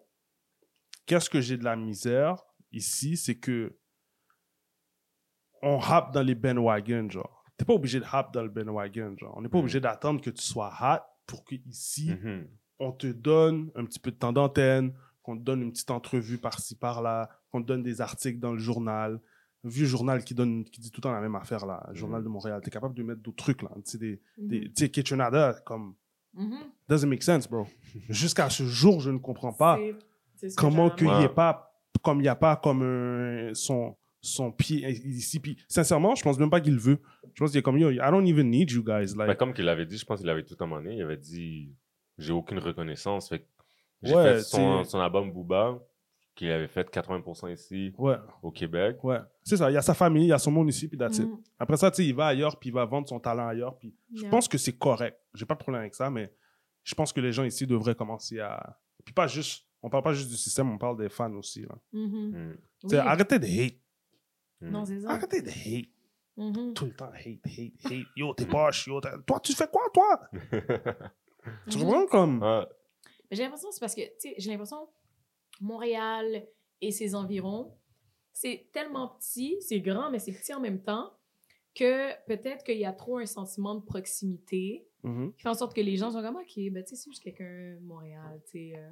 qu'est-ce 1.08 1.28
que 1.30 1.42
j'ai 1.42 1.58
de 1.58 1.64
la 1.64 1.76
misère 1.76 2.38
ici, 2.72 3.18
c'est 3.18 3.40
que 3.40 3.76
on 5.64 5.80
hop 5.80 6.12
dans 6.14 6.22
les 6.24 6.36
bandwagons, 6.36 7.10
genre. 7.10 7.44
T'es 7.58 7.66
pas 7.66 7.74
obligé 7.74 8.00
de 8.00 8.06
hop 8.12 8.32
dans 8.34 8.44
le 8.44 8.50
bandwagon, 8.50 9.16
genre. 9.18 9.34
On 9.38 9.42
n'est 9.42 9.50
pas 9.50 9.58
Mhm. 9.58 9.64
obligé 9.64 9.80
d'attendre 9.80 10.22
que 10.22 10.30
tu 10.30 10.42
sois 10.44 10.72
hot 10.82 11.02
pour 11.28 11.44
que 11.44 11.56
ici, 11.68 12.12
Mhm. 12.12 12.48
on 12.80 12.92
te 12.92 13.08
donne 13.08 13.72
un 13.76 13.86
petit 13.86 14.00
peu 14.00 14.12
de 14.12 14.16
temps 14.18 14.34
d'antenne, 14.34 14.94
qu'on 15.24 15.38
te 15.38 15.44
donne 15.44 15.62
une 15.62 15.72
petite 15.72 15.92
entrevue 15.92 16.40
par-ci, 16.40 16.76
par-là, 16.76 17.30
qu'on 17.52 17.62
te 17.62 17.68
donne 17.68 17.84
des 17.84 18.02
articles 18.02 18.40
dans 18.40 18.54
le 18.54 18.60
journal. 18.60 19.20
Vieux 19.64 19.86
journal 19.86 20.24
qui, 20.24 20.34
donne, 20.34 20.64
qui 20.66 20.82
dit 20.82 20.90
tout 20.90 21.00
le 21.02 21.04
temps 21.04 21.12
la 21.12 21.22
même 21.22 21.36
affaire, 21.36 21.66
là. 21.68 21.86
Le 21.90 21.94
Journal 21.96 22.24
de 22.24 22.28
Montréal. 22.30 22.62
T'es 22.64 22.72
capable 22.72 22.96
de 22.96 23.04
mettre 23.04 23.22
d'autres 23.22 23.44
trucs, 23.44 23.62
là. 23.62 23.70
Tu 23.76 23.82
sais, 23.92 23.98
des, 24.00 24.20
des, 24.38 24.62
tu 24.66 24.72
sais, 24.76 24.90
Kitchenada, 24.90 25.54
comme, 25.66 25.94
Mhm. 26.34 26.58
doesn't 26.90 27.08
make 27.08 27.22
sense, 27.24 27.48
bro. 27.48 27.68
Jusqu'à 28.10 28.50
ce 28.50 28.64
jour, 28.64 29.02
je 29.02 29.12
ne 29.12 29.18
comprends 29.20 29.54
pas 29.54 29.78
comment 30.58 30.90
qu'il 30.90 31.08
n'y 31.12 31.24
ait 31.26 31.30
pas, 31.30 31.74
comme 32.02 32.20
il 32.20 32.24
n'y 32.24 32.28
a 32.28 32.36
pas 32.36 32.56
comme 32.56 32.82
un- 32.82 33.54
son, 33.54 33.96
son 34.22 34.52
pied 34.52 34.88
ici. 34.90 35.40
Puis, 35.40 35.58
sincèrement, 35.68 36.16
je 36.16 36.24
pense 36.24 36.40
même 36.40 36.50
pas 36.50 36.62
qu'il 36.62 36.74
le 36.74 36.80
veut. 36.80 37.00
Je 37.34 37.40
pense 37.44 37.52
qu'il 37.52 37.60
est 37.60 37.64
comme, 37.64 37.78
yo, 37.78 37.92
I 37.92 37.98
don't 37.98 38.26
even 38.28 38.50
need 38.50 38.72
you 38.72 38.84
guys. 38.84 39.14
Ben, 39.16 39.26
Like, 39.28 39.38
comme 39.38 39.54
qu'il 39.54 39.68
avait 39.70 39.86
dit, 39.86 39.98
je 39.98 40.06
pense 40.06 40.20
qu'il 40.22 40.30
avait 40.30 40.44
tout 40.44 40.56
à 40.60 40.64
un 40.64 40.68
moment 40.68 40.82
donné, 40.82 40.96
il 40.96 41.02
avait 41.04 41.18
dit 41.18 41.76
j'ai 42.18 42.34
aucune 42.34 42.60
reconnaissance. 42.60 43.30
Fait 43.30 43.40
que 43.40 43.46
j'ai 44.04 44.16
Ouais, 44.16 44.24
fait 44.38 44.42
son, 44.44 44.84
son 44.84 45.00
album 45.00 45.32
Booba, 45.32 45.80
qu'il 46.36 46.50
avait 46.52 46.68
fait 46.68 46.90
80% 46.90 47.52
ici 47.54 47.94
Ouais, 47.98 48.16
au 48.42 48.52
Québec. 48.52 49.04
ouais. 49.04 49.20
C'est 49.44 49.58
ça. 49.58 49.70
Il 49.70 49.74
y 49.74 49.78
a 49.78 49.82
sa 49.82 49.94
famille, 49.94 50.26
il 50.26 50.30
y 50.30 50.34
a 50.34 50.40
son 50.40 50.52
monde 50.52 50.70
ici, 50.70 50.88
puis 50.88 50.98
that's 50.98 51.18
it. 51.20 51.28
Mhm. 51.28 51.42
Après 51.60 51.78
ça, 51.78 51.92
tu 51.92 51.98
sais, 51.98 52.06
il 52.08 52.16
va 52.16 52.28
ailleurs, 52.28 52.58
puis 52.58 52.70
il 52.70 52.74
va 52.74 52.86
vendre 52.86 53.08
son 53.08 53.20
talent 53.20 53.48
ailleurs, 53.48 53.78
puis 53.78 53.96
je 54.16 54.26
pense 54.28 54.48
que 54.48 54.58
c'est 54.58 54.78
correct. 54.78 55.20
J'ai 55.34 55.46
pas 55.46 55.56
de 55.56 55.60
problème 55.60 55.82
avec 55.82 55.94
ça, 55.96 56.10
mais 56.10 56.34
je 56.84 56.96
pense 56.96 57.12
que 57.14 57.20
les 57.22 57.32
gens 57.32 57.44
ici 57.44 57.68
devraient 57.68 57.96
commencer 57.96 58.40
à. 58.40 58.80
Puis 59.04 59.14
pas 59.14 59.28
juste. 59.28 59.66
On 59.84 59.90
parle 59.90 60.04
pas 60.04 60.14
juste 60.14 60.30
du 60.30 60.38
système, 60.38 60.70
on 60.72 60.78
parle 60.78 60.98
des 60.98 61.10
fans 61.10 61.34
aussi. 61.34 61.64
Là. 61.64 61.76
Mhm. 61.92 62.30
Mm, 62.52 62.58
Oui. 62.84 62.96
Arrêtez 62.98 63.40
de 63.40 63.46
hate. 63.46 63.80
mm. 64.62 64.70
Non, 64.70 64.86
c'est 64.86 65.00
ça. 65.02 65.10
Arrêtez 65.12 65.42
de 65.42 65.50
hate. 65.50 65.90
Mhm. 66.38 66.74
Tout 66.76 66.86
le 66.86 66.94
temps, 66.94 67.12
hate, 67.12 67.46
hate, 67.46 67.74
hate. 67.92 68.08
Yo, 68.16 68.34
t'es 68.36 68.46
poche, 68.46 68.88
yo. 68.88 69.02
Toi, 69.02 69.40
tu 69.44 69.54
fais 69.54 69.68
quoi, 69.68 69.84
toi? 69.94 70.22
Tu 71.70 71.80
comprends 71.80 72.06
comme? 72.06 72.42
Ouais. 72.42 72.66
J'ai 73.32 73.44
l'impression, 73.44 73.72
c'est 73.72 73.80
parce 73.80 73.96
que, 73.96 74.02
tu 74.02 74.12
sais, 74.20 74.36
j'ai 74.38 74.52
l'impression, 74.52 74.88
Montréal 75.62 76.46
et 76.82 76.92
ses 76.92 77.16
environs, 77.16 77.78
c'est 78.34 78.70
tellement 78.74 79.10
petit, 79.10 79.58
c'est 79.62 79.80
grand, 79.80 80.10
mais 80.12 80.20
c'est 80.20 80.32
petit 80.32 80.54
en 80.54 80.60
même 80.60 80.82
temps, 80.82 81.12
que 81.76 82.12
peut-être 82.26 82.64
qu'il 82.64 82.78
y 82.78 82.86
a 82.86 82.94
trop 82.94 83.18
un 83.18 83.26
sentiment 83.26 83.76
de 83.76 83.82
proximité 83.84 84.88
Mhm. 85.04 85.34
qui 85.34 85.42
fait 85.42 85.50
en 85.50 85.54
sorte 85.56 85.76
que 85.76 85.82
les 85.82 85.96
gens 85.98 86.12
sont 86.12 86.22
comme, 86.22 86.36
OK, 86.36 86.54
ben, 86.72 86.84
tu 86.84 86.90
sais, 86.90 86.96
c'est 86.96 87.10
juste 87.10 87.24
quelqu'un 87.24 87.76
de 87.80 87.80
Montréal, 87.86 88.42
tu 88.46 88.52
sais. 88.52 88.74
euh, 88.78 88.90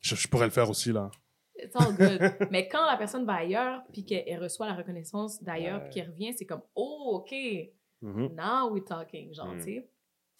je, 0.00 0.14
je 0.14 0.28
pourrais 0.28 0.46
le 0.46 0.50
faire 0.52 0.70
aussi, 0.70 0.92
là. 0.92 1.10
It's 1.58 1.76
all 1.76 1.94
good. 1.94 1.98
mais 2.50 2.66
quand 2.68 2.86
la 2.86 2.96
personne 2.96 3.26
va 3.26 3.34
ailleurs, 3.34 3.82
puis 3.92 4.04
qu'elle 4.04 4.42
reçoit 4.42 4.66
la 4.66 4.74
reconnaissance 4.74 5.42
d'ailleurs, 5.42 5.80
Ouais. 5.82 5.84
puis 5.90 5.94
qu'elle 6.00 6.10
revient, 6.10 6.32
c'est 6.32 6.46
comme, 6.46 6.62
oh, 6.74 7.20
OK, 7.22 7.34
Mhm. 8.02 8.34
now 8.34 8.70
we're 8.72 8.84
talking, 8.84 9.34
genre, 9.34 9.54
Mm. 9.54 9.58
tu 9.58 9.64
sais. 9.64 9.90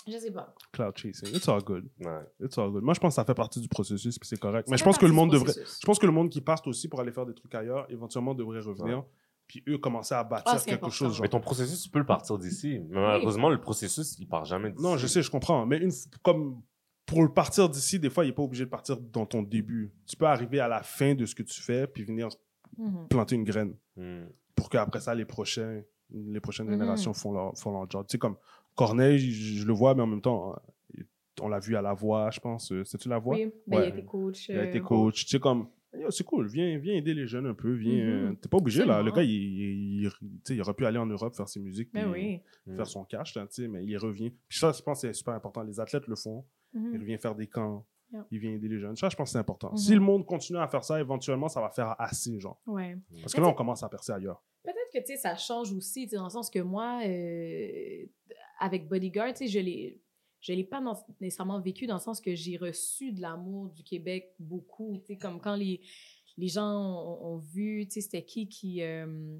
Je 0.06 0.16
sais 0.16 0.30
pas. 0.30 0.54
Cloud 0.72 0.96
chasing. 0.96 1.28
It's 1.34 1.48
all 1.48 1.62
good. 1.62 1.88
Ouais. 2.00 2.20
It's 2.40 2.56
all 2.58 2.70
good. 2.70 2.82
Moi, 2.82 2.94
je 2.94 3.00
pense 3.00 3.12
que 3.12 3.16
ça 3.16 3.24
fait 3.24 3.34
partie 3.34 3.60
du 3.60 3.68
processus, 3.68 4.18
puis 4.18 4.26
c'est 4.28 4.38
correct. 4.40 4.66
Ça 4.66 4.72
Mais 4.72 4.78
je 4.78 4.84
pense 4.84 4.96
que 4.98 5.06
le 5.06 5.12
monde 5.12 5.30
devrait. 5.30 5.52
Je 5.52 5.86
pense 5.86 5.98
que 5.98 6.06
le 6.06 6.12
monde 6.12 6.30
qui 6.30 6.40
part 6.40 6.60
aussi 6.66 6.88
pour 6.88 7.00
aller 7.00 7.12
faire 7.12 7.26
des 7.26 7.34
trucs 7.34 7.54
ailleurs, 7.54 7.86
éventuellement 7.90 8.34
devrait 8.34 8.60
revenir. 8.60 9.04
Puis 9.46 9.62
eux 9.68 9.78
commencer 9.78 10.14
à 10.14 10.22
bâtir 10.24 10.52
Ah, 10.54 10.58
quelque 10.58 10.74
important. 10.74 10.90
chose. 10.90 11.14
genre. 11.14 11.22
Mais 11.22 11.28
ton 11.28 11.40
processus, 11.40 11.82
tu 11.82 11.90
peux 11.90 11.98
le 11.98 12.06
partir 12.06 12.38
d'ici. 12.38 12.78
Mais 12.88 13.00
malheureusement, 13.00 13.48
le 13.50 13.60
processus, 13.60 14.16
il 14.18 14.26
part 14.28 14.44
jamais 14.44 14.70
d'ici. 14.70 14.82
Non, 14.82 14.96
je 14.96 15.06
sais, 15.08 15.22
je 15.22 15.30
comprends. 15.30 15.66
Mais 15.66 15.78
une, 15.78 15.90
comme 16.22 16.62
pour 17.04 17.22
le 17.22 17.32
partir 17.32 17.68
d'ici, 17.68 17.98
des 17.98 18.10
fois, 18.10 18.24
il 18.24 18.28
n'est 18.28 18.32
pas 18.34 18.42
obligé 18.44 18.64
de 18.64 18.70
partir 18.70 18.96
dans 18.96 19.26
ton 19.26 19.42
début. 19.42 19.92
Tu 20.06 20.16
peux 20.16 20.26
arriver 20.26 20.60
à 20.60 20.68
la 20.68 20.82
fin 20.84 21.14
de 21.16 21.26
ce 21.26 21.34
que 21.34 21.42
tu 21.42 21.60
fais, 21.60 21.86
puis 21.88 22.04
venir 22.04 22.28
Mhm. 22.78 23.08
planter 23.08 23.34
une 23.34 23.42
graine. 23.44 23.74
Mm. 23.96 24.26
Pour 24.54 24.70
qu'après 24.70 25.00
ça, 25.00 25.12
les 25.16 25.24
prochains, 25.24 25.82
les 26.10 26.38
prochaines 26.40 26.66
Mhm. 26.66 26.72
générations 26.74 27.12
font 27.12 27.32
leur, 27.32 27.58
font 27.58 27.72
leur 27.72 27.90
job. 27.90 28.06
Tu 28.08 28.12
sais, 28.12 28.18
comme 28.18 28.36
Corneille, 28.74 29.18
je, 29.18 29.60
je 29.60 29.66
le 29.66 29.72
vois, 29.72 29.94
mais 29.94 30.02
en 30.02 30.06
même 30.06 30.22
temps, 30.22 30.54
hein, 30.54 31.02
on 31.42 31.48
l'a 31.48 31.58
vu 31.58 31.76
à 31.76 31.82
la 31.82 31.92
voix, 31.94 32.30
je 32.30 32.40
pense. 32.40 32.70
Euh, 32.72 32.84
C'est-tu 32.84 33.08
la 33.08 33.18
voix? 33.18 33.34
Oui, 33.36 33.52
ben, 33.66 33.78
il 33.78 33.82
a 33.84 33.88
été 33.88 34.04
coach. 34.04 34.48
Il 34.48 34.58
a 34.58 34.64
été 34.64 34.78
euh, 34.78 34.82
coach. 34.82 35.24
Tu 35.24 35.30
sais, 35.30 35.40
comme, 35.40 35.68
c'est 36.10 36.24
cool, 36.24 36.46
viens, 36.48 36.78
viens 36.78 36.94
aider 36.94 37.14
les 37.14 37.26
jeunes 37.26 37.46
un 37.46 37.54
peu. 37.54 37.72
Viens, 37.72 38.04
Mhm. 38.04 38.32
euh, 38.32 38.34
T'es 38.40 38.48
pas 38.48 38.58
obligé, 38.58 38.84
là. 38.84 39.02
Le 39.02 39.10
gars, 39.10 39.22
il, 39.22 39.30
il, 39.30 40.02
il- 40.04 40.10
tu 40.10 40.16
sais, 40.44 40.54
il 40.54 40.60
aurait 40.60 40.74
pu 40.74 40.84
aller 40.86 40.98
en 40.98 41.06
Europe 41.06 41.34
faire 41.34 41.48
ses 41.48 41.60
musiques, 41.60 41.90
Ben 41.92 42.10
puis 42.12 42.42
oui. 42.66 42.72
Mm. 42.72 42.76
faire 42.76 42.86
son 42.86 43.04
cash, 43.04 43.34
là, 43.34 43.46
tu 43.46 43.62
sais, 43.62 43.68
mais 43.68 43.84
il 43.84 43.96
revient. 43.96 44.30
Puis 44.48 44.58
ça, 44.58 44.72
je 44.72 44.82
pense 44.82 45.00
que 45.02 45.08
c'est 45.08 45.14
super 45.14 45.34
important. 45.34 45.62
Les 45.62 45.80
athlètes 45.80 46.06
le 46.06 46.16
font. 46.16 46.44
Mhm. 46.74 46.90
Il 46.94 47.00
revient 47.00 47.18
faire 47.18 47.34
des 47.34 47.46
camps. 47.46 47.86
Yeah. 48.12 48.26
Il 48.32 48.38
vient 48.40 48.50
aider 48.52 48.66
les 48.68 48.78
jeunes. 48.80 48.96
Ça, 48.96 49.08
je 49.08 49.14
pense 49.16 49.28
que 49.28 49.32
c'est 49.32 49.38
important. 49.38 49.70
Mhm. 49.70 49.76
Si 49.76 49.94
le 49.94 50.00
monde 50.00 50.26
continue 50.26 50.58
à 50.58 50.66
faire 50.66 50.82
ça, 50.84 50.98
éventuellement, 51.00 51.48
ça 51.48 51.60
va 51.60 51.70
faire 51.70 51.94
assez, 51.98 52.38
genre. 52.40 52.60
Ouais. 52.66 52.96
Parce 53.20 53.32
que 53.32 53.40
là, 53.40 53.46
on 53.48 53.52
commence 53.54 53.82
à 53.84 53.88
percer 53.88 54.10
ailleurs. 54.12 54.42
Peut-être 54.64 54.76
que, 54.92 54.98
tu 54.98 55.06
sais, 55.06 55.16
ça 55.16 55.36
change 55.36 55.72
aussi, 55.72 56.04
tu 56.04 56.10
sais, 56.10 56.16
dans 56.16 56.24
le 56.24 56.30
sens 56.30 56.50
que 56.50 56.58
moi, 56.58 57.00
euh, 57.06 58.04
avec 58.60 58.88
Bodyguard, 58.88 59.32
tu 59.32 59.38
sais, 59.38 59.48
je 59.48 59.58
l'ai... 59.58 60.00
Je 60.42 60.54
l'ai 60.54 60.64
pas 60.64 60.80
nécessairement 61.20 61.60
vécu 61.60 61.86
dans 61.86 61.96
le 61.96 62.00
sens 62.00 62.18
que 62.18 62.34
j'ai 62.34 62.56
reçu 62.56 63.12
de 63.12 63.20
l'amour 63.20 63.68
du 63.68 63.82
Québec 63.82 64.32
beaucoup, 64.38 64.96
tu 64.96 65.08
sais, 65.08 65.16
comme 65.18 65.38
quand 65.38 65.54
les, 65.54 65.82
les 66.38 66.48
gens 66.48 66.64
ont, 66.64 67.34
ont 67.34 67.36
vu, 67.36 67.84
tu 67.86 67.92
sais, 67.92 68.00
c'était 68.00 68.22
qui 68.24 68.48
qui, 68.48 68.82
euh, 68.82 69.36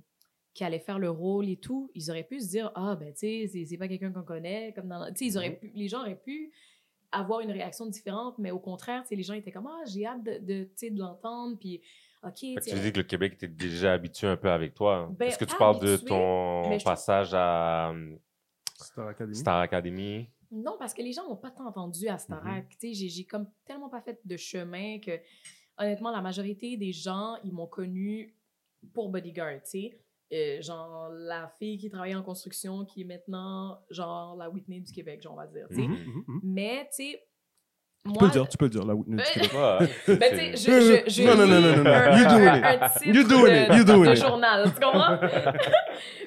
qui 0.52 0.62
allait 0.62 0.78
faire 0.78 0.98
le 0.98 1.08
rôle 1.08 1.48
et 1.48 1.56
tout, 1.56 1.90
ils 1.94 2.10
auraient 2.10 2.24
pu 2.24 2.38
se 2.42 2.50
dire, 2.50 2.70
ah, 2.74 2.96
ben, 3.00 3.14
tu 3.14 3.48
sais, 3.48 3.64
c'est- 3.66 3.78
pas 3.78 3.88
quelqu'un 3.88 4.12
qu'on 4.12 4.24
connaît, 4.24 4.74
comme 4.74 4.88
dans... 4.88 5.06
Tu 5.06 5.14
sais, 5.20 5.24
ils 5.24 5.36
auraient 5.38 5.56
pu- 5.56 5.72
les 5.74 5.88
gens 5.88 6.00
auraient 6.00 6.20
pu 6.20 6.52
avoir 7.12 7.40
une 7.40 7.50
réaction 7.50 7.86
différente, 7.86 8.36
mais 8.38 8.50
au 8.50 8.58
contraire, 8.58 9.00
tu 9.04 9.08
sais, 9.08 9.16
les 9.16 9.22
gens 9.22 9.32
étaient 9.32 9.52
comme, 9.52 9.68
ah, 9.68 9.82
j'ai 9.86 10.04
hâte 10.04 10.22
de, 10.22 10.32
de, 10.32 10.64
tu 10.64 10.70
sais, 10.76 10.90
de 10.90 10.98
l'entendre, 10.98 11.56
puis, 11.58 11.80
OK, 12.22 12.34
tu 12.34 12.74
dis 12.78 12.92
que 12.92 12.98
le 12.98 13.04
Québec 13.04 13.32
était 13.36 13.48
déjà 13.48 13.94
habitué 13.94 14.26
un 14.26 14.36
peu 14.36 14.50
avec 14.50 14.74
toi. 14.74 15.10
Ben, 15.18 15.28
Est-ce 15.28 15.38
que 15.38 15.46
tu 15.46 15.56
parles 15.56 15.80
de 15.80 15.96
ton 15.96 16.78
je 16.78 16.84
passage 16.84 17.30
à 17.32 17.94
Star 18.84 19.08
Academy. 19.08 19.34
Star 19.36 19.60
Academy? 19.60 20.28
Non, 20.50 20.76
parce 20.78 20.94
que 20.94 21.02
les 21.02 21.12
gens 21.12 21.28
n'ont 21.28 21.36
pas 21.36 21.50
tant 21.50 21.66
entendu 21.66 22.08
à 22.08 22.18
Starac. 22.18 22.68
Tu 22.70 22.76
sais, 22.88 22.92
j'ai- 22.94 23.08
j'ai 23.08 23.24
comme 23.24 23.46
tellement 23.64 23.88
pas 23.88 24.00
fait 24.00 24.20
de 24.24 24.36
chemin 24.36 24.98
que, 24.98 25.12
honnêtement, 25.78 26.10
la 26.10 26.20
majorité 26.20 26.76
des 26.76 26.92
gens, 26.92 27.36
ils 27.44 27.52
m'ont 27.52 27.68
connu 27.68 28.34
pour 28.92 29.10
Bodyguard, 29.10 29.62
tu 29.62 29.70
sais. 29.70 30.00
Euh, 30.32 30.60
genre, 30.62 31.08
la 31.10 31.48
fille 31.58 31.76
qui 31.78 31.88
travaillait 31.90 32.14
en 32.16 32.22
construction, 32.22 32.84
qui 32.84 33.00
est 33.02 33.04
maintenant, 33.04 33.80
genre, 33.90 34.36
la 34.36 34.48
Whitney 34.50 34.80
du 34.80 34.92
Québec, 34.92 35.20
genre, 35.22 35.32
on 35.34 35.36
va 35.36 35.46
dire, 35.46 35.66
tu 35.68 35.76
sais. 35.76 35.82
Mhm, 35.88 35.94
Mhm. 35.94 36.06
mhm, 36.06 36.24
mhm. 36.28 36.40
Mais, 36.44 36.84
tu 36.94 37.04
sais, 37.04 37.22
Tu 38.02 38.12
peux 38.18 38.24
le 38.24 38.30
dire, 38.30 38.48
tu 38.48 38.56
peux 38.56 38.64
le 38.64 38.70
dire, 38.70 38.84
la 38.84 38.94
Whitney. 38.94 39.16
Ben, 40.08 40.30
tu 40.30 40.56
sais, 40.56 41.04
je, 41.06 41.22
non, 41.22 41.36
non, 41.36 41.46
non, 41.46 41.60
non, 41.60 41.84
non, 41.84 42.16
You 42.16 42.24
doing 42.28 42.54
it. 42.56 43.14
You 43.14 43.24
doing 43.24 43.54
it. 43.54 43.76
You 43.76 43.84
doing 43.84 44.08
de 44.08 44.12
it. 44.12 44.22
journal, 44.22 44.72
tu 44.72 44.80
comprends? 44.80 45.18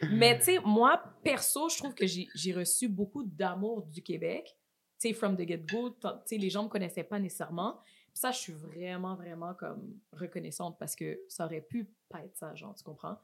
Mais 0.11 0.37
tu 0.37 0.45
sais, 0.45 0.59
moi, 0.63 1.01
perso, 1.23 1.69
je 1.69 1.77
trouve 1.77 1.95
que 1.95 2.05
j'ai 2.05 2.27
j'ai 2.35 2.53
reçu 2.53 2.87
beaucoup 2.87 3.23
d'amour 3.23 3.81
du 3.87 4.03
Québec. 4.03 4.55
Tu 4.99 5.07
sais, 5.09 5.13
from 5.13 5.35
the 5.35 5.47
get-go, 5.47 5.89
tu 5.89 6.07
sais, 6.25 6.37
les 6.37 6.49
gens 6.51 6.63
me 6.63 6.69
connaissaient 6.69 7.03
pas 7.03 7.17
nécessairement. 7.17 7.79
Puis 8.13 8.19
ça, 8.19 8.29
je 8.29 8.37
suis 8.37 8.53
vraiment, 8.53 9.15
vraiment 9.15 9.55
comme 9.55 9.95
reconnaissante 10.11 10.77
parce 10.79 10.95
que 10.95 11.19
ça 11.27 11.45
aurait 11.45 11.61
pu 11.61 11.89
pas 12.07 12.19
être 12.19 12.37
ça, 12.37 12.53
genre, 12.53 12.75
tu 12.75 12.83
comprends? 12.83 13.17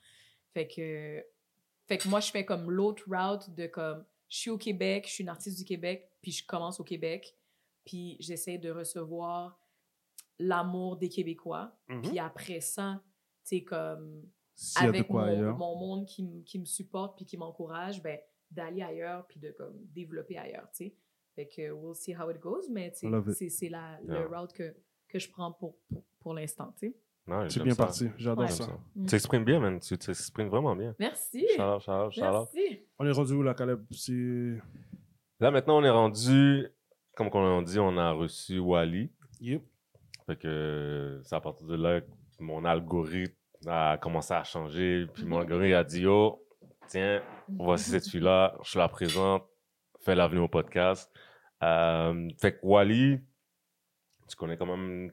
Fait 0.55 0.67
que, 0.67 1.23
fait 1.87 1.97
que 1.99 2.09
moi, 2.09 2.19
je 2.19 2.31
fais 2.31 2.43
comme 2.43 2.71
l'autre 2.71 3.03
route 3.07 3.53
de 3.53 3.67
comme, 3.67 4.03
je 4.27 4.37
suis 4.37 4.49
au 4.49 4.57
Québec, 4.57 5.05
je 5.07 5.13
suis 5.13 5.23
une 5.23 5.29
artiste 5.29 5.59
du 5.59 5.65
Québec, 5.65 6.09
puis 6.23 6.31
je 6.31 6.43
commence 6.45 6.79
au 6.79 6.83
Québec, 6.83 7.35
puis 7.85 8.17
j'essaie 8.19 8.57
de 8.57 8.69
recevoir 8.71 9.59
l'amour 10.37 10.97
des 10.97 11.09
Québécois. 11.09 11.71
Mhm. 11.89 12.01
Puis 12.01 12.19
après 12.19 12.61
ça, 12.61 13.01
tu 13.43 13.57
sais, 13.57 13.63
comme 13.63 14.23
avec 14.77 15.07
quoi 15.07 15.27
mon, 15.35 15.53
mon 15.55 15.75
monde 15.75 16.05
qui, 16.05 16.23
m- 16.23 16.43
qui 16.43 16.59
me 16.59 16.65
supporte 16.65 17.15
puis 17.17 17.25
qui 17.25 17.37
m'encourage, 17.37 18.01
ben, 18.03 18.19
d'aller 18.51 18.81
ailleurs 18.81 19.25
puis 19.27 19.39
de 19.39 19.51
comme 19.51 19.77
développer 19.93 20.37
ailleurs, 20.37 20.69
tu 20.71 20.85
sais. 20.85 20.95
Fait 21.35 21.47
que 21.47 21.71
we'll 21.71 21.95
see 21.95 22.15
how 22.15 22.29
it 22.31 22.39
goes, 22.39 22.67
mais 22.69 22.91
tu 22.91 23.09
sais, 23.09 23.33
c'est 23.33 23.49
c'est 23.49 23.69
la 23.69 23.99
Yeah. 24.07 24.19
le 24.21 24.27
route 24.27 24.51
que, 24.53 24.75
que 25.07 25.19
je 25.19 25.29
prends 25.29 25.51
pour, 25.53 25.77
pour, 25.87 26.03
pour 26.19 26.33
l'instant, 26.33 26.73
tu 26.77 26.87
sais. 26.89 26.97
Non, 27.27 27.47
C'est 27.47 27.61
bien 27.61 27.75
ça. 27.75 27.83
parti. 27.85 28.09
J'adore 28.17 28.45
Ouais. 28.45 28.49
Ça. 28.51 28.63
ça. 28.65 28.71
Mm. 28.95 29.03
Tu 29.05 29.11
t'exprimes 29.11 29.45
bien, 29.45 29.59
man. 29.59 29.79
Tu 29.79 29.95
t'exprimes 29.99 30.47
vraiment 30.49 30.75
bien. 30.75 30.95
Merci. 30.97 31.45
Shout 31.55 31.61
out, 31.61 31.81
shout 31.81 31.91
out, 31.91 32.11
shout 32.11 32.21
out. 32.23 32.49
Merci. 32.55 32.79
On 32.97 33.05
est 33.05 33.11
rendu 33.11 33.33
où, 33.33 33.43
là, 33.43 33.53
Caleb? 33.53 33.85
C'est... 33.91 34.57
Là, 35.39 35.51
maintenant, 35.51 35.77
on 35.77 35.83
est 35.83 35.89
rendu, 35.91 36.67
comme 37.27 37.43
on 37.43 37.59
a 37.59 37.63
dit, 37.63 37.79
on 37.79 37.97
a 37.97 38.11
reçu 38.11 38.59
Wally. 38.59 39.11
Yep. 39.41 39.61
Fait 40.25 40.35
que 40.37 41.19
c'est 41.23 41.35
à 41.35 41.41
partir 41.41 41.67
de 41.67 41.75
là 41.75 42.01
que 42.01 42.07
mon 42.39 42.63
algorithme 42.63 43.35
a 43.67 43.97
commencé 43.97 44.33
à 44.33 44.43
changer. 44.43 45.07
Puis 45.13 45.25
mon 45.25 45.39
algorithme 45.39 45.75
a 45.75 45.83
dit 45.83 46.05
Oh, 46.05 46.45
tiens, 46.87 47.21
voici 47.47 47.89
cette 47.89 48.07
fille-là, 48.09 48.55
je 48.63 48.79
la 48.79 48.87
présente, 48.87 49.43
fais-la 49.99 50.27
venir 50.27 50.43
au 50.43 50.47
podcast. 50.47 51.11
Euh, 51.63 52.29
fait 52.39 52.53
que 52.53 52.59
Wally, 52.63 53.19
tu 54.29 54.35
connais 54.35 54.55
quand 54.55 54.65
même, 54.65 55.11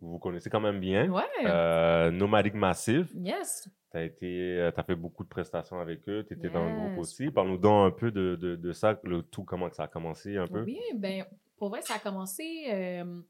vous 0.00 0.18
connaissez 0.18 0.50
quand 0.50 0.60
même 0.60 0.80
bien. 0.80 1.10
Ouais. 1.10 1.22
Euh, 1.44 2.10
Nomadic 2.10 2.54
Massive, 2.54 3.10
yes. 3.14 3.68
tu 3.90 3.98
as, 3.98 4.08
euh, 4.22 4.70
t'as 4.70 4.82
fait 4.82 4.94
beaucoup 4.94 5.24
de 5.24 5.28
prestations 5.28 5.78
avec 5.80 6.08
eux, 6.08 6.24
tu 6.26 6.34
étais 6.34 6.50
dans 6.50 6.64
le 6.64 6.74
groupe 6.74 6.98
aussi. 6.98 7.30
Parle-nous 7.30 7.58
donc 7.58 7.92
un 7.92 7.96
peu 7.96 8.10
de, 8.10 8.36
de, 8.36 8.56
de 8.56 8.72
ça, 8.72 8.98
le 9.04 9.22
tout, 9.22 9.44
comment 9.44 9.70
ça 9.72 9.84
a 9.84 9.88
commencé 9.88 10.36
un 10.36 10.46
peu. 10.46 10.62
Oui, 10.62 10.80
ben, 10.94 11.24
pour 11.56 11.70
vrai, 11.70 11.82
ça 11.82 11.94
a 11.94 11.98
commencé 11.98 12.66
euh, 12.70 13.20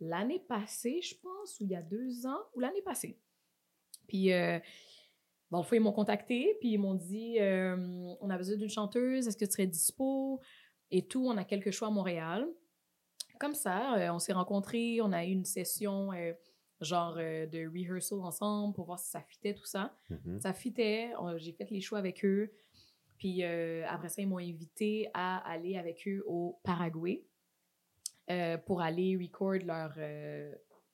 l'année 0.00 0.42
passée, 0.48 1.00
je 1.02 1.14
pense, 1.20 1.60
ou 1.60 1.64
il 1.64 1.70
y 1.70 1.76
a 1.76 1.82
deux 1.82 2.26
ans, 2.26 2.40
ou 2.54 2.60
l'année 2.60 2.82
passée. 2.82 3.18
Puis, 4.06 4.32
euh, 4.32 4.58
dans 5.50 5.58
le 5.58 5.64
fond, 5.64 5.76
ils 5.76 5.80
m'ont 5.80 5.92
contacté, 5.92 6.56
puis 6.60 6.72
ils 6.72 6.78
m'ont 6.78 6.94
dit 6.94 7.38
on 7.40 8.30
a 8.30 8.36
besoin 8.36 8.56
d'une 8.56 8.68
chanteuse, 8.68 9.26
est-ce 9.26 9.36
que 9.36 9.44
tu 9.44 9.50
serais 9.50 9.66
dispo? 9.66 10.40
Et 10.92 11.06
tout, 11.06 11.26
on 11.26 11.36
a 11.36 11.44
quelques 11.44 11.70
choix 11.70 11.88
à 11.88 11.90
Montréal. 11.90 12.48
Comme 13.40 13.54
ça, 13.54 13.96
euh, 13.96 14.12
on 14.12 14.18
s'est 14.18 14.34
rencontrés, 14.34 15.00
on 15.00 15.12
a 15.12 15.24
eu 15.24 15.30
une 15.30 15.46
session, 15.46 16.12
euh, 16.12 16.34
genre 16.82 17.16
euh, 17.16 17.46
de 17.46 17.66
rehearsal 17.66 18.20
ensemble 18.20 18.74
pour 18.74 18.84
voir 18.84 18.98
si 18.98 19.08
ça 19.08 19.22
fitait, 19.22 19.54
tout 19.54 19.64
ça. 19.64 19.96
Mhm. 20.10 20.40
Ça 20.40 20.52
fitait, 20.52 21.12
j'ai 21.38 21.52
fait 21.52 21.66
les 21.70 21.80
choix 21.80 21.98
avec 21.98 22.22
eux. 22.22 22.52
Puis 23.16 23.42
après 23.42 24.08
ça, 24.08 24.22
ils 24.22 24.28
m'ont 24.28 24.38
invité 24.38 25.10
à 25.12 25.38
aller 25.50 25.76
avec 25.76 26.06
eux 26.06 26.22
au 26.26 26.58
Paraguay 26.64 27.22
pour 28.64 28.80
aller 28.80 29.18
record 29.20 29.58
leur 29.62 29.94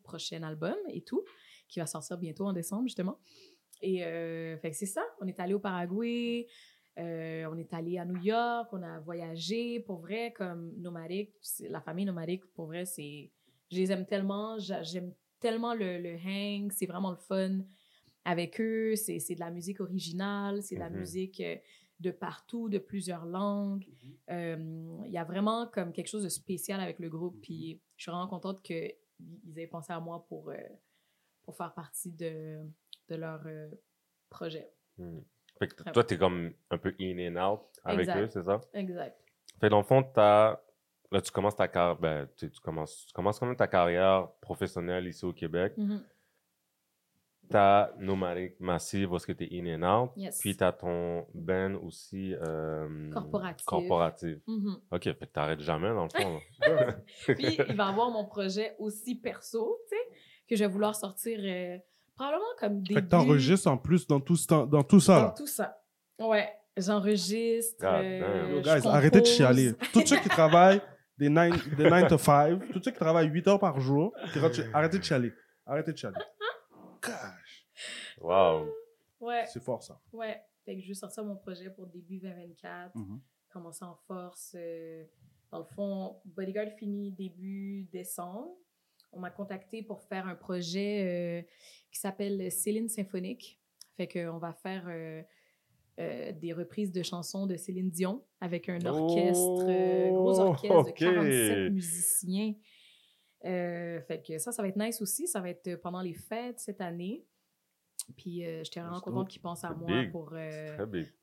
prochain 0.02 0.42
album 0.42 0.74
et 0.88 1.02
tout, 1.02 1.24
qui 1.68 1.78
va 1.78 1.86
sortir 1.86 2.18
bientôt 2.18 2.46
en 2.46 2.52
décembre, 2.52 2.88
justement. 2.88 3.20
Et 3.80 3.98
fait 4.60 4.70
que 4.72 4.76
c'est 4.76 4.86
ça, 4.86 5.04
on 5.20 5.28
est 5.28 5.38
allé 5.38 5.54
au 5.54 5.60
Paraguay. 5.60 6.48
Euh, 6.98 7.46
on 7.52 7.56
est 7.58 7.72
allé 7.74 7.98
à 7.98 8.04
New 8.04 8.20
York, 8.22 8.68
on 8.72 8.82
a 8.82 9.00
voyagé. 9.00 9.80
Pour 9.80 9.98
vrai, 10.00 10.32
comme 10.32 10.72
nomadique, 10.78 11.34
la 11.68 11.80
famille 11.80 12.06
nomadique, 12.06 12.44
pour 12.54 12.66
vrai, 12.66 12.86
c'est. 12.86 13.30
Je 13.70 13.76
les 13.76 13.92
aime 13.92 14.06
tellement. 14.06 14.58
j'a- 14.58 14.82
J'aime 14.82 15.12
tellement 15.40 15.74
le, 15.74 15.98
le 15.98 16.14
hang. 16.16 16.72
C'est 16.72 16.86
vraiment 16.86 17.10
le 17.10 17.16
fun 17.16 17.60
avec 18.24 18.60
eux. 18.60 18.96
C'est 18.96 19.18
c'est 19.18 19.34
de 19.34 19.40
la 19.40 19.50
musique 19.50 19.80
originale. 19.80 20.62
C'est 20.62 20.76
de 20.76 20.80
la 20.80 20.88
Mhm. 20.90 20.98
musique 21.00 21.40
euh, 21.40 21.56
de 22.00 22.10
partout, 22.10 22.68
de 22.68 22.78
plusieurs 22.78 23.26
langues. 23.26 23.86
Euh, 24.30 25.02
Il 25.04 25.10
y 25.12 25.18
a 25.18 25.24
vraiment 25.24 25.66
comme 25.66 25.92
quelque 25.92 26.08
chose 26.08 26.24
de 26.24 26.28
spécial 26.28 26.80
avec 26.80 26.98
le 26.98 27.08
groupe. 27.10 27.40
Puis 27.42 27.80
je 27.96 28.02
suis 28.04 28.10
vraiment 28.10 28.28
contente 28.28 28.62
qu'ils 28.62 28.94
aient 29.56 29.66
pensé 29.66 29.92
à 29.92 30.00
moi 30.00 30.24
pour, 30.28 30.48
euh, 30.50 30.56
pour 31.42 31.56
faire 31.56 31.74
partie 31.74 32.12
de, 32.12 32.60
de 33.08 33.14
leur 33.16 33.44
projet. 34.30 34.70
Hmm. 34.98 35.20
Fait 35.58 35.68
que 35.68 35.74
Très 35.74 35.92
toi, 35.92 36.04
t'es 36.04 36.18
comme 36.18 36.52
un 36.70 36.78
peu 36.78 36.94
in 37.00 37.34
and 37.36 37.52
out 37.52 37.60
avec 37.84 38.00
Exact. 38.00 38.20
eux, 38.20 38.26
c'est 38.28 38.42
ça? 38.42 38.60
Exact. 38.74 39.16
Fait 39.60 39.66
que 39.66 39.70
dans 39.70 39.78
le 39.78 39.84
fond, 39.84 40.02
t'as... 40.02 40.60
Là, 41.12 41.20
tu 41.20 41.30
commences 41.30 41.56
ta 41.56 41.68
carrière... 41.68 41.96
Ben, 41.96 42.28
tu, 42.36 42.50
tu 42.50 42.60
commences, 42.60 43.06
tu 43.06 43.12
commences 43.14 43.38
quand 43.38 43.46
même 43.46 43.56
ta 43.56 43.68
carrière 43.68 44.28
professionnelle 44.40 45.06
ici 45.06 45.24
au 45.24 45.32
Québec. 45.32 45.72
Mhm. 45.76 46.02
T'as 47.48 47.92
Nomadic 47.98 48.58
Massive, 48.58 49.12
est-ce 49.14 49.24
que 49.24 49.32
t'es 49.32 49.48
in 49.52 49.80
and 49.80 50.02
out? 50.04 50.10
Yes. 50.16 50.40
Puis 50.40 50.56
t'as 50.56 50.72
ton 50.72 51.28
band 51.32 51.74
aussi... 51.76 52.34
euh, 52.34 53.08
Corporatif. 53.12 53.64
Corporatif. 53.66 54.38
Mhm. 54.48 54.80
OK, 54.90 55.04
fait 55.04 55.14
que 55.14 55.24
t'arrêtes 55.26 55.60
jamais, 55.60 55.90
dans 55.90 56.04
le 56.04 56.10
fond. 56.10 56.40
Puis 57.34 57.56
il 57.68 57.76
va 57.76 57.86
avoir 57.86 58.10
mon 58.10 58.24
projet 58.24 58.74
aussi 58.80 59.14
perso, 59.14 59.78
tu 59.88 59.96
sais, 59.96 60.02
que 60.48 60.56
je 60.56 60.64
vais 60.64 60.70
vouloir 60.70 60.96
sortir 60.96 61.38
euh, 61.40 61.78
probablement 62.16 62.44
comme 62.58 62.82
des. 62.82 62.94
Fait 62.94 63.02
que 63.02 63.06
t'enregistres 63.08 63.68
en 63.68 63.78
plus 63.78 64.06
dans 64.06 64.20
tout, 64.20 64.36
dans 64.48 64.82
ça, 64.98 65.16
Dans 65.16 65.22
là. 65.22 65.34
tout 65.36 65.46
ça. 65.46 65.80
Ouais, 66.18 66.48
j'enregistre. 66.76 67.76
God 67.80 68.04
euh, 68.04 68.62
je 68.64 68.78
guys, 68.80 68.86
arrêtez 68.88 69.20
de 69.20 69.26
chialer. 69.26 69.74
Tous 69.92 70.04
ceux 70.06 70.18
qui 70.18 70.28
travaillent 70.28 70.80
des 71.18 71.28
9, 71.28 71.76
des 71.76 71.88
9 71.90 72.08
to 72.08 72.18
5, 72.18 72.72
tous 72.72 72.82
ceux 72.82 72.90
qui 72.90 72.98
travaillent 72.98 73.28
8 73.28 73.48
heures 73.48 73.58
par 73.58 73.80
jour, 73.80 74.12
arrêtez 74.74 74.98
de 74.98 75.04
chialer. 75.04 75.32
Arrêtez 75.64 75.92
de 75.92 75.96
chialer. 75.96 76.16
Gosh. 77.02 77.66
wow. 78.20 78.66
Ouais, 79.20 79.44
C'est 79.46 79.62
fort, 79.62 79.82
ça. 79.82 79.98
ouais. 80.12 80.40
Fait 80.64 80.74
que 80.76 80.82
je 80.82 80.88
vais 80.88 80.94
sortir 80.94 81.24
mon 81.24 81.36
projet 81.36 81.70
pour 81.70 81.86
début 81.86 82.18
2024. 82.18 82.94
Mhm. 82.96 83.20
commencer 83.50 83.84
en 83.84 83.96
force. 84.06 84.54
euh, 84.58 85.04
dans 85.52 85.58
le 85.60 85.64
fond, 85.64 86.16
Bodyguard 86.24 86.68
finit 86.78 87.12
début 87.12 87.88
décembre. 87.92 88.56
On 89.12 89.20
m'a 89.20 89.30
contacté 89.30 89.82
pour 89.82 90.02
faire 90.02 90.26
un 90.26 90.34
projet 90.34 91.04
euh, 91.04 91.42
qui 91.90 91.98
s'appelle 91.98 92.50
Céline 92.52 92.88
Symphonique. 92.88 93.60
Fait 93.96 94.08
qu'on 94.08 94.38
va 94.38 94.52
faire 94.52 94.84
euh, 94.88 95.22
euh, 95.98 96.30
des 96.32 96.52
reprises 96.52 96.92
de 96.92 97.02
chansons 97.02 97.46
de 97.46 97.56
Céline 97.56 97.90
Dion 97.90 98.22
avec 98.42 98.68
un 98.68 98.84
orchestre, 98.84 99.64
euh, 99.66 100.10
gros 100.10 100.38
Oh, 100.38 100.42
orchestre 100.42 100.84
de 100.84 100.90
47 100.90 101.72
musiciens. 101.72 102.54
Euh, 103.46 104.02
fait 104.02 104.22
que 104.22 104.36
ça, 104.36 104.52
ça 104.52 104.60
va 104.60 104.68
être 104.68 104.76
nice 104.76 105.00
aussi. 105.00 105.26
Ça 105.26 105.40
va 105.40 105.48
être 105.48 105.76
pendant 105.76 106.02
les 106.02 106.12
fêtes 106.12 106.60
cette 106.60 106.82
année. 106.82 107.24
Puis 108.14 108.42
j'étais 108.62 108.80
vraiment 108.80 109.00
contente 109.00 109.28
qu'ils 109.28 109.40
pensent 109.40 109.64
à 109.64 109.72
moi 109.72 110.04
pour, 110.12 110.32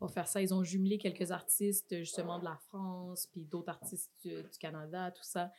faire 0.09 0.27
ça. 0.27 0.41
Ils 0.41 0.53
ont 0.55 0.63
jumelé 0.63 0.97
quelques 0.97 1.31
artistes 1.31 1.95
justement 1.99 2.39
de 2.39 2.45
la 2.45 2.57
France, 2.67 3.27
puis 3.31 3.45
d'autres 3.45 3.69
artistes 3.69 4.11
du, 4.23 4.41
du 4.41 4.57
Canada, 4.59 5.11
tout 5.11 5.23
ça. 5.23 5.51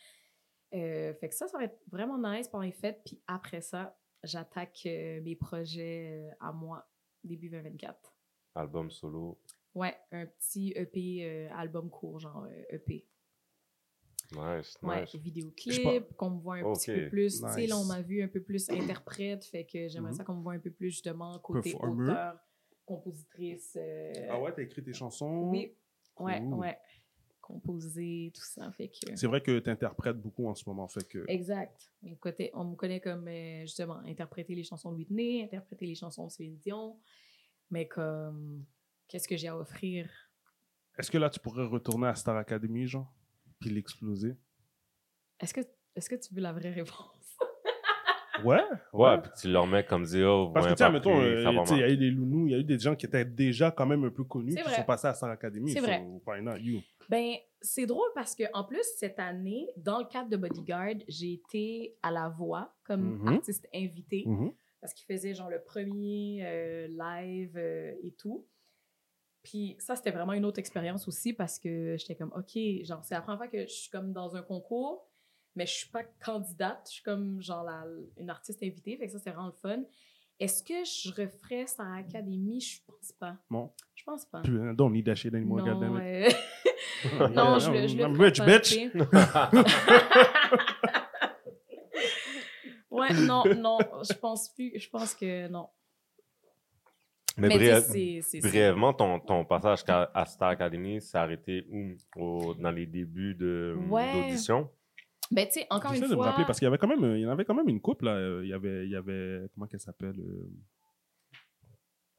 Euh, 0.74 1.14
fait 1.14 1.28
que 1.28 1.34
ça, 1.34 1.46
ça 1.46 1.56
va 1.58 1.64
être 1.64 1.78
vraiment 1.90 2.18
nice 2.18 2.48
pendant 2.48 2.64
les 2.64 2.72
fêtes. 2.72 3.00
Puis 3.04 3.20
après 3.26 3.60
ça, 3.60 3.96
j'attaque 4.22 4.82
euh, 4.86 5.20
mes 5.22 5.36
projets 5.36 6.10
euh, 6.30 6.34
à 6.40 6.52
moi, 6.52 6.88
début 7.22 7.48
2024. 7.48 8.12
Album 8.56 8.90
solo. 8.90 9.38
Ouais, 9.74 9.96
un 10.12 10.26
petit 10.26 10.72
EP, 10.76 11.24
euh, 11.24 11.48
album 11.54 11.90
court, 11.90 12.18
genre 12.20 12.46
EP. 12.70 13.06
Nice, 14.32 14.76
Ouais, 14.82 15.02
nice. 15.02 15.14
vidéoclip, 15.16 16.16
qu'on 16.16 16.30
me 16.30 16.40
voit 16.40 16.56
un 16.56 16.72
petit 16.72 16.92
peu 16.92 17.08
plus. 17.08 17.40
Tu 17.42 17.48
sais, 17.48 17.60
Nice. 17.62 17.70
là, 17.70 17.76
on 17.78 17.84
m'a 17.84 18.00
vu 18.00 18.22
un 18.22 18.28
peu 18.28 18.40
plus 18.42 18.68
interprète, 18.70 19.44
fait 19.44 19.64
que 19.66 19.86
j'aimerais 19.88 20.12
Mhm. 20.12 20.16
ça 20.16 20.24
qu'on 20.24 20.34
me 20.34 20.42
voit 20.42 20.54
un 20.54 20.58
peu 20.58 20.70
plus 20.70 20.90
justement 20.90 21.38
côté 21.40 21.70
Performer. 21.72 22.10
auteur, 22.10 22.38
compositrice. 22.86 23.76
euh, 23.80 24.12
Ah 24.30 24.40
ouais, 24.40 24.52
t'as 24.54 24.62
écrit 24.62 24.82
tes 24.82 24.92
chansons? 24.94 25.50
Oui, 25.50 25.76
ouais, 26.18 26.40
Cool. 26.40 26.54
ouais. 26.54 26.78
Composer, 27.44 28.32
tout 28.34 28.42
ça. 28.42 28.72
Fait 28.72 28.88
que... 28.88 29.14
C'est 29.14 29.26
vrai 29.26 29.42
que 29.42 29.58
t'interprètes 29.58 30.18
beaucoup 30.18 30.48
en 30.48 30.54
ce 30.54 30.66
moment. 30.66 30.88
Fait 30.88 31.06
que... 31.06 31.26
Exact. 31.28 31.90
On 32.02 32.08
me 32.08 32.14
connaît, 32.14 32.50
on 32.54 32.64
me 32.64 32.74
connaît 32.74 33.00
comme, 33.00 33.28
euh, 33.28 33.60
justement, 33.62 33.98
interpréter 34.06 34.54
les 34.54 34.64
chansons 34.64 34.92
de 34.92 34.96
Whitney, 34.96 35.44
interpréter 35.44 35.84
les 35.84 35.94
chansons 35.94 36.26
de 36.26 36.30
Céline 36.30 36.56
Dion. 36.56 36.98
Mais 37.70 37.86
comme, 37.86 38.64
qu'est-ce 39.08 39.28
que 39.28 39.36
j'ai 39.36 39.48
à 39.48 39.58
offrir? 39.58 40.08
Est-ce 40.98 41.10
que 41.10 41.18
là, 41.18 41.28
tu 41.28 41.38
pourrais 41.38 41.66
retourner 41.66 42.06
à 42.06 42.14
Star 42.14 42.36
Academy, 42.36 42.86
genre, 42.86 43.12
puis 43.60 43.68
l'exploser? 43.68 44.36
Est-ce 45.38 45.52
que, 45.52 45.60
est-ce 45.96 46.08
que 46.08 46.14
tu 46.14 46.32
veux 46.34 46.40
la 46.40 46.52
vraie 46.54 46.72
réponse? 46.72 47.36
Ouais. 48.42 48.60
Ouais, 48.92 49.20
puis 49.22 49.30
tu 49.40 49.48
leur 49.48 49.66
mets 49.66 49.84
comme 49.84 50.04
dire, 50.04 50.28
oh, 50.28 50.50
Parce 50.52 50.66
que, 50.66 50.70
ouais, 50.70 50.76
tu 50.76 50.82
sais, 50.82 50.84
pas 50.84 50.90
mettons, 50.90 51.20
euh, 51.20 51.64
tu 51.64 51.74
il 51.74 51.78
y 51.78 51.82
a 51.84 51.88
eu 51.88 51.96
des 51.96 52.10
loulous, 52.10 52.48
il 52.48 52.52
y 52.52 52.54
a 52.54 52.58
eu 52.58 52.64
des 52.64 52.78
gens 52.80 52.96
qui 52.96 53.06
étaient 53.06 53.24
déjà 53.24 53.70
quand 53.70 53.86
même 53.86 54.02
un 54.04 54.10
peu 54.10 54.24
connus, 54.24 54.56
qui 54.56 54.60
vrai. 54.60 54.74
sont 54.74 54.82
passés 54.82 55.06
à 55.06 55.14
Star 55.14 55.30
Academy. 55.30 55.70
C'est 55.70 55.78
so 55.78 55.84
vrai. 55.84 56.04
why 56.26 56.42
not 56.42 56.58
you? 56.58 56.80
Ben, 57.08 57.34
c'est 57.60 57.86
drôle 57.86 58.08
parce 58.14 58.34
que 58.34 58.44
en 58.52 58.64
plus, 58.64 58.84
cette 58.98 59.18
année, 59.18 59.68
dans 59.76 59.98
le 59.98 60.04
cadre 60.06 60.28
de 60.30 60.36
Bodyguard, 60.36 60.94
j'ai 61.08 61.32
été 61.34 61.96
à 62.02 62.10
la 62.10 62.28
voix 62.28 62.74
comme 62.84 63.18
Mhm. 63.22 63.28
artiste 63.28 63.68
invité. 63.74 64.24
Mhm. 64.26 64.52
parce 64.80 64.92
qu'il 64.92 65.06
faisait 65.06 65.32
genre 65.32 65.48
le 65.48 65.62
premier 65.62 66.40
euh, 66.44 66.86
live 66.88 67.56
euh, 67.56 67.94
et 68.02 68.12
tout. 68.12 68.46
Puis 69.42 69.76
ça, 69.78 69.96
c'était 69.96 70.10
vraiment 70.10 70.34
une 70.34 70.44
autre 70.44 70.58
expérience 70.58 71.08
aussi 71.08 71.32
parce 71.32 71.58
que 71.58 71.96
j'étais 71.98 72.14
comme, 72.16 72.32
OK, 72.36 72.58
genre, 72.84 73.02
c'est 73.02 73.14
la 73.14 73.22
première 73.22 73.38
fois 73.38 73.48
que 73.48 73.62
je 73.62 73.72
suis 73.72 73.90
comme 73.90 74.12
dans 74.12 74.36
un 74.36 74.42
concours, 74.42 75.08
mais 75.54 75.64
je 75.66 75.72
suis 75.72 75.88
pas 75.88 76.02
candidate, 76.22 76.82
je 76.88 76.92
suis 76.96 77.02
comme 77.02 77.40
genre 77.40 77.64
la- 77.64 77.86
une 78.18 78.28
artiste 78.28 78.62
invitée, 78.62 78.98
fait 78.98 79.06
que 79.06 79.12
ça, 79.12 79.18
c'est 79.18 79.30
vraiment 79.30 79.46
le 79.46 79.52
fun. 79.52 79.84
Est-ce 80.38 80.62
que 80.62 80.84
je 80.84 81.10
referais 81.22 81.66
Star 81.66 81.90
Academy? 81.94 82.60
Je 82.60 82.82
pense 82.86 83.12
pas. 83.12 83.38
Bon. 83.48 83.70
Je 83.94 84.04
pense 84.04 84.26
pas. 84.26 84.42
Don't 84.42 84.90
need 84.92 85.06
that 85.06 85.14
shit 85.14 85.32
anymore, 85.34 85.64
non, 85.64 85.80
non, 87.30 87.58
je 87.58 87.70
le, 87.70 87.88
je 87.88 87.96
le 87.96 88.02
I'm 88.04 88.20
rich, 88.20 88.38
pas, 88.38 88.46
bitch. 88.46 88.76
ouais, 92.90 93.12
non, 93.14 93.44
non, 93.56 93.78
je 94.08 94.14
pense 94.14 94.50
plus, 94.54 94.72
je 94.78 94.88
pense 94.88 95.14
que 95.14 95.48
non. 95.48 95.68
Mais, 97.36 97.48
briève- 97.48 98.20
c'est- 98.22 98.40
brièvement, 98.40 98.92
ton, 98.92 99.18
ton 99.18 99.44
passage 99.44 99.82
à, 99.88 100.08
à 100.14 100.24
Star 100.24 100.50
Academy 100.50 101.00
s'est 101.00 101.18
arrêté 101.18 101.66
où? 101.68 101.96
Au- 102.16 102.54
dans 102.54 102.70
les 102.70 102.86
débuts 102.86 103.34
de- 103.34 103.76
Ouais. 103.88 104.12
d'audition? 104.28 104.70
Ben, 105.32 105.44
tu 105.46 105.54
sais, 105.54 105.66
encore 105.70 105.92
une 105.94 106.02
me 106.06 106.14
fois. 106.14 106.26
rappeler 106.26 106.44
parce 106.44 106.58
qu'il 106.60 106.66
y 106.66 106.68
avait 106.68 106.78
quand 106.78 106.86
même, 106.86 107.02
il 107.16 107.22
y 107.22 107.26
en 107.26 107.30
avait 107.30 107.44
quand 107.44 107.54
même 107.54 107.68
une 107.68 107.80
couple 107.80 108.04
là. 108.04 108.12
Euh, 108.12 108.42
Il 108.44 108.50
y 108.50 108.52
avait, 108.52 108.84
il 108.84 108.90
y 108.90 108.94
avait, 108.96 109.40
comment 109.52 109.66
qu'elle 109.66 109.80
s'appelle 109.80 110.14
euh, 110.20 110.48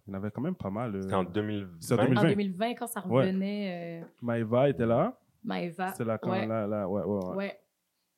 Il 0.08 0.12
y 0.12 0.16
en 0.16 0.20
avait 0.20 0.30
quand 0.32 0.42
même 0.42 0.56
pas 0.56 0.70
mal. 0.70 0.96
euh. 0.96 1.02
C'était 1.02 1.16
en 1.16 1.24
2020? 1.24 1.78
C'est 1.80 1.94
en 1.94 1.98
2020. 1.98 2.22
En 2.22 2.24
2020, 2.30 2.74
quand 2.76 2.88
ça 2.88 3.06
Ouais. 3.08 3.26
revenait, 3.26 4.02
euh, 4.04 4.06
Maëva 4.22 4.70
était 4.70 4.86
là. 4.86 5.18
Maëva. 5.44 5.94
C'est 5.94 6.06
là 6.06 6.18
quand 6.18 6.32
ouais, 6.32 6.46
là, 6.46 6.68
là, 6.68 6.88
ouais, 6.88 7.04
ouais, 7.04 7.26
ouais. 7.26 7.36
ouais. 7.36 7.60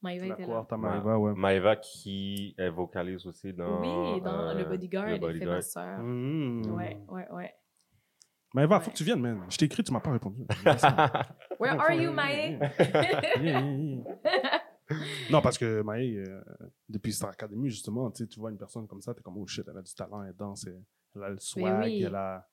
Maëva 0.01 0.25
était 0.27 0.45
là. 0.45 0.65
Ouais. 0.69 0.77
Maëva, 0.77 1.17
ouais. 1.19 1.33
Maëva 1.35 1.75
qui 1.77 2.53
est 2.57 2.69
vocalise 2.69 3.25
aussi 3.25 3.53
dans... 3.53 3.81
Oui, 4.13 4.21
dans 4.21 4.49
euh, 4.49 4.53
Le 4.53 4.65
Bodyguard, 4.65 5.05
Le 5.05 5.11
elle 5.13 5.15
fait 5.19 5.25
Bodyguard. 5.27 5.55
ma 5.55 5.61
soeur. 5.61 5.99
Mmh. 5.99 6.61
Ouais, 6.75 6.97
ouais, 7.09 7.27
ouais. 7.31 7.53
Maëva, 8.53 8.77
Ouais. 8.77 8.83
faut 8.83 8.91
que 8.91 8.95
tu 8.95 9.03
viennes, 9.03 9.19
man. 9.21 9.43
Je 9.49 9.57
t'ai 9.57 9.65
écrit, 9.65 9.83
tu 9.83 9.91
m'as 9.93 9.99
pas 9.99 10.11
répondu. 10.11 10.45
Where 11.59 11.79
are 11.79 11.91
you, 11.93 12.11
Maë? 12.11 12.59
Yeah, 12.79 13.41
yeah, 13.41 13.61
yeah. 13.61 14.61
non, 15.31 15.41
parce 15.41 15.57
que 15.57 15.81
Maë, 15.81 16.17
euh, 16.17 16.41
depuis 16.87 17.11
Star 17.13 17.29
Academy, 17.31 17.69
justement, 17.69 18.09
tu 18.11 18.25
vois 18.39 18.51
une 18.51 18.57
personne 18.57 18.87
comme 18.87 19.01
ça, 19.01 19.13
t'es 19.13 19.21
comme, 19.21 19.37
oh 19.37 19.47
shit, 19.47 19.65
elle 19.69 19.77
a 19.77 19.81
du 19.81 19.93
talent, 19.93 20.23
elle 20.23 20.33
danse, 20.35 20.65
elle, 20.67 20.81
elle 21.17 21.23
a 21.23 21.29
le 21.29 21.39
swag, 21.39 21.83
oui. 21.85 22.03
elle 22.03 22.15
a. 22.15 22.47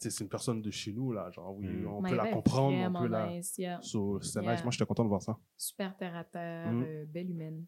Tu 0.00 0.08
sais, 0.08 0.16
c'est 0.16 0.24
une 0.24 0.30
personne 0.30 0.62
de 0.62 0.70
chez 0.70 0.92
nous, 0.92 1.12
là. 1.12 1.30
Genre, 1.30 1.54
oui, 1.56 1.66
Mm. 1.68 1.86
on 1.88 2.02
peut 2.02 2.14
est 2.14 2.30
comprendre, 2.30 2.74
on 2.96 3.02
peut 3.02 3.08
la. 3.08 3.26
nice, 3.28 3.58
yeah. 3.58 3.80
So, 3.82 4.18
c'est 4.22 4.40
Yeah. 4.42 4.52
nice. 4.54 4.62
Moi, 4.64 4.70
j'étais 4.70 4.86
content 4.86 5.04
de 5.04 5.08
voir 5.10 5.20
ça. 5.22 5.36
Super 5.58 5.94
terre 5.96 6.16
à 6.16 6.24
terre, 6.24 6.72
Mm. 6.72 6.82
euh, 6.86 7.04
belle 7.06 7.30
humaine. 7.30 7.66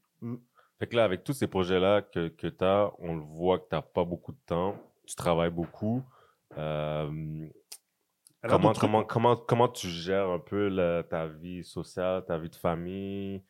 Fait 0.79 0.87
que 0.87 0.97
là, 0.97 1.05
avec 1.05 1.23
tous 1.25 1.35
ces 1.35 1.47
projets-là 1.47 2.03
que, 2.03 2.29
que 2.29 2.47
tu 2.47 2.65
as, 2.65 2.91
on 2.99 3.15
le 3.17 3.23
voit 3.23 3.59
que 3.59 3.69
tu 3.69 3.75
n'as 3.75 3.83
pas 3.83 4.05
beaucoup 4.05 4.33
de 4.33 4.41
temps, 4.47 4.75
tu 5.07 5.15
travailles 5.15 5.51
beaucoup. 5.51 6.03
Euh, 6.59 7.47
comment, 8.49 8.73
comment, 8.73 9.05
comment, 9.05 9.37
comment 9.37 9.69
tu 9.69 9.89
gères 9.89 10.29
un 10.29 10.39
peu 10.39 10.69
la- 10.69 11.03
ta 11.05 11.27
vie 11.29 11.63
sociale, 11.65 12.25
ta 12.25 12.39
vie 12.39 12.49
de 12.51 12.57
famille? 12.57 13.43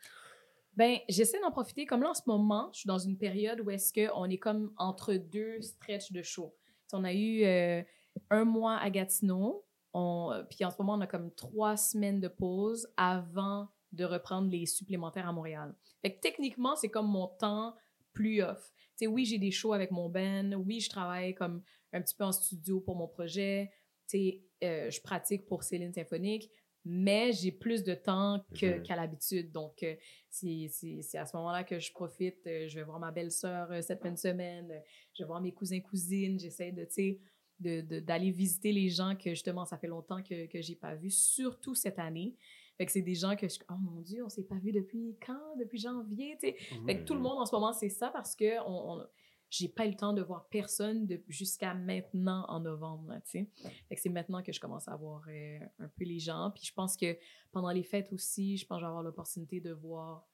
Ben, 0.77 0.99
j'essaie 1.09 1.41
d'en 1.41 1.51
profiter. 1.51 1.85
Comme 1.87 2.03
là, 2.03 2.11
en 2.11 2.15
ce 2.15 2.23
moment, 2.27 2.71
je 2.73 2.81
suis 2.81 2.87
dans 2.89 2.99
une 2.99 3.17
période 3.19 3.61
où 3.61 3.71
est-ce 3.71 3.93
qu'on 3.93 4.25
est 4.29 4.39
comme 4.39 4.73
entre 4.77 5.15
deux 5.15 5.61
stretches 5.61 6.13
de 6.13 6.23
show. 6.23 6.55
On 6.93 7.05
a 7.05 7.13
eu 7.13 7.45
euh, 7.45 7.83
un 8.31 8.45
mois 8.45 8.77
à 8.77 8.91
Gatineau, 8.91 9.65
euh, 9.95 10.43
puis 10.45 10.65
en 10.65 10.71
ce 10.71 10.77
moment, 10.79 10.95
on 10.95 11.01
a 11.01 11.07
comme 11.07 11.35
trois 11.35 11.77
semaines 11.77 12.21
de 12.21 12.29
pause 12.29 12.89
avant 12.97 13.69
de 13.93 14.05
reprendre 14.05 14.51
les 14.51 14.67
supplémentaires 14.67 15.29
à 15.29 15.33
Montréal. 15.33 15.75
Fait 16.01 16.15
que 16.15 16.21
techniquement, 16.21 16.77
c'est 16.77 16.89
comme 16.89 17.09
mon 17.09 17.27
temps 17.27 17.75
plus 18.13 18.43
off. 18.43 18.73
T'sais, 18.97 19.07
oui, 19.07 19.25
j'ai 19.25 19.39
des 19.39 19.51
shows 19.51 19.73
avec 19.73 19.91
mon 19.91 20.09
band. 20.09 20.53
Oui, 20.53 20.81
je 20.81 20.89
travaille 20.89 21.35
comme 21.35 21.63
un 21.93 22.01
petit 22.01 22.15
peu 22.15 22.25
en 22.25 22.33
studio 22.33 22.81
pour 22.81 22.97
mon 22.97 23.09
projet. 23.09 23.71
T'sais, 24.07 24.43
euh, 24.63 24.91
je 24.91 25.01
pratique 25.01 25.47
pour 25.47 25.63
Céline 25.63 25.93
Symphonique, 25.93 26.51
mais 26.85 27.33
j'ai 27.33 27.53
plus 27.53 27.85
de 27.85 27.95
temps 27.95 28.45
qu'à 28.83 28.97
l'habitude. 28.97 29.53
Donc, 29.53 29.83
euh, 29.83 29.95
c'est 30.31 31.19
à 31.19 31.27
ce 31.27 31.37
moment-là 31.37 31.65
que 31.65 31.79
je 31.79 31.93
profite. 31.93 32.47
Euh, 32.47 32.67
je 32.69 32.77
vais 32.77 32.83
voir 32.85 32.99
ma 32.99 33.11
belle-sœur 33.13 33.71
euh, 33.71 33.81
cette 33.83 34.03
fin 34.03 34.11
de 34.11 34.19
semaine. 34.19 34.73
Je 35.15 35.23
vais 35.23 35.27
voir 35.27 35.41
mes 35.41 35.53
cousins, 35.53 35.81
cousines. 35.81 36.39
J'essaie 36.39 36.73
de, 36.73 36.85
tu 36.85 36.93
sais, 36.93 37.21
de- 37.61 37.81
de- 37.83 38.01
d'aller 38.01 38.31
visiter 38.31 38.73
les 38.73 38.89
gens 38.89 39.15
que, 39.15 39.31
justement, 39.31 39.65
ça 39.65 39.79
fait 39.79 39.87
longtemps 39.87 40.23
que, 40.23 40.47
que 40.47 40.61
j'ai 40.61 40.75
pas 40.77 40.95
vus, 40.95 41.11
surtout 41.15 41.75
cette 41.75 41.99
année. 41.99 42.35
Fait 42.79 42.87
que 42.87 42.93
c'est 42.93 43.03
des 43.03 43.15
gens 43.15 43.37
que 43.37 43.47
je... 43.49 43.59
Oh 43.71 43.75
mon 43.79 44.01
Dieu, 44.01 44.25
on 44.25 44.29
s'est 44.29 44.43
pas 44.45 44.57
vu 44.59 44.73
depuis 44.73 45.17
quand? 45.25 45.57
Depuis 45.59 45.79
janvier, 45.79 46.37
tu 46.41 46.49
sais. 46.49 46.57
Fait 46.87 46.99
que 46.99 47.05
tout 47.05 47.15
le 47.15 47.21
monde 47.21 47.39
en 47.39 47.45
ce 47.47 47.55
moment, 47.55 47.73
c'est 47.73 47.91
ça 47.91 48.09
parce 48.11 48.35
que 48.35 48.59
on, 48.67 48.95
on- 48.99 49.07
j'ai 49.55 49.69
pas 49.69 49.85
eu 49.87 49.91
le 49.91 49.97
temps 49.97 50.15
de 50.15 50.23
voir 50.23 50.49
personne 50.49 51.07
de- 51.07 51.23
jusqu'à 51.29 51.75
maintenant 51.75 52.47
en 52.49 52.59
novembre, 52.61 53.15
tu 53.27 53.47
sais. 53.91 53.97
C'est 53.97 54.09
maintenant 54.09 54.43
que 54.43 54.51
je 54.51 54.59
commence 54.59 54.89
à 54.89 54.97
voir 54.97 55.23
euh, 55.29 55.59
un 55.79 55.89
peu 55.89 56.05
les 56.05 56.19
gens. 56.19 56.51
Puis 56.55 56.65
je 56.65 56.73
pense 56.73 56.97
que 56.97 57.19
pendant 57.51 57.71
les 57.71 57.83
fêtes 57.83 58.11
aussi, 58.15 58.57
je 58.57 58.67
pense 58.67 58.77
que 58.79 58.81
je 58.81 58.85
vais 58.87 58.89
avoir 58.89 59.03
l'opportunité 59.03 59.61
de 59.61 59.73
voir 59.73 60.27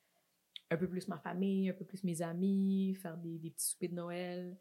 un 0.71 0.77
peu 0.77 0.89
plus 0.89 1.09
ma 1.09 1.19
famille, 1.19 1.69
un 1.69 1.73
peu 1.73 1.85
plus 1.85 2.05
mes 2.05 2.23
amis, 2.23 2.95
faire 2.95 3.17
des, 3.17 3.39
des 3.39 3.51
petits 3.51 3.67
soupers 3.67 3.89
de 3.89 3.95
Noël. 3.95 4.57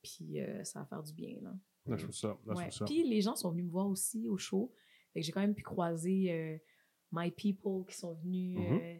Puis 0.00 0.38
euh, 0.40 0.62
ça 0.62 0.78
va 0.78 0.86
faire 0.86 1.02
du 1.02 1.12
bien, 1.12 1.36
là. 1.42 1.52
Là, 1.86 1.96
je 1.96 2.02
trouve 2.04 2.14
ça. 2.14 2.28
Là, 2.28 2.36
je 2.46 2.50
Ouais. 2.50 2.68
trouve 2.68 2.78
ça. 2.78 2.84
Puis 2.84 3.02
les 3.02 3.20
gens 3.20 3.34
sont 3.34 3.50
venus 3.50 3.64
me 3.64 3.70
voir 3.70 3.88
aussi 3.88 4.28
au 4.28 4.36
show. 4.36 4.72
Fait 5.12 5.20
que 5.20 5.26
j'ai 5.26 5.32
quand 5.32 5.40
même 5.40 5.54
pu 5.56 5.64
croiser 5.64 6.30
euh, 6.32 6.56
My 7.10 7.32
People 7.32 7.84
qui 7.88 7.96
sont 7.96 8.14
venus 8.14 8.58
Mhm. 8.58 8.78
euh, 8.80 8.98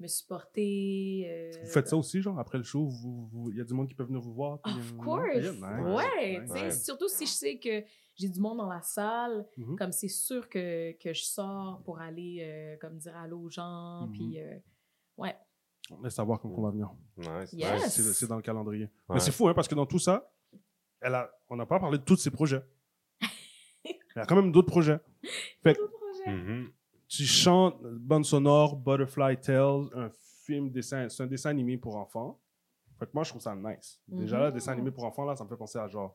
me 0.00 0.06
supporter. 0.08 1.26
euh, 1.28 1.50
Vous 1.64 1.70
faites 1.70 1.88
ça 1.88 1.96
aussi, 1.96 2.20
genre, 2.20 2.38
après 2.38 2.58
le 2.58 2.64
show, 2.64 2.86
vous- 2.86 3.28
vous- 3.32 3.50
il 3.50 3.58
y 3.58 3.60
a 3.60 3.64
du 3.64 3.74
monde 3.74 3.88
qui 3.88 3.94
peut 3.94 4.04
venir 4.04 4.20
vous 4.20 4.34
voir. 4.34 4.60
puis, 4.62 4.72
Of 4.74 4.92
euh, 4.92 4.96
course! 4.96 5.26
yeah, 5.36 5.52
nice, 5.52 5.62
ouais! 5.96 6.40
nice. 6.40 6.50
tu 6.50 6.58
sais, 6.58 6.62
Ouais. 6.64 6.70
Surtout 6.70 7.08
si 7.08 7.26
je 7.26 7.30
sais 7.30 7.58
que 7.58 7.82
j'ai 8.14 8.28
du 8.28 8.40
monde 8.40 8.58
dans 8.58 8.68
la 8.68 8.82
salle, 8.82 9.46
Mhm. 9.56 9.76
comme 9.76 9.92
c'est 9.92 10.08
sûr 10.08 10.48
que, 10.48 10.92
que 10.92 11.12
je 11.12 11.22
sors 11.24 11.82
pour 11.84 11.98
aller 12.00 12.38
euh, 12.42 12.76
comme 12.78 12.98
dire 12.98 13.16
allô 13.16 13.40
aux 13.40 13.50
gens, 13.50 14.06
Mhm. 14.06 14.12
puis 14.12 14.40
euh, 14.40 14.58
ouais. 15.18 15.34
On 15.90 16.02
laisse 16.02 16.14
savoir 16.14 16.40
quand 16.40 16.48
on 16.50 16.62
va 16.62 16.70
venir. 16.70 16.90
Nice, 17.16 17.52
Yes. 17.52 18.12
C'est 18.12 18.26
dans 18.26 18.36
le 18.36 18.42
calendrier. 18.42 18.84
Ouais. 19.08 19.14
Mais 19.14 19.20
c'est 19.20 19.30
fou, 19.32 19.48
hein, 19.48 19.54
parce 19.54 19.68
que 19.68 19.74
dans 19.74 19.86
tout 19.86 19.98
ça, 20.00 20.32
elle 21.00 21.14
a, 21.14 21.30
on 21.48 21.56
n'a 21.56 21.64
pas 21.66 21.78
parlé 21.78 21.98
de 21.98 22.02
tous 22.02 22.16
ses 22.16 22.30
projets. 22.30 22.62
Il 23.84 23.92
y 24.16 24.18
a 24.20 24.26
quand 24.26 24.34
même 24.36 24.50
d'autres 24.50 24.68
projets. 24.70 24.98
Fait 25.62 25.74
D'autres 25.74 25.92
projets. 25.92 26.30
Mhm. 26.36 26.70
Tu 27.08 27.24
chantes 27.24 27.80
bande 27.82 28.24
sonore, 28.24 28.76
Butterfly 28.76 29.40
Tales, 29.40 29.86
un 29.94 30.10
film, 30.44 30.70
dessin, 30.70 31.08
c'est 31.08 31.22
un 31.22 31.26
dessin 31.26 31.50
animé 31.50 31.76
pour 31.76 31.96
enfants. 31.96 32.40
Fait 32.98 33.06
que 33.06 33.10
moi, 33.14 33.24
je 33.24 33.30
trouve 33.30 33.42
ça 33.42 33.54
nice. 33.54 34.00
Déjà 34.08 34.38
là, 34.38 34.48
Mhm. 34.48 34.54
dessin 34.54 34.72
animé 34.72 34.90
pour 34.90 35.04
enfants, 35.04 35.24
là, 35.24 35.36
ça 35.36 35.44
me 35.44 35.48
fait 35.48 35.56
penser 35.56 35.78
à 35.78 35.86
genre 35.88 36.14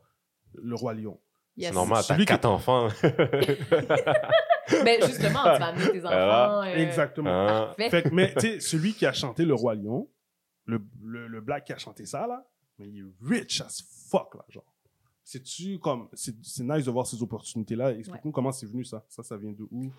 Le 0.54 0.76
Roi 0.76 0.94
Lion. 0.96 1.20
Yes. 1.58 1.70
C'est 1.70 1.74
normal, 1.76 1.98
t'as 1.98 2.14
Celui 2.14 2.22
qui- 2.26 2.28
quatre 2.28 2.46
enfants. 2.46 2.88
Ben 4.84 5.02
justement, 5.06 5.44
tu 5.54 5.60
vas 5.60 5.66
amener 5.68 5.92
tes 5.92 6.00
enfants. 6.06 6.62
euh, 6.62 6.76
Exactement. 6.76 7.74
Fait 7.74 8.04
que, 8.04 8.10
mais 8.10 8.34
tu 8.34 8.40
sais, 8.40 8.60
celui 8.60 8.94
qui 8.94 9.06
a 9.06 9.14
chanté 9.14 9.44
Le 9.46 9.54
Roi 9.54 9.76
Lion, 9.76 10.10
le, 10.66 10.82
le, 11.04 11.28
le 11.28 11.42
black 11.42 11.66
qui 11.66 11.74
a 11.74 11.78
chanté 11.78 12.06
ça, 12.06 12.26
là, 12.28 12.46
mais 12.80 12.88
il 12.88 13.00
est 13.00 13.28
rich 13.28 13.62
as 13.62 13.84
fuck, 14.10 14.36
là, 14.36 14.46
genre. 14.50 14.64
C'est-tu 15.24 15.78
comme. 15.80 16.08
C'est 16.14 16.36
c'est 16.44 16.64
nice 16.64 16.86
de 16.86 16.92
voir 16.92 17.06
ces 17.06 17.22
opportunités-là? 17.22 17.94
Explique-nous 17.94 18.32
comment 18.32 18.52
c'est 18.52 18.66
venu 18.66 18.84
ça. 18.84 19.04
Ça, 19.08 19.22
ça 19.24 19.38
vient 19.38 19.52
de 19.52 19.64
où? 19.72 19.92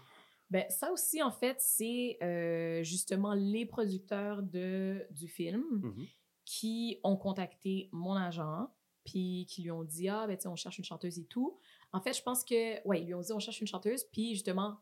Ben, 0.52 0.68
ça 0.68 0.92
aussi, 0.92 1.22
en 1.22 1.30
fait, 1.30 1.56
c'est 1.60 2.18
euh, 2.22 2.82
justement 2.82 3.32
les 3.32 3.64
producteurs 3.64 4.42
de, 4.42 5.06
du 5.10 5.26
film 5.28 5.64
Mhm. 5.82 6.06
qui 6.44 6.98
ont 7.04 7.16
contacté 7.16 7.88
mon 7.92 8.14
agent, 8.14 8.68
puis 9.04 9.46
qui 9.48 9.62
lui 9.62 9.70
ont 9.70 9.82
dit 9.84 10.08
Ah, 10.08 10.26
ben, 10.26 10.36
tu 10.36 10.42
sais, 10.42 10.48
on 10.48 10.56
cherche 10.56 10.78
une 10.78 10.84
chanteuse 10.84 11.18
et 11.18 11.24
tout. 11.24 11.58
En 11.92 12.00
fait, 12.00 12.12
je 12.12 12.22
pense 12.22 12.44
que, 12.44 12.86
ouais, 12.86 13.00
ils 13.00 13.06
lui 13.06 13.14
ont 13.14 13.20
dit 13.22 13.32
On 13.32 13.38
cherche 13.38 13.60
une 13.62 13.66
chanteuse, 13.66 14.04
puis 14.04 14.34
justement, 14.34 14.76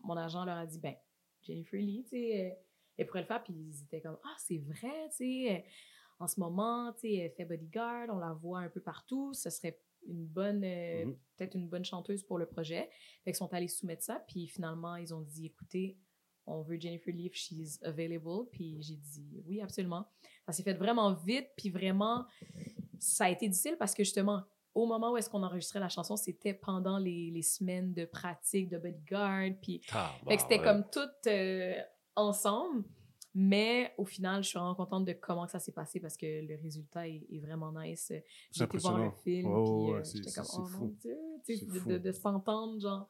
mon 0.00 0.16
agent 0.16 0.44
leur 0.44 0.56
a 0.56 0.66
dit 0.66 0.78
Ben, 0.78 0.94
Jennifer 1.42 1.80
Lee, 1.80 2.04
tu 2.04 2.10
sais, 2.16 2.58
elle- 2.96 3.06
pourrait 3.06 3.20
le 3.20 3.26
faire, 3.26 3.42
puis 3.42 3.52
ils 3.52 3.82
étaient 3.82 4.00
comme 4.00 4.18
Ah, 4.24 4.34
c'est 4.38 4.58
vrai, 4.58 5.08
tu 5.10 5.16
sais, 5.16 5.64
en 6.20 6.26
ce 6.26 6.40
moment, 6.40 6.92
tu 6.94 7.00
sais, 7.00 7.14
elle 7.16 7.32
fait 7.32 7.44
bodyguard, 7.44 8.06
on 8.10 8.18
la 8.18 8.32
voit 8.32 8.60
un 8.60 8.68
peu 8.68 8.80
partout, 8.80 9.34
ce 9.34 9.50
serait 9.50 9.78
une 10.06 10.26
bonne, 10.26 10.62
euh, 10.64 11.04
Mhm. 11.06 11.16
peut-être 11.36 11.54
une 11.56 11.68
bonne 11.68 11.84
chanteuse 11.84 12.22
pour 12.22 12.38
le 12.38 12.46
projet. 12.46 12.88
Fait 13.24 13.30
qu'ils 13.32 13.36
sont 13.36 13.52
allés 13.52 13.68
soumettre 13.68 14.02
ça, 14.02 14.24
puis 14.28 14.46
finalement, 14.48 14.96
ils 14.96 15.12
ont 15.14 15.22
dit 15.22 15.46
écoutez, 15.46 15.98
on 16.46 16.62
veut 16.62 16.78
Jennifer 16.80 17.14
Lee 17.14 17.26
if 17.26 17.34
she's 17.34 17.80
available. 17.84 18.48
Puis 18.50 18.82
j'ai 18.82 18.96
dit 18.96 19.42
oui, 19.46 19.60
absolument. 19.60 20.06
Ça 20.46 20.52
s'est 20.52 20.62
fait 20.64 20.74
vraiment 20.74 21.12
vite, 21.14 21.48
puis 21.56 21.70
vraiment, 21.70 22.26
ça 22.98 23.26
a 23.26 23.30
été 23.30 23.48
difficile 23.48 23.76
parce 23.78 23.94
que 23.94 24.02
justement, 24.04 24.42
au 24.74 24.86
moment 24.86 25.12
où 25.12 25.16
est-ce 25.16 25.28
qu'on 25.30 25.42
enregistrait 25.42 25.80
la 25.80 25.88
chanson, 25.88 26.16
c'était 26.16 26.54
pendant 26.54 26.98
les, 26.98 27.30
les 27.30 27.42
semaines 27.42 27.92
de 27.92 28.04
pratique 28.06 28.68
de 28.70 28.78
bodyguard, 28.78 29.50
puis 29.60 29.80
fait 30.26 30.36
que 30.36 30.42
c'était 30.42 30.58
ouais. 30.58 30.64
comme 30.64 30.84
tout 30.90 31.28
euh, 31.28 31.74
ensemble. 32.16 32.84
Mais 33.34 33.94
au 33.96 34.04
final, 34.04 34.42
je 34.42 34.48
suis 34.50 34.58
vraiment 34.58 34.74
contente 34.74 35.06
de 35.06 35.14
comment 35.14 35.46
que 35.46 35.52
ça 35.52 35.58
s'est 35.58 35.72
passé 35.72 36.00
parce 36.00 36.16
que 36.18 36.26
le 36.46 36.60
résultat 36.62 37.08
est, 37.08 37.24
est 37.30 37.38
vraiment 37.40 37.72
nice. 37.72 38.12
J'ai 38.50 38.64
été 38.64 38.76
voir 38.78 38.98
le 38.98 39.10
film, 39.10 39.46
Ouais, 39.50 39.62
puis 39.64 39.90
euh, 39.90 39.96
ouais, 39.96 40.04
j'étais 40.04 40.32
comme, 40.32 40.44
oh 40.58 40.66
fou. 40.66 40.78
mon 40.84 40.86
Dieu! 41.00 41.16
De, 41.48 41.78
fou. 41.78 41.88
de, 41.88 41.98
de 41.98 42.12
s'entendre, 42.12 42.78
genre, 42.80 43.08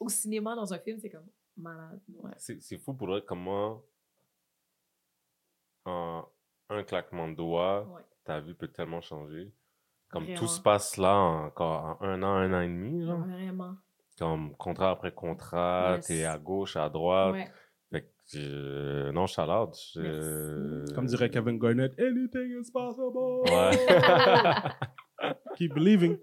au 0.00 0.08
cinéma 0.08 0.56
dans 0.56 0.72
un 0.74 0.78
film, 0.80 0.98
c'est 0.98 1.10
comme 1.10 1.28
malade. 1.56 2.00
Ouais. 2.08 2.32
C'est 2.38 2.60
c'est 2.60 2.78
fou 2.78 2.94
pour 2.94 3.06
vrai 3.08 3.22
comment, 3.24 3.82
en 5.84 6.24
un 6.68 6.82
claquement 6.84 7.28
de 7.28 7.34
doigts, 7.34 7.86
Ouais. 7.88 8.02
ta 8.24 8.40
vie 8.40 8.54
peut 8.54 8.68
tellement 8.68 9.00
changer. 9.00 9.52
Comme 10.10 10.24
Vraiment. 10.24 10.40
tout 10.40 10.48
se 10.48 10.60
passe 10.60 10.96
là 10.96 11.14
encore 11.16 11.84
en 12.00 12.04
un 12.04 12.22
an, 12.22 12.34
un 12.34 12.52
an 12.52 12.60
et 12.62 12.66
demi, 12.68 13.04
genre. 13.04 13.20
Vraiment. 13.20 13.76
Comme 14.18 14.56
contrat 14.56 14.90
après 14.90 15.14
contrat, 15.14 15.96
Yes. 15.96 16.06
t'es 16.06 16.24
à 16.24 16.38
gauche, 16.38 16.76
à 16.76 16.88
droite. 16.90 17.32
Ouais. 17.34 17.52
Euh, 18.36 19.12
non, 19.12 19.26
Merci. 19.26 20.94
Comme 20.94 21.06
dirait 21.06 21.30
Kevin 21.30 21.58
Garnett, 21.58 21.98
anything 21.98 22.60
is 22.60 22.70
possible. 22.70 23.42
Ouais. 23.50 25.32
Keep 25.56 25.74
believing. 25.74 26.18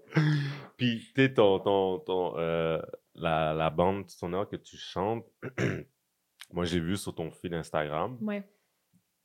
Puis, 0.76 1.00
tu 1.14 1.22
sais, 1.22 1.34
ton, 1.34 1.58
ton, 1.60 1.98
ton, 2.00 2.38
euh, 2.38 2.80
la, 3.14 3.52
la 3.54 3.70
bande 3.70 4.08
sonore 4.08 4.48
que 4.48 4.56
tu 4.56 4.76
chantes, 4.76 5.24
moi, 6.52 6.64
j'ai 6.64 6.80
vu 6.80 6.96
sur 6.96 7.14
ton 7.14 7.30
feed 7.30 7.54
Instagram. 7.54 8.16
Ouais. 8.22 8.42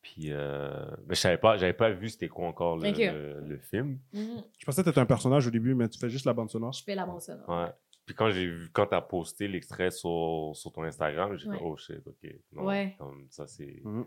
Puis, 0.01 0.27
euh, 0.31 0.85
mais 1.07 1.15
je 1.15 1.21
savais 1.21 1.37
pas, 1.37 1.55
j'avais 1.57 1.73
pas 1.73 1.89
vu 1.89 2.09
c'était 2.09 2.27
quoi 2.27 2.47
encore 2.47 2.77
le, 2.77 2.91
le, 2.91 3.39
le 3.47 3.57
film. 3.59 3.99
Mhm. 4.11 4.43
Je 4.59 4.65
pensais 4.65 4.83
que 4.83 4.89
t'étais 4.89 4.99
un 4.99 5.05
personnage 5.05 5.47
au 5.47 5.49
début, 5.51 5.73
mais 5.75 5.87
tu 5.87 5.97
fais 5.97 6.09
juste 6.09 6.25
la 6.25 6.33
bande 6.33 6.49
sonore. 6.49 6.73
Je 6.73 6.83
fais 6.83 6.93
la 6.95 7.05
bande 7.05 7.21
sonore. 7.21 7.47
Ouais. 7.47 7.71
Puis 8.05 8.15
quand 8.15 8.29
j'ai 8.31 8.45
vu, 8.47 8.69
quand 8.73 8.85
t'as 8.87 9.01
posté 9.01 9.47
l'extrait 9.47 9.89
sur, 9.91 10.51
sur 10.53 10.71
ton 10.73 10.83
Instagram, 10.83 11.37
j'ai 11.37 11.47
Ouais. 11.49 11.57
fait, 11.57 11.63
oh 11.63 11.77
shit, 11.77 12.01
ok. 12.05 12.31
Non, 12.53 12.63
Ouais. 12.65 12.95
Comme 12.97 13.25
ça, 13.29 13.47
c'est, 13.47 13.81
Mhm. 13.83 14.05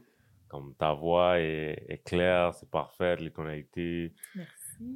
comme 0.48 0.74
ta 0.78 0.92
voix 0.92 1.40
est, 1.40 1.82
est 1.88 2.02
claire, 2.04 2.52
c'est 2.54 2.70
parfait, 2.70 3.16
les 3.16 3.30
tonalités. 3.30 4.12
Merci. 4.34 4.52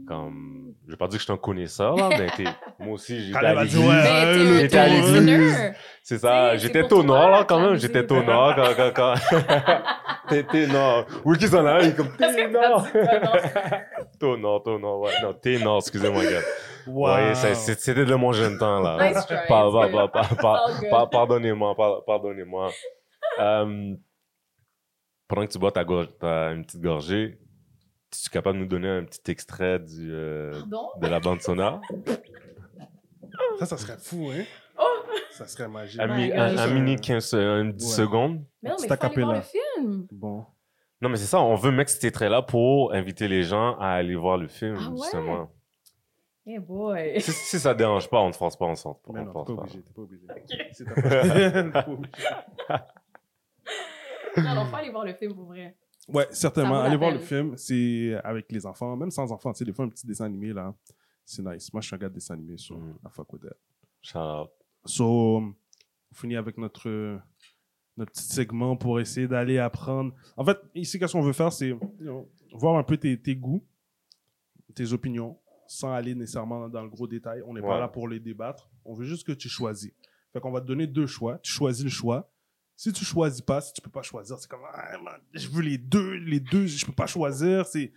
Comme, 0.07 0.75
je 0.87 0.91
vais 0.91 0.97
pas 0.99 1.07
dire 1.09 1.17
que 1.17 1.21
je 1.21 1.25
suis 1.25 1.33
un 1.33 1.39
connaisseur, 1.39 1.97
là, 1.97 2.11
mais 2.11 2.27
t'es- 2.37 2.45
moi 2.79 2.93
aussi, 2.93 3.19
j'étais 3.25 3.39
à 3.47 3.55
l'église. 3.55 3.79
ouais. 3.79 4.03
T'es 4.03 4.39
j'étais 4.39 4.69
t'es 4.69 4.77
à 4.79 4.89
l'église. 4.89 5.73
C'est 6.03 6.19
ça, 6.19 6.57
j'étais 6.59 6.87
toi, 6.87 7.03
là, 7.31 7.45
quand 7.49 7.59
même, 7.61 7.77
j'étais 7.77 8.07
ténor 8.07 8.55
quand, 8.55 8.75
quand, 8.77 8.93
quand... 8.95 9.15
T'es 10.29 10.45
ténor. 10.45 11.07
Oui, 11.25 11.37
qui 11.39 11.49
s'en 11.49 11.65
a, 11.67 11.81
il 11.81 11.89
est 11.89 11.97
comme 11.97 12.11
que 12.13 12.19
ténor. 12.19 12.87
t'as 12.93 13.81
Ténor, 14.21 14.63
ténor, 14.65 15.01
ouais. 15.01 15.13
Non, 15.23 15.33
ténor, 15.35 15.79
excusez-moi, 15.79 16.23
gars. 16.25 16.41
Wow. 16.87 17.07
Ouais, 17.15 17.35
c'est- 17.35 17.55
c'est- 17.55 17.79
c'était 17.81 18.05
de 18.05 18.15
mon 18.15 18.33
jeune 18.33 18.59
temps, 18.59 18.81
là. 18.81 18.97
Nice 19.13 19.27
try, 19.27 19.37
Par- 19.49 19.67
it's 19.69 19.73
par- 19.75 19.91
good. 19.91 19.93
par- 19.93 20.11
par- 20.11 20.37
par- 20.37 20.57
It's 20.69 20.75
all 20.75 20.81
good. 20.81 20.91
par- 20.91 21.11
Pardonnez-moi, 21.11 21.75
par- 21.77 22.05
pardonnez-moi. 22.05 22.71
Euh, 23.39 23.95
pendant 25.29 25.47
que 25.47 25.53
tu 25.53 25.59
bois 25.59 25.73
ta, 25.73 25.85
gorge- 25.85 26.17
ta- 26.19 26.51
une 26.53 26.65
petite 26.65 26.81
gorgée, 26.83 27.39
es-tu 28.13 28.31
capable 28.31 28.59
de 28.59 28.63
nous 28.65 28.69
donner 28.69 28.89
un 28.89 29.05
petit 29.05 29.31
extrait 29.31 29.79
du, 29.79 30.11
euh, 30.13 30.53
Pardon? 30.53 30.89
de 31.01 31.07
la 31.07 31.21
bande 31.21 31.41
sonore? 31.41 31.81
Ça, 33.59 33.67
ça 33.67 33.77
serait 33.77 33.99
fou, 33.99 34.31
hein? 34.33 34.43
Oh! 34.79 34.83
Ça 35.33 35.47
serait 35.47 35.69
magique. 35.69 36.01
Un, 36.01 36.11
un 36.11 36.67
mini 36.69 36.97
15, 36.97 37.35
un 37.35 37.67
10 37.67 37.87
Ouais. 37.87 38.05
secondes? 38.05 38.45
Mais 38.63 38.71
non, 38.71 38.77
mais 38.81 38.89
faut 38.89 38.93
aller 39.05 39.23
voir 39.23 39.35
le 39.37 39.41
film. 39.43 40.07
Bon. 40.11 40.45
Non, 41.03 41.09
mais 41.09 41.17
c'est 41.17 41.27
ça, 41.27 41.41
on 41.41 41.55
veut 41.55 41.71
mettre 41.71 41.91
cet 41.91 42.05
extrait-là 42.05 42.43
pour 42.43 42.93
inviter 42.93 43.27
les 43.29 43.43
gens 43.43 43.79
à 43.79 43.89
aller 43.93 44.17
voir 44.17 44.37
le 44.37 44.49
film, 44.49 44.77
Ah 44.79 44.91
ouais? 44.91 45.09
Justement. 46.47 46.55
Hey 46.55 46.59
boy. 46.59 47.21
Si, 47.21 47.33
si 47.33 47.59
ça 47.61 47.75
dérange 47.75 48.09
pas, 48.09 48.21
on 48.21 48.29
ne 48.29 48.33
force 48.33 48.57
pas, 48.57 48.67
on 48.67 48.71
ne 48.73 48.77
force 48.77 49.01
pas. 49.03 49.13
Mais 49.13 49.21
on 49.21 49.25
non, 49.25 49.45
t'es 49.45 49.53
pas 49.53 49.57
pas. 49.57 49.63
obligé, 49.63 49.83
t'es 49.83 49.93
pas 49.93 50.03
obligé. 50.03 50.27
Ok. 50.31 50.67
C'est 50.73 50.85
ta 50.85 50.95
pas 51.73 51.89
obligé. 51.89 52.13
Non, 54.37 54.55
non, 54.55 54.65
faut 54.67 54.77
aller 54.77 54.91
voir 54.91 55.05
le 55.05 55.13
film 55.15 55.35
pour 55.35 55.47
vrai. 55.47 55.77
Ouais, 56.09 56.27
certainement. 56.31 56.75
la 56.75 56.85
Allez 56.85 56.97
voir 56.97 57.11
le 57.11 57.19
film. 57.19 57.57
C'est 57.57 58.15
avec 58.25 58.51
les 58.53 58.65
enfants, 58.65 58.97
même 58.97 59.11
sans 59.11 59.31
enfants. 59.33 59.53
Tu 59.53 59.59
sais, 59.59 59.65
des 59.65 59.73
fois, 59.73 59.85
un 59.85 59.89
petit 59.89 60.07
dessin 60.07 60.25
animé, 60.27 60.53
là, 60.53 60.73
c'est 61.25 61.43
nice. 61.45 61.73
Moi, 61.73 61.81
je 61.81 61.89
suis 61.89 61.97
un 61.97 61.99
gars 61.99 62.09
de 62.09 62.15
dessin 62.15 62.35
animé, 62.35 62.57
so 62.57 62.77
Mm. 62.77 62.95
I 63.05 63.09
fuck 63.11 63.33
with 63.33 63.43
that. 63.43 63.57
Shout 64.03 64.19
out. 64.19 64.51
So, 64.85 65.05
on 65.39 65.55
finit 66.15 66.37
avec 66.37 66.59
notre, 66.59 66.89
notre 67.97 68.13
petit 68.13 68.23
segment 68.25 68.77
pour 68.77 69.01
essayer 69.01 69.27
d'aller 69.29 69.59
apprendre. 69.59 70.15
En 70.37 70.45
fait, 70.45 70.59
ici, 70.77 70.99
qu'est-ce 70.99 71.13
qu'on 71.13 71.21
veut 71.23 71.33
faire, 71.33 71.53
c'est 71.53 71.69
you 71.69 71.81
know, 71.99 72.29
voir 72.53 72.77
un 72.77 72.85
peu 72.85 72.97
tes, 72.97 73.21
tes 73.21 73.35
goûts, 73.35 73.65
tes 74.75 74.93
opinions 74.93 75.39
sans 75.73 75.93
aller 75.93 76.17
nécessairement 76.17 76.69
dans 76.69 76.83
le 76.83 76.89
gros 76.89 77.07
détail. 77.07 77.43
On 77.47 77.55
n'est 77.55 77.61
Ouais. 77.61 77.69
pas 77.69 77.79
là 77.79 77.87
pour 77.87 78.09
les 78.09 78.19
débattre. 78.19 78.69
On 78.85 78.93
veut 78.93 79.05
juste 79.05 79.25
que 79.25 79.31
tu 79.31 79.49
choisis. 79.49 79.93
Fait 80.33 80.41
qu'on 80.41 80.51
va 80.51 80.61
te 80.61 80.67
donner 80.67 80.89
deux 80.89 81.07
choix. 81.07 81.39
Tu 81.39 81.53
choisis 81.53 81.85
le 81.85 81.91
choix. 81.91 82.29
Si 82.77 82.93
tu 82.93 83.05
choisis 83.05 83.41
pas, 83.41 83.61
si 83.61 83.73
tu 83.73 83.81
peux 83.81 83.91
pas 83.91 84.03
choisir, 84.03 84.37
c'est 84.39 84.51
comme 84.51 84.63
ah, 84.73 84.99
man, 84.99 85.21
je 85.33 85.47
veux 85.49 85.63
les 85.63 85.79
deux, 85.79 86.15
les 86.15 86.41
deux, 86.41 86.67
je 86.67 86.85
peux 86.85 86.93
pas 86.93 87.07
choisir. 87.07 87.67
C'est 87.67 87.93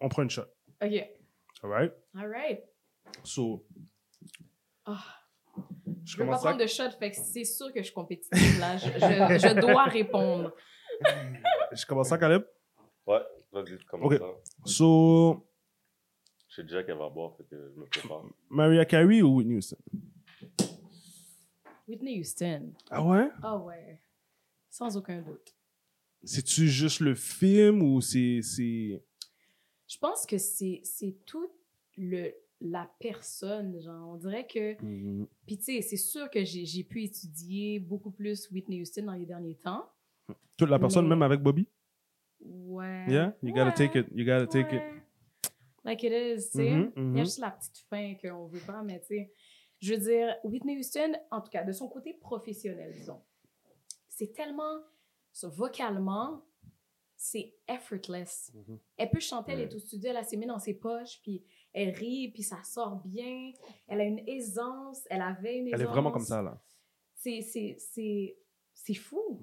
on 0.00 0.08
prend 0.08 0.22
une 0.22 0.30
shot. 0.30 0.46
OK. 0.82 1.08
Alright? 1.62 1.92
All 2.16 2.26
right. 2.30 2.60
So, 3.22 3.66
Ah. 4.86 4.98
je 5.54 5.92
Je 6.04 6.16
veux 6.16 6.24
pas 6.24 6.24
commence 6.24 6.40
à... 6.40 6.48
prendre 6.48 6.62
de 6.62 6.66
shot, 6.66 6.90
fait 6.98 7.10
que 7.10 7.16
c'est 7.18 7.44
sûr 7.44 7.70
que 7.72 7.80
je 7.80 7.84
suis 7.84 7.94
compétitive 7.94 8.58
là. 8.60 8.78
Je, 8.78 8.86
je- 8.86 9.48
je 9.48 9.60
dois 9.60 9.84
répondre. 9.84 10.54
je 11.72 11.84
commence 11.86 12.10
à 12.12 12.16
Caleb? 12.18 12.44
Ouais, 13.06 13.20
vas-y, 13.52 13.78
comment 13.88 14.06
Ok. 14.06 14.14
ça? 14.18 14.24
So, 14.64 15.46
Je 16.52 16.56
sais 16.56 16.62
déjà 16.64 16.82
qu'elle 16.84 16.98
va 16.98 17.08
boire, 17.08 17.34
fait 17.38 17.44
que 17.44 17.56
je 17.74 17.80
me 17.80 17.86
prépare. 17.86 18.24
Mariah 18.50 18.84
Carey 18.84 19.22
ou 19.22 19.36
Whitney 19.38 19.56
Houston? 19.56 19.78
Whitney 21.88 22.20
Houston. 22.20 22.74
Ah 22.90 23.02
ouais? 23.02 23.28
Ah 23.42 23.56
ouais. 23.56 23.98
Sans 24.68 24.94
aucun 24.98 25.22
doute. 25.22 25.54
C'est-tu 26.24 26.68
juste 26.68 27.00
le 27.00 27.14
film 27.14 27.80
ou 27.82 28.02
c'est. 28.02 28.40
c'est... 28.42 29.02
Je 29.88 29.98
pense 29.98 30.26
que 30.26 30.36
c'est 30.36 30.80
c'est 30.84 31.16
toute 31.24 31.50
le, 31.96 32.32
la 32.60 32.88
personne. 33.00 33.80
Genre, 33.80 34.10
on 34.10 34.16
dirait 34.16 34.46
que. 34.46 34.80
Mhm. 34.82 35.26
Puis, 35.46 35.56
tu 35.56 35.64
sais, 35.64 35.80
c'est 35.80 35.96
sûr 35.96 36.30
que 36.30 36.44
j'ai 36.44 36.66
j'ai 36.66 36.84
pu 36.84 37.02
étudier 37.04 37.80
beaucoup 37.80 38.10
plus 38.10 38.50
Whitney 38.50 38.82
Houston 38.82 39.04
dans 39.04 39.14
les 39.14 39.26
derniers 39.26 39.56
temps. 39.56 39.88
Toute 40.58 40.68
la 40.68 40.78
personne, 40.78 41.04
Mais- 41.06 41.10
même 41.10 41.22
avec 41.22 41.40
Bobby? 41.40 41.66
Ouais. 42.40 43.06
Yeah? 43.08 43.34
You 43.42 43.50
gotta 43.54 43.68
Ouais. 43.68 43.74
take 43.74 43.98
it. 43.98 44.06
You 44.14 44.24
gotta 44.26 44.46
take 44.46 44.74
it. 44.76 44.82
Like 45.84 46.02
it 46.04 46.12
is, 46.12 46.50
tu 46.50 46.58
sais. 46.58 46.70
Mhm, 46.70 46.92
Il 46.96 47.16
y 47.18 47.20
a 47.20 47.24
juste 47.24 47.38
la 47.38 47.50
petite 47.50 47.78
fin 47.90 48.14
qu'on 48.22 48.46
veut 48.46 48.60
pas, 48.66 48.82
mais 48.82 49.00
tu 49.00 49.06
sais. 49.06 49.32
Je 49.80 49.94
veux 49.94 50.00
dire, 50.00 50.36
Whitney 50.44 50.78
Houston, 50.78 51.12
en 51.32 51.40
tout 51.40 51.50
cas, 51.50 51.64
de 51.64 51.72
son 51.72 51.88
côté 51.88 52.14
professionnel, 52.14 52.92
disons, 52.92 53.22
c'est 54.08 54.32
tellement. 54.32 54.82
ça, 55.32 55.48
vocalement, 55.48 56.44
c'est 57.16 57.54
effortless. 57.66 58.52
Mhm. 58.54 58.78
Elle 58.98 59.10
peut 59.10 59.18
chanter, 59.20 59.52
elle 59.52 59.60
est 59.60 59.74
au 59.74 59.78
studio, 59.78 60.10
elle 60.10 60.18
a 60.18 60.22
ses 60.24 60.36
mains 60.36 60.46
dans 60.46 60.58
ses 60.58 60.74
poches, 60.74 61.20
puis 61.22 61.42
elle 61.72 61.90
rit, 61.94 62.30
puis 62.32 62.42
ça 62.42 62.62
sort 62.64 62.96
bien. 63.04 63.52
Elle 63.88 64.00
a 64.02 64.04
une 64.04 64.20
aisance, 64.28 65.00
elle 65.10 65.22
avait 65.22 65.56
une 65.58 65.68
aisance. 65.68 65.80
Elle 65.80 65.86
est 65.86 65.90
vraiment 65.90 66.10
comme 66.12 66.24
ça, 66.24 66.42
là. 66.42 66.62
C'est, 67.14 67.40
c'est, 67.40 67.76
c'est, 67.78 68.36
c'est 68.74 68.94
fou. 68.94 69.40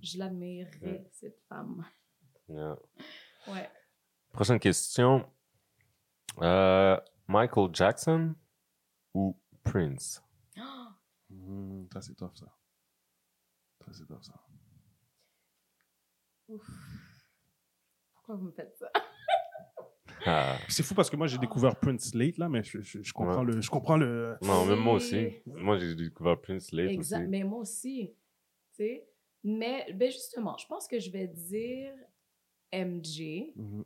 Je 0.00 0.18
l'admirerais, 0.18 1.08
cette 1.12 1.40
femme. 1.48 1.84
Yeah. 2.48 2.78
Ouais. 3.48 3.68
Prochaine 4.32 4.60
question. 4.60 5.26
Euh, 6.42 6.98
Michael 7.28 7.70
Jackson 7.72 8.34
ou 9.14 9.36
Prince? 9.64 10.22
Ah! 10.58 10.94
Mhm, 11.30 11.88
Ça, 11.92 12.00
c'est 12.02 12.14
tough, 12.14 12.34
ça. 12.34 12.46
Ça, 13.84 13.92
c'est 13.92 14.06
tough, 14.06 14.22
ça. 14.22 14.34
Ouf. 16.48 16.68
Pourquoi 18.14 18.36
vous 18.36 18.44
me 18.46 18.52
faites 18.52 18.76
ça? 18.76 18.90
Ah. 20.24 20.58
C'est 20.68 20.82
fou 20.82 20.94
parce 20.94 21.08
que 21.08 21.16
moi, 21.16 21.26
j'ai 21.28 21.38
découvert 21.38 21.76
Prince 21.78 22.12
late, 22.14 22.38
là, 22.38 22.48
mais 22.48 22.62
je, 22.64 22.80
je- 22.80 23.02
je 23.02 23.12
comprends 23.12 23.44
le. 23.44 23.60
Je 23.60 23.70
comprends 23.70 23.96
le. 23.96 24.36
Non, 24.42 24.64
même 24.66 24.80
moi 24.80 24.94
aussi. 24.94 25.28
Moi, 25.46 25.78
j'ai 25.78 25.94
découvert 25.94 26.40
Prince 26.40 26.72
late 26.72 26.90
Exact. 26.90 27.20
aussi. 27.20 27.28
Mais 27.30 27.44
moi 27.44 27.60
aussi. 27.60 28.12
Tu 28.72 28.82
sais? 28.84 29.08
Mais, 29.44 29.92
ben 29.92 30.10
justement, 30.10 30.56
je 30.58 30.66
pense 30.66 30.88
que 30.88 30.98
je 30.98 31.10
vais 31.10 31.28
dire 31.28 31.92
MJ, 32.72 33.52
Mhm. 33.54 33.84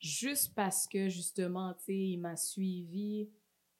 Juste 0.00 0.54
parce 0.54 0.86
que, 0.88 1.08
justement, 1.08 1.74
tu 1.74 1.84
sais, 1.84 1.96
il 1.96 2.18
m'a 2.18 2.36
suivi 2.36 3.30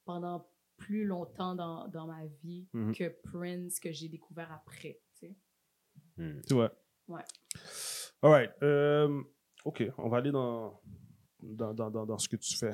pendant 0.05 0.47
plus 0.77 1.05
longtemps 1.05 1.53
dans, 1.55 1.87
dans 1.89 2.07
ma 2.07 2.25
vie 2.43 2.67
Mhm. 2.73 2.95
que 2.95 3.09
Prince, 3.31 3.79
que 3.79 3.91
j'ai 3.91 4.07
découvert 4.09 4.51
après, 4.51 4.99
tu 5.19 5.27
sais. 5.27 5.35
Hmm. 6.17 6.41
Tu 6.47 6.53
vois. 6.53 6.71
Ouais. 7.07 7.23
All 8.21 8.31
right. 8.31 8.51
euh, 8.63 9.21
OK, 9.65 9.83
on 9.97 10.09
va 10.09 10.17
aller 10.17 10.31
dans, 10.31 10.79
dans, 11.41 11.73
dans, 11.73 11.89
dans, 11.91 12.05
dans 12.05 12.17
ce 12.17 12.27
que 12.29 12.35
tu 12.37 12.55
fais. 12.57 12.71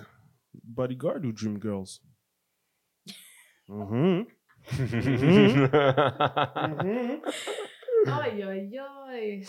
Bodyguard 0.64 1.24
ou 1.24 1.32
Dreamgirls? 1.32 2.00
Mhm. 3.70 4.26
Mhm. 4.72 5.70
Aïe, 8.08 8.43
aïe, 8.43 8.78
aïe. 8.80 9.43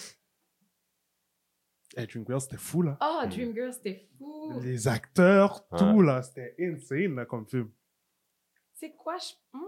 Hey, 1.98 2.06
Dreamgirls, 2.06 2.40
c'était 2.42 2.56
fou, 2.56 2.82
là. 2.82 2.96
Ah, 3.00 3.24
Mm. 3.26 3.30
Dreamgirls, 3.30 3.72
c'était 3.72 4.06
fou. 4.16 4.52
Les 4.62 4.86
acteurs, 4.88 5.66
Ouais. 5.72 5.78
tout, 5.78 6.00
là. 6.02 6.22
C'était 6.22 6.54
insane, 6.60 7.14
là, 7.16 7.24
comme 7.26 7.46
film. 7.46 7.70
Tu 8.74 8.86
sais 8.86 8.92
quoi? 8.92 9.16
Je... 9.18 9.32
Hmm, 9.56 9.64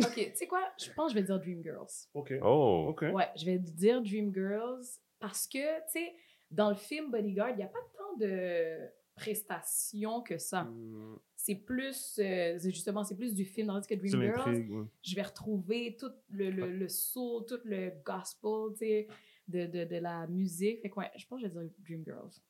Ok, 0.00 0.14
tu 0.14 0.34
sais 0.34 0.46
quoi? 0.48 0.60
Je 0.76 0.90
pense 0.92 1.12
que 1.12 1.18
je 1.18 1.20
vais 1.20 1.26
dire 1.26 1.38
Dreamgirls. 1.38 2.08
OK. 2.14 2.32
Oh. 2.42 2.86
OK. 2.88 3.02
Ouais, 3.12 3.28
je 3.36 3.44
vais 3.44 3.58
dire 3.58 4.02
Dreamgirls 4.02 4.82
parce 5.20 5.46
que, 5.46 5.58
tu 5.58 5.92
sais, 5.92 6.14
dans 6.50 6.70
le 6.70 6.74
film 6.76 7.10
Bodyguard, 7.12 7.50
il 7.50 7.56
n'y 7.58 7.62
a 7.62 7.68
pas 7.68 7.78
tant 7.96 8.16
de 8.18 8.78
prestations 9.14 10.20
que 10.22 10.38
ça. 10.38 10.64
Mm, 10.64 11.18
C'est 11.36 11.54
plus, 11.56 12.18
euh, 12.18 12.56
c'est 12.58 12.70
justement, 12.70 13.04
c'est 13.04 13.14
plus 13.16 13.34
du 13.34 13.44
film. 13.44 13.68
Tandis 13.68 13.86
que 13.86 13.94
C'est 13.94 14.16
Dreamgirls, 14.16 14.68
ouais. 14.70 14.86
je 15.02 15.14
vais 15.14 15.22
retrouver 15.22 15.96
tout 16.00 16.10
le, 16.30 16.50
le, 16.50 16.66
le 16.72 16.88
soul, 16.88 17.44
tout 17.46 17.60
le 17.64 17.92
gospel, 18.04 18.72
tu 18.72 18.78
sais, 18.78 19.08
de, 19.48 19.66
de, 19.66 19.84
de 19.84 19.96
la 19.96 20.26
musique. 20.26 20.80
Fait 20.82 20.90
que, 20.90 20.96
ouais, 21.00 21.10
je 21.16 21.26
pense 21.26 21.42
que 21.42 21.48
je 21.48 21.52
vais 21.54 21.64
dire 21.66 21.74
Dreamgirls. 21.80 22.40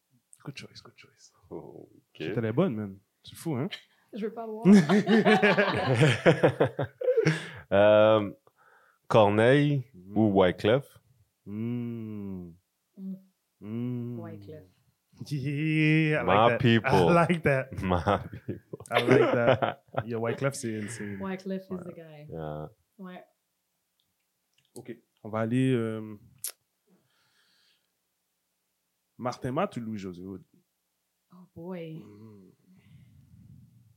Good 0.45 0.57
choice, 0.59 0.82
good 0.82 0.95
choice. 0.97 1.32
Oh, 1.51 1.88
ok. 1.90 2.16
C'était 2.18 2.40
les 2.40 2.53
bonnes, 2.53 2.74
man. 2.76 2.99
C'est 3.22 3.34
fou, 3.36 3.55
hein? 3.57 3.68
Je 4.12 4.26
veux 4.26 4.32
pas 4.34 4.47
voir. 4.47 4.64
Euh, 7.72 8.30
Corneille 9.09 9.82
ou 10.14 10.26
Wyclef? 10.40 10.84
Mm. 11.47 12.51
Mm. 12.99 13.14
Mm. 13.61 14.20
Wyclef. 14.20 14.64
Yeah, 15.30 16.20
I 16.20 16.24
My 16.24 16.34
like 16.34 16.51
that. 16.51 16.59
people. 16.59 17.09
I 17.11 17.14
like 17.14 17.42
that. 17.45 17.68
Ma- 17.82 18.22
I 18.90 19.03
like 19.03 19.32
that. 19.32 19.82
Yeah, 20.05 20.18
Wyclef, 20.18 20.55
c'est 20.55 20.74
insane. 20.78 21.18
Wyclef 21.20 21.62
is 21.62 21.70
Ouais. 21.70 21.82
the 21.84 21.95
guy. 21.97 22.26
Yeah. 22.28 22.68
Ouais. 22.99 23.24
OK. 24.76 24.95
On 25.22 25.30
va 25.30 25.40
aller... 25.40 25.72
euh, 25.72 26.16
Martin 29.19 29.53
Matt 29.53 29.77
ou 29.77 29.81
Louis-José 29.81 30.23
Hood? 30.25 30.43
Oh 31.33 31.37
boy. 31.55 31.99
Mm. 31.99 32.51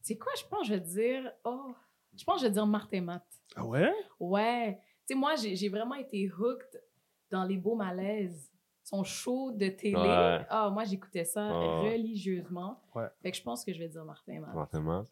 C'est 0.02 0.18
quoi, 0.18 0.32
je 0.38 0.44
pense 0.48 0.62
que 0.62 0.68
je 0.68 0.74
vais 0.74 0.80
dire. 0.80 1.32
Oh, 1.44 1.74
je 2.18 2.24
pense 2.24 2.36
que 2.36 2.42
je 2.42 2.46
vais 2.48 2.54
dire 2.54 2.66
Martin 2.68 3.02
Matt. 3.02 3.26
Ah 3.56 3.66
ouais? 3.66 3.92
Ouais. 4.20 4.80
Tu 5.08 5.14
sais, 5.14 5.16
moi, 5.16 5.36
j'ai 5.36 5.70
vraiment 5.70 5.96
été 5.96 6.30
hooked 6.32 6.82
dans 7.30 7.44
Les 7.44 7.58
Beaux 7.58 7.76
Malaises. 7.76 8.52
Son 8.84 9.04
show 9.04 9.52
de 9.52 9.68
télé. 9.68 9.96
Ouais. 9.98 10.46
Ah, 10.50 10.70
moi, 10.70 10.86
j'écoutais 10.86 11.26
ça 11.26 11.46
Ah. 11.46 11.82
religieusement. 11.82 12.82
Ouais. 12.96 13.08
Fait 13.22 13.32
que 13.32 13.38
je 13.38 13.44
pense 13.44 13.66
que 13.66 13.74
je 13.74 13.80
vais 13.80 13.90
dire 13.90 14.06
Martin 14.06 14.40
Matt. 14.40 14.54
Martin 14.56 14.80
Matt. 14.82 15.08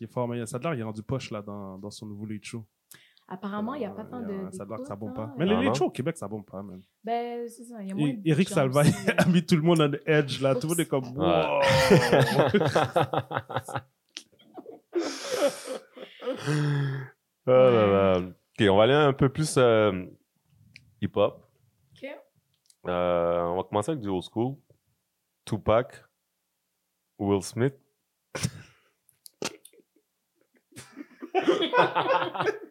Il 0.00 0.04
est 0.04 0.06
fort, 0.06 0.26
mais 0.28 0.46
ça 0.46 0.56
a 0.56 0.60
l'air 0.60 0.70
qu'il 0.72 0.80
est 0.80 0.84
rendu 0.84 1.02
poche 1.02 1.30
là, 1.30 1.42
dans, 1.42 1.76
dans 1.78 1.90
son 1.90 2.06
nouveau 2.06 2.24
late 2.24 2.44
show. 2.44 2.64
Apparemment, 3.30 3.74
il 3.74 3.80
n'y 3.80 3.84
a 3.84 3.90
pas 3.90 4.04
tant 4.04 4.20
de. 4.20 4.48
Ça 4.52 4.64
l'air 4.64 4.78
que 4.78 4.86
ça 4.86 4.96
bombe 4.96 5.14
pas. 5.14 5.34
Mais 5.36 5.44
les 5.44 5.74
shows 5.74 5.84
au 5.86 5.90
Québec, 5.90 6.16
ça 6.16 6.26
bombe 6.26 6.46
pas, 6.46 6.62
man. 6.62 6.80
Ben, 7.04 7.46
c'est 7.46 7.64
ça. 7.64 7.82
Il 7.82 7.88
y 7.88 7.92
a 7.92 7.94
moins 7.94 8.14
Eric 8.24 8.48
Salva 8.48 8.80
a 9.18 9.26
mis 9.26 9.44
tout 9.44 9.56
le 9.56 9.60
monde 9.62 9.82
en 9.82 9.92
edge 10.06 10.40
là. 10.40 10.54
Tout 10.54 10.62
le 10.62 10.68
monde 10.68 10.80
est 10.80 10.86
comme 10.86 11.04
wow. 11.14 11.60
oh 17.46 17.50
là 17.50 17.86
là. 17.86 18.18
Ok, 18.18 18.66
on 18.70 18.76
va 18.76 18.84
aller 18.84 18.94
un 18.94 19.12
peu 19.12 19.28
plus 19.28 19.56
euh, 19.58 20.06
hip-hop. 21.02 21.46
OK. 21.92 22.08
Euh, 22.86 23.42
on 23.42 23.56
va 23.56 23.62
commencer 23.64 23.90
avec 23.90 24.00
du 24.00 24.08
old 24.08 24.24
school. 24.24 24.56
Tupac, 25.44 26.02
Will 27.18 27.42
Smith. 27.42 27.74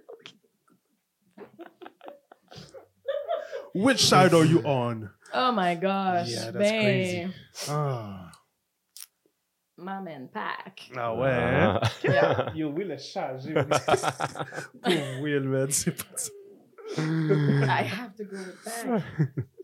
Which 3.84 4.06
side 4.06 4.34
are 4.34 4.46
you 4.46 4.62
on? 4.64 5.10
Oh 5.34 5.52
my 5.52 5.76
gosh. 5.76 6.30
Yeah, 6.30 6.52
that's 6.52 6.58
ben, 6.58 6.84
crazy. 6.84 7.34
Ah, 7.70 8.32
My 9.78 10.00
man 10.02 10.30
Pack. 10.34 10.90
ah 10.98 11.14
ouais. 11.14 11.30
hein? 11.30 11.80
Yeah. 12.04 12.52
Yo, 12.56 12.70
Will 12.70 12.92
est 12.92 13.14
chargé. 13.14 13.54
Pauvre 14.84 15.22
Will, 15.22 15.44
man. 15.44 15.70
C'est 15.72 15.92
pas 15.92 16.18
ça. 16.18 16.32
I 16.98 17.84
have 17.84 18.16
to 18.16 18.24
go 18.24 18.38
with 18.38 18.64
Pack. 18.66 19.04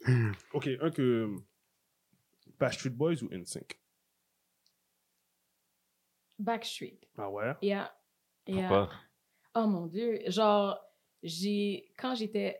Ok, 0.53 0.67
un 0.81 0.91
que. 0.91 1.37
Backstreet 2.59 2.95
Boys 2.95 3.23
ou 3.23 3.29
NSYNC? 3.31 3.79
Backstreet. 6.39 6.99
Ah 7.17 7.29
ouais? 7.29 7.55
Yeah. 7.61 7.89
Yeah. 8.45 8.67
Pourquoi? 8.67 8.89
Oh 9.55 9.67
mon 9.67 9.87
Dieu. 9.87 10.19
Genre, 10.27 10.77
j'ai 11.23 11.91
quand 11.97 12.15
j'étais 12.15 12.59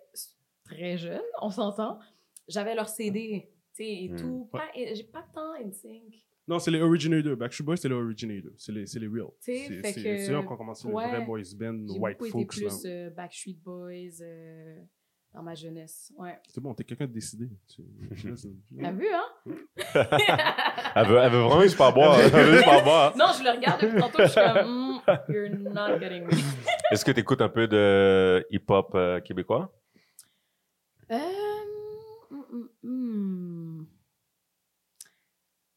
très 0.66 0.97
jeune, 0.97 1.22
on 1.41 1.49
s'entend, 1.49 1.99
j'avais 2.47 2.76
leur 2.76 2.89
CD. 2.89 3.49
tu 3.76 3.84
sais, 3.84 4.03
et 4.03 4.09
Mm. 4.09 4.16
tout. 4.18 4.49
J'ai 4.76 5.03
pas 5.03 5.26
tant 5.34 5.53
NSYNC. 5.55 6.24
Non, 6.47 6.59
c'est 6.59 6.72
les 6.72 6.82
Originators. 6.82 7.38
Backstreet 7.38 7.64
Boys, 7.66 7.78
c'est 7.78 7.88
les 7.89 7.95
Originators. 7.95 8.51
C'est 8.57 8.72
les, 8.72 8.86
c'est 8.86 8.99
les 8.99 9.07
real. 9.07 9.28
C'est 9.39 9.70
eux 9.70 9.82
qui 9.82 10.34
ont 10.36 10.57
commencé 10.57 10.88
ouais. 10.88 11.05
le 11.05 11.09
vrai 11.18 11.26
boys 11.26 11.39
band, 11.57 11.86
J'ai 11.91 11.99
white 11.99 12.18
beaucoup 12.20 12.32
folks. 12.32 12.55
là. 12.57 12.68
plus 12.68 12.82
euh, 12.86 13.09
Backstreet 13.11 13.57
Boys 13.64 14.22
euh, 14.22 14.76
dans 15.34 15.41
ma 15.41 15.55
jeunesse. 15.55 16.11
Ouais. 16.18 16.38
C'est 16.49 16.61
bon, 16.61 16.74
t'es 16.76 16.84
quelqu'un 16.84 17.07
de 17.07 17.14
décidé. 17.14 17.49
T'as 18.82 18.91
vu, 18.91 19.07
hein? 19.07 19.55
Elle 20.95 21.07
veut, 21.07 21.18
elle 21.18 21.32
veut 21.32 21.39
vraiment 21.39 21.61
juste 21.61 21.78
pas 21.78 21.91
boire. 21.91 22.20
Elle 22.20 22.30
veut 22.30 22.51
juste 22.53 22.66
pas 22.66 22.82
boire. 22.84 23.18
non, 23.18 23.26
je 23.36 23.43
le 23.43 23.49
regarde 23.49 23.82
depuis 23.82 23.99
tantôt, 23.99 24.20
je 24.20 24.28
suis 24.28 24.41
comme, 24.41 24.68
Mm, 24.68 25.34
you're 25.34 25.49
not 25.49 25.99
getting 25.99 26.24
me. 26.26 26.32
Est-ce 26.91 27.03
que 27.03 27.11
tu 27.11 27.20
écoutes 27.22 27.41
un 27.41 27.49
peu 27.49 27.68
de 27.68 28.45
hip-hop 28.51 28.91
euh, 28.93 29.20
québécois? 29.22 29.74
Euh, 32.53 32.57
mm, 32.83 32.87
mm, 32.89 33.79
mm. 33.81 33.87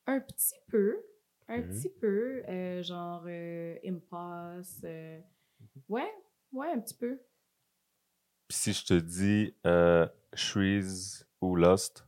Un 0.06 0.20
petit 0.20 0.54
peu. 0.68 1.02
Un 1.48 1.58
Mhm. 1.62 1.68
petit 1.68 1.90
peu. 1.90 2.42
euh, 2.48 2.82
genre 2.82 3.24
euh, 3.26 3.76
Impasse. 3.84 4.80
euh, 4.84 5.20
Ouais, 5.88 6.12
ouais, 6.52 6.70
un 6.72 6.80
petit 6.80 6.94
peu. 6.94 7.20
Puis 8.48 8.58
si 8.58 8.72
je 8.72 8.84
te 8.84 8.94
dis 8.94 9.54
euh, 9.66 10.06
Shreeze 10.34 11.26
ou 11.40 11.56
Lost, 11.56 12.06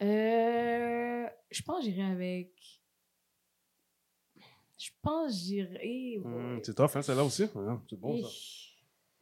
Euh, 0.00 1.26
je 1.50 1.62
pense 1.62 1.84
que 1.84 1.90
j'irai 1.90 2.02
avec. 2.12 2.80
Je 4.78 4.90
pense 5.02 5.32
que 5.32 5.38
j'irai. 5.38 6.20
Hum, 6.24 6.60
c'est 6.62 6.74
tough, 6.74 6.90
hein, 6.94 7.02
celle-là 7.02 7.24
aussi. 7.24 7.44
Ouais, 7.54 7.74
c'est 7.90 7.96
bon, 7.98 8.22
ça. 8.22 8.28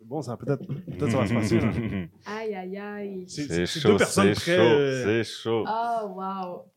Bon, 0.05 0.21
ça. 0.23 0.37
Peut-être 0.37 0.65
peut 0.67 1.11
ça 1.11 1.19
va 1.19 1.27
se 1.27 1.35
passer. 1.35 1.59
là. 1.61 1.71
Aïe, 2.27 2.55
aïe, 2.55 2.77
aïe. 2.79 3.25
C'est- 3.29 3.67
chaud, 3.67 3.89
deux 3.93 3.97
personnes 3.97 4.35
c'est 4.35 4.41
très, 4.41 4.57
chaud, 4.57 4.63
euh, 4.63 5.05
c'est 5.05 5.25
chaud. 5.25 5.65
Ah, 5.67 6.05
wow. 6.07 6.71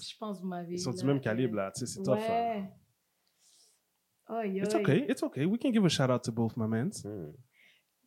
Je 0.00 0.14
pense 0.20 0.36
que 0.38 0.42
vous 0.42 0.48
m'avez. 0.48 0.74
Ils 0.74 0.78
sont 0.78 0.92
du 0.92 0.98
là, 0.98 1.04
même 1.06 1.20
calibre, 1.20 1.54
euh, 1.54 1.62
là. 1.62 1.72
Tu 1.74 1.80
sais, 1.80 1.86
c'est 1.86 2.02
tough. 2.02 2.18
hein. 2.18 2.66
Ouais. 4.30 4.50
It's 4.58 4.74
okay, 4.74 5.06
it's 5.08 5.22
okay. 5.22 5.44
We 5.46 5.58
can 5.58 5.72
give 5.72 5.84
a 5.84 5.88
shout 5.88 6.10
out 6.10 6.22
to 6.24 6.30
both 6.32 6.56
my 6.56 6.66
men. 6.68 6.90
Hmm. 7.02 7.32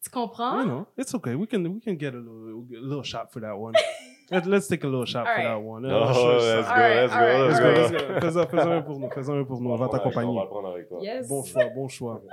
Tu 0.03 0.09
comprends? 0.09 0.61
You 0.61 0.67
know, 0.67 0.87
it's 0.97 1.13
okay. 1.15 1.33
We 1.35 1.47
can 1.47 1.63
we 1.67 1.79
can 1.81 1.95
get 1.97 2.13
a 2.13 2.17
little, 2.17 2.65
a 2.75 2.79
little 2.79 3.03
shot 3.03 3.31
for 3.31 3.41
that 3.41 3.57
one. 3.57 3.73
Let, 4.31 4.45
let's 4.45 4.67
take 4.67 4.83
a 4.85 4.87
little 4.87 5.05
shot 5.05 5.25
for 5.25 5.31
Alright. 5.31 5.45
that 5.45 5.61
one. 5.61 5.85
Oh, 5.85 6.13
sure, 6.13 6.33
let's 6.39 6.67
go, 6.67 6.73
Alright, 6.73 6.95
let's 6.95 7.13
go, 7.13 7.19
alright, 7.19 7.39
let's 7.41 7.59
Let's 7.59 7.59
go. 7.59 7.65
go, 7.65 8.01
alright. 8.05 8.23
let's 8.23 8.35
go. 8.35 8.45
Fais-en 8.45 8.71
un 8.71 8.81
pour 8.81 8.99
nous. 8.99 9.09
Fais-en 9.09 9.33
un 9.39 9.43
pour 9.43 9.61
nous. 9.61 9.69
On 9.71 9.75
va 9.75 9.89
t'accompagner. 9.89 10.29
On 10.29 10.35
va 10.35 10.43
le 10.43 10.47
prendre 10.49 10.69
avec 10.69 10.87
toi. 10.87 10.99
Yes. 11.01 11.27
Bon 11.27 11.43
choix, 11.43 11.65
bon 11.75 11.87
choix. 11.89 12.21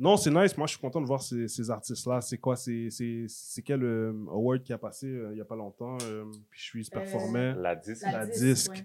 Non, 0.00 0.16
c'est 0.16 0.30
nice. 0.30 0.56
Moi, 0.56 0.66
je 0.66 0.72
suis 0.72 0.80
content 0.80 1.00
de 1.00 1.06
voir 1.06 1.22
ces, 1.22 1.46
ces 1.46 1.70
artistes-là. 1.70 2.20
C'est 2.22 2.38
quoi? 2.38 2.56
C'est 2.56 2.88
c'est- 2.90 3.26
c'est 3.28 3.60
quel 3.62 3.84
euh, 3.84 4.12
award 4.30 4.62
qui 4.62 4.72
a 4.72 4.78
passé 4.78 5.06
euh, 5.06 5.28
il 5.30 5.34
n'y 5.34 5.40
a 5.40 5.44
pas 5.44 5.56
longtemps? 5.56 5.98
euh, 6.02 6.24
puis 6.48 6.58
je 6.58 6.64
suis 6.64 6.84
performait. 6.90 7.54
La 7.54 7.76
10. 7.76 8.02
La 8.10 8.26
disque. 8.26 8.70
ouais. 8.72 8.84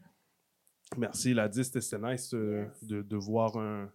Merci, 0.97 1.33
la 1.33 1.47
disque. 1.47 1.81
C'était 1.81 2.05
nice 2.11 2.33
euh, 2.33 2.65
de, 2.81 3.01
de 3.01 3.15
voir 3.15 3.57
un, 3.57 3.89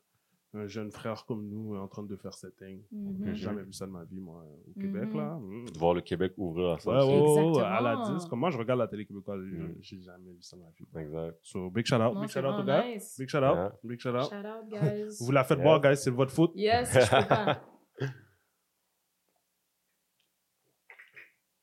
un 0.53 0.67
jeune 0.67 0.91
frère 0.91 1.25
comme 1.27 1.49
nous 1.49 1.75
euh, 1.75 1.79
en 1.79 1.87
train 1.89 2.03
de 2.03 2.17
faire 2.17 2.35
cette 2.35 2.57
thing. 2.57 2.83
Mhm. 2.91 3.27
J'ai 3.27 3.35
jamais 3.35 3.63
vu 3.63 3.73
ça 3.73 3.87
de 3.87 3.93
ma 3.93 4.03
vie, 4.05 4.19
moi, 4.21 4.45
au 4.67 4.73
Québec, 4.81 5.09
Mhm. 5.11 5.17
là. 5.17 5.39
Mm. 5.41 5.65
De 5.71 5.79
voir 5.79 5.95
le 5.95 6.01
Québec 6.01 6.33
ouvrir 6.37 6.71
à 6.73 6.79
ça. 6.81 6.91
Ouais, 6.91 6.97
aussi. 6.97 7.39
ouais, 7.41 7.45
ouais, 7.51 7.57
ouais, 7.59 7.63
à 7.63 7.81
la 7.81 7.97
disque. 8.13 8.29
Comme 8.29 8.41
moi, 8.41 8.51
je 8.51 8.59
regarde 8.59 8.81
la 8.81 8.89
télé 8.89 9.07
québécoise. 9.07 9.41
j'ai- 9.45 9.57
Mm. 9.59 9.77
J'ai 9.81 10.01
jamais 10.01 10.33
vu 10.33 10.43
ça 10.43 10.57
de 10.57 10.63
ma 10.63 10.71
vie. 10.71 10.87
Exact. 11.07 11.39
So, 11.43 11.71
big 11.71 11.87
shout 11.87 11.95
out. 11.97 12.15
Non, 12.15 12.21
big 12.21 12.31
shout 12.31 12.41
out 12.41 12.61
aux 12.61 12.65
gars. 12.65 12.85
nice. 12.85 13.17
Big 13.19 13.29
shout 13.29 13.39
out. 13.39 13.43
Yeah. 13.55 13.73
Big 13.85 14.01
shout 14.01 14.09
out. 14.11 14.29
Shout 14.29 14.35
out, 14.47 14.69
guys. 14.69 15.17
Vous 15.21 15.31
la 15.33 15.45
faites 15.45 15.59
Yeah. 15.59 15.65
boire, 15.65 15.81
guys. 15.81 15.97
C'est 15.97 16.11
votre 16.11 16.33
faute. 16.33 16.53
Yes, 16.57 16.93
je 16.93 16.99
peux 16.99 17.29
pas. 17.29 17.63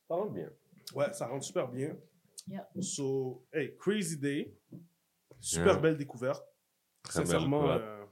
Ça 0.07 0.15
rentre 0.15 0.31
bien. 0.33 0.49
Ouais, 0.95 1.11
ça 1.13 1.27
rentre 1.27 1.43
super 1.43 1.67
bien. 1.67 1.95
Yeah. 2.47 2.65
So, 2.79 3.45
hey, 3.51 3.75
Crazy 3.77 4.17
Day. 4.17 4.55
Super 5.39 5.73
Yeah. 5.73 5.77
belle 5.81 5.97
découverte. 5.97 6.41
Très 7.03 7.19
belle 7.19 7.27
Sincèrement, 7.27 7.61
découverte. 7.63 7.83
euh, 7.83 8.05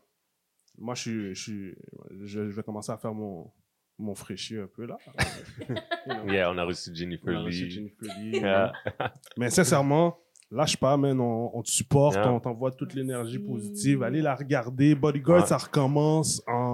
moi, 0.78 0.96
je, 0.96 1.02
suis, 1.02 1.36
je, 1.36 1.42
suis, 1.42 1.76
je, 2.24 2.50
je 2.50 2.56
vais 2.56 2.64
commencer 2.64 2.92
à 2.92 2.98
faire 2.98 3.14
mon, 3.14 3.52
mon 3.98 4.16
fraîchier 4.16 4.60
un 4.60 4.68
peu 4.68 4.86
là. 4.86 4.98
You 6.08 6.14
know? 6.14 6.32
Yeah, 6.32 6.52
on 6.52 6.58
a 6.58 6.64
reçu 6.64 6.92
Jennifer 6.94 7.34
On 7.34 7.42
a 7.42 7.44
reçu 7.44 7.66
Lee. 7.66 7.72
Jennifer 7.72 8.08
Lee. 8.20 8.32
Yeah. 8.42 8.72
Mais 9.38 9.50
sincèrement, 9.50 10.18
lâche 10.52 10.78
pas, 10.78 10.96
man. 10.98 11.20
On, 11.20 11.52
on 11.58 11.62
te 11.64 11.70
supporte, 11.70 12.16
Yeah. 12.16 12.32
on 12.32 12.40
t'envoie 12.40 12.72
toute 12.72 12.94
l'énergie 12.94 13.40
positive. 13.40 14.04
Allez 14.04 14.22
la 14.22 14.36
regarder. 14.36 14.94
Bodyguard, 14.96 15.42
Ouais. 15.42 15.48
ça 15.48 15.58
recommence 15.58 16.42
en. 16.48 16.65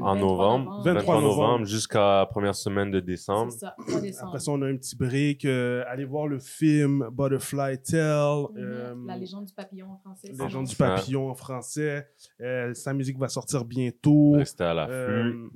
En 0.00 0.14
23 0.14 0.16
novembre, 0.16 0.64
novembre. 0.64 0.82
23 0.84 1.14
novembre, 1.20 1.22
novembre. 1.42 1.64
jusqu'à 1.66 2.18
la 2.20 2.26
première 2.26 2.54
semaine 2.54 2.90
de 2.90 3.00
décembre. 3.00 3.52
Ça, 3.52 3.74
3 3.86 4.00
décembre. 4.00 4.28
Après 4.28 4.38
ça, 4.40 4.50
on 4.52 4.62
a 4.62 4.66
un 4.66 4.76
petit 4.76 4.96
break. 4.96 5.44
euh, 5.44 5.84
allez 5.88 6.04
voir 6.04 6.26
le 6.26 6.38
film 6.38 7.08
Butterfly 7.12 7.78
Tale. 7.82 8.42
Mhm. 8.54 8.56
euh, 8.58 8.94
La 9.06 9.16
légende 9.16 9.46
du 9.46 9.54
papillon 9.54 9.90
en 9.92 9.96
français. 9.98 10.28
c'est 10.34 10.42
Légende 10.42 10.66
du 10.66 10.76
papillon 10.76 11.30
en 11.30 11.34
français. 11.34 12.08
Euh, 12.40 12.74
sa 12.74 12.92
musique 12.94 13.18
va 13.18 13.28
sortir 13.28 13.64
bientôt. 13.64 14.32
Restez 14.36 14.64
à 14.64 14.74
l'affût. 14.74 15.50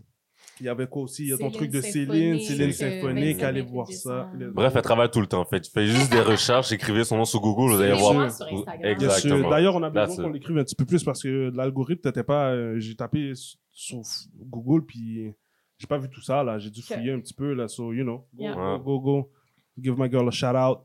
Il 0.60 0.66
y 0.66 0.68
avait 0.68 0.86
quoi 0.86 1.02
aussi? 1.02 1.24
Il 1.24 1.28
y 1.28 1.32
a 1.32 1.36
ton 1.36 1.50
Céline 1.50 1.56
truc 1.58 1.70
de 1.70 1.80
Céline, 1.82 2.38
Symphonique, 2.38 2.42
Céline 2.46 2.72
Symphonique. 2.72 3.36
25 3.36 3.46
Allez 3.46 3.60
voir 3.62 3.92
ça. 3.92 4.30
Bref, 4.54 4.72
elle 4.74 4.82
travaille 4.82 5.10
tout 5.10 5.20
le 5.20 5.26
temps. 5.26 5.44
Fait, 5.44 5.60
tu 5.60 5.70
fais 5.70 5.86
juste 5.86 6.10
des 6.10 6.20
recherches, 6.20 6.72
écrivez 6.72 7.04
son 7.04 7.16
nom 7.18 7.24
sur 7.26 7.40
Google, 7.40 7.74
vous 7.74 7.80
allez 7.80 7.92
voir. 7.98 8.30
sur. 8.32 8.46
Exactement. 8.82 9.50
D'ailleurs, 9.50 9.76
on 9.76 9.82
a 9.82 9.90
besoin 9.90 10.24
qu'on 10.24 10.30
l'écrive 10.30 10.56
un 10.58 10.64
petit 10.64 10.74
peu 10.74 10.84
plus 10.86 11.04
parce 11.04 11.22
que 11.22 11.50
l'algorithme 11.54 12.08
n'était 12.08 12.24
pas. 12.24 12.52
euh, 12.52 12.78
j'ai 12.78 12.94
tapé 12.94 13.32
sur 13.70 14.00
Google 14.34 14.84
puis 14.86 15.32
j'ai 15.78 15.86
pas 15.86 15.98
vu 15.98 16.08
tout 16.08 16.22
ça 16.22 16.42
là. 16.42 16.58
J'ai 16.58 16.70
dû 16.70 16.80
fouiller 16.80 17.12
un 17.12 17.20
petit 17.20 17.34
peu 17.34 17.52
là. 17.52 17.68
So, 17.68 17.92
you 17.92 18.02
know, 18.02 18.26
go, 18.34 18.42
Yeah. 18.44 18.54
go, 18.54 18.78
go, 18.78 19.00
go. 19.00 19.30
Give 19.78 19.94
my 19.98 20.10
girl 20.10 20.26
a 20.28 20.30
shout 20.30 20.56
out. 20.56 20.78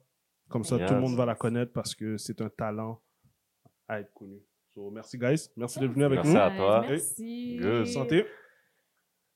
Comme 0.49 0.65
ça, 0.65 0.75
Yes. 0.75 0.89
tout 0.89 0.95
le 0.95 0.99
monde 0.99 1.15
va 1.15 1.25
la 1.25 1.35
connaître 1.35 1.71
parce 1.71 1.95
que 1.95 2.17
c'est 2.17 2.41
un 2.41 2.49
talent 2.49 2.99
à 3.87 4.01
être 4.01 4.11
connu. 4.13 4.35
So, 4.73 4.89
merci, 4.91 5.17
guys. 5.17 5.47
Merci 5.55 5.79
d'être 5.79 5.91
venu 5.93 6.03
avec 6.03 6.19
Merci 6.19 6.33
nous. 6.33 6.39
à 6.39 6.51
toi. 6.51 6.85
Merci. 6.89 7.57
Good. 7.61 7.85
Santé. 7.85 8.25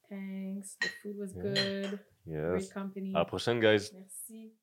Thanks. 0.10 0.78
The 0.82 0.88
food 1.02 1.18
was 1.18 1.34
Yeah. 1.36 1.42
good. 1.44 2.00
Yes. 2.26 2.52
Great 2.52 2.74
company. 2.74 3.14
À 3.14 3.20
la 3.20 3.26
prochaine, 3.26 3.60
guys. 3.60 3.92
Merci. 3.94 4.54